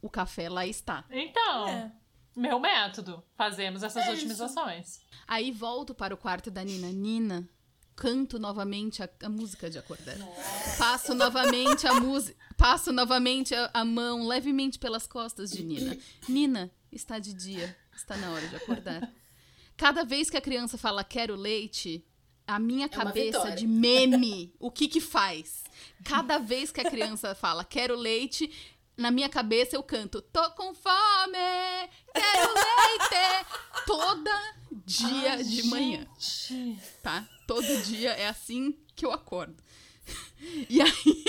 o 0.00 0.08
café 0.08 0.48
lá 0.48 0.66
está. 0.66 1.04
Então, 1.10 1.68
É. 1.68 1.92
meu 2.36 2.60
método. 2.60 3.22
Fazemos 3.36 3.82
essas 3.82 4.04
É 4.06 4.12
otimizações. 4.12 5.00
Aí 5.26 5.50
volto 5.50 5.94
para 5.94 6.14
o 6.14 6.16
quarto 6.16 6.50
da 6.50 6.62
Nina. 6.62 6.92
Nina, 6.92 7.48
canto 7.96 8.38
novamente 8.38 9.02
a, 9.02 9.08
a 9.22 9.28
música 9.28 9.68
de 9.70 9.78
acordar. 9.78 10.16
Passo 10.78 11.14
novamente 11.14 11.86
a 11.86 11.94
música. 11.94 12.36
Passo 12.56 12.92
novamente 12.92 13.54
a, 13.54 13.70
a 13.74 13.84
mão 13.84 14.26
levemente 14.26 14.78
pelas 14.78 15.06
costas 15.06 15.50
de 15.50 15.62
Nina. 15.64 15.96
Nina, 16.28 16.70
está 16.92 17.18
de 17.18 17.32
dia. 17.32 17.76
Está 17.94 18.16
na 18.16 18.30
hora 18.30 18.46
de 18.46 18.56
acordar. 18.56 19.10
Cada 19.76 20.04
vez 20.04 20.28
que 20.30 20.36
a 20.36 20.40
criança 20.40 20.78
fala 20.78 21.02
quero 21.02 21.34
leite, 21.34 22.04
a 22.46 22.58
minha 22.58 22.86
É 22.86 22.88
cabeça 22.88 23.38
vitória. 23.38 23.56
de 23.56 23.66
meme, 23.66 24.54
o 24.58 24.70
que 24.70 24.88
que 24.88 25.00
faz? 25.00 25.64
Cada 26.04 26.38
vez 26.38 26.70
que 26.70 26.80
a 26.80 26.88
criança 26.90 27.34
fala 27.34 27.64
quero 27.64 27.94
leite, 27.96 28.50
na 28.96 29.10
minha 29.10 29.28
cabeça 29.28 29.76
eu 29.76 29.82
canto 29.82 30.20
tô 30.22 30.50
com 30.52 30.74
fome, 30.74 31.38
quero 32.14 32.54
leite. 32.54 33.46
Toda 33.86 34.54
dia 34.84 35.32
Ai, 35.34 35.42
de 35.44 35.62
manhã, 35.64 36.06
gente. 36.18 36.78
tá? 37.02 37.28
Todo 37.46 37.66
dia 37.84 38.10
é 38.12 38.26
assim 38.28 38.76
que 38.94 39.04
eu 39.06 39.12
acordo. 39.12 39.56
E 40.68 40.80
aí, 40.80 41.24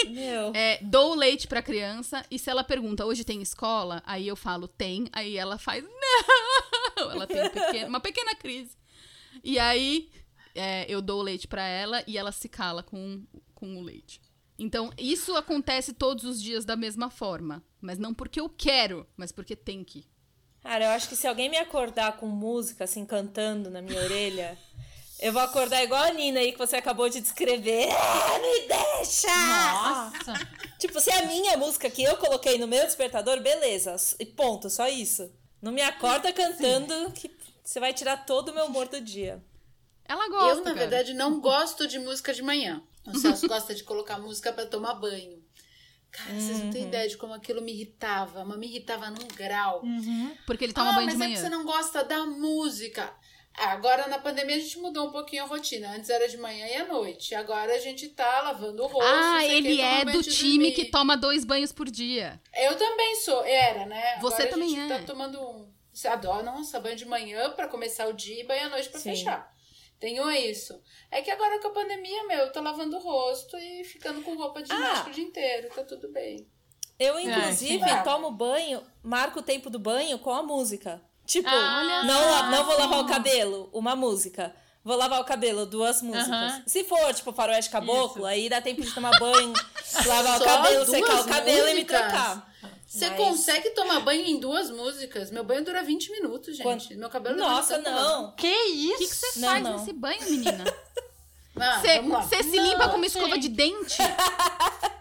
é, 0.54 0.80
dou 0.84 1.12
o 1.14 1.16
leite 1.16 1.48
pra 1.48 1.62
criança 1.64 2.24
e 2.30 2.38
se 2.38 2.50
ela 2.50 2.64
pergunta, 2.64 3.06
hoje 3.06 3.24
tem 3.24 3.42
escola? 3.42 4.04
Aí 4.06 4.28
eu 4.28 4.36
falo, 4.36 4.68
tem. 4.68 5.08
Aí 5.14 5.36
ela 5.38 5.58
faz, 5.58 5.84
não! 5.84 7.10
Ela 7.12 7.26
tem 7.26 7.42
um 7.44 7.50
pequeno- 7.50 7.88
uma 7.88 8.00
pequena 8.00 8.36
crise. 8.36 8.76
E 9.44 9.58
aí 9.58 10.12
é, 10.54 10.86
eu 10.90 11.02
dou 11.02 11.20
o 11.22 11.24
leite 11.24 11.48
pra 11.48 11.64
ela 11.66 12.04
e 12.06 12.18
ela 12.18 12.32
se 12.32 12.50
cala 12.50 12.84
com, 12.84 13.24
com 13.56 13.78
o 13.78 13.82
leite. 13.82 14.20
Então, 14.60 14.92
isso 14.98 15.36
acontece 15.36 15.94
todos 15.94 16.24
os 16.24 16.42
dias 16.42 16.66
da 16.66 16.76
mesma 16.76 17.10
forma. 17.10 17.64
Mas 17.80 18.00
não 18.00 18.14
porque 18.14 18.40
eu 18.40 18.50
quero, 18.50 19.06
mas 19.16 19.32
porque 19.32 19.56
tem 19.56 19.84
que. 19.84 20.06
Cara, 20.62 20.86
eu 20.86 20.92
acho 20.92 21.08
que 21.08 21.16
se 21.16 21.28
alguém 21.28 21.50
me 21.50 21.58
acordar 21.58 22.18
com 22.18 22.28
música, 22.28 22.84
assim, 22.84 23.06
cantando 23.06 23.70
na 23.70 23.82
minha 23.82 24.02
orelha, 24.02 24.58
eu 25.20 25.32
vou 25.32 25.42
acordar 25.42 25.84
igual 25.84 26.04
a 26.04 26.12
Nina 26.12 26.40
aí 26.40 26.52
que 26.52 26.58
você 26.58 26.76
acabou 26.76 27.08
de 27.08 27.22
descrever. 27.22 27.90
Ah, 27.92 28.40
me 28.40 28.68
deixa! 28.68 29.28
Nossa. 29.28 30.58
Tipo, 30.80 31.00
se 31.00 31.10
é 31.10 31.20
a 31.20 31.26
minha 31.26 31.58
música 31.58 31.90
que 31.90 32.04
eu 32.04 32.18
coloquei 32.18 32.58
no 32.58 32.68
meu 32.68 32.86
despertador, 32.86 33.40
beleza. 33.42 33.96
E 34.20 34.26
ponto, 34.26 34.70
só 34.70 34.88
isso. 34.88 35.32
Não 35.60 35.72
me 35.72 35.82
acorda 35.82 36.32
cantando 36.32 37.12
que 37.14 37.32
você 37.64 37.80
vai 37.80 37.94
tirar 37.94 38.26
todo 38.26 38.50
o 38.50 38.54
meu 38.54 38.66
humor 38.66 38.88
do 38.88 39.02
dia. 39.02 39.44
Ela 40.06 40.30
gosta. 40.30 40.50
eu, 40.50 40.56
na 40.58 40.64
cara. 40.64 40.76
verdade, 40.76 41.14
não 41.14 41.40
gosto 41.40 41.88
de 41.88 42.00
música 42.00 42.34
de 42.34 42.42
manhã. 42.42 42.82
O 43.08 43.18
Celso 43.18 43.48
gosta 43.48 43.74
de 43.74 43.84
colocar 43.84 44.20
música 44.20 44.52
pra 44.54 44.66
tomar 44.66 44.96
banho. 44.96 45.42
Cara, 46.12 46.34
vocês 46.40 46.60
não 46.64 46.72
têm 46.72 46.82
Uhum. 46.84 46.88
ideia 46.88 47.08
de 47.10 47.18
como 47.18 47.34
aquilo 47.34 47.62
me 47.62 47.72
irritava, 47.74 48.44
mas 48.46 48.58
me 48.58 48.68
irritava 48.68 49.10
num 49.10 49.28
grau. 49.36 49.82
Porque 50.46 50.64
ele 50.64 50.74
toma 50.74 50.92
ah, 50.92 50.94
banho 50.94 51.06
mas 51.08 51.18
de 51.18 51.22
é 51.24 51.26
manhã. 51.28 51.36
que 51.36 51.42
você 51.42 51.50
não 51.50 51.66
gosta 51.66 52.04
da 52.04 52.26
música. 52.26 53.14
Agora, 53.54 54.08
na 54.08 54.20
pandemia, 54.20 54.56
a 54.56 54.60
gente 54.60 54.78
mudou 54.78 55.08
um 55.08 55.12
pouquinho 55.12 55.44
a 55.44 55.48
rotina. 55.48 55.92
Antes 55.96 56.10
era 56.12 56.28
de 56.30 56.38
manhã 56.38 56.66
e 56.68 56.76
à 56.76 56.86
noite. 56.88 57.34
Agora 57.34 57.74
a 57.74 57.80
gente 57.80 58.08
tá 58.10 58.42
lavando 58.44 58.84
o 58.84 58.88
rosto. 58.88 59.10
Ah, 59.12 59.44
ele 59.46 59.82
é 59.82 60.06
do 60.06 60.22
time 60.22 60.72
que 60.72 60.86
toma 60.86 61.18
dois 61.18 61.44
banhos 61.44 61.72
por 61.72 61.90
dia. 61.90 62.40
Eu 62.56 62.76
também 62.78 63.16
sou, 63.16 63.44
era, 63.44 63.86
né? 63.88 64.18
Você 64.22 64.44
Agora 64.44 64.50
também 64.52 64.68
a 64.68 64.82
gente 64.82 64.92
é. 64.94 64.98
tá 65.00 65.04
tomando 65.06 65.42
um. 65.42 65.72
Você 65.92 66.08
adora, 66.08 66.44
nossa, 66.44 66.80
banho 66.80 66.96
de 66.96 67.06
manhã 67.06 67.50
pra 67.52 67.68
começar 67.68 68.08
o 68.08 68.14
dia 68.14 68.42
e 68.42 68.46
banho 68.46 68.68
à 68.68 68.70
noite 68.70 68.90
pra 68.90 69.00
Sim. 69.00 69.10
fechar. 69.10 69.52
Tenho 70.00 70.30
isso. 70.32 70.80
É 71.10 71.22
que 71.22 71.32
agora 71.32 71.60
com 71.60 71.70
a 71.70 71.72
pandemia, 71.72 72.26
meu, 72.28 72.40
eu 72.40 72.52
tô 72.52 72.62
lavando 72.62 72.98
o 72.98 73.00
rosto 73.00 73.58
e 73.58 73.84
ficando 73.84 74.22
com 74.22 74.36
roupa 74.36 74.62
de 74.62 74.70
ginástica 74.70 75.08
Ah. 75.08 75.12
o 75.12 75.14
dia 75.14 75.24
inteiro. 75.24 75.70
Tá 75.74 75.84
tudo 75.84 76.12
bem. 76.12 76.48
Eu, 77.00 77.20
inclusive, 77.20 77.84
sim. 77.88 78.04
tomo 78.04 78.32
banho, 78.32 78.82
marco 79.04 79.40
o 79.40 79.44
tempo 79.44 79.70
do 79.70 79.78
banho 79.80 80.18
com 80.20 80.32
a 80.32 80.42
música. 80.44 81.02
Tipo, 81.26 81.50
Ah, 81.50 82.04
não, 82.06 82.52
não 82.52 82.64
vou 82.64 82.78
lavar 82.78 83.00
o 83.02 83.08
cabelo, 83.08 83.70
uma 83.74 83.96
música. 83.96 84.56
Vou 84.88 84.96
lavar 84.96 85.20
o 85.20 85.26
cabelo, 85.26 85.66
duas 85.66 86.02
músicas. 86.02 86.30
Aham. 86.30 86.64
Se 86.66 86.86
for, 86.86 87.14
tipo, 87.14 87.34
faroeste 87.34 87.70
caboclo, 87.70 88.20
Isso. 88.22 88.26
aí 88.26 88.48
dá 88.48 88.62
tempo 88.62 88.82
de 88.82 88.94
tomar 88.94 89.20
banho, 89.20 89.52
lavar 90.08 90.36
o 90.36 90.40
Só 90.40 90.46
cabelo, 90.46 90.86
duas 90.86 90.90
secar 90.98 91.20
o 91.20 91.26
cabelo 91.26 91.68
e 91.68 91.74
me 91.74 91.84
trocar. 91.84 92.54
Você 92.88 93.10
Mas- 93.10 93.18
consegue 93.20 93.70
tomar 93.72 94.00
banho 94.00 94.26
em 94.26 94.40
duas 94.40 94.72
músicas? 94.72 95.30
Meu 95.30 95.44
banho 95.44 95.66
dura 95.66 95.84
20 95.84 96.10
minutos, 96.10 96.56
gente. 96.56 96.64
Quando- 96.64 96.90
Meu 96.96 97.10
cabelo 97.10 97.36
Nossa, 97.38 97.78
dura 97.80 97.92
não. 97.92 98.32
Que 98.32 98.48
isso? 98.48 98.94
O 98.96 98.98
que 99.00 99.08
que 99.08 99.16
você 99.16 99.40
Não, 99.42 99.50
faz 99.50 99.64
não. 99.64 99.78
nesse 99.78 99.92
banho, 99.94 100.22
menina? 100.24 100.64
Ah, 101.60 101.80
Você 101.80 102.00
você 102.02 102.44
se 102.44 102.58
Não, 102.58 102.64
limpa 102.66 102.90
com 102.90 102.98
uma 102.98 103.08
gente. 103.08 103.16
escova 103.18 103.38
de 103.38 103.50
dente? 103.50 103.98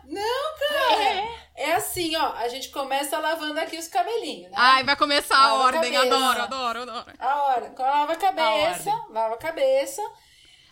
É 1.54 1.72
assim, 1.72 2.14
ó. 2.16 2.32
A 2.34 2.48
gente 2.48 2.68
começa 2.68 3.18
lavando 3.18 3.59
aqui 3.59 3.78
os 3.78 3.88
cabelinhos, 3.88 4.50
né? 4.50 4.57
Ai, 4.59 4.84
vai 4.84 4.94
começar 4.96 5.36
a 5.36 5.52
Lava 5.52 5.54
a 5.54 5.64
ordem. 5.64 5.92
cabeça. 5.92 6.14
Adoro, 6.16 6.42
adoro, 6.42 6.82
adoro. 6.82 7.12
A 7.18 7.42
hora. 7.44 7.74
Lava 7.78 8.12
a 8.12 8.16
cabeça, 8.16 8.90
A 8.90 9.07
lava 9.12 9.34
a 9.34 9.38
cabeça. 9.38 10.02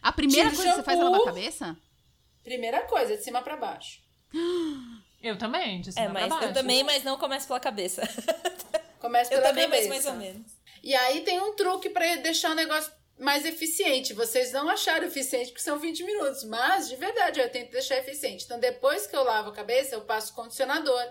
A 0.03 0.13
primeira 0.13 0.51
coisa 0.51 0.71
que 0.71 0.77
você 0.77 0.83
faz 0.83 0.99
é 0.99 1.03
lavar 1.03 1.15
a 1.15 1.19
shampoo. 1.25 1.35
cabeça? 1.35 1.77
Primeira 2.43 2.81
coisa, 2.83 3.17
de 3.17 3.25
cima 3.25 3.41
pra 3.43 3.57
baixo. 3.57 4.01
Eu 5.23 5.39
também, 5.39 5.81
de 5.81 5.91
cima 5.91 6.05
É, 6.05 6.09
mas 6.09 6.27
pra 6.27 6.37
baixo. 6.37 6.49
eu 6.49 6.53
também, 6.53 6.85
mas 6.85 7.03
não 7.03 7.17
começo 7.17 7.47
pela 7.47 7.59
cabeça. 7.59 8.03
Começa 9.01 9.33
Eu 9.33 9.41
pela 9.41 9.55
também, 9.55 9.67
mas 9.69 9.87
cabeça. 9.87 9.89
mais 9.89 10.07
ou 10.07 10.13
menos. 10.13 10.53
E 10.83 10.95
aí 10.95 11.23
tem 11.23 11.41
um 11.41 11.57
truque 11.57 11.89
pra 11.89 12.17
deixar 12.17 12.51
o 12.51 12.55
negócio 12.55 12.93
mais 13.19 13.45
eficiente. 13.45 14.13
Vocês 14.13 14.53
não 14.53 14.69
acharam 14.69 15.07
eficiente 15.07 15.51
porque 15.51 15.63
são 15.63 15.79
20 15.79 16.05
minutos, 16.05 16.45
mas 16.45 16.89
de 16.89 16.97
verdade 16.97 17.41
eu 17.41 17.51
tento 17.51 17.71
deixar 17.71 17.99
eficiente. 17.99 18.45
Então 18.45 18.59
depois 18.59 19.07
que 19.07 19.17
eu 19.17 19.25
lavo 19.25 19.51
a 19.51 19.55
cabeça, 19.55 19.95
eu 19.95 20.03
passo 20.03 20.33
o 20.33 20.35
condicionador. 20.35 21.05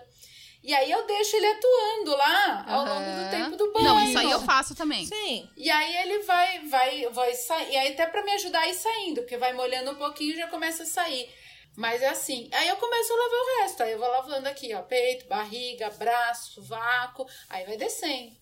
E 0.62 0.72
aí 0.72 0.90
eu 0.90 1.06
deixo 1.06 1.36
ele 1.36 1.46
atuando 1.46 2.16
lá 2.16 2.64
ao 2.66 2.84
longo 2.86 3.24
do 3.24 3.30
tempo 3.30 3.56
do 3.56 3.70
banho. 3.70 3.84
Não, 3.84 4.00
isso 4.00 4.18
aí 4.18 4.30
eu 4.30 4.40
faço 4.40 4.74
também. 4.74 5.04
Sim. 5.04 5.46
E 5.58 5.70
aí 5.70 5.96
ele 5.96 6.20
vai, 6.20 6.66
vai, 6.68 7.06
vai 7.10 7.34
sair. 7.34 7.72
E 7.72 7.76
aí 7.76 7.92
até 7.92 8.06
pra 8.06 8.24
me 8.24 8.32
ajudar 8.32 8.60
a 8.60 8.68
ir 8.68 8.74
saindo, 8.74 9.20
porque 9.20 9.36
vai 9.36 9.52
molhando 9.52 9.90
um 9.90 9.96
pouquinho 9.96 10.32
e 10.32 10.38
já 10.38 10.48
começa 10.48 10.84
a 10.84 10.86
sair. 10.86 11.28
Mas 11.76 12.00
é 12.00 12.08
assim. 12.08 12.48
Aí 12.50 12.68
eu 12.68 12.76
começo 12.76 13.12
a 13.12 13.16
lavar 13.16 13.40
o 13.40 13.60
resto. 13.60 13.82
Aí 13.82 13.92
eu 13.92 13.98
vou 13.98 14.08
lavando 14.08 14.48
aqui, 14.48 14.72
ó, 14.74 14.80
peito, 14.80 15.26
barriga, 15.26 15.90
braço, 15.90 16.62
vácuo. 16.62 17.26
Aí 17.50 17.66
vai 17.66 17.76
descendo. 17.76 18.32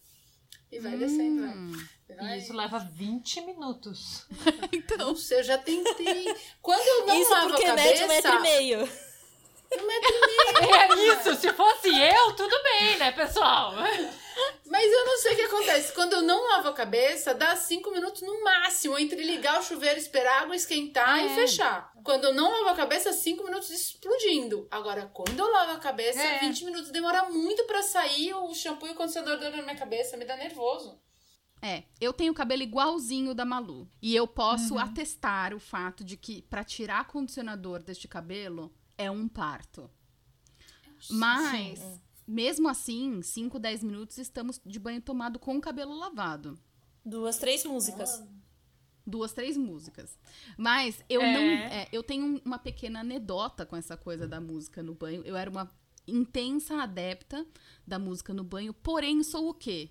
E 0.71 0.79
vai 0.79 0.97
descendo, 0.97 1.43
Hum. 1.43 1.73
Vai. 2.17 2.27
vai. 2.29 2.39
Isso 2.39 2.53
leva 2.53 2.79
20 2.79 3.41
minutos. 3.43 4.27
Então, 4.73 4.97
Não 5.09 5.17
sei, 5.17 5.41
eu 5.41 5.45
já 5.45 5.59
tentei. 5.59 6.35
Quando 6.61 6.87
eu 6.87 7.07
não 7.07 7.21
Isso 7.21 7.31
lavo 7.31 7.49
porque 7.51 7.65
a 7.65 7.75
mede 7.75 8.01
cabeça... 8.01 8.05
um 8.05 8.09
metro 8.09 8.35
e 8.35 8.41
meio. 8.41 8.79
um 8.79 9.87
metro 9.87 10.11
e 10.15 10.27
meio. 10.27 10.43
É 11.13 11.19
isso, 11.21 11.35
se 11.37 11.53
fosse 11.53 11.89
eu, 11.89 12.33
tudo 12.35 12.55
bem, 12.63 12.97
né, 12.99 13.11
pessoal? 13.13 13.75
Mas 14.67 14.91
eu 14.91 15.07
não 15.07 15.19
sei 15.19 15.33
o 15.33 15.37
que 15.37 15.43
acontece. 15.43 15.93
Quando 15.93 16.15
eu 16.15 16.23
não 16.23 16.43
lavo 16.49 16.69
a 16.69 16.73
cabeça, 16.73 17.35
dá 17.35 17.55
cinco 17.57 17.91
minutos 17.91 18.23
no 18.23 18.43
máximo 18.43 18.99
entre 18.99 19.23
ligar 19.23 19.59
o 19.61 19.63
chuveiro, 19.63 19.99
esperar 19.99 20.39
a 20.39 20.43
água 20.43 20.57
esquentar 20.57 21.19
É. 21.21 21.27
e 21.27 21.35
fechar. 21.35 21.93
Quando 22.05 22.25
eu 22.25 22.35
não 22.35 22.51
lavo 22.51 22.69
a 22.71 22.75
cabeça, 22.75 23.13
cinco 23.13 23.45
minutos 23.45 23.71
explodindo. 23.71 24.67
Agora, 24.71 25.11
quando 25.13 25.39
eu 25.39 25.51
lavo 25.51 25.73
a 25.73 25.79
cabeça, 25.79 26.21
É. 26.23 26.39
20 26.41 26.65
minutos 26.65 26.91
demora 26.91 27.25
muito 27.25 27.65
pra 27.65 27.83
sair 27.83 28.33
o 28.35 28.55
shampoo 28.55 28.87
e 28.89 28.93
o 28.93 28.95
condicionador 28.95 29.39
dentro 29.39 29.57
da 29.59 29.63
minha 29.63 29.77
cabeça. 29.77 30.17
Me 30.17 30.25
dá 30.25 30.37
nervoso. 30.37 30.99
É, 31.63 31.85
eu 32.01 32.13
tenho 32.13 32.33
o 32.33 32.35
cabelo 32.35 32.63
igualzinho 32.63 33.35
da 33.35 33.45
Malu. 33.45 33.89
E 34.03 34.15
eu 34.17 34.27
posso 34.27 34.77
atestar 34.79 35.55
o 35.55 35.61
fato 35.61 36.03
de 36.05 36.17
que 36.17 36.43
pra 36.43 36.65
tirar 36.65 37.07
condicionador 37.07 37.83
deste 37.83 38.09
cabelo 38.09 38.71
é 38.99 39.09
um 39.11 39.29
parto. 39.29 39.89
Mas, 41.11 41.81
mesmo 42.27 42.69
assim, 42.69 43.23
5, 43.23 43.59
10 43.59 43.83
minutos 43.85 44.19
estamos 44.19 44.61
de 44.65 44.79
banho 44.79 45.01
tomado 45.01 45.39
com 45.39 45.57
o 45.57 45.61
cabelo 45.61 45.95
lavado. 45.97 46.59
Duas, 47.05 47.39
três 47.39 47.65
músicas. 47.65 48.23
duas, 49.05 49.33
três 49.33 49.57
músicas. 49.57 50.17
Mas 50.57 51.03
eu 51.09 51.21
É. 51.21 51.33
não. 51.33 51.41
é, 51.43 51.89
eu 51.93 52.03
tenho 52.05 52.41
uma 52.45 52.59
pequena 52.59 53.01
anedota 53.01 53.67
com 53.67 53.77
essa 53.77 53.97
coisa 53.97 54.29
da 54.29 54.41
música 54.41 54.81
no 54.83 54.95
banho. 54.95 55.23
Eu 55.25 55.37
era 55.37 55.51
uma 55.51 55.69
intensa 56.07 56.81
adepta 56.81 57.45
da 57.87 57.99
música 57.99 58.33
no 58.33 58.45
banho, 58.45 58.73
porém 58.73 59.23
sou 59.25 59.49
o 59.49 59.55
quê? 59.55 59.91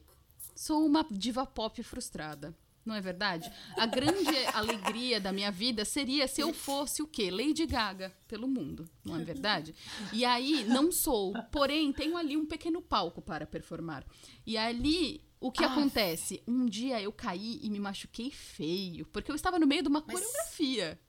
Sou 0.62 0.86
uma 0.86 1.04
diva 1.10 1.44
pop 1.44 1.82
frustrada. 1.82 2.56
Não 2.86 2.94
é 2.94 3.02
verdade? 3.02 3.52
A 3.76 3.88
grande 3.88 4.30
alegria 4.54 5.20
da 5.20 5.32
minha 5.32 5.50
vida 5.50 5.84
seria 5.84 6.28
se 6.28 6.40
eu 6.42 6.54
fosse 6.54 7.02
o 7.02 7.08
quê? 7.08 7.32
Lady 7.32 7.66
Gaga 7.66 8.14
pelo 8.28 8.48
mundo, 8.48 8.88
não 9.04 9.20
é 9.20 9.24
verdade? 9.24 9.74
E 10.14 10.24
aí, 10.24 10.64
não 10.66 10.92
sou, 10.92 11.34
porém, 11.52 11.92
tenho 11.92 12.16
ali 12.16 12.38
um 12.38 12.46
pequeno 12.46 12.80
palco 12.80 13.24
para 13.24 13.48
performar. 13.48 14.06
E 14.46 14.56
ali, 14.56 15.24
o 15.40 15.52
que 15.52 15.64
acontece? 15.64 16.44
Um 16.48 16.68
dia 16.68 17.02
eu 17.02 17.12
caí 17.12 17.60
e 17.64 17.68
me 17.72 17.80
machuquei 17.80 18.30
feio, 18.30 19.08
porque 19.08 19.32
eu 19.32 19.36
estava 19.36 19.58
no 19.58 19.66
meio 19.66 19.82
de 19.82 19.90
uma 19.90 20.04
coreografia. 20.04 21.00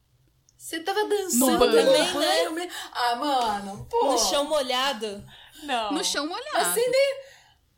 Você 0.57 0.81
tava 0.81 1.05
dançando. 1.07 1.59
Também, 1.59 1.85
né? 1.85 2.49
me- 2.51 2.71
Ah, 2.93 3.17
mano, 3.17 3.87
pô. 3.91 4.13
No 4.13 4.19
chão 4.19 4.49
molhado. 4.49 5.23
Não. 5.65 5.93
No 5.93 6.03
chão 6.03 6.27
molhado. 6.27 6.57
Assim, 6.57 6.89
nem... 6.89 7.32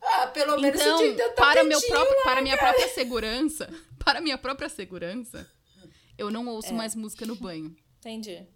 Ah, 0.04 0.26
pelo 0.26 0.60
menos 0.60 0.80
Então, 0.80 0.98
você 0.98 1.14
tinha 1.14 1.30
para, 1.30 1.64
meu 1.64 1.80
próprio, 1.80 2.16
lá, 2.18 2.22
para 2.24 2.42
minha 2.42 2.56
cara. 2.56 2.72
própria 2.72 2.94
segurança, 2.94 3.68
para 4.04 4.20
minha 4.20 4.36
própria 4.38 4.68
segurança, 4.68 5.50
eu 6.18 6.30
não 6.30 6.46
ouço 6.46 6.72
mais 6.74 6.94
música 6.94 7.24
no 7.26 7.34
banho. 7.34 7.74
Entendi. 8.00 8.46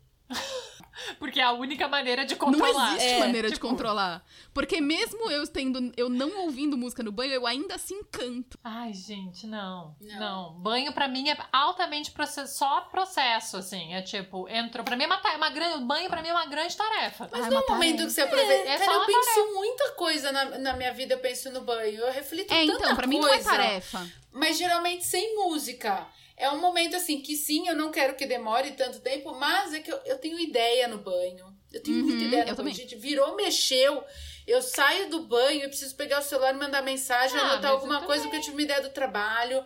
Porque 1.19 1.39
é 1.41 1.45
a 1.45 1.53
única 1.53 1.87
maneira 1.87 2.25
de 2.27 2.35
Não 2.35 2.39
controlar. 2.41 2.91
existe 2.97 3.09
É, 3.15 3.19
maneira 3.21 3.49
de 3.49 3.55
tipo- 3.55 3.69
controlar. 3.69 4.25
Porque 4.53 4.81
mesmo 4.81 5.31
eu 5.31 5.47
tendo, 5.47 5.93
eu 5.97 6.09
não 6.09 6.41
ouvindo 6.41 6.77
música 6.77 7.03
no 7.05 7.13
banho, 7.13 7.33
eu 7.33 7.47
ainda 7.47 7.77
assim 7.77 8.03
canto. 8.11 8.59
Ai, 8.65 8.93
gente, 8.93 9.47
não. 9.47 9.95
Não. 10.01 10.19
Não. 10.19 10.53
Banho 10.55 10.93
pra 10.93 11.07
mim 11.07 11.29
é 11.31 11.39
altamente 11.53 12.11
processo, 12.11 12.59
só 12.59 12.81
processo, 12.83 13.57
assim. 13.57 13.95
É 13.95 14.03
tipo, 14.03 14.49
entrou. 14.49 14.85
Pra 14.85 14.97
mim 14.97 15.05
é 15.05 15.07
uma, 15.07 15.19
ta- 15.19 15.37
uma 15.37 15.51
grande. 15.51 15.85
Banho 15.85 16.11
pra 16.11 16.21
mim 16.21 16.29
é 16.29 16.33
uma 16.33 16.47
grande 16.47 16.77
tarefa. 16.77 17.29
Mas 17.31 17.45
Ai, 17.45 17.51
no 17.51 17.57
uma 17.57 17.67
momento 17.69 17.91
tarefa. 17.99 18.05
que 18.07 18.13
você 18.13 18.21
aproveita. 18.23 18.69
É 18.69 18.79
cara, 18.79 18.93
só 18.93 19.01
eu 19.01 19.07
penso 19.07 19.55
muita 19.55 19.91
coisa 19.93 20.33
na, 20.33 20.45
na 20.59 20.73
minha 20.75 20.93
vida, 20.93 21.15
eu 21.15 21.21
penso 21.21 21.51
no 21.53 21.61
banho. 21.61 22.01
Eu 22.01 22.13
reflito 22.13 22.53
É, 22.53 22.67
tanta 22.67 22.85
então, 22.85 22.97
pra 22.97 23.07
mim 23.07 23.21
não 23.21 23.29
é 23.29 23.35
coisa, 23.35 23.51
tarefa. 23.51 24.07
Mas 24.33 24.59
geralmente 24.59 25.07
sem 25.07 25.37
música. 25.37 26.07
É 26.39 26.49
um 26.51 26.61
momento 26.61 26.95
assim 26.97 27.21
que 27.21 27.35
sim, 27.37 27.67
eu 27.69 27.75
não 27.75 27.91
quero 27.91 28.15
que 28.15 28.25
demore 28.25 28.71
tanto 28.73 29.01
tempo, 29.01 29.35
mas 29.35 29.75
é 29.75 29.81
que 29.81 29.93
eu, 29.93 29.99
eu 30.05 30.19
tenho 30.19 30.39
ideia 30.39 30.87
no 30.87 30.99
banho. 30.99 31.47
Eu 31.73 31.83
tenho 31.83 31.99
muita 31.99 32.23
Uhum, 32.23 32.29
ideia 32.29 32.45
no 32.47 32.55
banho. 32.55 32.75
Gente, 32.75 32.95
virou, 32.97 33.35
mexeu. 33.35 34.05
Eu 34.47 34.63
saio 34.63 35.11
do 35.11 35.25
banho, 35.25 35.63
eu 35.65 35.69
preciso 35.69 35.97
pegar 35.97 36.21
o 36.21 36.23
celular 36.23 36.55
e 36.55 36.59
mandar 36.59 36.81
mensagem, 36.81 37.37
Ah, 37.39 37.43
anotar 37.53 37.73
alguma 37.73 38.03
coisa 38.05 38.23
porque 38.23 38.37
eu 38.37 38.41
tive 38.41 38.55
uma 38.55 38.63
ideia 38.63 38.81
do 38.81 38.91
trabalho. 38.91 39.65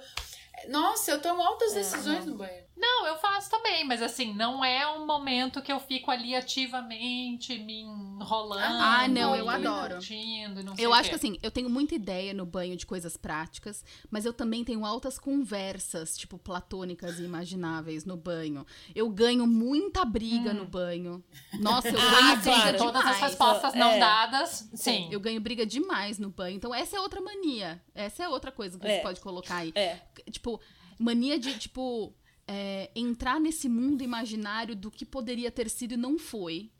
Nossa, 0.68 1.10
eu 1.10 1.20
tomo 1.20 1.42
altas 1.42 1.74
decisões 1.74 2.24
no 2.24 2.36
banho. 2.36 2.64
Não, 2.82 3.06
eu 3.06 3.16
faço 3.18 3.48
também, 3.48 3.84
mas 3.84 4.02
assim, 4.02 4.34
não 4.34 4.64
é 4.64 4.84
um 4.88 5.06
momento 5.06 5.62
que 5.62 5.70
eu 5.72 5.78
fico 5.78 6.10
ali 6.10 6.34
ativamente 6.34 7.56
me 7.60 7.82
enrolando. 7.82 8.60
Ah, 8.82 9.06
não, 9.06 9.36
eu 9.36 9.48
adoro. 9.48 9.94
curtindo 9.94 10.60
e 10.60 10.64
não 10.64 10.74
sei 10.74 10.84
Eu 10.84 10.92
acho 10.92 11.04
quê. 11.04 11.08
que 11.10 11.14
assim, 11.14 11.38
eu 11.44 11.50
tenho 11.52 11.70
muita 11.70 11.94
ideia 11.94 12.34
no 12.34 12.44
banho 12.44 12.76
de 12.76 12.84
coisas 12.84 13.16
práticas, 13.16 13.84
mas 14.10 14.24
eu 14.24 14.32
também 14.32 14.64
tenho 14.64 14.84
altas 14.84 15.16
conversas, 15.18 16.16
tipo, 16.16 16.38
platônicas 16.38 17.20
e 17.20 17.22
imagináveis 17.24 18.04
no 18.04 18.16
banho. 18.16 18.66
Eu 18.94 19.08
ganho 19.10 19.46
muita 19.46 20.04
briga 20.04 20.52
no 20.52 20.64
banho. 20.64 21.22
Nossa, 21.60 21.88
eu 21.88 21.98
Ah, 22.00 22.10
ganho 22.10 22.36
briga 22.40 22.42
claro. 22.56 22.78
Todas 22.78 22.96
as 22.96 23.02
demais. 23.14 23.20
respostas 23.20 23.74
não 23.74 23.90
É. 23.92 23.98
dadas, 24.00 24.68
sim. 24.74 25.08
Eu 25.12 25.20
ganho 25.20 25.40
briga 25.40 25.64
demais 25.64 26.18
no 26.18 26.30
banho. 26.30 26.56
Então, 26.56 26.74
essa 26.74 26.96
é 26.96 27.00
outra 27.00 27.20
mania. 27.20 27.80
Essa 27.94 28.24
é 28.24 28.28
outra 28.28 28.50
coisa 28.50 28.76
que 28.78 28.86
É. 28.86 28.96
você 28.96 29.02
pode 29.02 29.20
colocar 29.20 29.56
aí. 29.58 29.72
É. 29.76 30.00
Tipo, 30.30 30.60
mania 30.98 31.38
de, 31.38 31.56
tipo, 31.58 32.12
é, 32.52 32.90
entrar 32.94 33.40
nesse 33.40 33.66
mundo 33.68 34.02
imaginário 34.02 34.74
do 34.76 34.90
que 34.90 35.04
poderia 35.06 35.50
ter 35.50 35.68
sido 35.70 35.94
e 35.94 35.96
não 35.96 36.18
foi 36.18 36.70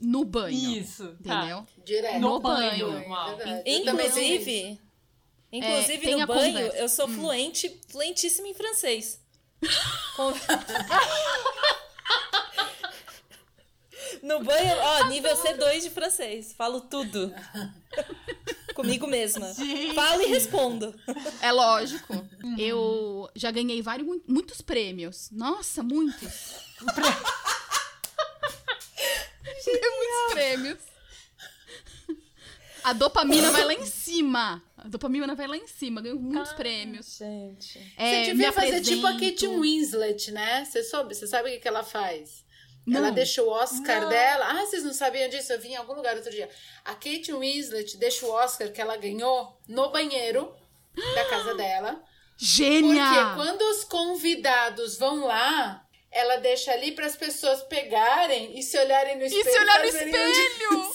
no 0.00 0.24
banho. 0.24 0.78
Isso, 0.78 1.16
tá. 1.24 1.36
Entendeu? 1.38 1.66
Direto. 1.84 2.20
No 2.20 2.28
No 2.30 2.40
banho. 2.40 2.90
banho. 2.92 3.36
Verdade. 3.36 3.62
Eu 3.70 3.84
também 3.84 3.84
não 3.84 3.92
Inclusive, 4.18 4.80
inclusive 5.52 5.98
tem 5.98 6.16
no 6.20 6.26
banho, 6.26 6.52
conversa. 6.54 6.76
eu 6.78 6.88
sou 6.88 7.06
fluente, 7.08 7.80
fluentíssima 7.88 8.48
em 8.48 8.54
francês. 8.54 9.20
Com- 10.16 10.32
no 14.22 14.42
banho, 14.44 14.76
ó, 14.78 15.08
nível 15.08 15.34
C2 15.36 15.80
de 15.82 15.90
francês. 15.90 16.52
Falo 16.52 16.80
tudo. 16.82 17.32
Comigo 18.76 19.06
mesma. 19.08 19.46
Falo 19.94 20.22
e 20.22 20.26
respondo. 20.26 20.94
É 21.40 21.50
lógico. 21.50 22.14
Eu 22.58 23.28
já 23.34 23.50
ganhei 23.50 23.80
vários, 23.82 24.06
mu- 24.06 24.22
muitos 24.28 24.60
prêmios. 24.60 25.28
Nossa, 25.32 25.82
muitos. 25.82 26.54
Ganhei 29.64 29.80
muitos 29.90 30.32
prêmios. 30.32 30.78
A 32.84 32.92
dopamina 32.92 33.50
vai 33.50 33.64
lá 33.64 33.72
em 33.74 33.84
cima. 33.84 34.62
A 34.76 34.86
dopamina 34.86 35.34
vai 35.34 35.48
lá 35.48 35.56
em 35.56 35.66
cima. 35.66 36.00
Ganho 36.00 36.20
muitos 36.20 36.52
prêmios. 36.52 37.16
Gente. 37.18 37.78
É, 37.96 38.24
Você 38.26 38.30
devia 38.30 38.52
fazer 38.52 38.80
tipo 38.80 39.04
a 39.06 39.10
apresento. 39.10 39.40
Kate 39.46 39.48
Winslet, 39.58 40.30
né? 40.30 40.64
Você 40.64 40.84
soube? 40.84 41.14
Você 41.14 41.26
sabe 41.26 41.48
o 41.48 41.52
que, 41.52 41.58
que 41.60 41.66
ela 41.68 41.82
faz? 41.82 42.44
Não. 42.86 42.98
Ela 42.98 43.10
deixa 43.10 43.42
o 43.42 43.48
Oscar 43.48 44.02
Não. 44.02 44.08
dela. 44.08 44.46
Ah, 44.48 44.64
vocês 44.64 44.84
não 44.84 44.94
sabiam 44.94 45.28
disso? 45.28 45.52
Eu 45.52 45.60
vi 45.60 45.68
em 45.70 45.76
algum 45.76 45.94
lugar 45.94 46.14
outro 46.14 46.30
dia. 46.30 46.48
A 46.84 46.94
Kate 46.94 47.32
Winslet 47.32 47.96
deixa 47.96 48.24
o 48.24 48.30
Oscar 48.30 48.70
que 48.70 48.80
ela 48.80 48.96
ganhou 48.96 49.58
no 49.66 49.90
banheiro 49.90 50.54
da 51.14 51.24
casa 51.24 51.54
dela. 51.56 52.00
Gênia! 52.38 53.02
Porque 53.04 53.34
quando 53.34 53.62
os 53.62 53.82
convidados 53.84 54.98
vão 54.98 55.24
lá, 55.26 55.82
ela 56.12 56.36
deixa 56.36 56.70
ali 56.70 56.92
para 56.92 57.06
as 57.06 57.16
pessoas 57.16 57.62
pegarem 57.62 58.56
e 58.58 58.62
se 58.62 58.78
olharem 58.78 59.16
no 59.16 59.24
espelho. 59.24 59.44
se 59.50 59.58
olhar 59.58 59.78
no 59.80 59.84
espelho! 59.86 60.92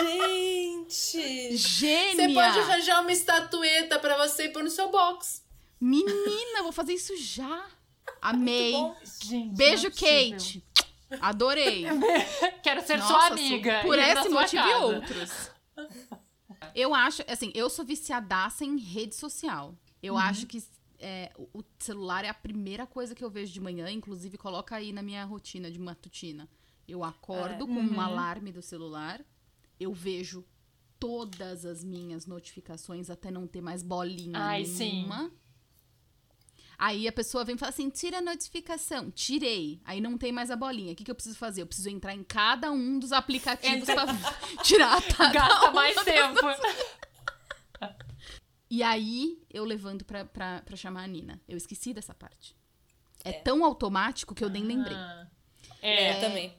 Gente! 0.00 1.56
Gênia! 1.56 2.28
Você 2.28 2.34
pode 2.34 2.58
arranjar 2.58 3.00
uma 3.02 3.12
estatueta 3.12 3.98
para 3.98 4.16
você 4.16 4.48
pôr 4.48 4.62
no 4.64 4.70
seu 4.70 4.88
box. 4.90 5.42
Menina, 5.80 6.62
vou 6.62 6.72
fazer 6.72 6.94
isso 6.94 7.16
já. 7.16 7.66
Amei. 8.20 8.74
Gente, 9.22 9.54
Beijo, 9.56 9.86
é. 9.88 9.90
Kate. 9.90 10.64
Adorei. 11.20 11.84
Quero 12.62 12.80
ser 12.86 12.98
Nossa, 12.98 13.08
sua 13.12 13.26
su- 13.28 13.32
amiga. 13.32 13.80
Por 13.82 13.98
esse 13.98 14.28
motivo 14.28 14.62
e 14.62 14.70
casa. 14.72 14.84
outros. 14.86 15.50
Eu 16.74 16.94
acho, 16.94 17.22
assim, 17.26 17.50
eu 17.54 17.68
sou 17.68 17.84
viciadaça 17.84 18.64
em 18.64 18.76
rede 18.78 19.14
social. 19.14 19.74
Eu 20.02 20.14
Uhum. 20.14 20.20
acho 20.20 20.46
que 20.46 20.62
é, 20.98 21.32
o 21.54 21.62
celular 21.78 22.24
é 22.24 22.28
a 22.28 22.34
primeira 22.34 22.86
coisa 22.86 23.14
que 23.14 23.24
eu 23.24 23.30
vejo 23.30 23.52
de 23.52 23.60
manhã, 23.60 23.90
inclusive 23.90 24.36
coloca 24.36 24.76
aí 24.76 24.92
na 24.92 25.02
minha 25.02 25.24
rotina 25.24 25.70
de 25.70 25.78
matutina. 25.78 26.48
Eu 26.86 27.02
acordo 27.02 27.64
É. 27.64 27.66
com 27.66 27.72
Uhum. 27.72 27.94
um 27.96 28.00
alarme 28.00 28.52
do 28.52 28.60
celular, 28.62 29.24
eu 29.78 29.92
vejo 29.94 30.44
todas 30.98 31.64
as 31.64 31.82
minhas 31.82 32.26
notificações 32.26 33.08
até 33.08 33.30
não 33.30 33.46
ter 33.46 33.62
mais 33.62 33.82
bolinha 33.82 34.38
Ai, 34.38 34.64
sim. 34.66 35.06
Aí 36.82 37.06
a 37.06 37.12
pessoa 37.12 37.44
vem 37.44 37.56
e 37.56 37.58
fala 37.58 37.68
assim: 37.68 37.90
tira 37.90 38.18
a 38.18 38.22
notificação. 38.22 39.10
Tirei. 39.10 39.82
Aí 39.84 40.00
não 40.00 40.16
tem 40.16 40.32
mais 40.32 40.50
a 40.50 40.56
bolinha. 40.56 40.94
O 40.94 40.96
que, 40.96 41.04
que 41.04 41.10
eu 41.10 41.14
preciso 41.14 41.36
fazer? 41.36 41.60
Eu 41.60 41.66
preciso 41.66 41.90
entrar 41.90 42.14
em 42.14 42.24
cada 42.24 42.72
um 42.72 42.98
dos 42.98 43.12
aplicativos 43.12 43.86
Entra- 43.86 44.06
pra 44.06 44.16
tirar 44.64 44.96
a 44.96 45.02
cada 45.12 45.30
Gasta 45.32 45.70
mais 45.72 45.94
das- 45.94 46.04
tempo. 46.06 46.40
E 48.70 48.82
aí 48.82 49.38
eu 49.52 49.64
levanto 49.64 50.04
pra, 50.04 50.24
pra, 50.24 50.62
pra 50.62 50.76
chamar 50.76 51.02
a 51.04 51.06
Nina. 51.06 51.40
Eu 51.48 51.56
esqueci 51.56 51.92
dessa 51.92 52.14
parte. 52.14 52.56
É, 53.24 53.32
tão 53.32 53.64
automático 53.64 54.34
que 54.34 54.42
eu 54.42 54.48
nem 54.48 54.62
lembrei. 54.62 54.96
Ah, 54.96 55.26
É, 55.82 56.04
É, 56.12 56.20
também. 56.20 56.54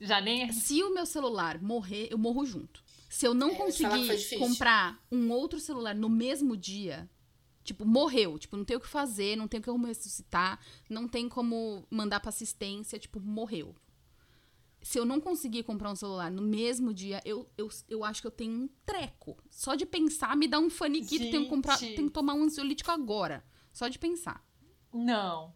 já 0.00 0.20
nem. 0.20 0.50
Se 0.52 0.82
o 0.82 0.94
meu 0.94 1.04
celular 1.04 1.60
morrer, 1.60 2.08
eu 2.10 2.16
morro 2.16 2.46
junto. 2.46 2.82
Se 3.10 3.26
eu 3.26 3.34
não 3.34 3.50
É, 3.50 3.54
conseguir 3.56 4.38
comprar 4.38 4.98
um 5.10 5.30
outro 5.32 5.58
celular 5.60 5.94
no 5.94 6.08
mesmo 6.08 6.56
dia, 6.56 7.10
tipo, 7.70 7.84
morreu. 7.86 8.38
Tipo, 8.38 8.56
não 8.56 8.64
tem 8.64 8.76
o 8.76 8.80
que 8.80 8.88
fazer, 8.88 9.36
não 9.36 9.46
tem 9.46 9.60
como 9.60 9.86
ressuscitar, 9.86 10.58
não 10.88 11.06
tem 11.06 11.28
como 11.28 11.86
mandar 11.90 12.20
pra 12.20 12.28
assistência, 12.28 12.98
tipo, 12.98 13.20
morreu. 13.20 13.74
Se 14.82 14.98
eu 14.98 15.04
não 15.04 15.20
conseguir 15.20 15.62
comprar 15.62 15.90
um 15.90 15.96
celular 15.96 16.30
no 16.30 16.42
mesmo 16.42 16.92
dia, 16.92 17.20
eu, 17.24 17.48
eu, 17.56 17.68
eu 17.88 18.02
acho 18.02 18.20
que 18.20 18.26
eu 18.26 18.30
tenho 18.30 18.52
um 18.52 18.68
treco. 18.84 19.36
Só 19.50 19.74
de 19.74 19.84
pensar 19.84 20.36
me 20.36 20.48
dá 20.48 20.58
um 20.58 20.70
faniquito, 20.70 21.30
tenho 21.30 21.44
que 21.44 21.50
comprar, 21.50 21.78
tenho 21.78 22.06
que 22.06 22.10
tomar 22.10 22.34
um 22.34 22.44
ansiolítico 22.44 22.90
agora. 22.90 23.44
Só 23.72 23.88
de 23.88 23.98
pensar. 23.98 24.44
Não. 24.92 25.54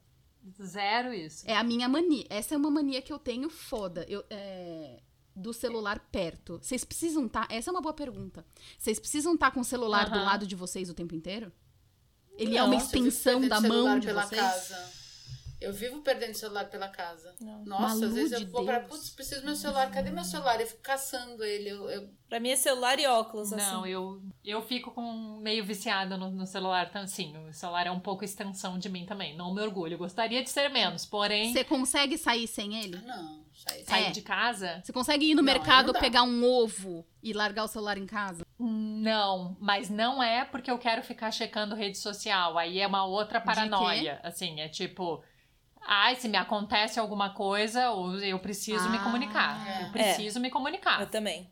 Zero 0.63 1.13
isso. 1.13 1.43
É 1.49 1.57
a 1.57 1.65
minha 1.65 1.89
mania. 1.89 2.27
Essa 2.29 2.55
é 2.55 2.59
uma 2.59 2.71
mania 2.71 3.01
que 3.01 3.13
eu 3.13 3.19
tenho 3.19 3.49
foda. 3.49 4.05
Eu, 4.07 4.23
é, 4.29 5.03
do 5.35 5.53
celular 5.53 5.99
perto. 6.13 6.59
Vocês 6.63 6.85
precisam 6.85 7.27
estar. 7.27 7.47
essa 7.51 7.71
é 7.71 7.73
uma 7.73 7.81
boa 7.81 7.95
pergunta. 7.95 8.47
Vocês 8.79 9.01
precisam 9.01 9.35
estar 9.35 9.51
com 9.51 9.61
o 9.61 9.65
celular 9.65 10.09
do 10.09 10.19
lado 10.19 10.47
de 10.47 10.55
vocês 10.55 10.89
o 10.89 10.95
tempo 10.95 11.15
inteiro? 11.15 11.51
Ele 12.37 12.57
é 12.57 12.61
Não. 12.61 12.67
uma 12.67 12.75
eu 12.75 12.79
vivo 12.81 12.85
extensão 13.09 13.49
da 13.49 13.61
celular 13.61 13.91
mão 13.91 13.99
de 13.99 14.07
pela 14.07 14.23
vocês? 14.27 14.41
Casa. 14.41 15.05
Eu 15.61 15.73
vivo 15.73 16.03
perdendo 16.03 16.35
celular 16.35 16.67
pela 16.69 16.89
casa. 16.89 17.35
Não. 17.41 17.65
Nossa, 17.65 17.95
Malu 17.95 18.05
às 18.05 18.13
vezes 18.15 18.33
eu 18.33 18.47
vou 18.49 18.67
pra. 18.67 18.81
Putz, 18.81 19.09
preciso 19.09 19.41
do 19.41 19.47
meu 19.47 19.57
celular. 19.57 19.91
Cadê 19.91 20.11
meu 20.11 20.25
celular? 20.25 20.61
Eu 20.61 20.67
fico 20.67 20.83
caçando 20.83 21.43
ele. 21.43 21.71
Eu, 21.71 21.89
eu- 21.89 22.11
Pra 22.29 22.39
mim 22.39 22.51
é 22.51 22.57
celular 22.57 22.99
e 22.99 23.07
óculos, 23.07 23.51
Não, 23.53 23.83
assim. 23.83 23.89
eu, 23.91 24.21
eu 24.45 24.61
fico 24.61 24.91
com 24.91 25.39
meio 25.41 25.65
viciada 25.65 26.19
no, 26.19 26.31
no 26.31 26.47
celular. 26.47 26.89
Então, 26.91 27.07
sim, 27.07 27.35
o 27.49 27.53
celular 27.55 27.87
é 27.87 27.91
um 27.91 28.01
pouco 28.01 28.25
extensão 28.25 28.79
de 28.79 28.91
mim 28.91 29.07
também. 29.07 29.35
Não 29.37 29.55
me 29.55 29.63
orgulho. 29.63 29.97
Gostaria 29.97 30.43
de 30.43 30.51
ser 30.51 30.69
menos, 30.69 31.07
porém, 31.07 31.53
Você 31.55 31.65
consegue 31.65 32.19
sair 32.19 32.47
sem 32.47 32.83
ele? 32.83 32.99
Ah, 32.99 33.17
não. 33.17 33.45
Sai, 33.55 33.85
sair 33.85 34.05
É. 34.07 34.11
de 34.11 34.21
casa, 34.21 34.83
Você 34.85 34.93
consegue 34.93 35.25
ir 35.31 35.35
no 35.35 35.41
Não, 35.41 35.45
mercado 35.45 35.93
pegar 35.95 36.25
um 36.25 36.45
ovo 36.45 37.07
e 37.23 37.33
largar 37.33 37.65
o 37.65 37.69
celular 37.69 37.97
em 37.97 38.05
casa? 38.05 38.44
Não. 38.59 39.57
Mas 39.61 39.89
não 39.91 40.23
é 40.23 40.45
porque 40.45 40.71
eu 40.71 40.79
quero 40.79 41.03
ficar 41.03 41.31
checando 41.31 41.75
rede 41.75 41.99
social. 41.99 42.57
Aí 42.59 42.81
é 42.81 42.87
uma 42.87 43.05
outra 43.05 43.41
paranoia. 43.41 44.21
Assim, 44.23 44.61
é 44.61 44.69
tipo. 44.69 45.23
Ai, 45.87 46.17
se 46.17 46.29
me 46.29 46.39
acontece 46.39 46.99
alguma 46.99 47.31
coisa, 47.35 47.91
ou 47.91 48.19
eu 48.19 48.39
preciso 48.39 48.89
me 48.89 48.97
Ah. 48.97 49.03
comunicar. 49.03 49.69
É. 49.69 49.83
Eu 49.85 49.91
preciso 49.93 50.41
me 50.41 50.51
comunicar. 50.51 51.01
Eu 51.01 51.07
também. 51.09 51.51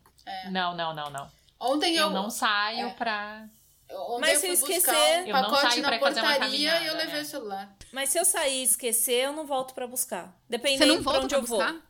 Não, 0.50 0.74
não, 0.74 0.94
não, 0.94 1.10
não. 1.10 1.28
Ontem 1.60 1.94
eu. 1.96 2.04
Eu 2.06 2.10
não 2.10 2.30
saio 2.30 2.86
é. 2.88 2.90
pra. 2.94 3.44
Ontem 3.90 4.20
Mas 4.22 4.32
eu 4.32 4.40
se 4.40 4.46
eu 4.46 4.52
buscar 4.52 4.72
esquecer- 4.94 5.22
um 5.24 5.26
Eu 5.26 5.34
não 5.34 5.42
pacote 5.50 5.80
na 5.82 5.88
pra 5.88 5.98
fazer 6.00 6.20
uma 6.20 6.30
portaria 6.30 6.58
e 6.58 6.64
eu 6.64 6.72
caminhada, 6.72 6.96
levei 6.98 7.18
é. 7.18 7.22
o 7.22 7.26
celular. 7.26 7.76
Mas 7.92 8.08
se 8.08 8.18
eu 8.18 8.24
sair 8.24 8.60
e 8.60 8.62
esquecer, 8.62 9.24
eu 9.26 9.32
não 9.34 9.44
volto 9.46 9.74
pra 9.74 9.86
buscar. 9.86 10.34
Dependendo 10.48 10.78
Você 10.84 10.86
não 10.96 11.02
pra 11.02 11.12
volta 11.12 11.24
onde 11.26 11.34
pra 11.34 11.38
eu 11.38 11.46
vou. 11.46 11.82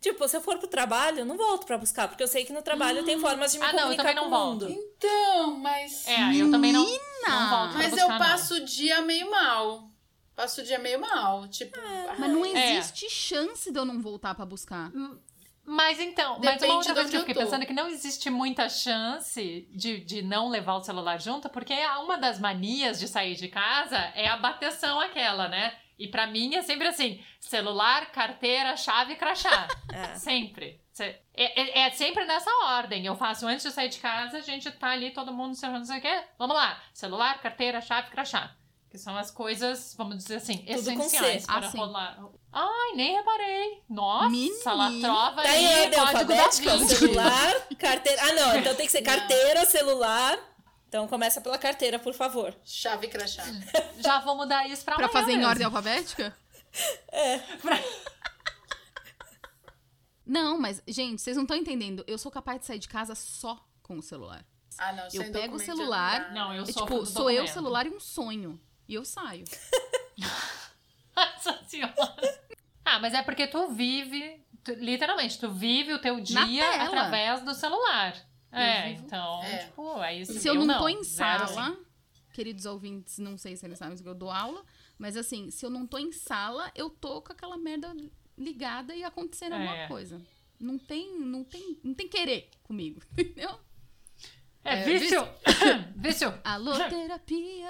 Tipo, 0.00 0.28
se 0.28 0.36
eu 0.36 0.40
for 0.40 0.58
pro 0.58 0.68
trabalho, 0.68 1.20
eu 1.20 1.24
não 1.26 1.36
volto 1.36 1.66
pra 1.66 1.76
buscar, 1.76 2.06
porque 2.06 2.22
eu 2.22 2.28
sei 2.28 2.44
que 2.44 2.52
no 2.52 2.62
trabalho 2.62 3.04
tem 3.04 3.18
formas 3.18 3.52
de 3.52 3.58
me 3.58 3.64
Ah, 3.64 3.72
não, 3.72 3.78
eu 3.78 3.82
comunicar 3.96 4.02
também 4.04 4.14
não 4.14 4.22
com 4.22 4.28
o 4.28 4.30
volto. 4.38 4.64
mundo. 4.68 4.80
Então, 4.96 5.56
mas. 5.58 6.06
É, 6.06 6.36
eu 6.36 6.50
também 6.50 6.72
não. 6.72 6.84
Não 7.26 7.50
volto 7.50 7.76
Mas 7.76 7.90
buscar, 7.90 8.04
eu 8.04 8.08
não. 8.10 8.18
passo 8.18 8.54
o 8.54 8.60
dia 8.64 9.02
meio 9.02 9.28
mal. 9.30 9.90
Passo 10.36 10.60
o 10.60 10.64
dia 10.64 10.78
meio 10.78 11.00
mal. 11.00 11.48
Tipo. 11.48 11.76
Mas 12.16 12.30
não 12.30 12.44
É. 12.46 12.76
existe 12.76 13.10
chance 13.10 13.72
de 13.72 13.78
eu 13.78 13.84
não 13.84 14.00
voltar 14.00 14.34
pra 14.36 14.46
buscar. 14.46 14.90
Mas 15.64 16.00
então, 16.00 16.38
mas 16.38 16.54
Depende 16.54 16.64
uma 16.66 16.74
outra 16.76 16.94
coisa 16.94 17.10
que 17.10 17.16
eu 17.16 17.20
fiquei 17.20 17.34
eu 17.34 17.44
pensando 17.44 17.62
é 17.62 17.66
que 17.66 17.74
não 17.74 17.88
existe 17.88 18.30
muita 18.30 18.70
chance 18.70 19.68
de, 19.70 19.98
de 20.00 20.22
não 20.22 20.48
levar 20.48 20.74
o 20.76 20.82
celular 20.82 21.20
junto, 21.20 21.48
porque 21.50 21.74
uma 22.02 22.16
das 22.16 22.38
manias 22.38 22.98
de 22.98 23.06
sair 23.06 23.34
de 23.34 23.48
casa 23.48 23.98
é 24.14 24.26
a 24.28 24.36
bateção 24.38 24.98
aquela, 24.98 25.46
né? 25.48 25.74
E 25.98 26.06
pra 26.08 26.26
mim 26.26 26.54
é 26.54 26.62
sempre 26.62 26.86
assim: 26.88 27.20
celular, 27.40 28.12
carteira, 28.12 28.76
chave 28.76 29.14
e 29.14 29.16
crachá. 29.16 29.66
É. 29.92 30.14
Sempre. 30.16 30.80
É, 31.00 31.12
é- 31.34 31.78
é 31.86 31.90
sempre 31.90 32.24
nessa 32.24 32.50
ordem. 32.66 33.06
Eu 33.06 33.16
faço 33.16 33.46
antes 33.46 33.64
de 33.64 33.72
sair 33.72 33.88
de 33.88 33.98
casa, 33.98 34.36
a 34.38 34.40
gente 34.40 34.70
tá 34.72 34.88
ali, 34.90 35.10
todo 35.12 35.32
mundo 35.32 35.54
se 35.54 35.66
não 35.66 35.84
sei 35.84 35.98
o 35.98 36.00
quê. 36.00 36.22
Vamos 36.38 36.54
lá. 36.56 36.80
Celular, 36.92 37.40
carteira, 37.40 37.80
chave, 37.80 38.10
crachá. 38.10 38.54
Que 38.90 38.96
são 38.98 39.16
as 39.16 39.30
coisas, 39.30 39.94
vamos 39.98 40.16
dizer 40.18 40.36
assim, 40.36 40.58
com 40.58 40.72
essenciais 40.72 41.46
para 41.46 41.66
Ah, 41.66 41.70
sim. 41.70 41.78
rolar. 41.78 42.18
Ai, 42.52 42.92
nem 42.96 43.14
reparei. 43.16 43.82
Nossa, 43.88 44.28
Menina. 44.28 44.72
latrova 44.74 45.42
Tá 45.42 45.50
ali, 45.52 45.66
ordem 45.66 45.90
código 45.90 46.24
da. 46.34 46.50
Celular, 46.88 47.54
carteira. 47.78 48.22
Ah, 48.22 48.32
não. 48.32 48.56
Então 48.58 48.74
tem 48.74 48.86
que 48.86 48.92
ser 48.92 49.02
carteira, 49.02 49.64
celular. 49.66 50.38
Então 50.88 51.06
começa 51.06 51.40
pela 51.40 51.58
carteira, 51.58 51.98
por 51.98 52.14
favor. 52.14 52.54
Chave 52.64 53.06
e 53.06 53.10
crachá. 53.10 53.44
Já 54.00 54.20
vou 54.20 54.36
mudar 54.36 54.66
isso 54.68 54.84
pra 54.84 54.96
Pra 54.96 55.04
amanhã 55.06 55.20
fazer 55.20 55.32
em 55.32 55.36
mesmo. 55.36 55.48
ordem 55.50 55.64
alfabética? 55.66 56.36
É. 57.10 57.40
Não, 60.24 60.60
mas, 60.60 60.82
gente, 60.86 61.22
vocês 61.22 61.36
não 61.36 61.44
estão 61.44 61.56
entendendo. 61.56 62.04
Eu 62.06 62.18
sou 62.18 62.30
capaz 62.30 62.60
de 62.60 62.66
sair 62.66 62.78
de 62.78 62.88
casa 62.88 63.14
só 63.14 63.66
com 63.82 63.96
o 63.96 64.02
celular. 64.02 64.44
Ah, 64.76 64.92
não. 64.92 65.04
Eu 65.04 65.10
sem 65.10 65.32
pego 65.32 65.56
o 65.56 65.58
celular. 65.58 66.30
Não, 66.32 66.54
eu 66.54 66.64
É, 66.64 66.66
sou 66.72 66.84
tipo, 66.84 66.98
do 67.00 67.06
sou 67.06 67.30
eu, 67.30 67.46
celular 67.48 67.86
e 67.86 67.90
um 67.90 67.98
sonho. 67.98 68.60
E 68.86 68.94
eu 68.94 69.04
saio. 69.04 69.44
Nossa 71.16 71.58
senhora. 71.66 71.94
Ah, 72.84 72.98
mas 73.00 73.14
é 73.14 73.22
porque 73.22 73.46
tu 73.46 73.68
vive, 73.68 74.44
tu- 74.62 74.72
literalmente, 74.74 75.38
tu 75.38 75.50
vive 75.50 75.94
o 75.94 75.98
teu 75.98 76.20
dia 76.20 76.82
através 76.82 77.40
do 77.42 77.54
celular. 77.54 78.14
É, 78.50 78.90
então, 78.92 79.42
É. 79.44 79.58
tipo, 79.66 80.02
é 80.02 80.16
isso. 80.18 80.32
Se 80.40 80.48
eu 80.48 80.54
não, 80.54 80.78
tô 80.78 80.88
em 80.88 81.02
zero, 81.04 81.46
sala, 81.48 81.68
assim. 81.68 81.84
queridos 82.32 82.64
ouvintes, 82.66 83.18
não 83.18 83.36
sei 83.36 83.56
se 83.56 83.66
eles 83.66 83.78
sabem 83.78 83.96
que 83.96 84.08
eu 84.08 84.14
dou 84.14 84.30
aula, 84.30 84.64
mas 84.98 85.16
assim, 85.16 85.50
se 85.50 85.64
eu 85.66 85.70
não 85.70 85.86
tô 85.86 85.98
em 85.98 86.12
sala, 86.12 86.70
eu 86.74 86.88
tô 86.88 87.20
com 87.22 87.32
aquela 87.32 87.56
merda 87.58 87.94
ligada 88.36 88.94
e 88.94 89.04
acontecendo 89.04 89.52
alguma 89.54 89.76
É. 89.76 89.88
coisa. 89.88 90.20
Não 90.58 90.78
tem, 90.78 91.18
não 91.20 91.44
tem, 91.44 91.78
não 91.84 91.94
tem 91.94 92.08
querer 92.08 92.50
comigo, 92.62 93.00
entendeu? 93.12 93.58
É, 94.64 94.80
É, 94.80 94.84
vício. 94.84 95.28
vício. 95.96 96.34
Alô, 96.44 96.72
terapia. 96.88 97.68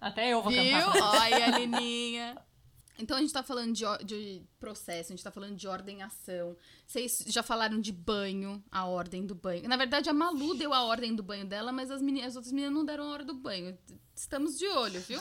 Até 0.00 0.28
eu 0.32 0.42
vou 0.42 0.52
Viu? 0.52 0.62
cantar. 0.62 1.20
Olha 1.22 1.46
a 1.46 1.58
Leninha. 1.58 2.36
Então 2.98 3.16
a 3.16 3.20
gente 3.20 3.32
tá 3.32 3.42
falando 3.42 3.72
de, 3.72 3.84
de 4.04 4.42
processo, 4.60 5.12
a 5.12 5.16
gente 5.16 5.24
tá 5.24 5.30
falando 5.32 5.56
de 5.56 5.66
ordem 5.66 6.02
ação. 6.02 6.56
Vocês 6.86 7.24
já 7.26 7.42
falaram 7.42 7.80
de 7.80 7.90
banho, 7.90 8.62
a 8.70 8.86
ordem 8.86 9.26
do 9.26 9.34
banho. 9.34 9.68
Na 9.68 9.76
verdade, 9.76 10.08
a 10.08 10.12
Malu 10.12 10.54
deu 10.54 10.72
a 10.72 10.84
ordem 10.84 11.14
do 11.14 11.22
banho 11.22 11.44
dela, 11.44 11.72
mas 11.72 11.90
as, 11.90 12.00
meni- 12.00 12.22
as 12.22 12.36
outras 12.36 12.52
meninas 12.52 12.72
não 12.74 12.84
deram 12.84 13.04
a 13.04 13.10
hora 13.12 13.24
do 13.24 13.34
banho. 13.34 13.76
Estamos 14.14 14.56
de 14.58 14.66
olho, 14.68 15.00
viu? 15.00 15.20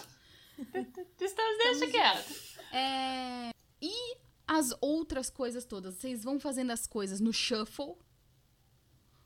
Estamos, 1.19 1.57
deixa 1.63 1.87
quieto. 1.89 2.33
É, 2.71 3.49
E 3.81 4.17
as 4.47 4.71
outras 4.79 5.29
coisas 5.31 5.65
todas? 5.65 5.95
Vocês 5.95 6.23
vão 6.23 6.39
fazendo 6.39 6.71
as 6.71 6.85
coisas 6.85 7.19
no 7.19 7.33
shuffle? 7.33 7.95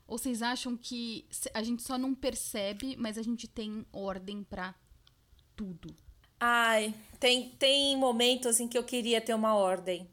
Ou 0.06 0.16
vocês 0.16 0.40
acham 0.40 0.74
que 0.74 1.28
a 1.52 1.62
gente 1.62 1.82
só 1.82 1.98
não 1.98 2.14
percebe, 2.14 2.96
mas 2.96 3.18
a 3.18 3.22
gente 3.22 3.46
tem 3.46 3.84
ordem 3.92 4.42
pra 4.42 4.74
tudo? 5.54 5.94
Ai, 6.40 6.94
tem, 7.18 7.50
tem 7.58 7.96
momentos 7.96 8.60
em 8.60 8.68
que 8.68 8.78
eu 8.78 8.84
queria 8.84 9.20
ter 9.20 9.34
uma 9.34 9.54
ordem. 9.54 10.08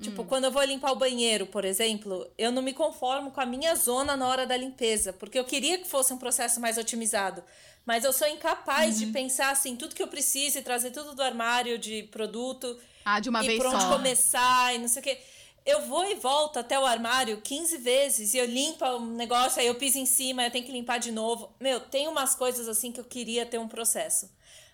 Tipo, 0.00 0.22
quando 0.24 0.44
eu 0.44 0.52
vou 0.52 0.62
limpar 0.62 0.92
o 0.92 0.96
banheiro, 0.96 1.44
por 1.46 1.64
exemplo, 1.64 2.24
eu 2.38 2.52
não 2.52 2.62
me 2.62 2.72
conformo 2.72 3.32
com 3.32 3.40
a 3.40 3.46
minha 3.46 3.74
zona 3.74 4.16
na 4.16 4.28
hora 4.28 4.46
da 4.46 4.56
limpeza, 4.56 5.12
porque 5.12 5.36
eu 5.36 5.44
queria 5.44 5.76
que 5.76 5.88
fosse 5.88 6.12
um 6.12 6.18
processo 6.18 6.60
mais 6.60 6.78
otimizado. 6.78 7.42
Mas 7.84 8.04
eu 8.04 8.12
sou 8.12 8.28
incapaz 8.28 8.96
de 8.96 9.06
pensar 9.06 9.50
assim, 9.50 9.74
tudo 9.74 9.96
que 9.96 10.02
eu 10.02 10.06
preciso 10.06 10.56
e 10.58 10.62
trazer 10.62 10.92
tudo 10.92 11.16
do 11.16 11.22
armário 11.22 11.76
de 11.78 12.04
produto 12.04 12.78
Ah, 13.04 13.18
de 13.18 13.28
uma 13.28 13.42
e 13.42 13.46
vez 13.48 13.58
por 13.58 13.66
onde 13.66 13.82
só. 13.82 13.88
começar 13.88 14.72
e 14.72 14.78
não 14.78 14.86
sei 14.86 15.00
o 15.00 15.02
quê. 15.02 15.18
Eu 15.66 15.82
vou 15.86 16.04
e 16.06 16.14
volto 16.14 16.58
até 16.60 16.78
o 16.78 16.86
armário 16.86 17.40
15 17.40 17.76
vezes 17.78 18.34
e 18.34 18.38
eu 18.38 18.46
limpo 18.46 18.84
o 18.84 19.00
negócio, 19.04 19.60
aí 19.60 19.66
eu 19.66 19.74
piso 19.74 19.98
em 19.98 20.06
cima, 20.06 20.44
eu 20.44 20.50
tenho 20.52 20.64
que 20.64 20.70
limpar 20.70 20.98
de 20.98 21.10
novo. 21.10 21.50
Meu, 21.58 21.80
tem 21.80 22.06
umas 22.06 22.36
coisas 22.36 22.68
assim 22.68 22.92
que 22.92 23.00
eu 23.00 23.04
queria 23.04 23.44
ter 23.44 23.58
um 23.58 23.66
processo. 23.66 24.30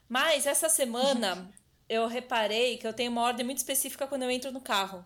Mas 0.08 0.46
essa 0.46 0.68
semana 0.68 1.50
eu 1.88 2.06
reparei 2.06 2.76
que 2.76 2.86
eu 2.86 2.92
tenho 2.92 3.10
uma 3.10 3.22
ordem 3.22 3.44
muito 3.44 3.58
específica 3.58 4.06
quando 4.06 4.22
eu 4.22 4.30
entro 4.30 4.52
no 4.52 4.60
carro. 4.60 5.04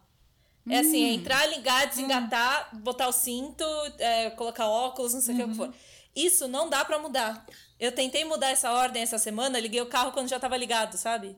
É 0.70 0.78
assim, 0.80 1.04
é 1.04 1.12
entrar, 1.14 1.46
ligar, 1.46 1.86
desengatar, 1.86 2.68
botar 2.80 3.08
o 3.08 3.12
cinto, 3.12 3.64
é, 3.98 4.30
colocar 4.30 4.66
óculos, 4.68 5.14
não 5.14 5.20
sei 5.20 5.34
o 5.34 5.48
que 5.48 5.54
for. 5.54 5.72
Isso 6.14 6.46
não 6.48 6.68
dá 6.68 6.84
pra 6.84 6.98
mudar. 6.98 7.46
Eu 7.80 7.92
tentei 7.92 8.24
mudar 8.24 8.50
essa 8.50 8.70
ordem 8.72 9.02
essa 9.02 9.18
semana, 9.18 9.58
liguei 9.58 9.80
o 9.80 9.86
carro 9.86 10.12
quando 10.12 10.28
já 10.28 10.38
tava 10.38 10.56
ligado, 10.56 10.96
sabe? 10.96 11.36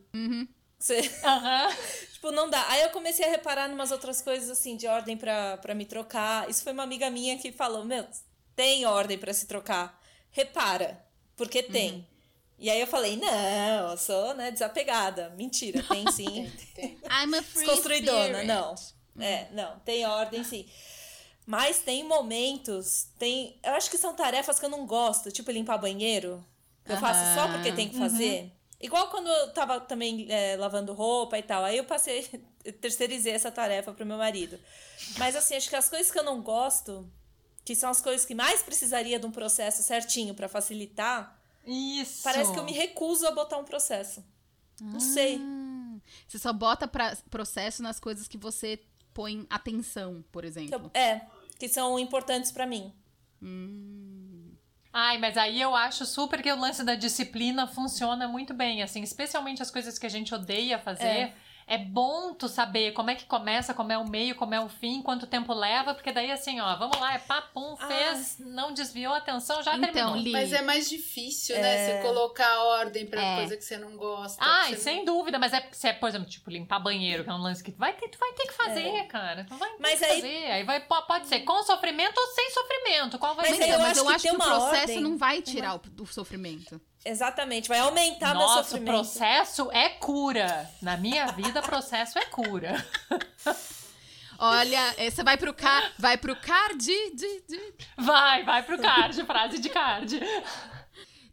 Você... 0.79 1.01
Aham. 1.23 1.69
Tipo, 2.21 2.33
não 2.33 2.51
dá. 2.51 2.63
Aí 2.69 2.83
eu 2.83 2.91
comecei 2.91 3.25
a 3.27 3.31
reparar 3.31 3.71
em 3.71 3.73
umas 3.73 3.91
outras 3.91 4.21
coisas, 4.21 4.51
assim, 4.51 4.77
de 4.77 4.87
ordem 4.87 5.17
pra 5.17 5.75
me 5.75 5.87
trocar. 5.87 6.51
Isso 6.51 6.63
foi 6.63 6.73
uma 6.73 6.83
amiga 6.83 7.09
minha 7.09 7.39
que 7.39 7.51
falou: 7.51 7.83
Meu, 7.83 8.07
tem 8.55 8.85
ordem 8.85 9.17
pra 9.17 9.33
se 9.33 9.47
trocar. 9.47 9.99
Repara, 10.31 11.03
porque 11.35 11.63
tem. 11.63 12.07
E 12.61 12.69
aí 12.69 12.81
eu 12.81 12.87
falei: 12.87 13.17
Não, 13.17 13.91
eu 13.91 13.97
sou, 13.97 14.35
né, 14.35 14.51
desapegada. 14.51 15.31
Mentira, 15.31 15.83
tem 15.83 16.09
sim. 16.13 16.53
I'm 17.11 17.35
a 17.35 17.43
free 17.43 17.65
Desconstruidona, 17.65 18.39
spirit. 18.41 18.47
não. 18.47 18.75
É, 19.19 19.49
não, 19.53 19.79
tem 19.81 20.07
ordem 20.07 20.45
sim. 20.45 20.69
Mas 21.47 21.79
tem 21.79 22.05
momentos, 22.05 23.09
tem. 23.19 23.59
Eu 23.65 23.73
acho 23.73 23.91
que 23.91 23.99
são 23.99 24.15
tarefas 24.15 24.61
que 24.61 24.65
eu 24.65 24.71
não 24.71 24.87
gosto, 24.87 25.33
tipo 25.33 25.51
limpar 25.51 25.79
banheiro. 25.79 26.45
Que 26.85 26.93
eu 26.93 26.97
faço 26.99 27.21
só 27.35 27.49
porque 27.49 27.73
tem 27.73 27.89
que 27.89 27.99
fazer. 27.99 28.53
Igual 28.81 29.09
quando 29.09 29.29
eu 29.29 29.53
tava 29.53 29.81
também 29.81 30.27
é, 30.31 30.57
lavando 30.57 30.93
roupa 30.93 31.39
e 31.39 31.43
tal. 31.43 31.65
Aí 31.65 31.77
eu 31.77 31.85
passei, 31.85 32.27
eu 32.65 32.73
terceirizei 32.81 33.33
essa 33.33 33.51
tarefa 33.51 33.93
pro 33.93 34.07
meu 34.07 34.17
marido. 34.17 34.59
Mas 35.19 35.35
assim, 35.35 35.55
acho 35.57 35.69
que 35.69 35.77
as 35.77 35.89
coisas 35.89 36.11
que 36.11 36.19
eu 36.19 36.23
não 36.23 36.41
gosto, 36.41 37.11
que 37.65 37.75
são 37.75 37.91
as 37.91 38.01
coisas 38.01 38.25
que 38.25 38.35
mais 38.35 38.63
precisaria 38.63 39.19
de 39.19 39.27
um 39.27 39.31
processo 39.31 39.83
certinho 39.83 40.35
pra 40.35 40.49
facilitar, 40.49 41.40
Isso. 41.73 42.23
parece 42.23 42.53
que 42.53 42.59
eu 42.59 42.65
me 42.65 42.73
recuso 42.73 43.27
a 43.27 43.31
botar 43.33 43.59
um 43.59 43.65
processo. 43.65 44.25
Não 44.81 44.99
sei. 45.01 45.39
Ah, 45.41 45.99
Você 46.27 46.39
só 46.39 46.53
bota 46.53 46.89
pra, 46.89 47.15
processo 47.31 47.83
nas 47.83 48.01
coisas 48.01 48.27
que 48.27 48.39
você 48.39 48.81
põe 49.13 49.47
atenção, 49.51 50.25
por 50.33 50.43
Que 50.43 50.49
exemplo. 50.49 50.91
eu- 50.95 51.01
é, 51.01 51.27
que 51.59 51.69
são 51.69 51.99
importantes 51.99 52.51
pra 52.51 52.67
mim. 52.67 52.93
Ai, 54.93 55.19
mas 55.19 55.37
aí 55.37 55.61
eu 55.61 55.75
acho 55.75 56.05
super 56.05 56.43
que 56.43 56.51
o 56.51 56.59
lance 56.59 56.83
da 56.83 56.95
disciplina 56.97 57.67
funciona 57.67 58.27
muito 58.27 58.53
bem, 58.53 58.83
assim, 58.83 59.03
especialmente 59.03 59.63
as 59.63 59.71
coisas 59.71 59.99
que 59.99 60.07
a 60.07 60.11
gente 60.11 60.35
odeia 60.35 60.79
fazer. 60.79 61.05
É. 61.05 61.35
bom 61.79 62.35
tu 62.35 62.49
saber 62.49 62.93
como 62.93 63.11
é 63.11 63.15
que 63.15 63.25
começa, 63.27 63.73
como 63.73 63.93
é 63.93 63.99
o 63.99 64.09
meio, 64.09 64.35
como 64.35 64.55
é 64.55 64.61
o 64.61 64.69
fim, 64.69 65.01
quanto 65.03 65.27
tempo 65.27 65.53
leva, 65.55 65.95
porque 65.95 66.11
daí 66.13 66.31
assim, 66.31 66.61
ó, 66.61 66.75
vamos 66.77 66.99
lá, 66.99 67.15
é 67.15 67.19
papum, 67.19 67.77
Ah. 67.79 67.87
fez, 67.87 68.39
não 68.41 68.73
desviou 68.75 69.15
a 69.15 69.19
atenção, 69.19 69.63
já 69.63 69.77
Então, 69.77 69.93
terminou. 69.93 70.17
Li, 70.17 70.33
Mas 70.33 70.53
é 70.53 70.63
mais 70.63 70.89
difícil, 70.89 71.57
né? 71.61 71.87
Você 71.87 72.03
colocar 72.03 72.61
ordem 72.65 73.07
pra 73.07 73.23
É. 73.23 73.37
coisa 73.37 73.57
que 73.57 73.63
você 73.65 73.79
não 73.79 73.97
gosta. 73.97 74.43
Ai, 74.45 74.71
que 74.71 74.77
você 74.77 74.83
sem 74.83 75.05
dúvida, 75.05 75.39
mas 75.39 75.53
é 75.53 75.69
se 75.73 75.87
é, 75.89 75.93
por 75.93 76.09
exemplo, 76.09 76.29
tipo, 76.29 76.51
limpar 76.51 76.79
banheiro, 76.81 77.23
que 77.25 77.31
é 77.31 77.35
um 77.35 77.43
lance 77.43 77.63
que 77.63 77.71
tu 77.73 77.79
vai 77.79 77.93
ter, 77.93 78.09
tu 78.09 78.19
vai 78.19 78.33
ter 78.33 78.47
que 78.47 78.53
fazer, 78.53 79.05
cara. 79.07 79.45
Tu 79.49 79.55
vai 79.57 79.71
ter 79.71 79.77
Mas 79.81 79.99
que 79.99 80.05
aí- 80.05 80.21
fazer. 80.21 80.51
Aí 80.51 80.65
vai, 80.65 80.81
po- 80.81 81.03
pode 81.03 81.27
ser 81.29 81.41
com 81.41 81.63
sofrimento 81.63 82.19
ou 82.19 82.27
sem 82.29 82.51
sofrimento. 82.51 83.19
Qual 83.19 83.35
vai 83.35 83.49
Mas 83.49 83.57
ser? 83.59 83.65
então, 83.65 83.75
eu 83.77 83.81
mas 83.81 83.91
acho 83.93 84.01
eu 84.01 84.07
que 84.07 84.13
acho 84.15 84.23
tem 84.25 84.31
que 84.37 84.37
o 84.37 84.45
processo 84.45 84.81
ordem. 84.81 85.01
não 85.01 85.17
vai 85.17 85.41
tirar 85.43 85.77
o, 85.77 85.81
o 86.03 86.07
sofrimento. 86.07 86.81
Exatamente, 87.05 87.69
vai 87.69 87.79
aumentar 87.79 88.35
meu 88.35 88.43
Nossa, 88.47 88.61
o 88.61 88.65
sofrimento. 88.65 88.87
processo 88.95 89.71
é 89.73 89.89
cura. 89.89 90.71
Na 90.83 90.97
minha 90.97 91.27
vida, 91.29 91.63
processo 91.63 92.19
é 92.19 92.27
cura. 92.27 92.85
Olha, 94.39 94.95
eh, 94.97 95.11
você 95.11 95.23
vai 95.23 95.37
pro 95.37 95.53
car, 95.53 95.93
vai 95.99 96.17
pro 96.17 96.35
card 96.37 96.79
de, 97.15 97.41
de- 97.43 97.75
Vai, 97.99 98.43
vai 98.45 98.63
pro 98.63 98.79
card, 98.79 99.23
frase 99.25 99.59
de 99.59 99.69
card. 99.69 100.21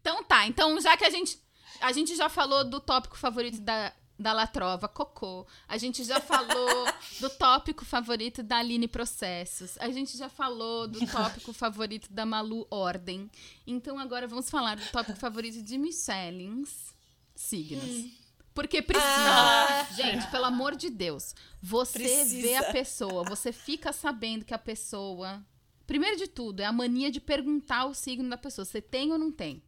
Então 0.01 0.23
tá, 0.23 0.45
então 0.45 0.79
já 0.81 0.95
que 0.97 1.05
a 1.05 1.09
gente 1.09 1.37
a 1.81 1.91
gente 1.91 2.15
já 2.15 2.27
falou 2.27 2.63
do 2.63 2.79
tópico 2.79 3.17
favorito 3.17 3.59
da 3.61 3.93
da 4.19 4.33
Latrova, 4.33 4.87
cocô. 4.87 5.45
A 5.67 5.77
gente 5.77 6.03
já 6.03 6.19
falou 6.19 6.85
do 7.19 7.29
tópico 7.29 7.85
favorito 7.85 8.41
da 8.41 8.57
Aline 8.57 8.87
Processos. 8.87 9.77
A 9.79 9.89
gente 9.89 10.17
já 10.17 10.29
falou 10.29 10.87
do 10.87 11.05
tópico 11.05 11.51
favorito 11.53 12.11
da 12.11 12.25
Malu 12.25 12.67
Ordem. 12.69 13.29
Então 13.65 13.99
agora 13.99 14.27
vamos 14.27 14.49
falar 14.49 14.75
do 14.75 14.85
tópico 14.91 15.17
favorito 15.17 15.61
de 15.61 15.77
Michelins 15.77 16.95
signos. 17.37 18.11
Porque 18.53 18.81
precisa. 18.81 19.07
Ah. 19.07 19.87
Gente, 19.93 20.29
pelo 20.31 20.45
amor 20.45 20.75
de 20.75 20.89
Deus. 20.89 21.35
Você 21.61 21.99
Precisa. 21.99 22.41
vê 22.41 22.55
a 22.55 22.71
pessoa, 22.71 23.23
você 23.23 23.51
fica 23.51 23.93
sabendo 23.93 24.43
que 24.43 24.53
a 24.53 24.57
pessoa. 24.57 25.45
Primeiro 25.85 26.17
de 26.17 26.27
tudo, 26.27 26.59
é 26.59 26.65
a 26.65 26.71
mania 26.71 27.11
de 27.11 27.21
perguntar 27.21 27.85
o 27.85 27.93
signo 27.93 28.29
da 28.29 28.37
pessoa. 28.37 28.65
Você 28.65 28.81
tem 28.81 29.11
ou 29.11 29.17
não 29.17 29.31
tem? 29.31 29.63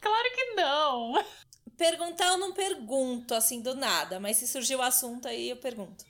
Claro 0.00 0.28
que 0.34 0.54
não. 0.54 1.24
Perguntar 1.78 2.26
eu 2.26 2.36
não 2.36 2.52
pergunto, 2.52 3.34
assim, 3.34 3.62
do 3.62 3.74
nada. 3.74 4.20
Mas 4.20 4.36
se 4.36 4.46
surgir 4.46 4.74
o 4.76 4.82
assunto, 4.82 5.26
aí 5.28 5.48
eu 5.50 5.56
pergunto. 5.56 6.04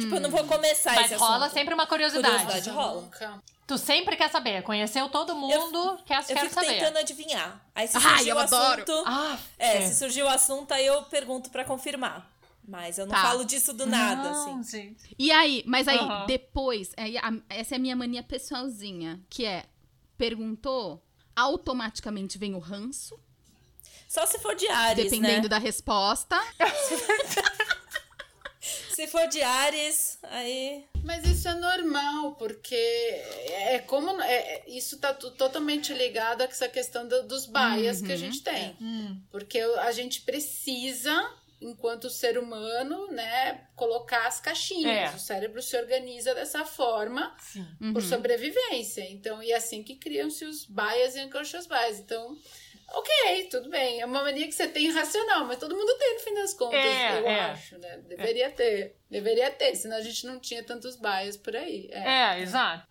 Tipo, 0.00 0.14
eu 0.16 0.20
não 0.20 0.30
vou 0.30 0.44
começar 0.44 0.94
Mas 0.94 1.06
esse 1.06 1.14
rola 1.16 1.46
assunto. 1.46 1.54
sempre 1.54 1.74
uma 1.74 1.86
curiosidade. 1.88 2.44
Curiosidade. 2.44 2.70
rola. 2.70 3.00
Nunca. 3.02 3.42
Tu 3.66 3.76
sempre 3.78 4.14
quer 4.16 4.30
saber. 4.30 4.62
Conheceu 4.62 5.08
todo 5.08 5.34
mundo, 5.34 5.98
quer, 6.06 6.20
Eu 6.20 6.24
quer 6.24 6.40
fico 6.42 6.54
saber. 6.54 6.66
tentando 6.74 6.98
adivinhar. 6.98 7.66
Aí 7.74 7.88
se 7.88 8.00
surgir 8.00 8.28
eu 8.28 8.36
o 8.36 8.38
adoro. 8.38 8.82
assunto... 8.82 9.04
Ah, 9.08 9.36
É, 9.58 9.80
se 9.88 9.96
surgir 9.96 10.22
o 10.22 10.28
assunto, 10.28 10.70
aí 10.72 10.86
eu 10.86 11.02
pergunto 11.04 11.50
pra 11.50 11.64
confirmar. 11.64 12.30
Mas 12.68 12.98
eu 12.98 13.06
não 13.06 13.14
Tá. 13.14 13.22
falo 13.22 13.44
disso 13.44 13.72
do 13.72 13.86
nada, 13.86 14.30
não, 14.30 14.60
assim. 14.60 14.78
gente. 14.82 15.16
E 15.18 15.32
aí, 15.32 15.64
mas 15.66 15.88
aí, 15.88 15.98
Aham. 15.98 16.26
depois, 16.26 16.92
aí 16.96 17.16
a- 17.18 17.32
essa 17.48 17.74
é 17.74 17.76
a 17.76 17.80
minha 17.80 17.96
mania 17.96 18.22
pessoalzinha, 18.22 19.20
que 19.30 19.44
é 19.44 19.64
perguntou, 20.18 21.02
automaticamente 21.34 22.38
vem 22.38 22.54
o 22.54 22.58
ranço, 22.58 23.18
Só 24.08 24.24
se 24.26 24.38
for 24.38 24.54
de 24.54 24.66
Ares, 24.68 25.04
dependendo 25.04 25.42
né? 25.42 25.48
da 25.48 25.58
resposta. 25.58 26.36
Se 28.94 29.06
for 29.08 29.28
de 29.28 29.42
Ares, 29.42 30.18
aí... 30.22 30.86
Mas 31.04 31.22
isso 31.26 31.46
é 31.46 31.54
normal, 31.54 32.34
porque 32.36 32.74
é 32.74 33.78
como. 33.86 34.18
é- 34.22 34.34
é- 34.34 34.64
isso 34.68 34.98
tá 34.98 35.12
totalmente 35.12 35.92
ligado 35.92 36.40
a 36.40 36.44
essa 36.46 36.66
questão 36.66 37.06
do- 37.06 37.22
dos 37.24 37.44
bias 37.46 38.00
que 38.00 38.10
a 38.10 38.16
gente 38.16 38.42
tem. 38.42 38.74
Porque 39.30 39.60
a 39.60 39.92
gente 39.92 40.22
precisa, 40.22 41.12
enquanto 41.60 42.08
ser 42.08 42.38
humano, 42.38 43.08
né, 43.12 43.66
colocar 43.76 44.26
as 44.26 44.40
caixinhas. 44.40 45.12
É. 45.12 45.14
O 45.14 45.18
cérebro 45.20 45.60
se 45.62 45.76
organiza 45.76 46.34
dessa 46.34 46.64
forma 46.64 47.36
Sim. 47.38 47.66
por 47.92 48.02
sobrevivência. 48.02 49.02
Então, 49.10 49.42
e 49.42 49.52
é 49.52 49.56
assim 49.56 49.82
que 49.82 49.94
criam-se 49.96 50.44
os 50.46 50.64
bias 50.64 51.14
e 51.16 51.20
unconscious 51.20 51.66
bias. 51.66 51.98
Então, 52.00 52.34
ok, 52.88 53.48
tudo 53.50 53.68
bem. 53.70 54.00
É 54.00 54.06
uma 54.06 54.22
mania 54.22 54.46
que 54.46 54.52
você 54.52 54.68
tem 54.68 54.86
irracional, 54.86 55.44
mas 55.46 55.58
todo 55.58 55.76
mundo 55.76 55.96
tem 55.98 56.14
no 56.14 56.20
fim 56.20 56.34
das 56.34 56.54
contas, 56.54 56.78
É, 56.78 57.20
eu 57.20 57.26
é. 57.26 57.40
acho, 57.50 57.78
né? 57.78 57.98
Deveria 58.08 58.50
ter. 58.50 58.96
Deveria 59.08 59.50
ter, 59.52 59.74
senão 59.76 59.96
a 59.96 60.00
gente 60.00 60.26
não 60.26 60.40
tinha 60.40 60.64
tantos 60.64 60.96
bias 60.96 61.36
por 61.36 61.54
aí. 61.54 61.88
É. 61.92 62.34
É, 62.34 62.40
exato. 62.40 62.86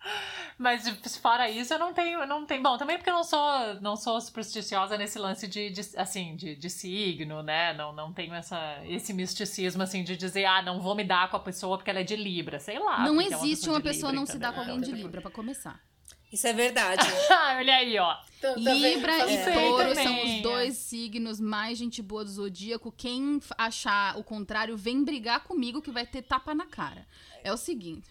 Mas 0.57 0.87
fora 1.21 1.49
isso, 1.49 1.73
eu 1.73 1.79
não 1.79 1.93
tenho, 1.93 2.21
eu 2.21 2.27
não 2.27 2.45
tenho. 2.45 2.63
Bom, 2.63 2.77
também 2.77 2.97
porque 2.97 3.09
eu 3.09 3.13
não 3.15 3.23
sou, 3.23 3.73
não 3.81 3.97
sou 3.97 4.21
supersticiosa 4.21 4.97
nesse 4.97 5.19
lance 5.19 5.45
de, 5.45 5.69
de, 5.69 5.81
assim, 5.97 6.35
de, 6.37 6.55
de 6.55 6.69
signo, 6.69 7.43
né? 7.43 7.73
Não, 7.73 7.91
não 7.91 8.13
tenho 8.13 8.33
essa, 8.33 8.79
esse 8.85 9.13
misticismo 9.13 9.83
assim 9.83 10.03
de 10.05 10.15
dizer, 10.15 10.45
ah, 10.45 10.61
não 10.61 10.79
vou 10.79 10.95
me 10.95 11.03
dar 11.03 11.29
com 11.29 11.35
a 11.35 11.39
pessoa 11.41 11.77
porque 11.77 11.89
ela 11.89 11.99
é 11.99 12.03
de 12.03 12.15
Libra, 12.15 12.59
sei 12.59 12.79
lá. 12.79 12.99
não 13.03 13.19
é 13.19 13.25
existe 13.25 13.67
uma 13.69 13.81
pessoa 13.81 14.11
Libra, 14.11 14.19
não 14.21 14.25
se 14.25 14.37
dar 14.39 14.53
com 14.53 14.61
entendeu? 14.61 14.75
alguém 14.75 14.89
de 14.93 15.01
Libra, 15.01 15.21
pra 15.21 15.31
começar. 15.31 15.81
Isso 16.31 16.47
é 16.47 16.53
verdade. 16.53 17.05
Ah, 17.29 17.55
olha 17.57 17.75
aí, 17.75 17.97
ó. 17.97 18.17
Libra 18.57 19.29
e 19.29 19.35
É. 19.37 19.51
touro 19.53 19.89
também, 19.89 20.03
são 20.03 20.15
é. 20.15 20.23
os 20.35 20.41
dois 20.41 20.77
signos 20.77 21.39
mais 21.39 21.77
gente 21.77 22.01
boa 22.01 22.23
do 22.23 22.29
zodíaco. 22.31 22.91
Quem 22.91 23.39
achar 23.57 24.17
o 24.17 24.23
contrário, 24.23 24.75
vem 24.77 25.03
brigar 25.03 25.41
comigo 25.43 25.81
que 25.81 25.91
vai 25.91 26.05
ter 26.05 26.21
tapa 26.21 26.53
na 26.53 26.65
cara. 26.65 27.07
É 27.43 27.51
o 27.53 27.57
seguinte. 27.57 28.07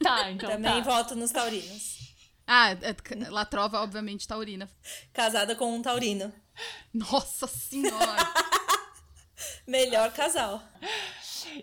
Tá, 0.00 0.30
então 0.30 0.50
Também 0.50 0.74
tá. 0.74 0.90
voto 0.90 1.14
nos 1.14 1.30
taurinos. 1.30 1.98
Ah, 2.46 2.70
é- 2.70 2.76
c- 2.94 3.30
Latrova, 3.30 3.80
obviamente, 3.82 4.26
taurina. 4.26 4.68
Casada 5.12 5.54
com 5.54 5.74
um 5.74 5.82
taurino. 5.82 6.32
Nossa 6.92 7.46
senhora! 7.46 8.16
Melhor 9.66 10.12
casal. 10.12 10.62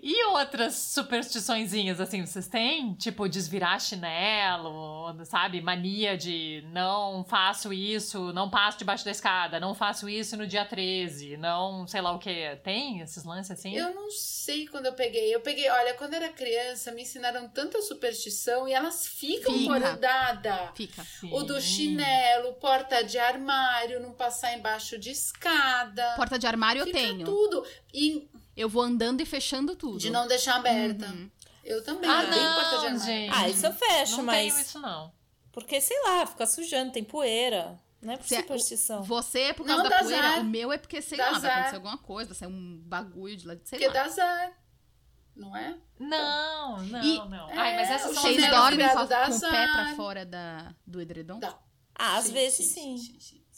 E 0.02 0.26
outras 0.28 0.76
superstiçõezinhas, 0.76 2.00
assim, 2.00 2.26
vocês 2.26 2.48
têm? 2.48 2.94
Tipo, 2.96 3.28
desvirar 3.28 3.80
chinelo, 3.80 5.24
sabe? 5.26 5.62
Mania 5.62 6.18
de 6.18 6.64
não 6.72 7.24
faço 7.24 7.72
isso, 7.74 8.32
não 8.34 8.50
passo 8.50 8.78
debaixo 8.78 9.06
da 9.06 9.12
escada, 9.12 9.60
não 9.60 9.74
faço 9.74 10.08
isso 10.10 10.36
no 10.38 10.46
dia 10.48 10.66
13, 10.66 11.38
não 11.38 11.88
sei 11.88 12.02
lá 12.02 12.12
o 12.14 12.20
que. 12.20 12.56
Tem 12.64 13.02
esses 13.02 13.24
lances 13.24 13.52
assim? 13.52 13.76
Eu 13.76 13.94
não 13.94 14.10
sei 14.12 14.68
quando 14.68 14.86
eu 14.88 14.94
peguei. 14.94 15.34
Eu 15.34 15.40
peguei, 15.42 15.70
olha, 15.70 15.94
quando 15.94 16.14
era 16.14 16.30
criança, 16.30 16.92
me 16.92 17.02
ensinaram 17.02 17.48
tanta 17.48 17.82
superstição 17.82 18.68
e 18.68 18.74
elas 18.74 19.08
ficam 19.08 19.54
Fica. 19.54 19.72
Fica. 20.76 21.04
Sim. 21.04 21.34
O 21.34 21.44
do 21.44 21.60
chinelo, 21.62 22.54
porta 22.54 23.04
de 23.04 23.18
armário, 23.18 24.00
não 24.00 24.14
passar 24.14 24.54
embaixo 24.58 24.98
de 24.98 25.12
escada. 25.12 26.14
Porta 26.16 26.38
de 26.38 26.48
armário 26.48 26.82
eu 26.82 26.86
Fica 26.86 27.00
tenho. 27.00 27.26
tudo. 27.26 27.66
E 27.94 28.30
Eu 28.56 28.70
vou 28.70 28.82
andando 28.82 29.22
e 29.22 29.26
fechando 29.26 29.76
tudo. 29.76 29.98
de 30.00 30.10
não 30.10 30.28
deixar 30.28 30.56
aberta. 30.56 31.06
Uhum. 31.08 31.30
Eu 31.64 31.84
também. 31.84 32.10
Ah, 32.10 32.24
eu 32.24 32.30
tenho 32.30 32.54
porta 32.56 32.78
de 32.88 32.90
não, 32.94 33.06
gente. 33.06 33.34
Ah, 33.36 33.50
isso 33.50 33.66
eu 33.66 33.74
fecho, 33.74 34.18
não 34.18 34.24
mas. 34.26 34.38
tenho 34.54 34.62
isso, 34.62 34.80
não. 34.80 35.12
Porque, 35.52 35.82
sei 35.82 36.00
lá, 36.04 36.26
fica 36.26 36.46
sujando, 36.46 36.92
tem 36.92 37.04
poeira. 37.04 37.80
Não 38.02 38.14
é 38.14 38.18
por 38.18 38.28
Cê- 38.28 38.38
superstição. 38.42 39.02
Você 39.04 39.40
é 39.40 39.54
por 39.54 39.66
causa 39.66 39.82
Não, 39.84 39.90
da 39.90 40.00
poeira, 40.00 40.28
azar. 40.28 40.40
o 40.42 40.44
meu 40.44 40.72
é 40.72 40.78
porque, 40.78 41.02
sei 41.02 41.18
Dá 41.18 41.26
lá, 41.26 41.30
vai 41.32 41.38
azar. 41.40 41.52
acontecer 41.54 41.76
alguma 41.78 41.98
coisa, 41.98 42.30
vai 42.30 42.38
sair 42.38 42.48
um 42.50 42.78
bagulho 42.86 43.36
de 43.36 43.48
lá, 43.48 43.56
sei 43.64 43.80
Porque 43.80 43.88
lá. 43.88 43.94
dá 43.94 44.04
azar. 44.06 44.52
Não 45.36 45.58
é? 45.58 45.78
Não, 46.00 46.78
não, 46.84 47.04
E- 47.04 47.18
não. 47.30 47.50
É, 47.50 47.58
Ai, 47.58 47.76
mas 47.76 47.90
essas 47.90 48.14
são 48.14 48.22
Vocês 48.24 48.38
dormem 48.38 48.70
com, 48.70 48.76
virado 48.76 49.00
a- 49.02 49.06
dá 49.06 49.26
com 49.28 49.36
o 49.36 49.42
pé 49.42 49.68
pra 49.72 49.96
fora 49.96 50.26
da, 50.26 50.76
do 50.86 51.02
edredom? 51.02 51.40
Dá. 51.40 51.58
Ah, 51.98 52.18
às 52.18 52.30
vezes 52.30 52.68
sim. 52.68 52.96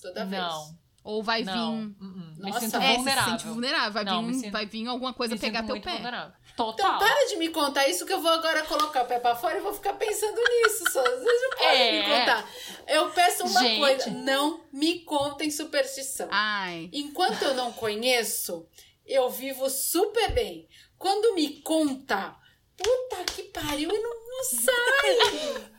Toda 0.02 0.26
vez. 0.26 0.42
Não, 0.42 0.78
Ou 1.08 1.24
vai 1.24 1.42
não. 1.44 1.54
vir... 1.88 1.96
Uh-uh. 2.02 2.28
Me 2.38 2.52
Nossa. 2.52 2.60
sinto 2.60 2.78
É, 2.78 2.96
vulnerável. 2.96 3.24
se 3.34 3.40
sente 3.40 3.48
vulnerável. 3.54 3.92
Vai, 3.94 4.04
Não, 4.04 4.26
vir, 4.28 4.34
sinto- 4.36 4.52
vai 4.52 4.66
vir 4.66 4.88
alguma 4.88 5.14
coisa 5.14 5.34
Me 5.36 5.40
pegar 5.40 5.64
teu 5.64 5.80
pé. 5.82 5.92
vulnerável. 5.94 6.34
Então 6.54 6.74
Total. 6.74 7.00
para 7.00 7.28
de 7.28 7.36
me 7.38 7.50
contar 7.50 7.88
isso 7.88 8.06
que 8.06 8.12
eu 8.14 8.20
vou 8.22 8.32
agora 8.32 8.64
colocar 8.64 9.04
o 9.04 9.06
pé 9.06 9.20
pra 9.20 9.36
fora 9.36 9.58
e 9.58 9.62
vou 9.62 9.74
ficar 9.74 9.94
pensando 9.94 10.36
nisso. 10.38 10.84
Só. 10.92 11.02
Vocês 11.02 11.42
não 11.42 11.50
podem 11.58 11.82
É. 11.82 11.92
me 11.92 12.20
contar. 12.20 12.50
Eu 12.88 13.10
peço 13.12 13.46
uma 13.46 13.60
Gente. 13.62 13.80
coisa: 13.80 14.10
não 14.10 14.62
me 14.74 15.00
contem 15.00 15.50
superstição. 15.50 16.28
Ai. 16.32 16.90
Enquanto 16.92 17.42
eu 17.44 17.54
não 17.54 17.72
conheço, 17.72 18.68
eu 19.06 19.30
vivo 19.30 19.70
super 19.70 20.32
bem. 20.34 20.68
Quando 20.98 21.34
me 21.36 21.62
conta, 21.62 22.36
puta 22.76 23.24
que 23.34 23.44
pariu, 23.44 23.90
e 23.94 24.00
não, 24.00 24.10
não 24.30 24.44
sai. 24.44 25.72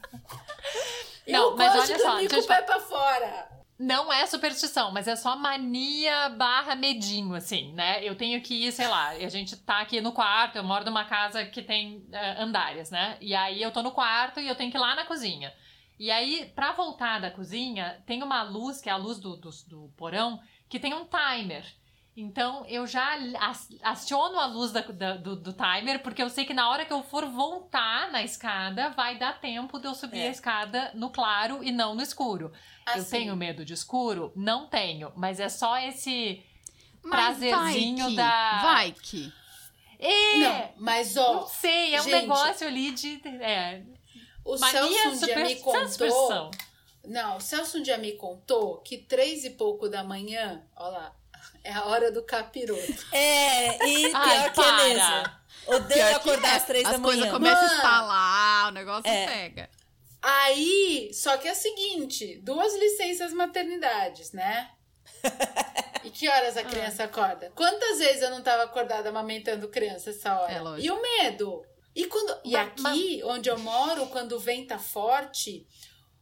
Não, 1.26 1.50
eu 1.50 1.56
mas 1.56 1.72
gosto 1.74 1.86
olha 1.88 1.96
de 1.96 2.02
só, 2.02 2.08
dormir 2.10 2.28
deixa 2.28 2.30
com 2.30 2.36
eu 2.36 2.40
o 2.40 2.42
te 2.42 2.48
pé 2.48 2.62
pra 2.62 2.80
fora. 2.80 3.57
Não 3.78 4.12
é 4.12 4.26
superstição, 4.26 4.90
mas 4.90 5.06
é 5.06 5.14
só 5.14 5.36
mania 5.36 6.30
barra 6.30 6.74
medinho, 6.74 7.32
assim, 7.34 7.72
né? 7.74 8.02
Eu 8.02 8.16
tenho 8.16 8.42
que 8.42 8.66
ir, 8.66 8.72
sei 8.72 8.88
lá, 8.88 9.10
a 9.10 9.28
gente 9.28 9.56
tá 9.56 9.80
aqui 9.80 10.00
no 10.00 10.10
quarto, 10.10 10.56
eu 10.56 10.64
moro 10.64 10.84
numa 10.84 11.04
casa 11.04 11.44
que 11.44 11.62
tem 11.62 12.04
eh, 12.10 12.42
andares, 12.42 12.90
né? 12.90 13.16
E 13.20 13.36
aí 13.36 13.62
eu 13.62 13.70
tô 13.70 13.80
no 13.80 13.92
quarto 13.92 14.40
e 14.40 14.48
eu 14.48 14.56
tenho 14.56 14.70
que 14.72 14.76
ir 14.76 14.80
lá 14.80 14.96
na 14.96 15.04
cozinha. 15.04 15.54
E 15.96 16.10
aí, 16.10 16.50
pra 16.56 16.72
voltar 16.72 17.20
da 17.20 17.30
cozinha, 17.30 18.02
tem 18.04 18.22
uma 18.22 18.42
luz, 18.42 18.80
que 18.80 18.88
é 18.88 18.92
a 18.92 18.96
luz 18.96 19.18
do, 19.18 19.36
do, 19.36 19.50
do 19.68 19.92
porão, 19.96 20.40
que 20.68 20.80
tem 20.80 20.92
um 20.94 21.04
timer. 21.04 21.64
Então 22.20 22.66
eu 22.66 22.84
já 22.84 23.16
aciono 23.82 24.40
a 24.40 24.46
luz 24.46 24.72
da- 24.72 24.80
da- 24.80 25.16
do, 25.16 25.36
do 25.36 25.52
timer, 25.52 26.02
porque 26.02 26.20
eu 26.20 26.28
sei 26.28 26.44
que 26.44 26.52
na 26.52 26.68
hora 26.68 26.84
que 26.84 26.92
eu 26.92 27.00
for 27.00 27.24
voltar 27.26 28.10
na 28.10 28.24
escada, 28.24 28.88
vai 28.90 29.16
dar 29.16 29.40
tempo 29.40 29.78
de 29.78 29.86
eu 29.86 29.94
subir 29.94 30.18
É. 30.18 30.26
a 30.26 30.30
escada 30.32 30.90
no 30.94 31.10
claro 31.10 31.62
e 31.62 31.70
não 31.70 31.94
no 31.94 32.02
escuro. 32.02 32.52
Eu 32.88 33.02
Assim. 33.02 33.10
tenho 33.18 33.36
medo 33.36 33.64
de 33.64 33.72
escuro? 33.72 34.32
Não 34.34 34.66
tenho, 34.66 35.12
mas 35.14 35.38
é 35.38 35.48
só 35.48 35.78
esse. 35.78 36.42
Mas 37.04 37.38
Prazerzinho 37.38 37.98
vai 37.98 38.10
que, 38.10 38.16
da- 38.16 38.60
Vai 38.62 38.92
que. 38.92 39.32
É, 40.00 40.38
Não, 40.38 40.70
mas 40.78 41.16
ó, 41.16 41.34
não 41.34 41.46
sei, 41.46 41.94
é 41.94 42.00
um 42.00 42.04
gente, 42.04 42.12
negócio 42.22 42.66
ali 42.66 42.90
de. 42.90 43.20
É, 43.40 43.82
o 44.44 44.58
mania 44.58 44.80
Celso 44.82 45.08
um 45.08 45.16
super, 45.16 45.46
me 45.46 45.54
contou. 45.56 46.50
Não, 47.04 47.36
o 47.36 47.40
Celso 47.40 47.78
um 47.78 47.82
dia 47.82 47.96
me 47.96 48.12
contou 48.14 48.78
que 48.78 48.98
três 48.98 49.44
e 49.44 49.50
pouco 49.50 49.88
da 49.88 50.02
manhã, 50.02 50.62
ó 50.76 50.88
lá, 50.88 51.14
é 51.68 51.72
a 51.74 51.84
hora 51.86 52.10
do 52.10 52.22
capiroto. 52.22 53.06
É, 53.12 53.86
e 53.86 54.08
pior 54.08 54.16
Ai, 54.16 54.50
que 54.50 54.60
é 54.60 54.64
para. 54.64 54.84
mesmo. 54.84 55.38
Odeio 55.66 56.16
acordar 56.16 56.52
é. 56.54 56.56
às 56.56 56.64
três 56.64 56.84
As 56.86 56.92
da 56.92 56.98
coisas 57.00 57.20
manhã. 57.20 57.32
começam 57.32 57.62
a 57.62 57.74
estalar, 57.74 58.68
o 58.68 58.70
negócio 58.72 59.06
É. 59.10 59.26
pega. 59.26 59.70
Aí, 60.22 61.10
só 61.12 61.36
que 61.36 61.46
é 61.46 61.52
o 61.52 61.54
seguinte, 61.54 62.40
duas 62.42 62.74
licenças 62.74 63.32
maternidades, 63.32 64.32
né? 64.32 64.70
E 66.04 66.10
que 66.10 66.28
horas 66.28 66.56
Ah. 66.56 66.60
a 66.60 66.64
criança 66.64 67.04
acorda? 67.04 67.52
Quantas 67.54 67.98
vezes 67.98 68.22
eu 68.22 68.30
não 68.30 68.40
tava 68.40 68.62
acordada 68.62 69.08
amamentando 69.08 69.68
criança 69.68 70.10
essa 70.10 70.40
hora? 70.40 70.52
É 70.52 70.60
lógico. 70.60 70.86
E 70.86 70.90
o 70.90 71.02
medo? 71.02 71.66
E, 71.94 72.06
quando, 72.06 72.38
e 72.44 72.56
aqui, 72.56 73.20
onde 73.24 73.48
eu 73.50 73.58
moro, 73.58 74.06
quando 74.06 74.32
o 74.32 74.38
vento 74.38 74.68
tá 74.68 74.78
forte, 74.78 75.66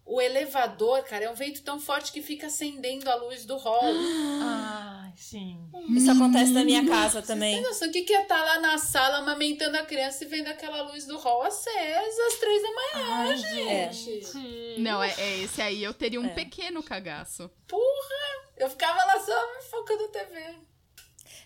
o 0.06 0.20
elevador, 0.20 1.02
cara, 1.02 1.24
é 1.24 1.30
um 1.30 1.34
vento 1.34 1.62
tão 1.62 1.80
forte 1.80 2.12
que 2.12 2.22
fica 2.22 2.46
acendendo 2.46 3.10
a 3.10 3.16
luz 3.16 3.44
do 3.44 3.56
hall. 3.56 3.82
Ai, 4.42 5.12
sim. 5.16 5.68
Isso 5.90 6.10
acontece 6.10 6.52
na 6.52 6.62
minha 6.64 6.86
casa 6.86 7.20
Tem 7.20 7.26
também. 7.34 7.60
noção? 7.60 7.88
O 7.88 7.92
que, 7.92 8.02
que 8.02 8.14
é 8.14 8.22
estar 8.22 8.40
lá 8.42 8.60
na 8.60 8.78
sala 8.78 9.18
amamentando 9.18 9.76
a 9.76 9.84
criança 9.84 10.24
e 10.24 10.28
vendo 10.28 10.46
aquela 10.48 10.82
luz 10.82 11.06
do 11.06 11.18
hall 11.18 11.42
acesa 11.42 12.26
às 12.28 12.34
três 12.38 12.62
da 12.62 12.68
manhã, 12.68 13.06
Ai, 13.10 13.36
gente? 13.36 13.96
gente. 13.96 14.80
Não, 14.80 15.02
é, 15.02 15.12
é 15.18 15.38
esse 15.38 15.60
aí 15.60 15.82
eu 15.82 15.92
teria 15.92 16.20
um 16.20 16.26
É. 16.26 16.34
pequeno 16.34 16.82
cagaço. 16.82 17.50
Porra! 17.66 18.46
Eu 18.56 18.70
ficava 18.70 19.04
lá 19.04 19.18
só 19.20 19.54
me 19.56 19.62
focando 19.64 20.02
na 20.04 20.08
TV. 20.08 20.54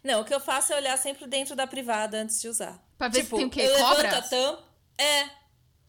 Não, 0.04 0.20
o 0.20 0.24
que 0.24 0.34
eu 0.34 0.40
faço 0.40 0.72
é 0.72 0.76
olhar 0.76 0.96
sempre 0.98 1.26
dentro 1.26 1.56
da 1.56 1.66
privada 1.66 2.18
antes 2.18 2.40
de 2.40 2.48
usar. 2.48 2.78
Pra 2.96 3.08
ver 3.08 3.22
tipo, 3.22 3.36
se 3.36 3.36
tem 3.36 3.46
o 3.46 3.50
quê? 3.50 3.62
eu 3.62 3.72
levanto 3.72 3.96
Cobras? 3.96 4.14
a 4.14 4.22
tampa. 4.22 4.64
É. 4.98 5.39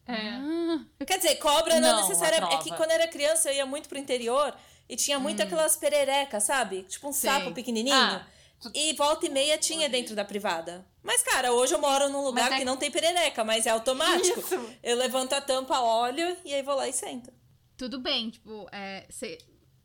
É. 0.06 0.14
Ah, 0.14 1.04
Quer 1.06 1.18
dizer, 1.18 1.36
cobra 1.36 1.78
não, 1.80 1.92
Não, 1.92 2.00
necessariamente. 2.08 2.54
É 2.54 2.58
que 2.58 2.76
quando 2.76 2.90
eu 2.90 2.96
era 2.96 3.08
criança 3.08 3.50
eu 3.50 3.56
ia 3.56 3.66
muito 3.66 3.88
pro 3.88 3.98
interior 3.98 4.54
e 4.88 4.96
tinha 4.96 5.18
muito 5.18 5.42
aquelas 5.42 5.76
pererecas, 5.76 6.42
sabe? 6.44 6.82
Tipo 6.84 7.08
um 7.08 7.12
Sei. 7.12 7.30
sapo 7.30 7.52
pequenininho. 7.52 7.94
Ah, 7.94 8.26
E 8.74 8.92
volta 8.94 9.26
e 9.26 9.30
meia 9.30 9.56
tinha 9.58 9.88
dentro 9.88 10.14
da 10.16 10.24
privada. 10.24 10.84
Mas, 11.02 11.22
cara, 11.22 11.52
hoje 11.52 11.74
eu 11.74 11.80
moro 11.80 12.08
num 12.08 12.22
lugar 12.24 12.52
é 12.52 12.58
que 12.58 12.64
não 12.64 12.76
tem 12.76 12.90
perereca, 12.90 13.42
mas 13.44 13.66
é 13.66 13.70
automático. 13.70 14.38
Isso. 14.40 14.70
Eu 14.82 14.96
levanto 14.96 15.32
a 15.34 15.40
tampa, 15.40 15.80
olho 15.80 16.36
e 16.44 16.52
aí 16.54 16.62
vou 16.62 16.74
lá 16.76 16.88
e 16.88 16.92
sento. 16.92 17.32
tudo 17.76 17.98
bem, 18.00 18.30
tipo, 18.30 18.68
é, 18.70 19.04
cê- 19.10 19.38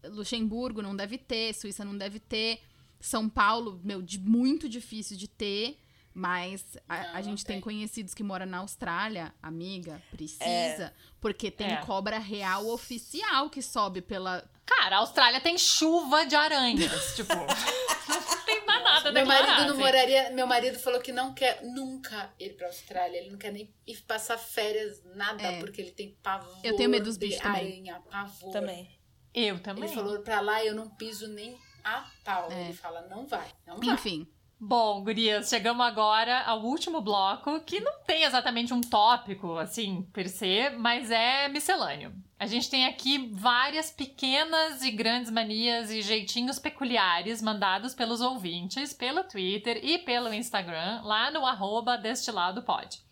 Luxemburgo 0.06 0.82
não 0.82 0.96
deve 0.96 1.18
ter, 1.18 1.54
Suíça 1.54 1.84
não 1.84 1.98
deve 1.98 2.20
ter, 2.20 2.62
São 3.00 3.28
Paulo, 3.28 3.82
meu, 3.84 4.02
de, 4.02 4.20
muito 4.20 4.70
difícil 4.70 5.18
de 5.18 5.28
ter, 5.28 5.80
mas 6.20 6.66
a, 6.90 6.98
Não, 6.98 7.16
a 7.16 7.22
gente 7.22 7.46
tem 7.46 7.58
tem. 7.58 7.62
conhecidos 7.62 8.16
que 8.16 8.24
moram 8.24 8.48
na 8.48 8.58
Austrália, 8.58 9.32
amiga, 9.40 10.02
precisa, 10.10 10.92
porque 11.22 11.52
tem 11.52 11.74
É. 11.74 11.78
cobra 11.78 12.18
real 12.18 12.66
oficial 12.70 13.52
que 13.52 13.62
sobe 13.62 14.02
pela... 14.02 14.44
Cara, 14.66 14.96
a 14.96 15.00
Austrália 15.02 15.40
tem 15.40 15.60
chuva 15.60 16.26
de 16.26 16.36
aranhas. 16.36 16.92
tipo, 17.16 17.36
não 17.36 18.46
tem 18.46 18.66
mais 18.66 18.84
nada 18.84 19.12
Meu 19.12 19.28
marido 19.28 19.68
não 19.68 19.78
moraria. 19.78 20.32
Meu 20.32 20.48
marido 20.48 20.80
falou 20.80 21.00
que 21.00 21.12
não 21.12 21.36
quer 21.36 21.64
nunca 21.64 22.34
ir 22.40 22.58
pra 22.58 22.66
Austrália. 22.66 23.20
Ele 23.20 23.30
não 23.30 23.38
quer 23.38 23.52
nem 23.52 23.72
ir 23.86 23.98
passar 24.08 24.40
férias, 24.40 25.00
nada, 25.16 25.44
É. 25.44 25.60
porque 25.60 25.80
ele 25.80 25.92
tem 25.92 26.18
pavor. 26.24 26.60
Eu 26.64 26.76
tenho 26.76 26.90
medo 26.90 27.04
dos 27.06 27.14
de 27.16 27.28
bichos 27.28 27.42
também. 27.44 27.74
Aranha, 27.74 28.02
pavor. 28.10 28.52
Também. 28.52 29.00
Eu 29.36 29.60
também. 29.60 29.84
Ele 29.84 29.94
falou 29.94 30.20
pra 30.22 30.42
lá 30.42 30.66
eu 30.66 30.74
não 30.74 30.90
piso 30.90 31.28
nem 31.28 31.56
a 31.84 32.04
pau. 32.26 32.52
É. 32.52 32.66
Ele 32.66 32.74
fala, 32.74 33.02
não 33.08 33.28
vai, 33.28 33.48
não 33.68 33.78
vai. 33.80 33.94
Enfim, 33.94 34.28
Bom, 34.60 35.04
gurias, 35.04 35.50
chegamos 35.50 35.86
agora 35.86 36.42
ao 36.42 36.64
último 36.64 37.00
bloco, 37.00 37.60
que 37.62 37.80
não 37.80 38.00
tem 38.08 38.24
exatamente 38.24 38.74
um 38.74 38.82
tópico, 38.82 39.56
assim, 39.56 40.02
per 40.12 40.28
se, 40.28 40.72
mas 40.72 41.12
é 41.12 41.48
miscelâneo. 41.48 42.12
A 42.40 42.48
gente 42.48 42.68
tem 42.68 42.88
aqui 42.88 43.30
várias 43.34 43.92
pequenas 43.92 44.82
e 44.82 44.90
grandes 44.90 45.30
manias 45.30 45.92
e 45.92 46.02
jeitinhos 46.02 46.58
peculiares 46.58 47.40
mandados 47.40 47.94
pelos 47.94 48.20
ouvintes, 48.20 48.94
pelo 48.94 49.24
Twitter 49.24 49.80
e 49.84 50.00
pelo 50.00 50.34
Instagram, 50.34 51.02
lá 51.04 51.30
no 51.30 51.46
arroba 51.46 51.96
destilado.pod. 51.96 53.07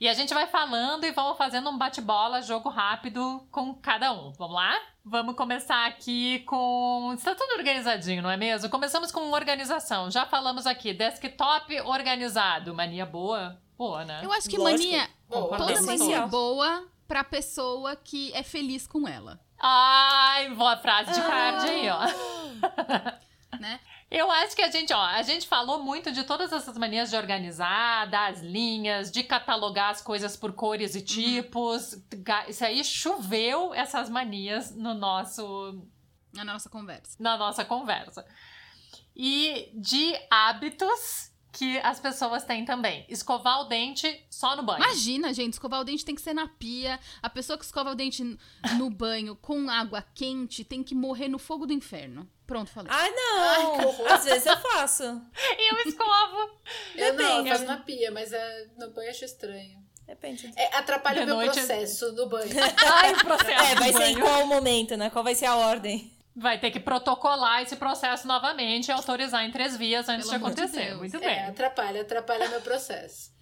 E 0.00 0.08
a 0.08 0.14
gente 0.14 0.32
vai 0.32 0.46
falando 0.46 1.04
e 1.04 1.10
vamos 1.10 1.36
fazendo 1.36 1.68
um 1.68 1.76
bate-bola, 1.76 2.40
jogo 2.40 2.70
rápido 2.70 3.46
com 3.50 3.74
cada 3.74 4.10
um. 4.12 4.32
Vamos 4.32 4.56
lá? 4.56 4.74
Vamos 5.04 5.34
começar 5.36 5.86
aqui 5.86 6.38
com. 6.40 7.12
Está 7.14 7.34
tudo 7.34 7.52
organizadinho, 7.58 8.22
não 8.22 8.30
é 8.30 8.36
mesmo? 8.36 8.70
Começamos 8.70 9.12
com 9.12 9.30
organização. 9.30 10.10
Já 10.10 10.24
falamos 10.24 10.66
aqui, 10.66 10.94
desktop 10.94 11.78
organizado. 11.82 12.74
Mania 12.74 13.04
boa? 13.04 13.60
Boa, 13.76 14.04
né? 14.04 14.20
eu 14.22 14.32
acho 14.32 14.48
que 14.48 14.58
Lógico. 14.58 14.82
mania, 14.90 15.08
Boa. 15.28 15.56
toda 15.56 15.72
Essencial. 15.72 15.98
mania 15.98 16.16
é 16.18 16.26
boa 16.26 16.86
pra 17.08 17.24
pessoa 17.24 17.96
que 17.96 18.30
é 18.34 18.42
feliz 18.42 18.86
com 18.86 19.08
ela, 19.08 19.40
Ai, 19.58 20.50
boa 20.54 20.76
frase 20.76 21.12
de 21.12 21.20
card 21.20 21.66
aí, 21.66 21.88
ó. 21.90 22.00
né? 23.58 23.80
Eu 24.10 24.28
acho 24.30 24.56
que 24.56 24.62
a 24.62 24.70
gente, 24.70 24.92
ó, 24.92 25.00
a 25.00 25.22
gente 25.22 25.46
falou 25.46 25.82
muito 25.84 26.10
de 26.10 26.24
todas 26.24 26.52
essas 26.52 26.76
manias 26.76 27.10
de 27.10 27.16
organizar, 27.16 28.06
das 28.10 28.40
linhas, 28.40 29.08
de 29.10 29.22
catalogar 29.22 29.90
as 29.90 30.00
coisas 30.02 30.36
por 30.36 30.52
cores 30.52 30.96
e 30.96 31.00
tipos. 31.02 31.94
Ga- 32.12 32.48
Isso 32.48 32.64
aí 32.64 32.82
choveu 32.82 33.72
essas 33.72 34.10
manias 34.10 34.74
no 34.74 34.94
nosso 34.94 35.80
Na 36.32 36.44
nossa 36.44 36.68
conversa. 36.68 37.16
na 37.20 37.36
nossa 37.36 37.64
conversa. 37.64 38.26
E 39.14 39.70
de 39.74 40.12
hábitos, 40.28 41.29
que 41.52 41.78
as 41.80 41.98
pessoas 42.00 42.44
têm 42.44 42.64
também. 42.64 43.04
Escovar 43.08 43.60
o 43.60 43.64
dente 43.64 44.24
só 44.30 44.54
no 44.56 44.62
banho. 44.62 44.82
Imagina, 44.84 45.32
gente, 45.34 45.54
escovar 45.54 45.80
o 45.80 45.84
dente 45.84 46.04
tem 46.04 46.14
que 46.14 46.20
ser 46.20 46.34
na 46.34 46.46
pia. 46.48 46.98
A 47.22 47.28
pessoa 47.28 47.58
que 47.58 47.64
escova 47.64 47.90
o 47.90 47.94
dente 47.94 48.22
no 48.76 48.90
banho 48.90 49.34
com 49.36 49.68
água 49.68 50.04
quente 50.14 50.64
tem 50.64 50.82
que 50.82 50.94
morrer 50.94 51.28
no 51.28 51.38
fogo 51.38 51.66
do 51.66 51.72
inferno. 51.72 52.28
Pronto, 52.46 52.70
falei. 52.70 52.90
Ai, 52.92 53.08
Ai, 53.08 53.14
não. 53.14 53.86
horror. 53.88 54.12
Às 54.12 54.24
vezes 54.24 54.46
eu 54.46 54.56
faço. 54.56 55.02
E 55.58 55.72
eu 55.72 55.78
escovo. 55.88 56.50
Eu 56.96 57.14
não, 57.14 57.22
eu 57.24 57.42
Depende. 57.44 57.48
faço 57.50 57.64
na 57.64 57.76
pia, 57.78 58.10
mas 58.10 58.32
é, 58.32 58.66
no 58.78 58.90
banho 58.90 59.06
eu 59.06 59.10
acho 59.10 59.24
estranho. 59.24 59.78
Depende. 60.06 60.52
É, 60.56 60.76
atrapalha 60.76 61.18
De 61.18 61.22
o 61.22 61.26
meu 61.26 61.36
noite- 61.36 61.54
processo 61.54 62.10
do 62.12 62.28
banho. 62.28 62.50
Ai, 62.84 63.12
o 63.14 63.18
processo 63.24 63.50
É, 63.50 63.74
vai 63.76 63.92
ser 63.92 64.06
em 64.06 64.18
qual 64.18 64.44
momento, 64.46 64.96
né? 64.96 65.08
Qual 65.10 65.22
vai 65.22 65.36
ser 65.36 65.46
a 65.46 65.54
ordem? 65.56 66.10
Vai 66.34 66.58
ter 66.58 66.70
que 66.70 66.78
protocolar 66.78 67.62
esse 67.62 67.76
processo 67.76 68.26
novamente 68.26 68.88
e 68.88 68.92
autorizar 68.92 69.44
em 69.44 69.50
três 69.50 69.76
vias 69.76 70.08
antes 70.08 70.28
Pelo 70.28 70.38
de 70.38 70.46
acontecer. 70.46 70.86
Deus. 70.86 70.98
Muito 70.98 71.18
bem. 71.18 71.28
É, 71.28 71.46
atrapalha, 71.48 72.02
atrapalha 72.02 72.48
meu 72.48 72.60
processo. 72.60 73.32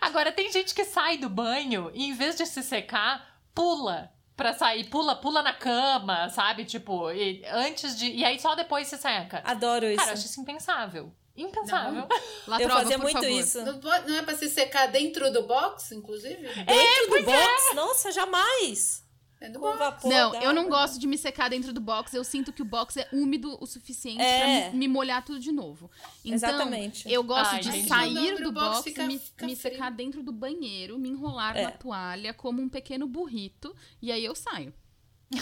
Agora, 0.00 0.32
tem 0.32 0.50
gente 0.50 0.74
que 0.74 0.84
sai 0.84 1.18
do 1.18 1.28
banho 1.28 1.90
e, 1.92 2.04
em 2.04 2.14
vez 2.14 2.36
de 2.36 2.46
se 2.46 2.62
secar, 2.62 3.40
pula 3.54 4.10
pra 4.36 4.54
sair. 4.54 4.84
Pula, 4.84 5.16
pula 5.16 5.42
na 5.42 5.52
cama, 5.52 6.28
sabe? 6.30 6.64
Tipo, 6.64 7.10
e 7.10 7.44
antes 7.46 7.96
de. 7.98 8.10
E 8.10 8.24
aí 8.24 8.38
só 8.38 8.54
depois 8.54 8.86
se 8.88 8.96
seca. 8.96 9.42
Adoro 9.44 9.86
isso. 9.86 9.96
Cara, 9.96 10.10
eu 10.10 10.14
acho 10.14 10.26
isso 10.26 10.40
impensável. 10.40 11.12
Impensável. 11.36 12.06
Lá 12.46 12.60
eu 12.60 12.66
trova, 12.66 12.82
fazia 12.82 12.98
por 12.98 13.02
muito 13.04 13.20
favor. 13.20 13.30
isso. 13.30 13.62
Não, 13.64 13.80
não 13.80 14.16
é 14.16 14.22
pra 14.22 14.34
se 14.36 14.48
secar 14.48 14.86
dentro 14.88 15.30
do 15.32 15.46
box, 15.46 15.92
inclusive? 15.92 16.42
Dentro 16.64 17.18
do 17.18 17.22
box? 17.24 17.74
Nossa, 17.74 18.12
jamais. 18.12 19.04
Do 19.48 19.58
Com 19.58 19.66
box. 19.68 19.78
vapor. 19.78 20.10
Não, 20.10 20.34
eu 20.42 20.52
não 20.52 20.68
gosto 20.68 20.98
de 20.98 21.06
me 21.06 21.16
secar 21.16 21.48
dentro 21.48 21.72
do 21.72 21.80
box. 21.80 22.12
Eu 22.12 22.22
sinto 22.22 22.52
que 22.52 22.60
o 22.60 22.64
box 22.64 22.98
é 22.98 23.08
úmido 23.12 23.56
o 23.58 23.66
suficiente 23.66 24.20
É. 24.20 24.38
pra 24.62 24.70
me, 24.72 24.78
me 24.80 24.88
molhar 24.88 25.24
tudo 25.24 25.40
de 25.40 25.50
novo. 25.50 25.90
Então, 26.22 26.34
Exatamente. 26.34 27.10
eu 27.10 27.22
gosto 27.24 27.54
Ai, 27.54 27.60
de 27.60 27.72
gente. 27.72 27.88
sair 27.88 28.42
do 28.42 28.52
box 28.52 28.66
box 28.76 28.82
fica- 28.84 29.02
e 29.04 29.06
me, 29.06 29.18
fica 29.18 29.46
me 29.46 29.56
secar 29.56 29.90
dentro 29.90 30.22
do 30.22 30.30
banheiro, 30.30 30.98
me 30.98 31.08
enrolar 31.08 31.56
É. 31.56 31.62
na 31.64 31.70
toalha 31.70 32.34
como 32.34 32.60
um 32.60 32.68
pequeno 32.68 33.06
burrito. 33.06 33.74
E 34.02 34.12
aí 34.12 34.22
eu 34.24 34.34
saio. 34.34 34.74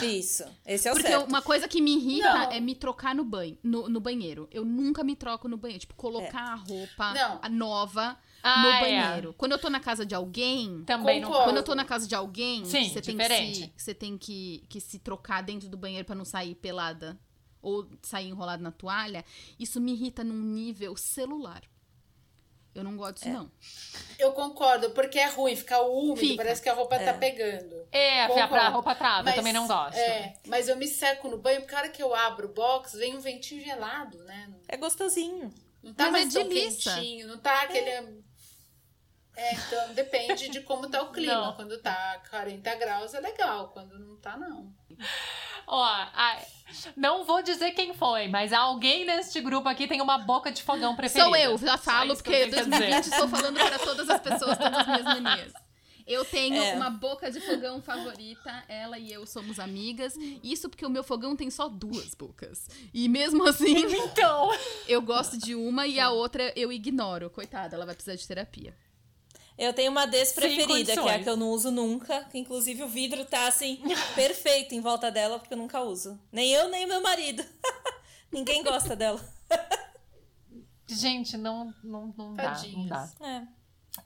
Isso. 0.03 0.45
Esse 0.67 0.87
é 0.87 0.93
o 0.93 0.95
Porque 0.95 1.09
certo. 1.09 1.27
uma 1.29 1.41
coisa 1.41 1.67
que 1.67 1.81
me 1.81 1.97
irrita 1.97 2.33
Não. 2.33 2.53
é 2.53 2.61
me 2.61 2.75
trocar 2.75 3.15
no 3.15 3.25
banho, 3.25 3.57
no, 3.63 3.89
no 3.89 3.99
banheiro. 4.01 4.47
Eu 4.53 4.63
nunca 4.65 5.03
me 5.03 5.17
troco 5.17 5.49
no 5.49 5.57
banheiro. 5.57 5.81
Tipo, 5.81 5.95
colocar 5.95 6.43
a 6.53 6.55
roupa 6.57 7.15
Não. 7.15 7.39
a 7.43 7.49
nova 7.49 8.19
Ah, 8.43 8.63
no 8.63 8.69
é. 8.69 8.81
banheiro. 8.81 9.35
Quando 9.37 9.53
eu 9.53 9.59
tô 9.59 9.69
na 9.69 9.81
casa 9.81 10.07
de 10.07 10.15
alguém, 10.15 10.85
Também 10.85 11.21
não. 11.21 11.31
Quando 11.31 11.57
eu 11.57 11.63
tô 11.63 11.75
na 11.75 11.85
casa 11.85 12.07
de 12.07 12.15
alguém, 12.15 12.65
Sim, 12.65 12.89
você 12.89 13.01
tem, 13.01 13.17
que 13.17 13.23
diferente. 13.23 13.59
se, 13.59 13.73
você 13.77 13.95
tem 13.95 14.17
que, 14.19 14.65
que 14.69 14.81
se 14.81 14.99
trocar 14.99 15.43
dentro 15.43 15.69
do 15.69 15.77
banheiro 15.77 16.05
pra 16.05 16.15
não 16.15 16.25
sair 16.25 16.55
pelada 16.55 17.19
ou 17.61 17.89
sair 18.03 18.29
enrolado 18.29 18.63
na 18.63 18.71
toalha. 18.71 19.25
Isso 19.59 19.81
me 19.81 19.93
irrita 19.93 20.23
num 20.23 20.41
nível 20.41 20.97
celular. 20.97 21.63
Eu 22.75 22.85
não 22.85 22.97
gosto 22.97 23.17
disso, 23.17 23.29
não. 23.29 23.51
Eu 24.21 24.33
concordo, 24.33 24.91
porque 24.91 25.19
é 25.19 25.27
ruim, 25.27 25.57
ficar 25.57 25.81
úmido, 25.83 26.21
Fica. 26.21 26.37
parece 26.37 26.63
que 26.63 26.69
a 26.69 26.75
roupa 26.75 26.97
tá 26.99 27.13
pegando. 27.13 27.75
É, 27.91 28.23
a 28.23 28.69
roupa 28.69 28.95
trava, 28.95 29.21
eu 29.21 29.25
Mas, 29.25 29.35
também 29.35 29.53
não 29.53 29.67
gosto. 29.67 29.97
É, 29.99 30.35
mas 30.47 30.69
eu 30.69 30.77
me 30.77 30.87
seco 30.87 31.29
no 31.29 31.39
banho, 31.39 31.63
porque 31.63 31.75
a 31.75 31.79
hora 31.79 31.89
que 31.89 32.01
eu 32.01 32.15
abro 32.15 32.47
o 32.49 32.53
box, 32.53 32.97
vem 32.97 33.17
um 33.17 33.21
ventinho 33.21 33.65
gelado, 33.65 34.23
né? 34.25 34.49
É 34.69 34.77
gostosinho. 34.77 35.53
não 35.83 35.93
tá 35.93 36.05
Mas 36.05 36.13
mais 36.13 36.37
é 36.37 36.39
tão 36.39 36.49
delícia. 36.49 36.95
quentinho, 36.95 37.27
não 37.27 37.39
tá 37.39 37.63
aquele... 37.63 38.23
É, 39.41 39.55
então 39.55 39.95
depende 39.95 40.49
de 40.49 40.61
como 40.63 40.89
tá 40.91 41.01
o 41.01 41.11
clima. 41.13 41.33
Não. 41.35 41.53
Quando 41.55 41.79
tá 41.79 42.21
40 42.29 42.75
graus 42.75 43.15
é 43.15 43.21
legal, 43.21 43.69
quando 43.69 43.97
não 43.97 44.17
tá, 44.17 44.37
não. 44.37 44.73
Ó, 45.65 45.85
a- 45.85 46.39
não 46.97 47.25
vou 47.25 47.41
dizer 47.41 47.71
quem 47.71 47.95
foi, 47.95 48.27
mas 48.27 48.53
alguém 48.53 49.05
neste 49.05 49.41
grupo 49.41 49.69
aqui 49.69 49.87
tem 49.87 50.01
uma 50.03 50.19
boca 50.19 50.51
de 50.51 50.61
fogão 50.63 50.97
preferida. 50.97 51.25
Sou 51.27 51.37
eu, 51.37 51.57
já 51.57 51.77
falo, 51.79 52.15
porque 52.17 52.31
tenho 52.31 52.51
que 52.51 52.57
dizer. 52.57 52.69
2020 52.71 53.05
estou 53.05 53.29
falando 53.29 53.55
para 53.61 53.79
todas 53.79 54.11
as 54.11 54.21
pessoas, 54.21 54.59
todas 54.59 54.75
as 54.79 54.87
minhas 54.87 55.05
manias. 55.05 55.53
Eu 56.05 56.25
tenho 56.25 56.61
É. 56.63 56.73
uma 56.75 56.89
boca 56.91 57.31
de 57.31 57.39
fogão 57.39 57.81
favorita, 57.83 58.65
ela 58.67 58.99
e 58.99 59.13
eu 59.13 59.27
somos 59.27 59.61
amigas. 59.61 60.15
Isso 60.43 60.69
porque 60.71 60.87
o 60.87 60.91
meu 60.91 61.05
fogão 61.05 61.37
tem 61.37 61.51
só 61.51 61.69
duas 61.69 62.15
bocas. 62.15 62.67
E 62.95 63.09
mesmo 63.11 63.47
assim, 63.47 63.77
Então, 64.05 64.51
eu 64.89 65.03
gosto 65.03 65.37
de 65.39 65.55
uma 65.55 65.87
e 65.87 66.01
a 66.01 66.11
outra 66.11 66.51
eu 66.57 66.73
ignoro. 66.73 67.29
Coitada, 67.31 67.77
ela 67.77 67.85
vai 67.87 67.95
precisar 67.95 68.17
de 68.17 68.27
terapia. 68.27 68.75
Eu 69.59 69.73
tenho 69.73 69.91
uma 69.91 70.07
despreferida, 70.07 70.93
que 70.93 71.09
é 71.09 71.15
a 71.17 71.23
que 71.23 71.29
eu 71.29 71.37
não 71.37 71.51
uso 71.51 71.73
nunca. 71.73 72.25
Que 72.25 72.39
inclusive 72.39 72.85
o 72.85 72.89
vidro 72.89 73.25
tá 73.25 73.49
assim, 73.49 73.83
perfeito 74.15 74.73
em 74.75 74.81
volta 74.81 75.11
dela, 75.11 75.39
porque 75.39 75.53
eu 75.53 75.59
nunca 75.59 75.81
uso. 75.81 76.19
Nem 76.31 76.53
eu, 76.53 76.69
nem 76.69 76.87
meu 76.87 77.03
marido. 77.03 77.45
Ninguém 78.31 78.63
gosta 78.63 78.95
dela. 78.95 79.21
gente, 80.87 81.37
não, 81.37 81.75
não, 81.83 82.15
não 82.17 82.35
dá, 82.35 82.45
não 82.45 82.55
Tadinhas. 82.55 82.89
dá. 82.89 83.27
É. 83.27 83.43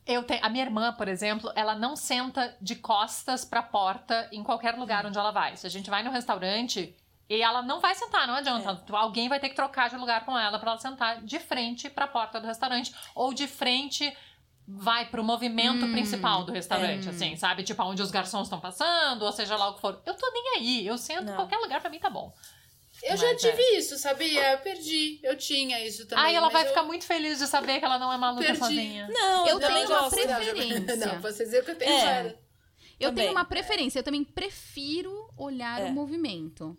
Eu 0.06 0.22
tenho, 0.22 0.42
a 0.42 0.48
minha 0.48 0.64
irmã, 0.64 0.92
por 0.94 1.06
exemplo, 1.06 1.52
ela 1.54 1.74
não 1.74 1.96
senta 1.96 2.56
de 2.60 2.76
costas 2.76 3.44
pra 3.44 3.62
porta 3.62 4.28
em 4.32 4.42
qualquer 4.42 4.74
lugar 4.76 5.04
onde 5.04 5.18
ela 5.18 5.32
vai. 5.32 5.56
Se 5.58 5.66
a 5.66 5.70
gente 5.70 5.90
vai 5.90 6.02
no 6.02 6.10
restaurante, 6.10 6.96
e 7.28 7.40
ela 7.42 7.62
não 7.62 7.80
vai 7.80 7.94
sentar, 7.94 8.26
não 8.26 8.34
adianta. 8.34 8.82
Alguém 8.96 9.28
vai 9.28 9.40
ter 9.40 9.48
que 9.48 9.54
trocar 9.54 9.88
de 9.90 9.96
lugar 9.96 10.24
com 10.24 10.38
ela 10.38 10.58
pra 10.58 10.72
ela 10.72 10.80
sentar 10.80 11.22
de 11.22 11.38
frente 11.38 11.88
pra 11.88 12.06
porta 12.06 12.40
do 12.40 12.46
restaurante 12.46 12.94
ou 13.14 13.32
de 13.32 13.46
frente 13.46 14.14
vai 14.66 15.08
pro 15.10 15.24
movimento 15.24 15.86
principal 15.90 16.44
do 16.44 16.52
restaurante, 16.52 17.08
assim, 17.08 17.36
sabe? 17.36 17.62
Tipo, 17.62 17.82
onde 17.82 18.00
os 18.02 18.10
garçons 18.10 18.46
estão 18.46 18.60
passando, 18.60 19.22
ou 19.24 19.32
seja 19.32 19.56
lá 19.56 19.68
o 19.70 19.74
que 19.74 19.80
for. 19.80 20.00
Eu 20.06 20.14
tô 20.14 20.30
nem 20.32 20.56
aí, 20.56 20.86
eu 20.86 20.96
sento 20.96 21.30
em 21.30 21.34
qualquer 21.34 21.56
lugar, 21.58 21.80
pra 21.80 21.90
mim 21.90 21.98
tá 21.98 22.08
bom. 22.10 22.32
Eu 23.02 23.16
já 23.16 23.26
Mas 23.32 23.40
tive 23.40 23.60
isso, 23.76 23.98
sabia? 23.98 24.52
Eu 24.52 24.58
perdi. 24.58 25.18
Eu 25.24 25.36
tinha 25.36 25.84
isso 25.84 26.06
também. 26.06 26.24
Ai, 26.24 26.36
ela 26.36 26.46
mas 26.46 26.52
vai 26.52 26.62
eu 26.62 26.68
ficar 26.68 26.84
muito 26.84 27.04
feliz 27.04 27.38
de 27.40 27.48
saber 27.48 27.80
que 27.80 27.84
ela 27.84 27.98
não 27.98 28.12
é 28.12 28.16
maluca 28.16 28.44
Perdi. 28.44 28.58
sozinha. 28.60 29.08
Não, 29.08 29.46
Eu 29.46 29.54
eu 29.54 29.60
também 29.60 29.84
tenho 29.84 29.88
uma 29.98 30.02
gosto. 30.08 30.14
preferência. 30.14 30.96
Não, 31.06 31.20
você 31.20 31.44
dizer 31.44 31.64
que 31.64 31.70
eu 31.72 31.76
tenho 31.78 31.90
É. 31.90 32.38
Eu 33.00 33.08
Também. 33.08 33.24
tenho 33.24 33.32
uma 33.36 33.44
preferência, 33.44 33.98
eu 33.98 34.02
também 34.04 34.22
prefiro 34.22 35.28
olhar 35.36 35.80
É. 35.80 35.84
o 35.86 35.92
movimento. 35.92 36.78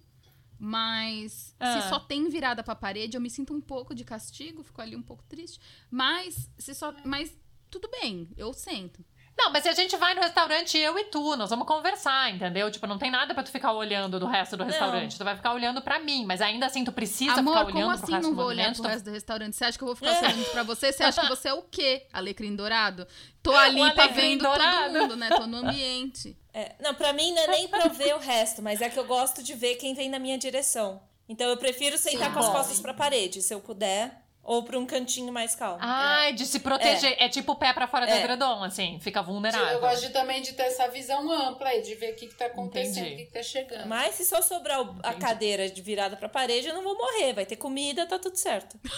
Mas 0.57 1.53
Ah. 1.59 1.81
se 1.81 1.89
só 1.89 1.99
tem 1.99 2.29
virada 2.29 2.63
pra 2.63 2.73
parede, 2.73 3.17
eu 3.17 3.21
me 3.21 3.29
sinto 3.29 3.53
um 3.53 3.59
pouco 3.59 3.93
de 3.93 4.05
castigo, 4.05 4.63
fico 4.63 4.81
ali 4.81 4.95
um 4.95 5.01
pouco 5.03 5.23
triste. 5.25 5.59
Mas 5.91 6.49
se 6.57 6.73
só, 6.73 6.93
mas 7.03 7.35
tudo 7.73 7.89
bem, 7.89 8.29
eu 8.37 8.53
sento. 8.53 9.03
Não, 9.35 9.51
mas 9.51 9.63
se 9.63 9.69
a 9.69 9.73
gente 9.73 9.97
vai 9.97 10.13
no 10.13 10.21
restaurante, 10.21 10.77
eu 10.77 10.97
e 10.99 11.05
tu, 11.05 11.35
nós 11.35 11.49
vamos 11.49 11.65
conversar, 11.65 12.29
entendeu? 12.31 12.69
Tipo, 12.69 12.85
não 12.85 12.99
tem 12.99 13.09
nada 13.09 13.33
pra 13.33 13.41
tu 13.41 13.49
ficar 13.49 13.73
olhando 13.73 14.19
do 14.19 14.27
resto 14.27 14.55
do 14.55 14.63
restaurante. 14.63 15.17
Tu 15.17 15.23
vai 15.23 15.35
ficar 15.35 15.53
olhando 15.53 15.81
pra 15.81 15.97
mim, 15.97 16.23
mas 16.23 16.39
ainda 16.39 16.67
assim 16.67 16.83
tu 16.85 16.91
precisa 16.91 17.39
Amor, 17.39 17.53
ficar 17.53 17.65
como 17.65 17.77
olhando 17.79 17.91
assim 17.93 18.05
pro 18.05 18.13
resto 18.13 18.27
não 18.29 18.35
vou 18.35 18.45
olhar 18.45 18.71
pro 18.75 18.83
resto 18.83 19.05
do 19.05 19.11
restaurante? 19.11 19.55
Você 19.55 19.65
acha 19.65 19.75
que 19.77 19.83
eu 19.83 19.87
vou 19.87 19.95
ficar 19.95 20.15
sorrindo 20.19 20.49
pra 20.51 20.61
você? 20.61 20.93
Você 20.93 21.03
acha 21.03 21.21
que 21.21 21.29
você 21.29 21.47
é 21.47 21.53
o 21.53 21.63
quê? 21.63 22.05
Alecrim 22.13 22.55
dourado? 22.55 23.07
Tô 23.41 23.51
ali 23.57 23.81
O 23.81 23.93
pra 23.95 24.05
vendo 24.07 24.43
dourado. 24.43 24.93
todo 24.93 25.01
mundo, 25.01 25.15
né? 25.15 25.29
Tô 25.29 25.47
no 25.47 25.57
ambiente. 25.57 26.37
É, 26.53 26.75
não, 26.79 26.93
pra 26.93 27.11
mim 27.11 27.33
não 27.33 27.41
é 27.41 27.47
nem 27.47 27.67
pra 27.67 27.87
ver 27.87 28.13
o 28.15 28.19
resto, 28.19 28.61
mas 28.61 28.81
é 28.81 28.89
que 28.89 28.99
eu 28.99 29.05
gosto 29.05 29.41
de 29.41 29.55
ver 29.55 29.77
quem 29.77 29.95
vem 29.95 30.11
na 30.11 30.19
minha 30.19 30.37
direção. 30.37 31.01
Então 31.27 31.49
eu 31.49 31.57
prefiro 31.57 31.97
sentar 31.97 32.27
Sim. 32.27 32.33
com 32.33 32.39
as 32.39 32.49
costas 32.49 32.79
pra 32.79 32.93
parede, 32.93 33.41
se 33.41 33.51
eu 33.51 33.59
puder, 33.59 34.22
ou 34.43 34.63
pra 34.63 34.77
um 34.77 34.85
cantinho 34.85 35.31
mais 35.31 35.55
calmo. 35.55 35.77
Ai, 35.81 36.33
de 36.33 36.45
se 36.45 36.59
proteger. 36.59 37.15
É, 37.17 37.29
tipo 37.29 37.53
o 37.53 37.55
pé 37.55 37.71
pra 37.73 37.87
fora 37.87 38.05
do 38.05 38.11
É. 38.11 38.19
edredom, 38.19 38.61
assim, 38.63 38.99
fica 39.01 39.21
vulnerável. 39.21 39.67
Eu 39.69 39.79
gosto 39.79 40.01
de, 40.01 40.09
também 40.09 40.41
de 40.41 40.51
ter 40.53 40.63
essa 40.63 40.87
visão 40.89 41.31
ampla 41.31 41.69
aí, 41.69 41.81
de 41.81 41.95
ver 41.95 42.11
o 42.13 42.15
que, 42.15 42.27
que 42.27 42.35
tá 42.35 42.47
acontecendo, 42.47 43.05
Entendi. 43.05 43.13
o 43.13 43.17
que, 43.19 43.25
que 43.27 43.31
tá 43.31 43.41
chegando. 43.43 43.87
Mas 43.87 44.15
se 44.15 44.25
só 44.25 44.41
sobrar 44.41 44.81
o- 44.81 44.95
a 45.01 45.13
cadeira 45.13 45.69
de 45.69 45.81
virada 45.81 46.17
pra 46.17 46.27
parede, 46.27 46.67
eu 46.67 46.73
não 46.73 46.83
vou 46.83 46.97
morrer. 46.97 47.31
Vai 47.33 47.45
ter 47.45 47.55
comida, 47.55 48.05
tá 48.05 48.19
tudo 48.19 48.35
certo. 48.35 48.77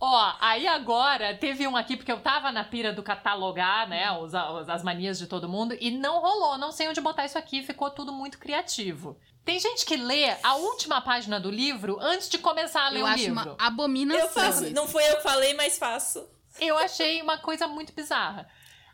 Ó, 0.00 0.32
aí 0.40 0.66
agora 0.66 1.34
teve 1.34 1.66
um 1.66 1.76
aqui, 1.76 1.96
porque 1.96 2.10
eu 2.12 2.20
tava 2.20 2.50
na 2.52 2.64
pira 2.64 2.92
do 2.92 3.02
catalogar, 3.02 3.88
né, 3.88 4.10
os, 4.12 4.32
os- 4.34 4.68
as 4.68 4.82
manias 4.82 5.18
de 5.18 5.26
todo 5.26 5.48
mundo, 5.48 5.76
e 5.80 5.90
não 5.90 6.20
rolou, 6.20 6.56
não 6.58 6.70
sei 6.72 6.88
onde 6.88 7.00
botar 7.00 7.24
isso 7.24 7.38
aqui, 7.38 7.62
ficou 7.62 7.90
tudo 7.90 8.12
muito 8.12 8.38
criativo. 8.38 9.18
Tem 9.44 9.58
gente 9.58 9.86
que 9.86 9.96
lê 9.96 10.36
a 10.42 10.56
última 10.56 11.00
página 11.00 11.40
do 11.40 11.50
livro 11.50 11.98
antes 12.00 12.28
de 12.28 12.38
começar 12.38 12.84
a 12.84 12.88
ler 12.90 13.00
Eu 13.00 13.04
o 13.04 13.08
acho 13.08 13.24
livro. 13.24 13.40
uma 13.42 13.56
abominação. 13.58 14.24
Eu 14.26 14.28
faço. 14.52 14.70
Não 14.74 14.86
foi 14.86 15.08
eu 15.08 15.16
que 15.16 15.22
falei, 15.22 15.54
mas 15.54 15.78
faço. 15.78 16.28
Eu 16.60 16.76
achei 16.76 17.22
uma 17.22 17.38
coisa 17.38 17.66
muito 17.66 17.92
bizarra. 17.94 18.46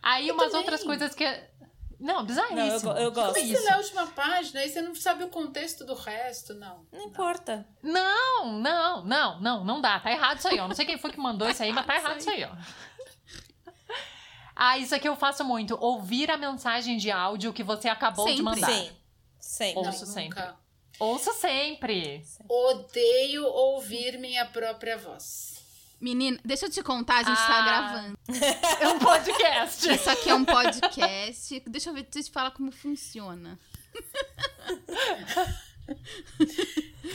Aí 0.02 0.30
umas 0.30 0.44
também. 0.46 0.58
outras 0.60 0.84
coisas 0.84 1.14
que. 1.14 1.24
Não, 2.00 2.16
Não, 2.16 2.24
bizarríssimo. 2.26 2.92
eu, 2.92 2.96
eu 2.96 3.12
Como 3.12 3.26
gosto. 3.26 3.38
é 3.38 3.42
que 3.42 3.48
você 3.56 3.60
lê 3.64 3.70
a 3.70 3.76
última 3.78 4.06
página 4.08 4.64
e 4.64 4.68
você 4.68 4.82
não 4.82 4.94
sabe 4.94 5.24
o 5.24 5.28
contexto 5.28 5.84
do 5.84 5.94
resto, 5.94 6.54
não? 6.54 6.86
Não 6.92 7.02
importa. 7.06 7.66
Não, 7.82 8.52
não, 8.60 9.04
não, 9.04 9.40
não, 9.40 9.64
não 9.64 9.80
dá. 9.80 9.98
Tá 10.00 10.10
errado 10.10 10.38
isso 10.38 10.48
aí, 10.48 10.58
ó. 10.60 10.68
Não 10.68 10.74
sei 10.74 10.84
quem 10.86 10.98
foi 10.98 11.10
que 11.12 11.18
mandou 11.20 11.48
isso 11.48 11.62
aí, 11.62 11.72
mas 11.72 11.86
tá 11.86 11.96
errado 11.96 12.18
isso 12.18 12.30
aí, 12.30 12.44
ó. 12.44 12.50
Ah, 14.56 14.78
isso 14.78 14.94
aqui 14.94 15.08
eu 15.08 15.16
faço 15.16 15.44
muito. 15.44 15.76
Ouvir 15.80 16.30
a 16.30 16.36
mensagem 16.36 16.96
de 16.96 17.10
áudio 17.10 17.52
que 17.52 17.62
você 17.64 17.88
acabou 17.88 18.24
de 18.26 18.32
Sempre. 18.36 18.44
mandar. 18.44 18.68
Sim. 18.70 18.90
Sempre. 19.40 19.78
Ou- 19.78 19.84
não, 19.84 19.90
Ouço 19.92 20.06
sempre. 20.06 20.40
nunca. 20.40 20.56
Ouça 21.00 21.32
sempre. 21.32 22.24
Odeio 22.48 23.44
ouvir 23.46 24.16
minha 24.18 24.44
própria 24.46 24.96
voz. 24.96 25.53
Menina, 26.00 26.38
deixa 26.44 26.66
eu 26.66 26.70
te 26.70 26.82
contar, 26.82 27.16
a 27.16 27.22
gente 27.22 27.36
tá 27.36 27.58
Ah. 27.58 27.64
gravando. 27.64 28.18
É 28.80 28.88
um 28.88 28.98
podcast. 28.98 29.88
Isso 29.94 30.10
aqui 30.10 30.28
é 30.30 30.34
um 30.34 30.44
podcast. 30.44 31.62
Deixa 31.66 31.90
eu 31.90 31.94
ver, 31.94 32.02
deixa 32.02 32.18
eu 32.18 32.24
te 32.24 32.30
falar 32.30 32.50
como 32.50 32.70
funciona. 32.72 33.58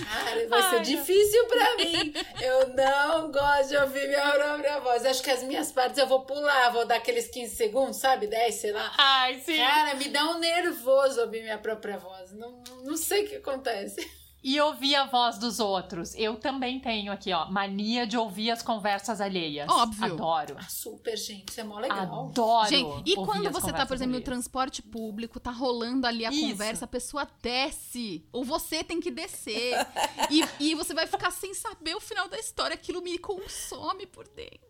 Cara, 0.05 0.47
vai 0.47 0.61
ser 0.69 0.75
Ai, 0.77 0.81
difícil 0.81 1.45
pra 1.47 1.75
mim. 1.77 2.13
Eu 2.41 2.69
não 2.75 3.31
gosto 3.31 3.69
de 3.69 3.77
ouvir 3.77 4.07
minha 4.07 4.31
própria 4.31 4.79
voz. 4.79 5.05
Acho 5.05 5.21
que 5.23 5.31
as 5.31 5.43
minhas 5.43 5.71
partes 5.71 5.97
eu 5.97 6.07
vou 6.07 6.21
pular, 6.21 6.69
vou 6.71 6.85
dar 6.85 6.95
aqueles 6.95 7.27
15 7.27 7.55
segundos, 7.55 7.97
sabe? 7.97 8.27
10, 8.27 8.55
sei 8.55 8.71
lá. 8.71 8.93
Ai, 8.97 9.39
sim. 9.39 9.57
Cara, 9.57 9.95
me 9.95 10.09
dá 10.09 10.25
um 10.29 10.39
nervoso 10.39 11.21
ouvir 11.21 11.41
minha 11.41 11.57
própria 11.57 11.97
voz. 11.97 12.31
Não, 12.31 12.63
não 12.83 12.95
sei 12.95 13.25
o 13.25 13.29
que 13.29 13.35
acontece. 13.37 14.09
E 14.41 14.59
ouvir 14.61 14.95
a 14.95 15.05
voz 15.05 15.37
dos 15.37 15.59
outros. 15.59 16.15
Eu 16.15 16.35
também 16.37 16.79
tenho 16.79 17.11
aqui, 17.11 17.33
ó, 17.33 17.49
mania 17.51 18.07
de 18.07 18.17
ouvir 18.17 18.51
as 18.51 18.61
conversas 18.61 19.19
alheias. 19.19 19.67
Óbvio. 19.69 20.13
Adoro. 20.13 20.55
Ah, 20.57 20.69
super, 20.69 21.17
gente. 21.17 21.49
Isso 21.49 21.59
é 21.59 21.63
mó 21.63 21.79
legal. 21.79 22.29
Adoro. 22.29 22.69
Gente, 22.69 23.09
e 23.09 23.17
ouvir 23.17 23.25
quando 23.25 23.47
as 23.47 23.53
você 23.53 23.73
tá, 23.73 23.85
por 23.85 23.95
exemplo, 23.95 24.11
no 24.11 24.17
alheias. 24.17 24.25
transporte 24.25 24.81
público, 24.81 25.39
tá 25.39 25.51
rolando 25.51 26.07
ali 26.07 26.25
a 26.25 26.29
Isso. 26.29 26.47
conversa, 26.47 26.85
a 26.85 26.87
pessoa 26.87 27.27
desce. 27.41 28.25
Ou 28.31 28.43
você 28.43 28.83
tem 28.83 28.99
que 28.99 29.11
descer. 29.11 29.75
e, 30.31 30.71
e 30.71 30.75
você 30.75 30.93
vai 30.93 31.05
ficar 31.05 31.31
sem 31.31 31.53
saber 31.53 31.95
o 31.95 31.99
final 31.99 32.29
da 32.29 32.39
história. 32.39 32.73
Aquilo 32.73 33.01
me 33.01 33.17
consome 33.17 34.05
por 34.05 34.27
dentro. 34.29 34.68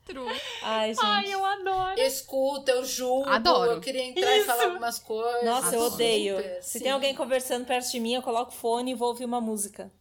Ai, 0.63 0.93
gente. 0.93 1.05
Ai, 1.05 1.33
eu 1.33 1.45
adoro. 1.45 1.99
Eu 1.99 2.07
escuto, 2.07 2.69
eu 2.71 2.83
julgo. 2.85 3.29
Adoro. 3.29 3.71
Eu 3.73 3.81
queria 3.81 4.03
entrar 4.05 4.31
e 4.35 4.37
Isso. 4.39 4.45
falar 4.47 4.63
algumas 4.65 4.99
coisas. 4.99 5.43
Nossa, 5.45 5.75
eu 5.75 5.79
Adoro. 5.81 5.93
odeio. 5.95 6.35
Super, 6.37 6.63
Se 6.63 6.77
sim. 6.77 6.83
tem 6.83 6.91
alguém 6.91 7.15
conversando 7.15 7.65
perto 7.65 7.89
de 7.91 7.99
mim, 7.99 8.13
eu 8.13 8.21
coloco 8.21 8.51
o 8.51 8.55
fone 8.55 8.91
e 8.91 8.95
vou 8.95 9.09
ouvir 9.09 9.25
uma 9.25 9.39
música. 9.41 9.91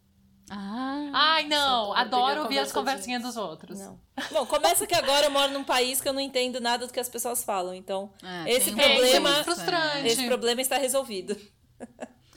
Ah. 0.51 1.11
Ai, 1.13 1.45
não. 1.47 1.93
Adoro 1.95 2.43
ouvir 2.45 2.59
as 2.59 2.73
conversinhas 2.73 3.23
dos 3.23 3.37
outros. 3.37 3.79
Não. 3.79 4.01
Bom, 4.33 4.47
começa 4.47 4.87
que 4.87 4.95
agora 4.95 5.27
eu 5.27 5.31
moro 5.31 5.53
num 5.53 5.63
país 5.65 6.01
que 6.01 6.09
eu 6.09 6.13
não 6.15 6.21
entendo 6.21 6.59
nada 6.61 6.87
do 6.87 6.93
que 6.93 6.99
as 7.01 7.09
pessoas 7.09 7.45
falam. 7.45 7.75
Então, 7.75 8.11
É, 8.23 8.51
esse 8.53 8.71
um 8.73 8.79
É, 8.79 8.85
é 8.85 8.95
problema- 8.95 9.45
frustrante. 9.45 10.07
esse 10.09 10.27
problema 10.27 10.61
está 10.63 10.79
resolvido. 10.79 11.37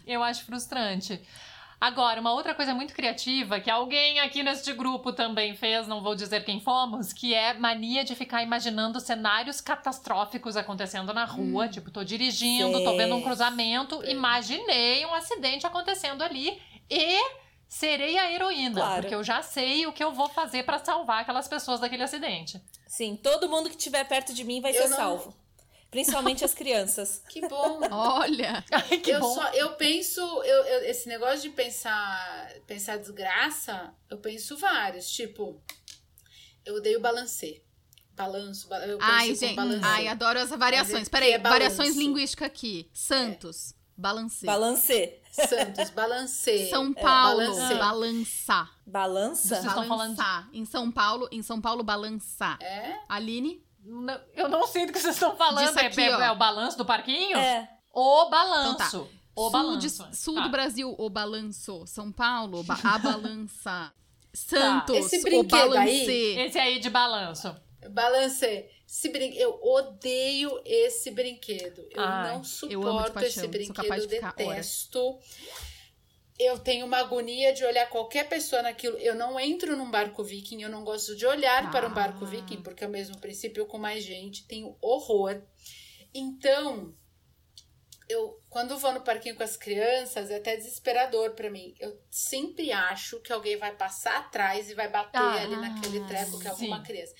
Eu 0.05 0.21
acho 0.23 0.43
frustrante. 0.45 1.21
Agora, 1.81 2.21
uma 2.21 2.31
outra 2.31 2.53
coisa 2.53 2.75
muito 2.75 2.93
criativa 2.93 3.59
que 3.59 3.67
alguém 3.67 4.19
aqui 4.19 4.43
neste 4.43 4.71
grupo 4.71 5.11
também 5.11 5.55
fez, 5.55 5.87
não 5.87 5.99
vou 6.03 6.13
dizer 6.13 6.45
quem 6.45 6.59
fomos, 6.61 7.11
que 7.11 7.33
é 7.33 7.55
mania 7.55 8.03
de 8.03 8.13
ficar 8.13 8.43
imaginando 8.43 8.99
cenários 8.99 9.59
catastróficos 9.59 10.55
acontecendo 10.55 11.11
na 11.11 11.25
rua. 11.25 11.67
Tipo, 11.67 11.89
tô 11.89 12.03
dirigindo, 12.03 12.83
tô 12.83 12.95
vendo 12.95 13.15
um 13.15 13.23
cruzamento, 13.23 13.99
imaginei 14.05 15.03
um 15.07 15.13
acidente 15.15 15.65
acontecendo 15.65 16.23
ali 16.23 16.61
e 16.87 17.19
serei 17.67 18.15
a 18.19 18.31
heroína, 18.31 18.75
Claro. 18.81 19.01
porque 19.01 19.15
eu 19.15 19.23
já 19.23 19.41
sei 19.41 19.87
o 19.87 19.91
que 19.93 20.03
eu 20.03 20.11
vou 20.11 20.29
fazer 20.29 20.61
pra 20.63 20.77
salvar 20.77 21.21
aquelas 21.21 21.47
pessoas 21.47 21.79
daquele 21.79 22.03
acidente. 22.03 22.61
Sim, 22.85 23.15
todo 23.15 23.49
mundo 23.49 23.69
que 23.69 23.75
estiver 23.75 24.03
perto 24.07 24.35
de 24.35 24.43
mim 24.43 24.61
vai 24.61 24.71
Eu 24.71 24.83
ser 24.83 24.89
não- 24.89 24.97
salvo. 24.97 25.33
Principalmente 25.91 26.43
as 26.45 26.53
crianças. 26.53 27.21
Que 27.29 27.41
bom. 27.47 27.81
Olha. 27.91 28.63
Ai, 28.71 28.97
que 28.99 29.11
eu 29.11 29.19
bom. 29.19 29.35
só 29.35 29.47
eu 29.49 29.73
penso 29.75 30.21
eu, 30.21 30.63
eu- 30.65 30.83
esse 30.89 31.07
negócio 31.09 31.41
de 31.41 31.49
pensar 31.49 32.49
pensar 32.65 32.97
desgraça 32.97 33.93
eu 34.09 34.17
penso 34.17 34.55
vários 34.57 35.09
tipo 35.11 35.61
eu 36.65 36.75
odeio 36.75 37.01
balancê 37.01 37.61
balanço 38.15 38.67
ba- 38.69 38.85
eu 38.87 38.97
Ai, 39.01 39.35
gente. 39.35 39.55
balancê. 39.55 39.85
Ai, 39.85 40.07
adoro 40.07 40.39
as 40.39 40.49
variações. 40.51 41.07
É 41.07 41.09
Peraí, 41.11 41.31
é 41.33 41.39
variações 41.39 41.95
linguísticas 41.95 42.45
aqui. 42.47 42.89
Santos. 42.93 43.73
Balancê. 43.97 44.45
Balancê. 44.45 45.21
Santos 45.31 45.89
balancê 45.91 46.69
São 46.69 46.93
É, 46.95 47.01
Paulo, 47.01 47.37
balancê. 47.39 47.75
balança. 47.75 48.69
Balança? 48.85 49.47
Vocês 49.55 49.65
estão 49.65 49.87
falando 49.87 50.11
de- 50.11 50.17
Balançar. 50.17 50.49
Em 50.53 50.65
São 50.65 50.91
Paulo, 50.91 51.27
em 51.31 51.41
São 51.41 51.59
Paulo, 51.61 51.83
balançar. 51.83 52.57
é 52.61 52.99
Aline? 53.09 53.63
Não- 53.83 54.21
Eu 54.35 54.47
não 54.49 54.67
sei 54.67 54.85
do 54.85 54.93
que 54.93 54.99
vocês 54.99 55.15
estão 55.15 55.35
falando. 55.35 55.65
Disso 55.67 55.79
aqui, 55.79 56.01
é, 56.01 56.05
é- 56.05 56.25
é 56.27 56.31
o 56.31 56.35
balanço 56.35 56.77
do 56.77 56.85
parquinho? 56.85 57.37
É. 57.37 57.69
O 57.93 58.29
balanço. 58.29 59.09
O 59.35 59.43
sul 59.43 59.51
balanço. 59.51 59.77
de- 59.79 60.15
sul 60.17 60.35
Tá. 60.35 60.41
do 60.41 60.49
Brasil, 60.49 60.95
o 60.97 61.09
balanço. 61.09 61.85
São 61.87 62.11
Paulo, 62.11 62.63
ba- 62.63 62.79
a 62.83 62.97
balança. 62.99 63.91
Santos, 64.33 64.95
Esse 64.95 65.19
o 65.19 65.21
brinquedo 65.23 65.53
aí- 65.55 65.69
balancê. 65.69 66.35
Esse 66.39 66.57
aí 66.59 66.79
de 66.79 66.89
balanço. 66.89 67.55
balancê 67.89 68.69
esse 68.87 69.09
brin... 69.09 69.33
eu 69.35 69.59
odeio 69.63 70.61
esse 70.65 71.09
brinquedo 71.11 71.81
eu 71.89 72.01
Ai, 72.03 72.23
não 72.23 72.27
eu 72.29 72.33
amo 72.35 72.41
de 72.41 72.47
suporto 72.47 73.11
paixão, 73.13 73.27
esse 73.29 73.39
sou 73.39 73.49
brinquedo 73.49 73.75
capaz 73.75 74.03
eu 74.03 74.07
de 74.09 74.15
ficar 74.15 74.35
horas. 74.45 74.89
Eu 76.45 76.57
tenho 76.59 76.85
uma 76.85 76.97
agonia 76.97 77.53
de 77.53 77.63
olhar 77.65 77.89
qualquer 77.89 78.27
pessoa 78.29 78.61
naquilo. 78.61 78.97
Eu 78.97 79.15
não 79.15 79.39
entro 79.39 79.75
num 79.77 79.89
barco 79.89 80.23
viking, 80.23 80.61
eu 80.61 80.69
não 80.69 80.83
gosto 80.83 81.15
de 81.15 81.25
olhar 81.25 81.69
para 81.71 81.87
um 81.87 81.93
barco 81.93 82.23
Ah. 82.25 82.27
viking, 82.27 82.61
porque 82.61 82.83
é 82.83 82.87
o 82.87 82.91
mesmo 82.91 83.17
princípio 83.19 83.65
com 83.65 83.77
mais 83.77 84.03
gente, 84.03 84.47
tenho 84.47 84.77
horror. 84.81 85.41
Então, 86.13 86.93
eu 88.09 88.39
quando 88.49 88.77
vou 88.77 88.91
no 88.91 89.01
parquinho 89.01 89.35
com 89.35 89.43
as 89.43 89.55
crianças, 89.55 90.29
é 90.29 90.35
até 90.37 90.57
desesperador 90.57 91.31
pra 91.31 91.49
mim. 91.49 91.73
Eu 91.79 91.97
sempre 92.09 92.71
acho 92.71 93.19
que 93.21 93.31
alguém 93.31 93.55
vai 93.57 93.73
passar 93.75 94.17
atrás 94.17 94.69
e 94.69 94.73
vai 94.73 94.89
bater 94.89 95.17
Ah, 95.17 95.41
ali 95.41 95.55
naquele 95.55 96.05
treco 96.05 96.37
que 96.39 96.47
é 96.47 96.51
alguma 96.51 96.81
criança. 96.81 97.13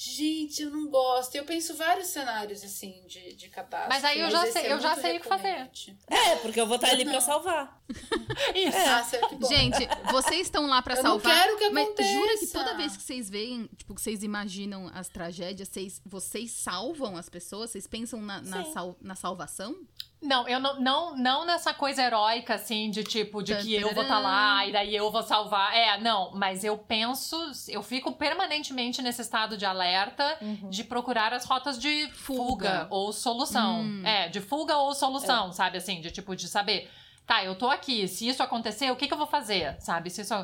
Gente, 0.00 0.62
eu 0.62 0.70
não 0.70 0.86
gosto. 0.88 1.34
Eu 1.34 1.44
penso 1.44 1.74
vários 1.74 2.06
cenários 2.06 2.62
assim 2.62 3.02
de, 3.08 3.34
de 3.34 3.48
catástrofe. 3.48 3.88
Mas 3.88 4.04
aí 4.04 4.20
eu 4.20 4.30
já 4.30 4.46
sei- 4.46 4.62
é 4.66 4.72
eu 4.72 4.78
já 4.78 4.94
sei 4.94 5.16
o 5.16 5.20
que 5.20 5.26
fazer. 5.26 5.68
É, 6.08 6.36
porque 6.36 6.60
eu 6.60 6.68
vou 6.68 6.76
estar 6.76 6.90
ali 6.90 7.04
pra 7.04 7.20
salvar. 7.20 7.82
Isso. 8.54 8.76
Ah, 8.78 9.28
que 9.28 9.34
bom. 9.34 9.48
Gente, 9.48 9.88
vocês 10.12 10.42
estão 10.42 10.68
lá 10.68 10.80
pra 10.82 10.94
Eu 10.94 11.02
não 11.02 11.10
salvar. 11.20 11.36
quero 11.42 11.58
que 11.58 11.70
mas 11.70 11.84
aconteça. 11.88 12.12
jura 12.12 12.38
que 12.38 12.46
toda 12.46 12.76
vez 12.76 12.96
que 12.96 13.02
vocês 13.02 13.28
veem, 13.28 13.66
tipo, 13.76 13.92
que 13.92 14.00
vocês 14.00 14.22
imaginam 14.22 14.88
as 14.94 15.08
tragédias, 15.08 15.68
vocês, 15.68 16.00
vocês 16.06 16.52
salvam 16.52 17.16
as 17.16 17.28
pessoas? 17.28 17.70
Vocês 17.70 17.88
pensam 17.88 18.22
na, 18.22 18.40
na, 18.40 18.64
sal- 18.66 18.96
na 19.00 19.16
salvação? 19.16 19.74
Não, 20.20 20.48
eu 20.48 20.58
não, 20.58 20.80
não, 20.80 21.16
não 21.16 21.44
nessa 21.44 21.72
coisa 21.72 22.02
heróica, 22.02 22.54
assim, 22.54 22.90
de 22.90 23.04
tipo, 23.04 23.40
de 23.40 23.54
que 23.56 23.72
eu 23.74 23.94
vou 23.94 24.02
estar 24.02 24.18
lá 24.18 24.66
e 24.66 24.72
daí 24.72 24.94
eu 24.96 25.08
vou 25.12 25.22
salvar. 25.22 25.72
É, 25.72 25.96
não, 26.00 26.32
mas 26.34 26.64
eu 26.64 26.76
penso, 26.76 27.36
eu 27.68 27.82
fico 27.84 28.10
permanentemente 28.10 29.00
nesse 29.00 29.22
estado 29.22 29.56
de 29.56 29.64
alerta 29.64 30.36
de 30.68 30.82
procurar 30.82 31.32
as 31.32 31.44
rotas 31.44 31.78
de 31.78 32.08
fuga, 32.12 32.48
Fuga. 32.80 32.86
ou 32.90 33.12
solução. 33.12 33.80
Hum. 33.82 34.02
É, 34.04 34.28
de 34.28 34.40
fuga 34.40 34.76
ou 34.76 34.92
solução, 34.92 35.52
sabe? 35.52 35.78
Assim, 35.78 36.00
de 36.00 36.10
tipo, 36.10 36.34
de 36.34 36.48
saber, 36.48 36.90
tá, 37.24 37.44
eu 37.44 37.54
tô 37.54 37.70
aqui, 37.70 38.08
se 38.08 38.26
isso 38.28 38.42
acontecer, 38.42 38.90
o 38.90 38.96
que, 38.96 39.06
que 39.06 39.14
eu 39.14 39.18
vou 39.18 39.26
fazer, 39.26 39.76
sabe? 39.80 40.10
Se 40.10 40.22
isso. 40.22 40.34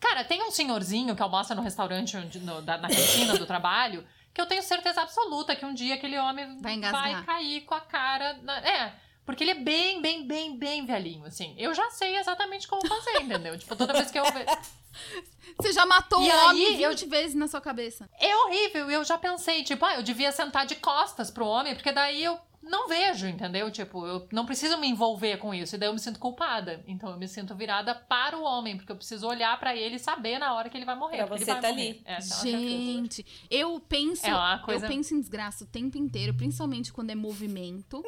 Cara, 0.00 0.24
tem 0.24 0.42
um 0.42 0.50
senhorzinho 0.50 1.14
que 1.14 1.22
almoça 1.22 1.54
no 1.54 1.62
restaurante 1.62 2.16
onde- 2.16 2.38
no- 2.40 2.60
da- 2.62 2.78
na 2.78 2.88
cantina 2.88 3.36
do 3.38 3.44
trabalho. 3.46 4.04
Que 4.34 4.40
eu 4.40 4.46
tenho 4.46 4.62
certeza 4.62 5.00
absoluta 5.00 5.54
que 5.54 5.64
um 5.64 5.72
dia 5.72 5.94
aquele 5.94 6.18
homem 6.18 6.60
Vai 6.60 6.74
engasgar. 6.74 7.24
cair 7.24 7.60
com 7.62 7.74
a 7.74 7.80
cara. 7.80 8.34
na- 8.42 8.58
É, 8.58 8.92
porque 9.24 9.44
ele 9.44 9.52
é 9.52 9.54
bem, 9.54 10.02
bem, 10.02 10.26
bem, 10.26 10.58
bem 10.58 10.84
velhinho, 10.84 11.24
assim. 11.24 11.54
Eu 11.56 11.72
já 11.72 11.88
sei 11.92 12.16
exatamente 12.18 12.66
como 12.66 12.86
fazer, 12.86 13.22
entendeu? 13.22 13.56
Tipo, 13.56 13.76
toda 13.76 13.92
vez 13.92 14.10
que 14.10 14.18
eu 14.18 14.24
vejo. 14.24 14.46
Você 15.58 15.72
já 15.72 15.86
matou 15.86 16.20
E 16.22 16.28
um 16.28 16.32
aí, 16.32 16.38
homem 16.46 16.80
eu- 16.82 16.90
20 16.90 17.06
vezes 17.06 17.34
na 17.34 17.46
sua 17.46 17.60
cabeça. 17.60 18.08
É 18.18 18.36
horrível. 18.38 18.90
Eu 18.90 19.04
já 19.04 19.16
pensei, 19.16 19.62
tipo, 19.62 19.84
ah, 19.84 19.94
eu 19.94 20.02
devia 20.02 20.32
sentar 20.32 20.66
de 20.66 20.74
costas 20.76 21.30
pro 21.30 21.46
homem, 21.46 21.74
porque 21.74 21.92
daí 21.92 22.22
eu 22.24 22.38
não 22.64 22.88
vejo, 22.88 23.26
entendeu? 23.26 23.70
Tipo, 23.70 24.06
eu 24.06 24.28
não 24.32 24.44
preciso 24.46 24.76
me 24.78 24.88
envolver 24.88 25.36
com 25.38 25.54
isso. 25.54 25.74
E 25.74 25.78
daí 25.78 25.88
eu 25.88 25.92
me 25.92 25.98
sinto 25.98 26.18
culpada. 26.18 26.82
Então 26.86 27.10
eu 27.10 27.16
me 27.18 27.28
sinto 27.28 27.54
virada 27.54 27.94
para 27.94 28.36
o 28.36 28.42
homem, 28.42 28.76
porque 28.76 28.90
eu 28.90 28.96
preciso 28.96 29.26
olhar 29.26 29.58
pra 29.60 29.76
ele 29.76 29.96
e 29.96 29.98
saber 29.98 30.38
na 30.38 30.54
hora 30.54 30.68
que 30.68 30.76
ele 30.76 30.84
vai 30.84 30.96
morrer. 30.96 31.18
Pra 31.18 31.26
você 31.26 31.44
ele 31.44 31.52
vai 31.52 31.60
tá 31.60 31.68
morrer. 31.68 31.82
ali. 31.90 32.02
É, 32.04 32.20
certeza. 32.20 32.48
Gente, 32.66 33.26
eu 33.50 33.78
penso, 33.80 34.26
É 34.26 34.58
coisa- 34.64 34.86
eu 34.86 34.90
penso 34.90 35.14
em 35.14 35.20
desgraça 35.20 35.64
o 35.64 35.66
tempo 35.66 35.96
inteiro, 35.98 36.34
principalmente 36.34 36.92
quando 36.92 37.10
é 37.10 37.14
movimento. 37.14 38.02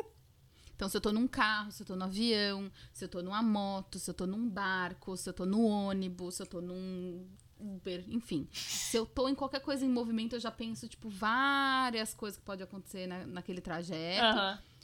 Então, 0.74 0.88
se 0.90 0.96
eu 0.96 1.00
tô 1.00 1.10
num 1.10 1.26
carro, 1.26 1.72
se 1.72 1.82
eu 1.82 1.86
tô 1.86 1.96
no 1.96 2.04
avião, 2.04 2.70
se 2.92 3.04
eu 3.04 3.08
tô 3.08 3.22
numa 3.22 3.42
moto, 3.42 3.98
se 3.98 4.10
eu 4.10 4.14
tô 4.14 4.26
num 4.26 4.46
barco, 4.46 5.16
se 5.16 5.28
eu 5.28 5.32
tô 5.32 5.46
no 5.46 5.64
ônibus, 5.64 6.34
se 6.34 6.42
eu 6.42 6.46
tô 6.46 6.60
num 6.60 7.26
Uber, 7.58 8.04
enfim. 8.08 8.48
Se 8.52 8.96
eu 8.96 9.06
tô 9.06 9.28
em 9.28 9.34
qualquer 9.34 9.60
coisa 9.60 9.84
em 9.84 9.88
movimento, 9.88 10.34
eu 10.36 10.40
já 10.40 10.50
penso, 10.50 10.88
tipo, 10.88 11.08
várias 11.08 12.12
coisas 12.14 12.38
que 12.38 12.44
podem 12.44 12.64
acontecer 12.64 13.06
na, 13.06 13.26
naquele 13.26 13.60
trajeto. 13.60 14.22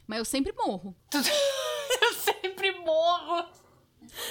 Mas 0.06 0.18
eu 0.18 0.24
sempre 0.24 0.52
morro. 0.52 0.94
Eu 2.00 2.14
sempre 2.14 2.72
morro. 2.80 3.46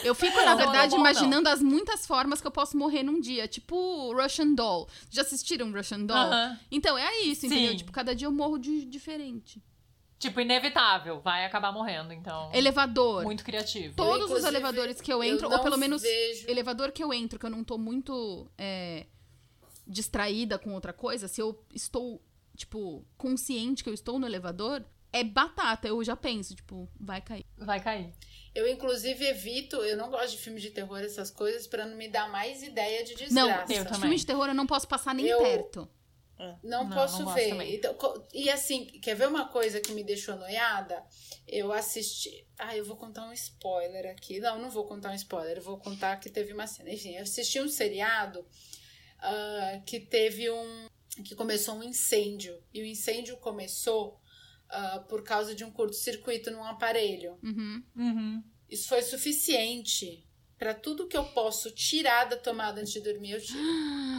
Eu 0.03 0.13
fico, 0.13 0.35
Não, 0.35 0.45
na 0.45 0.55
verdade, 0.55 0.91
não, 0.91 0.97
não. 1.03 1.09
imaginando 1.11 1.47
as 1.47 1.61
muitas 1.61 2.05
formas 2.05 2.41
que 2.41 2.47
eu 2.47 2.51
posso 2.51 2.75
morrer 2.75 3.03
num 3.03 3.19
dia. 3.21 3.47
Tipo 3.47 4.13
Russian 4.13 4.53
Doll. 4.53 4.87
Já 5.09 5.21
assistiram 5.21 5.71
Russian 5.71 6.01
Doll? 6.05 6.29
Então, 6.69 6.97
é 6.97 7.21
isso, 7.21 7.45
entendeu? 7.45 7.71
Sim. 7.71 7.77
Tipo, 7.77 7.91
cada 7.91 8.13
dia 8.15 8.27
eu 8.27 8.31
morro 8.31 8.57
de 8.57 8.83
diferente. 8.85 9.61
Tipo, 10.21 10.39
inevitável. 10.39 11.19
Vai 11.19 11.45
acabar 11.45 11.71
morrendo, 11.71 12.13
então. 12.13 12.51
Elevador. 12.53 13.23
Muito 13.23 13.43
criativo. 13.43 13.95
Todos 13.95 14.29
os 14.29 14.43
elevadores 14.43 15.01
que 15.01 15.11
eu 15.11 15.23
eu 15.23 15.33
entro, 15.33 15.47
ou 15.47 15.51
não 15.57 15.63
pelo 15.63 15.77
menos 15.77 16.03
vejo- 16.03 16.47
elevador 16.47 16.91
que 16.91 17.03
eu 17.03 17.11
entro, 17.11 17.39
que 17.39 17.45
eu 17.45 17.49
não 17.49 17.63
tô 17.63 17.75
muito 17.77 18.47
é, 18.55 19.07
distraída 19.87 20.59
com 20.59 20.73
outra 20.73 20.93
coisa, 20.93 21.27
se 21.27 21.41
eu 21.41 21.59
estou, 21.73 22.21
tipo, 22.55 23.03
consciente 23.17 23.83
que 23.83 23.89
eu 23.89 23.93
estou 23.95 24.19
no 24.19 24.25
elevador, 24.27 24.83
é 25.11 25.23
batata. 25.23 25.87
Eu 25.87 26.03
já 26.03 26.15
penso, 26.15 26.55
tipo, 26.55 26.87
vai 26.99 27.19
cair. 27.19 27.45
Vai 27.57 27.79
cair. 27.81 28.13
Eu, 28.53 28.67
inclusive, 28.69 29.25
evito, 29.25 29.77
eu 29.77 29.97
não 29.97 30.09
gosto 30.11 30.31
de 30.31 30.37
filme 30.37 30.59
de 30.61 30.69
terror, 30.69 30.99
essas 30.99 31.31
coisas, 31.31 31.65
pra 31.65 31.85
não 31.85 31.97
me 31.97 32.07
dar 32.07 32.29
mais 32.29 32.61
ideia 32.61 33.03
de 33.03 33.13
Não, 33.33 33.47
desgraça. 33.47 33.73
eu 33.73 33.83
também. 33.85 33.99
filme 34.01 34.15
de 34.17 34.25
terror 34.25 34.47
eu 34.47 34.53
não 34.53 34.67
posso 34.67 34.87
passar 34.87 35.15
nem 35.15 35.25
Eu- 35.25 35.39
perto. 35.39 35.89
Não, 36.63 36.83
Não, 36.83 36.89
posso 36.89 37.23
não 37.23 37.33
ver. 37.33 37.75
Então, 37.75 37.95
e 38.33 38.49
assim, 38.49 38.85
quer 39.01 39.15
ver 39.15 39.27
uma 39.27 39.47
coisa 39.47 39.79
que 39.79 39.93
me 39.93 40.03
deixou 40.03 40.35
noiada? 40.35 41.03
Eu 41.47 41.71
assisti. 41.71 42.47
Ah, 42.57 42.75
eu 42.75 42.83
vou 42.85 42.95
contar 42.95 43.27
um 43.27 43.33
spoiler 43.33 44.11
aqui. 44.11 44.39
Não, 44.39 44.59
não 44.59 44.69
vou 44.69 44.85
contar 44.85 45.11
um 45.11 45.15
spoiler. 45.15 45.57
Eu 45.57 45.63
vou 45.63 45.77
contar 45.77 46.17
que 46.17 46.29
teve 46.29 46.53
uma 46.53 46.67
cena. 46.67 46.89
Enfim, 46.91 47.15
eu 47.15 47.23
assisti 47.23 47.59
um 47.59 47.67
seriado 47.67 48.45
ah, 49.19 49.81
que 49.85 49.99
teve 49.99 50.49
um. 50.49 50.87
que 51.23 51.35
começou 51.35 51.75
um 51.75 51.83
incêndio. 51.83 52.61
E 52.73 52.81
o 52.81 52.85
incêndio 52.85 53.37
começou 53.37 54.19
ah, 54.69 54.99
por 55.07 55.23
causa 55.23 55.53
de 55.53 55.63
um 55.63 55.71
curto-circuito 55.71 56.49
num 56.49 56.63
aparelho. 56.63 57.37
Uhum. 57.43 57.83
Uhum. 57.95 58.43
Isso 58.69 58.87
foi 58.87 59.01
suficiente. 59.01 60.25
Pra 60.61 60.75
tudo 60.75 61.07
que 61.07 61.17
eu 61.17 61.23
posso 61.23 61.71
tirar 61.71 62.25
da 62.25 62.37
tomada 62.37 62.81
antes 62.81 62.93
de 62.93 62.99
dormir, 62.99 63.31
eu 63.31 63.41
tiro. 63.41 63.57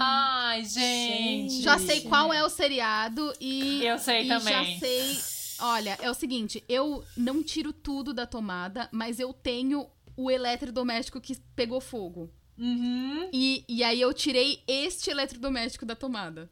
Ai, 0.00 0.64
gente. 0.64 1.62
Já 1.62 1.78
sei 1.78 2.00
qual 2.00 2.34
é 2.34 2.44
o 2.44 2.48
seriado 2.48 3.32
e. 3.40 3.86
Eu 3.86 3.96
sei 3.96 4.24
e 4.24 4.26
também. 4.26 4.74
Já 4.74 4.80
sei. 4.80 5.18
Olha, 5.60 5.96
é 6.02 6.10
o 6.10 6.14
seguinte, 6.14 6.64
eu 6.68 7.04
não 7.16 7.44
tiro 7.44 7.72
tudo 7.72 8.12
da 8.12 8.26
tomada, 8.26 8.88
mas 8.90 9.20
eu 9.20 9.32
tenho 9.32 9.88
o 10.16 10.28
eletrodoméstico 10.28 11.20
que 11.20 11.38
pegou 11.54 11.80
fogo. 11.80 12.28
Uhum. 12.58 13.30
E, 13.32 13.64
e 13.68 13.84
aí 13.84 14.00
eu 14.00 14.12
tirei 14.12 14.64
este 14.66 15.12
eletrodoméstico 15.12 15.86
da 15.86 15.94
tomada. 15.94 16.50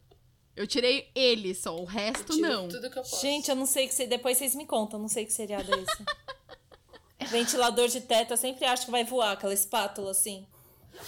Eu 0.55 0.69
tirei 0.69 1.11
ele 1.17 1.53
só, 1.53 1.75
o 1.75 1.81
Eu 1.81 1.85
resto 1.87 2.33
tiro 2.37 2.49
não. 2.49 2.69
tudo 2.69 2.89
que 2.89 2.97
eu 2.97 3.03
posso. 3.03 3.23
Gente, 3.23 3.51
eu 3.51 3.57
não 3.57 3.67
sei 3.67 3.89
que 3.89 3.95
se 3.95 4.07
depois 4.07 4.39
vocês 4.39 4.55
me 4.55 4.67
contam, 4.67 5.01
não 5.01 5.09
sei 5.09 5.27
que 5.27 5.33
seriado 5.33 5.75
é 5.75 5.83
esse. 5.83 6.05
Ventilador 7.29 7.89
de 7.89 8.01
teto, 8.01 8.33
eu 8.33 8.37
sempre 8.37 8.65
acho 8.65 8.85
que 8.87 8.91
vai 8.91 9.05
voar 9.05 9.33
aquela 9.33 9.53
espátula 9.55 10.11
assim. 10.11 10.47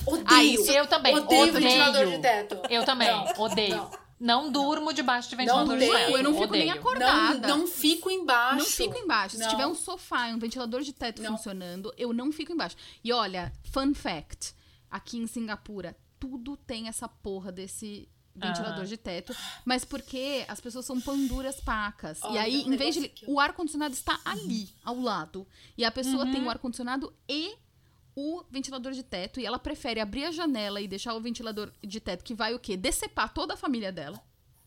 Odeio. 0.07 0.25
Ah, 0.27 0.45
isso. 0.45 0.71
Eu 0.71 0.87
também. 0.87 1.15
Odeio 1.15 1.43
Odeio. 1.43 1.53
ventilador 1.55 2.07
de 2.07 2.19
teto. 2.19 2.61
Eu 2.71 2.85
também. 2.85 3.09
Não, 3.09 3.25
odeio. 3.45 3.77
não. 3.77 4.03
Não. 4.23 4.53
durmo 4.53 4.93
debaixo 4.93 5.29
de 5.29 5.37
ventilador 5.37 5.77
de 5.77 5.85
odeio. 5.85 5.93
teto. 5.93 6.17
Eu 6.17 6.23
não 6.23 6.33
fico 6.33 6.53
nem 6.53 6.63
Odeio. 6.63 6.79
acordada. 6.79 7.49
Não, 7.49 7.59
não 7.59 7.67
fico 7.67 8.11
embaixo. 8.11 8.59
Não 8.59 8.65
fico 8.65 8.99
embaixo. 8.99 9.37
Se 9.37 9.43
Não. 9.43 9.49
tiver 9.51 9.67
um 9.67 9.75
sofá 9.75 10.29
e 10.29 10.35
um 10.35 10.39
ventilador 10.39 10.81
de 10.83 10.93
teto 10.93 11.21
Não. 11.23 11.37
funcionando, 11.37 11.93
eu 11.99 12.13
não 12.13 12.31
fico 12.31 12.53
embaixo. 12.53 12.77
E 13.03 13.13
olha, 13.13 13.53
fun 13.73 13.93
fact: 13.95 14.55
aqui 14.91 15.19
em 15.19 15.27
Singapura, 15.27 15.97
tudo 16.21 16.57
tem 16.57 16.87
essa 16.89 17.09
porra 17.09 17.51
desse 17.51 18.09
ventilador 18.35 18.83
Ah. 18.83 18.87
de 18.87 18.97
teto. 18.97 19.35
Mas 19.65 19.85
porque 19.85 20.45
as 20.49 20.61
pessoas 20.61 20.85
são 20.87 21.01
panduras 21.01 21.61
pacas. 21.61 22.21
e 22.21 22.27
Olha, 22.27 22.43
aí, 22.43 22.63
em 22.63 22.77
vez 22.77 22.95
de. 22.95 23.13
ó. 23.29 23.33
O 23.33 23.41
ar-condicionado 23.41 23.95
está 23.95 24.19
ali, 24.25 24.69
ao 24.85 24.99
lado. 25.01 25.47
E 25.77 25.85
a 25.85 25.91
pessoa 25.91 26.25
Uhum. 26.25 26.33
tem 26.33 26.43
o 26.45 26.51
ar-condicionado 26.51 27.13
e. 27.29 27.55
O 28.15 28.45
ventilador 28.51 28.93
de 28.93 29.03
teto, 29.03 29.41
e 29.41 29.47
ela 29.47 29.59
prefere 29.59 29.99
abrir 29.99 30.27
a 30.27 30.31
janela 30.31 30.83
e 30.83 30.87
deixar 30.87 31.15
o 31.15 31.21
ventilador 31.21 31.73
de 31.83 31.99
teto, 31.99 32.23
que 32.23 32.35
vai 32.35 32.53
o 32.53 32.59
quê? 32.59 32.77
Decepar 32.77 33.33
toda 33.33 33.55
a 33.55 33.57
família 33.57 33.91
dela 33.91 34.21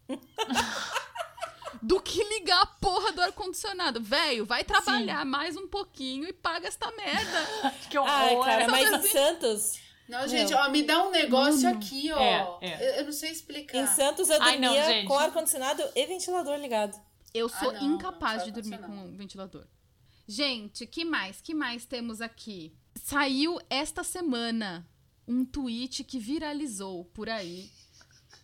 do 1.81 1.99
que 2.01 2.23
ligar 2.23 2.61
a 2.61 2.65
porra 2.65 3.11
do 3.11 3.21
ar-condicionado. 3.21 4.01
Velho, 4.01 4.45
vai 4.45 4.63
trabalhar 4.63 5.23
mais 5.25 5.55
um 5.55 5.67
pouquinho 5.67 6.27
e 6.27 6.33
paga 6.33 6.67
esta 6.67 6.89
merda. 6.93 7.47
Que 7.89 7.97
horror. 7.99 8.09
Ai, 8.11 8.35
cara, 8.43 8.67
mas 8.71 8.89
Sabe 8.89 9.07
em 9.07 9.11
Santos, 9.11 9.79
Não, 10.07 10.27
gente, 10.27 10.53
ó, 10.53 10.69
me 10.69 10.83
dá 10.83 11.03
um 11.07 11.11
negócio 11.11 11.67
aqui, 11.67 12.11
ó. 12.11 12.19
É, 12.19 12.57
é. 12.61 12.89
Eu, 12.89 12.93
eu 12.99 13.05
não 13.05 13.11
sei 13.11 13.31
explicar. 13.31 13.77
em 13.77 13.87
Santos 13.87 14.29
eu 14.29 14.41
Ai, 14.41 14.59
não, 14.59 14.73
dormia 14.73 15.05
com 15.05 15.17
ar-condicionado 15.17 15.83
e 15.95 16.05
ventilador 16.05 16.55
ligado. 16.57 16.99
Eu 17.33 17.49
sou 17.49 17.71
Ah, 17.71 17.73
não, 17.73 17.95
incapaz 17.95 18.37
não, 18.39 18.45
de 18.45 18.51
dormir 18.51 18.77
com 18.79 19.05
o 19.05 19.11
ventilador. 19.17 19.65
Gente, 20.27 20.85
que 20.87 21.03
mais? 21.03 21.41
Que 21.41 21.53
mais 21.53 21.85
temos 21.85 22.21
aqui? 22.21 22.73
Saiu 23.03 23.59
esta 23.69 24.03
semana 24.03 24.87
um 25.27 25.43
tweet 25.43 26.03
que 26.03 26.19
viralizou 26.19 27.05
por 27.05 27.29
aí. 27.29 27.69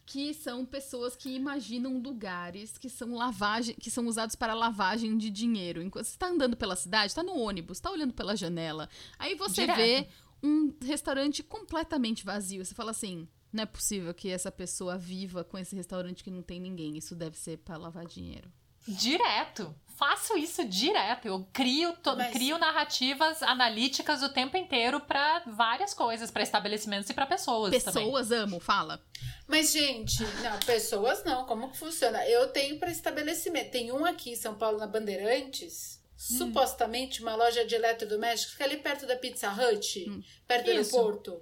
Que 0.05 0.33
são 0.33 0.65
pessoas 0.65 1.15
que 1.15 1.29
imaginam 1.29 1.97
lugares 1.99 2.77
que 2.77 2.89
são 2.89 3.13
lavagem, 3.15 3.73
que 3.75 3.89
são 3.89 4.05
usados 4.07 4.35
para 4.35 4.53
lavagem 4.53 5.17
de 5.17 5.29
dinheiro. 5.29 5.81
Enquanto 5.81 6.03
você 6.05 6.11
está 6.11 6.27
andando 6.27 6.57
pela 6.57 6.75
cidade, 6.75 7.07
está 7.07 7.23
no 7.23 7.38
ônibus, 7.38 7.77
está 7.77 7.89
olhando 7.89 8.13
pela 8.13 8.35
janela, 8.35 8.89
aí 9.17 9.35
você 9.35 9.61
Direto. 9.61 9.77
vê 9.77 10.07
um 10.43 10.73
restaurante 10.84 11.43
completamente 11.43 12.23
vazio. 12.26 12.63
Você 12.65 12.73
fala 12.76 12.91
assim: 12.91 13.27
não 13.51 13.63
é 13.63 13.65
possível 13.65 14.13
que 14.13 14.30
essa 14.30 14.51
pessoa 14.51 14.97
viva 14.97 15.43
com 15.43 15.57
esse 15.57 15.76
restaurante 15.76 16.23
que 16.23 16.31
não 16.31 16.41
tem 16.41 16.59
ninguém. 16.59 16.97
Isso 16.97 17.15
deve 17.15 17.38
ser 17.38 17.57
para 17.57 17.77
lavar 17.77 18.05
dinheiro. 18.05 18.51
Direto. 18.88 19.76
Faço 19.95 20.35
isso 20.35 20.65
direto. 20.65 21.27
Eu 21.27 21.47
crio, 21.53 21.93
to- 21.97 22.15
Mas- 22.18 22.31
crio 22.34 22.57
narrativas 22.57 23.43
analíticas 23.43 24.23
o 24.23 24.30
tempo 24.30 24.57
inteiro 24.57 24.99
pra 24.99 25.43
várias 25.45 25.93
coisas, 25.93 26.31
pra 26.31 26.41
estabelecimentos 26.41 27.07
e 27.07 27.13
pra 27.13 27.27
pessoas, 27.27 27.72
também. 27.84 28.03
Pessoas, 28.05 28.31
amo, 28.31 28.59
fala. 28.59 28.99
Mas, 29.47 29.72
gente, 29.72 30.23
não, 30.41 30.57
pessoas 30.65 31.23
não. 31.23 31.45
Como 31.45 31.69
que 31.69 31.77
funciona? 31.77 32.27
Eu 32.27 32.47
tenho 32.47 32.80
para 32.80 32.89
estabelecimento. 32.89 33.69
Tem 33.72 33.91
um 33.91 34.03
aqui 34.03 34.31
em 34.31 34.35
São 34.35 34.55
Paulo, 34.55 34.80
na 34.80 34.88
Bandeirantes. 34.88 36.00
Hum. 36.30 36.38
Supostamente 36.38 37.22
uma 37.22 37.35
loja 37.35 37.65
de 37.65 37.73
eletrodomésticos, 37.73 38.53
fica 38.53 38.65
ali 38.65 38.77
perto 38.77 39.06
da 39.07 39.15
Pizza 39.15 39.49
Hut, 39.52 40.06
Hum. 40.10 40.22
perto 40.48 40.65
do 40.65 40.72
Isso. 40.72 40.95
aeroporto. 40.95 41.41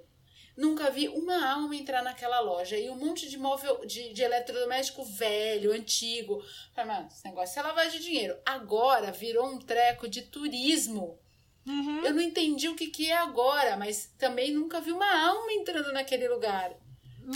Nunca 0.56 0.90
vi 0.90 1.08
uma 1.08 1.52
alma 1.52 1.74
entrar 1.74 2.02
naquela 2.02 2.40
loja. 2.40 2.76
E 2.76 2.90
um 2.90 2.96
monte 2.96 3.28
de 3.28 3.38
móvel, 3.38 3.84
de, 3.86 4.12
de 4.12 4.22
eletrodoméstico 4.22 5.02
velho, 5.04 5.72
antigo. 5.72 6.42
Falei, 6.74 6.92
mano, 6.96 7.08
esse 7.10 7.24
negócio 7.24 7.58
é 7.58 7.62
lavagem 7.62 7.98
de 7.98 8.06
dinheiro. 8.06 8.38
Agora 8.44 9.10
virou 9.10 9.46
um 9.46 9.58
treco 9.58 10.06
de 10.08 10.22
turismo. 10.22 11.18
Uhum. 11.66 12.04
Eu 12.04 12.12
não 12.14 12.20
entendi 12.20 12.68
o 12.68 12.74
que, 12.74 12.88
que 12.88 13.10
é 13.10 13.16
agora, 13.16 13.76
mas 13.76 14.12
também 14.18 14.52
nunca 14.52 14.80
vi 14.80 14.92
uma 14.92 15.28
alma 15.28 15.52
entrando 15.52 15.92
naquele 15.92 16.28
lugar. 16.28 16.74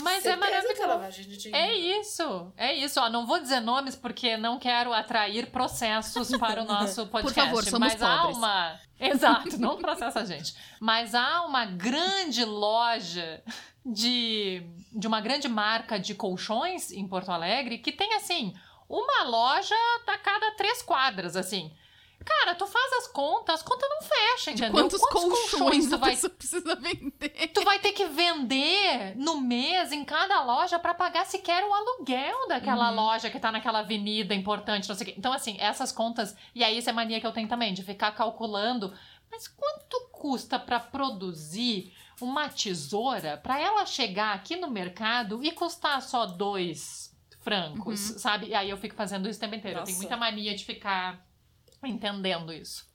Mas 0.01 0.17
é 0.25 0.29
Certeza 0.31 0.37
maravilhoso. 0.37 0.75
que 0.75 0.81
é 0.81 0.85
lavagem 0.85 1.25
de 1.25 1.37
dinheiro. 1.37 1.65
É 1.67 1.75
isso, 1.75 2.53
é 2.57 2.73
isso. 2.73 2.99
Ó, 2.99 3.09
não 3.09 3.25
vou 3.25 3.39
dizer 3.39 3.59
nomes 3.59 3.95
porque 3.95 4.37
não 4.37 4.57
quero 4.59 4.93
atrair 4.93 5.51
processos 5.51 6.31
para 6.37 6.61
o 6.61 6.65
nosso 6.67 7.07
podcast. 7.07 7.41
favor, 7.49 7.63
somos 7.63 7.79
mas 7.93 8.01
há 8.01 8.17
pobres. 8.17 8.37
uma. 8.37 8.79
Exato, 8.99 9.57
não 9.59 9.77
processa 9.77 10.21
a 10.21 10.25
gente. 10.25 10.55
Mas 10.79 11.13
há 11.13 11.43
uma 11.43 11.65
grande 11.65 12.43
loja 12.45 13.43
de, 13.85 14.63
de 14.91 15.05
uma 15.07 15.21
grande 15.21 15.47
marca 15.47 15.99
de 15.99 16.15
colchões 16.15 16.91
em 16.91 17.07
Porto 17.07 17.31
Alegre 17.31 17.77
que 17.77 17.91
tem 17.91 18.13
assim 18.15 18.53
uma 18.87 19.23
loja 19.23 19.75
a 20.07 20.17
cada 20.17 20.51
três 20.51 20.81
quadras, 20.81 21.35
assim. 21.35 21.71
Cara, 22.25 22.55
tu 22.55 22.65
faz 22.65 22.93
as 22.93 23.07
contas, 23.07 23.55
as 23.55 23.61
contas 23.61 23.87
não 23.87 24.01
fecham, 24.01 24.53
entendeu? 24.53 24.71
Quantos, 24.71 24.99
colchões 25.01 25.87
tu 25.87 25.97
vai 25.99 26.17
precisa 26.17 26.75
vender? 26.75 27.29
Tu 27.53 27.63
vai 27.63 27.77
ter 27.79 27.91
que 27.91 28.05
vender 28.07 29.15
no 29.15 29.39
mês 29.39 29.91
em 29.91 30.03
cada 30.03 30.41
loja 30.41 30.79
pra 30.79 30.93
pagar 30.95 31.25
sequer 31.25 31.63
o 31.63 31.71
aluguel 31.73 32.47
daquela 32.47 32.89
Uhum. 32.89 32.95
loja 32.95 33.29
que 33.29 33.39
tá 33.39 33.51
naquela 33.51 33.79
avenida 33.79 34.33
importante, 34.33 34.89
não 34.89 34.95
sei 34.95 35.07
o 35.07 35.09
quê. 35.11 35.15
Então, 35.17 35.31
assim, 35.31 35.55
essas 35.59 35.91
contas. 35.91 36.35
E 36.55 36.63
aí, 36.63 36.77
isso 36.79 36.89
é 36.89 36.93
mania 36.93 37.21
que 37.21 37.27
eu 37.27 37.31
tenho 37.31 37.47
também, 37.47 37.73
de 37.73 37.83
ficar 37.83 38.11
calculando. 38.11 38.91
Mas 39.31 39.47
quanto 39.47 40.09
custa 40.11 40.57
pra 40.57 40.79
produzir 40.79 41.93
uma 42.21 42.47
tesoura 42.49 43.37
pra 43.37 43.59
ela 43.59 43.85
chegar 43.85 44.33
aqui 44.33 44.55
no 44.55 44.69
mercado 44.69 45.43
e 45.43 45.51
custar 45.51 46.01
só 46.01 46.25
dois 46.25 47.13
francos, 47.41 48.11
Uhum. 48.11 48.17
sabe? 48.19 48.47
E 48.47 48.55
aí 48.55 48.69
eu 48.69 48.77
fico 48.77 48.95
fazendo 48.95 49.29
isso 49.29 49.37
o 49.37 49.41
tempo 49.41 49.55
inteiro. 49.55 49.79
Eu 49.79 49.83
tenho 49.83 49.97
Nossa. 49.97 50.07
muita 50.07 50.17
mania 50.17 50.55
de 50.55 50.65
ficar 50.65 51.24
entendendo 51.85 52.51
isso. 52.53 52.85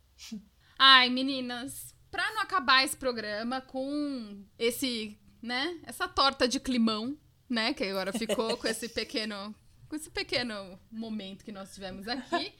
Ai, 0.79 1.09
meninas, 1.11 1.95
pra 2.11 2.31
não 2.33 2.41
acabar 2.43 2.85
esse 2.85 2.97
programa 2.97 3.61
com 3.61 4.45
esse, 4.59 5.19
né, 5.43 5.79
essa 5.85 6.09
torta 6.09 6.47
de 6.49 6.59
climão, 6.61 7.17
né, 7.49 7.75
que 7.75 7.85
agora 7.85 8.13
ficou 8.13 8.57
com 8.57 8.67
esse 8.69 8.89
pequeno, 8.91 9.55
com 9.89 9.97
esse 9.97 10.11
pequeno 10.11 10.79
momento 10.91 11.45
que 11.45 11.53
nós 11.53 11.75
tivemos 11.75 12.07
aqui, 12.09 12.53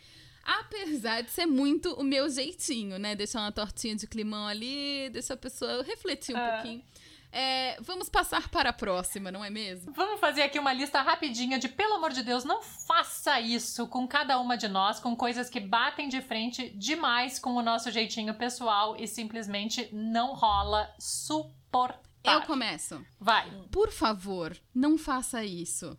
apesar 0.43 1.23
de 1.23 1.31
ser 1.31 1.47
muito 1.47 1.93
o 1.95 2.03
meu 2.03 2.29
jeitinho, 2.29 2.99
né, 2.99 3.15
deixar 3.15 3.41
uma 3.41 3.53
tortinha 3.53 3.95
de 3.97 4.07
climão 4.07 4.47
ali, 4.47 5.09
deixar 5.11 5.35
a 5.35 5.39
pessoa 5.39 5.83
refletir 5.83 6.35
um 6.35 6.39
Ah. 6.39 6.53
pouquinho. 6.55 6.85
É, 7.33 7.81
vamos 7.81 8.09
passar 8.09 8.49
para 8.49 8.71
a 8.71 8.73
próxima, 8.73 9.31
não 9.31 9.45
é 9.45 9.51
mesmo? 9.51 9.93
Vamos 9.93 10.21
fazer 10.21 10.43
aqui 10.43 10.59
uma 10.59 10.73
lista 10.73 11.01
rapidinha 11.01 11.59
de, 11.59 11.69
pelo 11.69 11.95
amor 11.95 12.13
de 12.13 12.23
Deus, 12.23 12.45
não 12.45 12.63
faça 12.63 13.41
isso 13.41 13.87
com 13.87 14.07
cada 14.07 14.39
uma 14.39 14.57
de 14.57 14.67
nós, 14.69 14.99
com 14.99 15.15
coisas 15.15 15.49
que 15.49 15.61
batem 15.61 16.09
de 16.09 16.21
frente 16.21 16.71
demais 16.71 17.39
com 17.39 17.55
o 17.55 17.63
nosso 17.63 17.91
jeitinho 17.91 18.35
pessoal 18.35 18.97
e 18.97 19.07
simplesmente 19.07 19.89
não 19.93 20.35
rola 20.35 20.93
suportar. 20.99 22.01
Eu 22.25 22.43
começo. 22.43 23.05
Vai. 23.19 23.51
Por 23.71 23.91
favor, 23.91 24.57
não 24.75 24.99
faça 24.99 25.45
isso. 25.45 25.97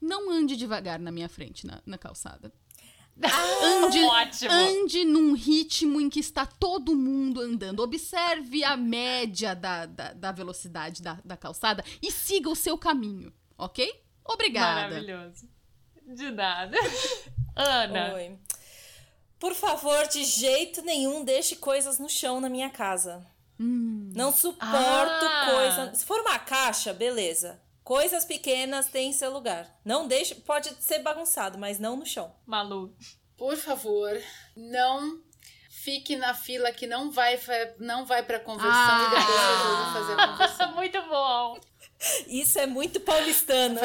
Não 0.00 0.30
ande 0.30 0.56
devagar 0.56 0.98
na 0.98 1.12
minha 1.12 1.28
frente, 1.28 1.66
na, 1.66 1.80
na 1.86 1.96
calçada. 1.96 2.52
Ande, 3.22 4.02
Ótimo. 4.04 4.52
ande 4.52 5.04
num 5.04 5.34
ritmo 5.34 6.00
em 6.00 6.10
que 6.10 6.18
está 6.20 6.44
todo 6.44 6.96
mundo 6.96 7.40
andando. 7.40 7.80
Observe 7.80 8.64
a 8.64 8.76
média 8.76 9.54
da, 9.54 9.86
da, 9.86 10.12
da 10.12 10.32
velocidade 10.32 11.00
da, 11.02 11.18
da 11.24 11.36
calçada 11.36 11.84
e 12.02 12.10
siga 12.10 12.48
o 12.50 12.56
seu 12.56 12.76
caminho, 12.76 13.32
ok? 13.56 13.88
Obrigada. 14.24 14.88
Maravilhoso. 14.90 15.48
De 16.06 16.30
nada. 16.30 16.76
Ana. 17.54 18.14
Oi. 18.14 18.38
Por 19.38 19.54
favor, 19.54 20.06
de 20.08 20.24
jeito 20.24 20.82
nenhum 20.82 21.24
deixe 21.24 21.56
coisas 21.56 21.98
no 21.98 22.08
chão 22.08 22.40
na 22.40 22.48
minha 22.48 22.70
casa. 22.70 23.24
Hum, 23.60 24.10
Não 24.14 24.32
suporto 24.32 24.64
Ah. 24.66 25.50
coisa. 25.50 25.94
Se 25.94 26.04
for 26.04 26.20
uma 26.20 26.38
caixa, 26.38 26.92
beleza. 26.92 27.60
Coisas 27.84 28.24
pequenas 28.24 28.86
têm 28.86 29.12
seu 29.12 29.30
lugar. 29.30 29.68
Não 29.84 30.08
deixe, 30.08 30.34
pode 30.36 30.74
ser 30.82 31.00
bagunçado, 31.00 31.58
mas 31.58 31.78
não 31.78 31.96
no 31.96 32.06
chão. 32.06 32.34
Malu. 32.46 32.96
Por 33.36 33.58
favor, 33.58 34.18
não 34.56 35.20
fique 35.68 36.16
na 36.16 36.32
fila 36.32 36.72
que 36.72 36.86
não 36.86 37.10
vai 37.10 37.38
não 37.78 38.06
vai 38.06 38.22
para 38.22 38.40
conversão 38.40 38.72
ah. 38.72 39.06
e 39.06 39.10
depois 39.10 39.38
resolva 39.38 39.92
fazer 39.92 40.18
a 40.18 40.28
conversão. 40.28 40.72
muito 40.74 41.02
bom. 41.02 41.60
Isso 42.26 42.58
é 42.58 42.66
muito 42.66 43.00
paulistano. 43.00 43.80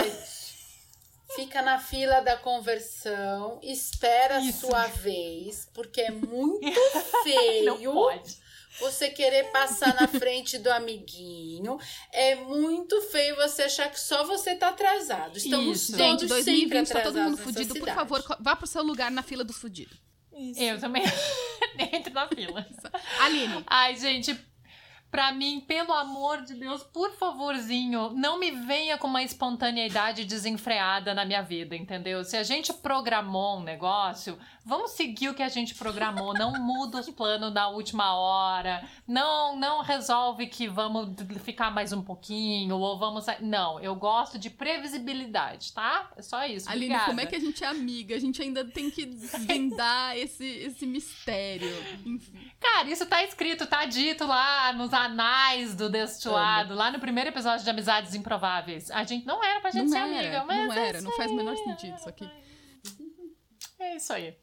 Fica 1.35 1.61
na 1.61 1.77
fila 1.77 2.21
da 2.21 2.37
conversão, 2.37 3.59
espera 3.61 4.39
Isso. 4.39 4.65
a 4.65 4.69
sua 4.69 4.87
vez, 4.87 5.69
porque 5.73 6.01
é 6.01 6.09
muito 6.11 6.71
feio. 7.23 7.65
Não 7.65 7.93
pode 7.93 8.48
você 8.79 9.09
querer 9.09 9.51
passar 9.51 9.93
na 9.99 10.07
frente 10.07 10.57
do 10.57 10.71
amiguinho. 10.71 11.77
É 12.11 12.35
muito 12.35 13.01
feio 13.03 13.35
você 13.35 13.63
achar 13.63 13.89
que 13.89 13.99
só 13.99 14.25
você 14.25 14.55
tá 14.55 14.69
atrasado. 14.69 15.37
Estamos 15.37 15.81
Isso. 15.81 15.97
todos 15.97 16.21
Gente, 16.21 16.27
2020 16.27 16.87
tá 16.89 17.01
todo 17.01 17.19
mundo 17.19 17.37
fudido. 17.37 17.75
Por 17.75 17.89
favor, 17.89 18.23
vá 18.39 18.55
pro 18.55 18.67
seu 18.67 18.83
lugar 18.83 19.11
na 19.11 19.23
fila 19.23 19.43
dos 19.43 19.57
fudidos. 19.57 19.97
Eu 20.57 20.79
também 20.79 21.03
dentro 21.75 22.13
da 22.13 22.27
fila. 22.27 22.65
Aline. 23.19 23.63
Ai, 23.67 23.95
gente, 23.97 24.33
Pra 25.11 25.31
mim, 25.31 25.59
pelo 25.59 25.91
amor 25.91 26.43
de 26.43 26.53
Deus, 26.53 26.83
por 26.83 27.11
favorzinho, 27.13 28.11
não 28.11 28.39
me 28.39 28.51
venha 28.51 28.97
com 28.97 29.07
uma 29.07 29.23
espontaneidade 29.23 30.23
desenfreada 30.23 31.15
na 31.15 31.25
minha 31.25 31.41
vida, 31.41 31.75
entendeu? 31.75 32.23
Se 32.23 32.37
a 32.37 32.43
gente 32.43 32.71
programou 32.73 33.57
um 33.57 33.63
negócio, 33.63 34.37
vamos 34.63 34.91
seguir 34.91 35.29
o 35.29 35.33
que 35.33 35.41
a 35.41 35.49
gente 35.49 35.73
programou, 35.73 36.33
não 36.33 36.51
muda 36.61 36.99
os 36.99 37.09
planos 37.09 37.51
na 37.51 37.69
última 37.69 38.13
hora, 38.15 38.87
não 39.07 39.55
não 39.55 39.81
resolve 39.81 40.45
que 40.45 40.67
vamos 40.67 41.15
ficar 41.43 41.71
mais 41.71 41.91
um 41.91 42.03
pouquinho 42.03 42.77
ou 42.77 42.99
vamos 42.99 43.25
não, 43.41 43.79
eu 43.79 43.95
gosto 43.95 44.37
de 44.37 44.49
previsibilidade, 44.49 45.73
tá? 45.73 46.11
É 46.15 46.21
só 46.21 46.45
isso. 46.45 46.69
Aline, 46.69 46.85
Obrigada. 46.85 47.05
como 47.05 47.21
é 47.21 47.25
que 47.25 47.35
a 47.35 47.39
gente 47.39 47.63
é 47.63 47.67
amiga? 47.67 48.15
A 48.15 48.19
gente 48.19 48.41
ainda 48.41 48.63
tem 48.63 48.91
que 48.91 49.05
desvendar 49.07 50.15
esse 50.15 50.45
esse 50.45 50.85
mistério. 50.85 51.69
Enfim. 52.05 52.51
Cara, 52.59 52.89
isso 52.89 53.05
tá 53.05 53.23
escrito, 53.23 53.65
tá 53.65 53.85
dito 53.85 54.27
lá 54.27 54.73
nos 54.73 54.93
anais 54.93 55.75
do 55.75 55.89
destilado, 55.89 56.75
lá 56.75 56.91
no 56.91 56.99
primeiro 56.99 57.29
episódio 57.29 57.63
de 57.63 57.69
Amizades 57.69 58.13
Improváveis. 58.15 58.91
A 58.91 59.03
gente 59.03 59.25
não 59.25 59.43
era 59.43 59.61
pra 59.61 59.71
gente 59.71 59.85
não 59.85 59.91
ser 59.91 59.97
era, 59.97 60.19
amiga, 60.19 60.45
mas. 60.45 60.67
Não 60.67 60.73
era, 60.73 61.01
não 61.01 61.11
faz 61.13 61.31
o 61.31 61.35
menor 61.35 61.55
sentido 61.55 61.95
isso 61.95 62.09
aqui. 62.09 62.29
É 63.79 63.95
isso 63.95 64.11
aí. 64.11 64.35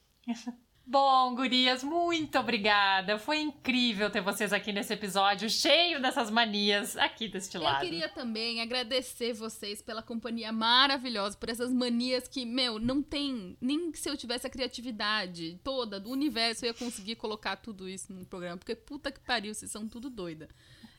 Bom, 0.88 1.34
gurias, 1.34 1.82
muito 1.82 2.38
obrigada. 2.38 3.18
Foi 3.18 3.40
incrível 3.40 4.08
ter 4.08 4.20
vocês 4.20 4.52
aqui 4.52 4.72
nesse 4.72 4.92
episódio, 4.92 5.50
cheio 5.50 6.00
dessas 6.00 6.30
manias 6.30 6.96
aqui 6.96 7.26
deste 7.26 7.58
lado. 7.58 7.82
Eu 7.84 7.90
queria 7.90 8.08
também 8.08 8.60
agradecer 8.60 9.32
vocês 9.32 9.82
pela 9.82 10.00
companhia 10.00 10.52
maravilhosa, 10.52 11.36
por 11.36 11.48
essas 11.48 11.72
manias 11.72 12.28
que, 12.28 12.46
meu, 12.46 12.78
não 12.78 13.02
tem. 13.02 13.56
Nem 13.60 13.92
se 13.94 14.08
eu 14.08 14.16
tivesse 14.16 14.46
a 14.46 14.50
criatividade 14.50 15.58
toda 15.64 15.98
do 15.98 16.08
universo, 16.08 16.64
eu 16.64 16.68
ia 16.68 16.74
conseguir 16.74 17.16
colocar 17.16 17.56
tudo 17.56 17.88
isso 17.88 18.12
no 18.12 18.24
programa. 18.24 18.56
Porque 18.56 18.76
puta 18.76 19.10
que 19.10 19.18
pariu, 19.18 19.52
vocês 19.52 19.72
são 19.72 19.88
tudo 19.88 20.08
doida. 20.08 20.48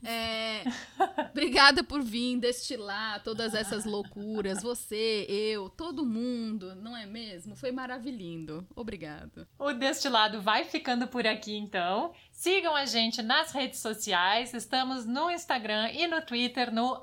É, 0.04 0.64
obrigada 1.30 1.82
por 1.82 2.02
vir 2.02 2.38
destilar 2.38 3.22
todas 3.22 3.54
essas 3.54 3.84
loucuras. 3.84 4.62
Você, 4.62 5.26
eu, 5.28 5.68
todo 5.68 6.04
mundo, 6.04 6.74
não 6.76 6.96
é 6.96 7.06
mesmo? 7.06 7.56
Foi 7.56 7.72
maravilhindo. 7.72 8.66
Obrado. 8.74 9.46
O 9.58 9.72
Destilado 9.72 10.40
vai 10.40 10.64
ficando 10.64 11.06
por 11.06 11.26
aqui 11.26 11.56
então. 11.56 12.12
Sigam 12.38 12.76
a 12.76 12.86
gente 12.86 13.20
nas 13.20 13.50
redes 13.50 13.80
sociais. 13.80 14.54
Estamos 14.54 15.04
no 15.04 15.28
Instagram 15.28 15.90
e 15.90 16.06
no 16.06 16.22
Twitter 16.22 16.72
no 16.72 17.02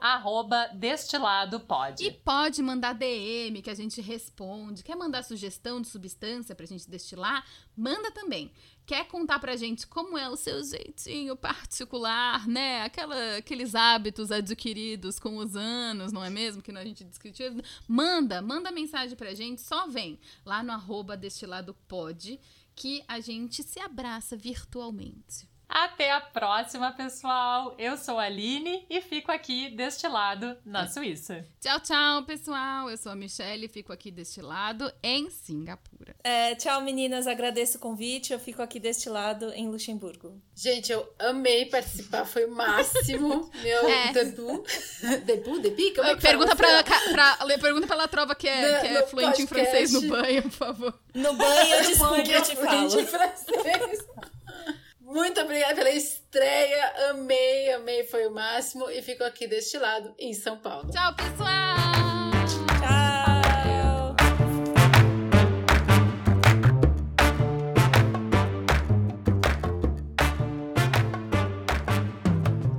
destiladopod. 0.76 2.02
E 2.02 2.10
pode 2.10 2.62
mandar 2.62 2.94
DM 2.94 3.62
que 3.62 3.70
a 3.70 3.74
gente 3.74 4.00
responde. 4.00 4.82
Quer 4.82 4.96
mandar 4.96 5.24
sugestão 5.24 5.82
de 5.82 5.90
substância 5.90 6.56
pra 6.56 6.66
gente 6.66 6.90
destilar? 6.90 7.46
Manda 7.76 8.12
também. 8.12 8.50
Quer 8.86 9.10
contar 9.10 9.40
pra 9.40 9.58
gente 9.58 9.86
como 9.86 10.18
é 10.18 10.30
o 10.30 10.38
seu 10.38 10.64
jeitinho 10.64 11.36
particular, 11.36 12.48
né? 12.48 12.84
Aquela, 12.84 13.36
aqueles 13.36 13.76
hábitos 13.76 14.32
adquiridos 14.32 15.20
com 15.20 15.36
os 15.36 15.54
anos, 15.58 16.14
não 16.14 16.24
é 16.24 16.30
mesmo? 16.30 16.62
Que 16.62 16.72
a 16.72 16.86
gente 16.86 17.04
discutiu. 17.04 17.62
Manda, 17.86 18.42
manda 18.42 18.72
mensagem 18.72 19.18
pra 19.18 19.34
gente, 19.34 19.60
só 19.60 19.86
vem 19.86 20.18
lá 20.46 20.64
no 20.64 20.72
arroba 20.72 21.18
destiladopod 21.18 22.40
que 22.76 23.04
a 23.08 23.20
gente 23.20 23.64
se 23.64 23.80
abraça 23.80 24.36
virtualmente. 24.36 25.48
Até 25.76 26.10
a 26.10 26.22
próxima, 26.22 26.94
pessoal. 26.94 27.76
Eu 27.78 27.98
sou 27.98 28.18
a 28.18 28.24
Aline 28.24 28.86
e 28.90 29.02
fico 29.02 29.30
aqui 29.30 29.70
deste 29.70 30.08
lado, 30.08 30.56
na 30.64 30.88
Suíça. 30.88 31.46
Tchau, 31.60 31.82
tchau, 31.82 32.24
pessoal. 32.24 32.90
Eu 32.90 32.96
sou 32.96 33.12
a 33.12 33.16
Michelle 33.16 33.66
e 33.66 33.68
fico 33.68 33.92
aqui 33.92 34.10
deste 34.10 34.42
lado, 34.42 34.90
em 35.04 35.30
Singapura. 35.30 36.16
É, 36.24 36.56
tchau, 36.56 36.82
meninas. 36.82 37.28
Agradeço 37.28 37.78
o 37.78 37.82
convite. 37.82 38.32
Eu 38.32 38.40
fico 38.40 38.62
aqui 38.62 38.80
deste 38.80 39.10
lado, 39.10 39.52
em 39.52 39.68
Luxemburgo. 39.68 40.42
Gente, 40.56 40.94
eu 40.94 41.14
amei 41.20 41.66
participar. 41.66 42.24
Foi 42.24 42.46
o 42.46 42.52
máximo. 42.52 43.52
Meu 43.62 43.90
é. 43.90 44.14
debut. 44.14 44.66
debut? 45.26 45.62
Debut? 45.62 45.94
Como 45.94 46.08
é 46.08 46.16
que 46.16 46.22
pergunta, 46.22 46.56
pra, 46.56 46.84
pra, 46.86 47.36
pra, 47.36 47.58
pergunta 47.60 47.86
pra 47.86 47.98
Latrova, 47.98 48.34
que 48.34 48.48
é, 48.48 48.76
no, 48.76 48.80
que 48.80 48.88
é 48.88 49.08
fluente 49.08 49.42
em 49.42 49.48
francês 49.48 49.92
no 49.92 50.04
banho, 50.04 50.44
por 50.44 50.52
favor. 50.52 51.00
No 51.14 51.34
banho, 51.34 51.86
desculpa, 51.86 52.18
eu 52.20 52.44
te 52.44 52.56
falo. 52.56 52.90
Fluente 52.90 52.98
em 52.98 53.06
francês. 53.06 54.06
Muito 55.16 55.40
obrigada 55.40 55.76
pela 55.76 55.92
estreia. 55.92 57.10
Amei, 57.10 57.72
amei, 57.72 58.04
foi 58.04 58.28
o 58.28 58.34
máximo. 58.34 58.90
E 58.90 59.02
fico 59.02 59.24
aqui 59.24 59.48
deste 59.48 59.78
lado, 59.78 60.14
em 60.20 60.34
São 60.34 60.58
Paulo. 60.58 60.92
Tchau, 60.92 61.16
pessoal! 61.16 62.32
Tchau! 62.82 64.16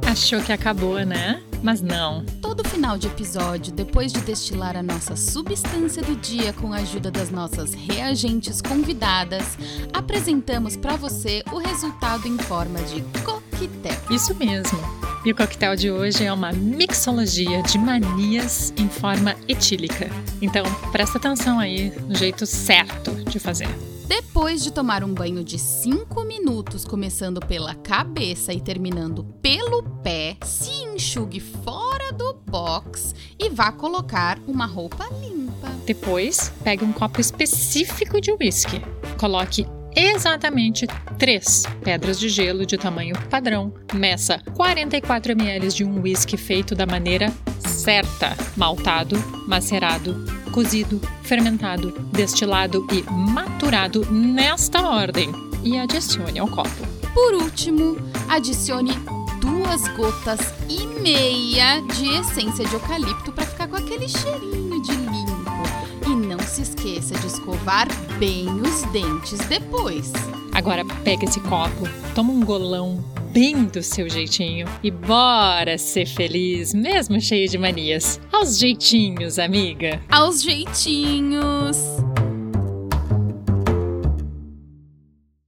Achou 0.07 0.43
que 0.43 0.53
acabou, 0.53 0.99
né? 1.07 1.43
Mas 1.67 1.83
não. 1.83 2.25
Todo 2.41 2.63
final 2.63 2.97
de 2.97 3.09
episódio, 3.09 3.73
depois 3.73 4.13
de 4.13 4.21
destilar 4.21 4.77
a 4.77 4.85
nossa 4.85 5.17
substância 5.17 6.01
do 6.01 6.15
dia 6.15 6.53
com 6.53 6.73
a 6.73 6.77
ajuda 6.77 7.11
das 7.11 7.29
nossas 7.29 7.75
reagentes 7.75 8.63
convidadas, 8.63 9.59
apresentamos 9.93 10.77
para 10.77 10.95
você 10.95 11.43
o 11.51 11.59
resultado 11.59 12.29
em 12.29 12.39
forma 12.39 12.81
de 12.83 13.03
coquetel. 13.25 13.99
Isso 14.09 14.33
mesmo. 14.37 14.79
E 15.25 15.33
o 15.33 15.35
coquetel 15.35 15.75
de 15.75 15.91
hoje 15.91 16.23
é 16.23 16.33
uma 16.33 16.53
mixologia 16.53 17.61
de 17.65 17.79
manias 17.79 18.73
em 18.77 18.89
forma 18.89 19.35
etílica. 19.49 20.09
Então, 20.41 20.65
presta 20.93 21.19
atenção 21.19 21.59
aí 21.59 21.93
no 22.07 22.15
jeito 22.15 22.47
certo 22.47 23.11
de 23.29 23.41
fazer. 23.41 23.96
Depois 24.07 24.63
de 24.63 24.71
tomar 24.71 25.03
um 25.03 25.13
banho 25.13 25.43
de 25.43 25.59
5 25.59 26.23
minutos, 26.25 26.85
começando 26.85 27.41
pela 27.41 27.75
cabeça 27.75 28.53
e 28.53 28.61
terminando 28.61 29.25
pelo 29.43 29.83
pé, 29.83 30.37
se 30.45 30.71
enxugue 30.85 31.41
fora 31.41 32.13
do 32.13 32.35
box 32.47 33.13
e 33.37 33.51
vá 33.51 33.73
colocar 33.73 34.39
uma 34.47 34.65
roupa 34.65 35.09
limpa. 35.21 35.69
Depois, 35.85 36.53
pegue 36.63 36.85
um 36.85 36.93
copo 36.93 37.21
específico 37.21 38.21
de 38.21 38.31
whisky. 38.31 38.81
Coloque 39.19 39.67
exatamente 39.97 40.87
3 41.19 41.65
pedras 41.83 42.21
de 42.21 42.29
gelo 42.29 42.65
de 42.65 42.79
tamanho 42.79 43.17
padrão. 43.29 43.75
Meça 43.93 44.41
44 44.55 45.33
ml 45.33 45.69
de 45.69 45.85
um 45.85 46.01
whisky 46.01 46.37
feito 46.37 46.77
da 46.77 46.87
maneira 46.87 47.33
certa: 47.77 48.37
maltado, 48.57 49.17
macerado, 49.47 50.25
cozido, 50.51 51.01
fermentado, 51.23 51.93
destilado 52.13 52.87
e 52.91 53.03
maturado 53.11 54.05
nesta 54.11 54.89
ordem 54.89 55.31
e 55.63 55.79
adicione 55.79 56.39
ao 56.39 56.49
copo. 56.49 56.87
Por 57.13 57.35
último, 57.35 57.97
adicione 58.29 58.93
duas 59.41 59.87
gotas 59.97 60.41
e 60.69 60.87
meia 61.01 61.81
de 61.81 62.09
essência 62.09 62.65
de 62.65 62.75
eucalipto 62.75 63.33
para 63.33 63.47
ficar 63.47 63.69
com 63.69 63.77
aquele 63.77 64.09
cheirinho 64.09 64.83
de 64.83 64.93
limpo. 64.93 66.07
E 66.07 66.11
não 66.11 66.39
se 66.39 66.63
esqueça 66.63 67.15
de 67.19 67.27
escovar 67.27 67.89
bem 68.19 68.49
os 68.61 68.83
dentes 68.93 69.39
depois. 69.49 70.13
Agora 70.53 70.85
pega 71.05 71.25
esse 71.25 71.41
copo, 71.41 71.87
toma 72.15 72.33
um 72.33 72.41
golão 72.41 73.05
bem 73.37 73.67
do 73.67 73.83
seu 73.83 74.09
jeitinho 74.09 74.67
e 74.83 74.91
bora 74.91 75.77
ser 75.77 76.07
feliz, 76.07 76.73
mesmo 76.73 77.21
cheio 77.21 77.47
de 77.47 77.59
manias. 77.59 78.19
Aos 78.33 78.59
jeitinhos, 78.59 79.39
amiga. 79.39 80.01
Aos 80.09 80.43
jeitinhos. 80.43 81.77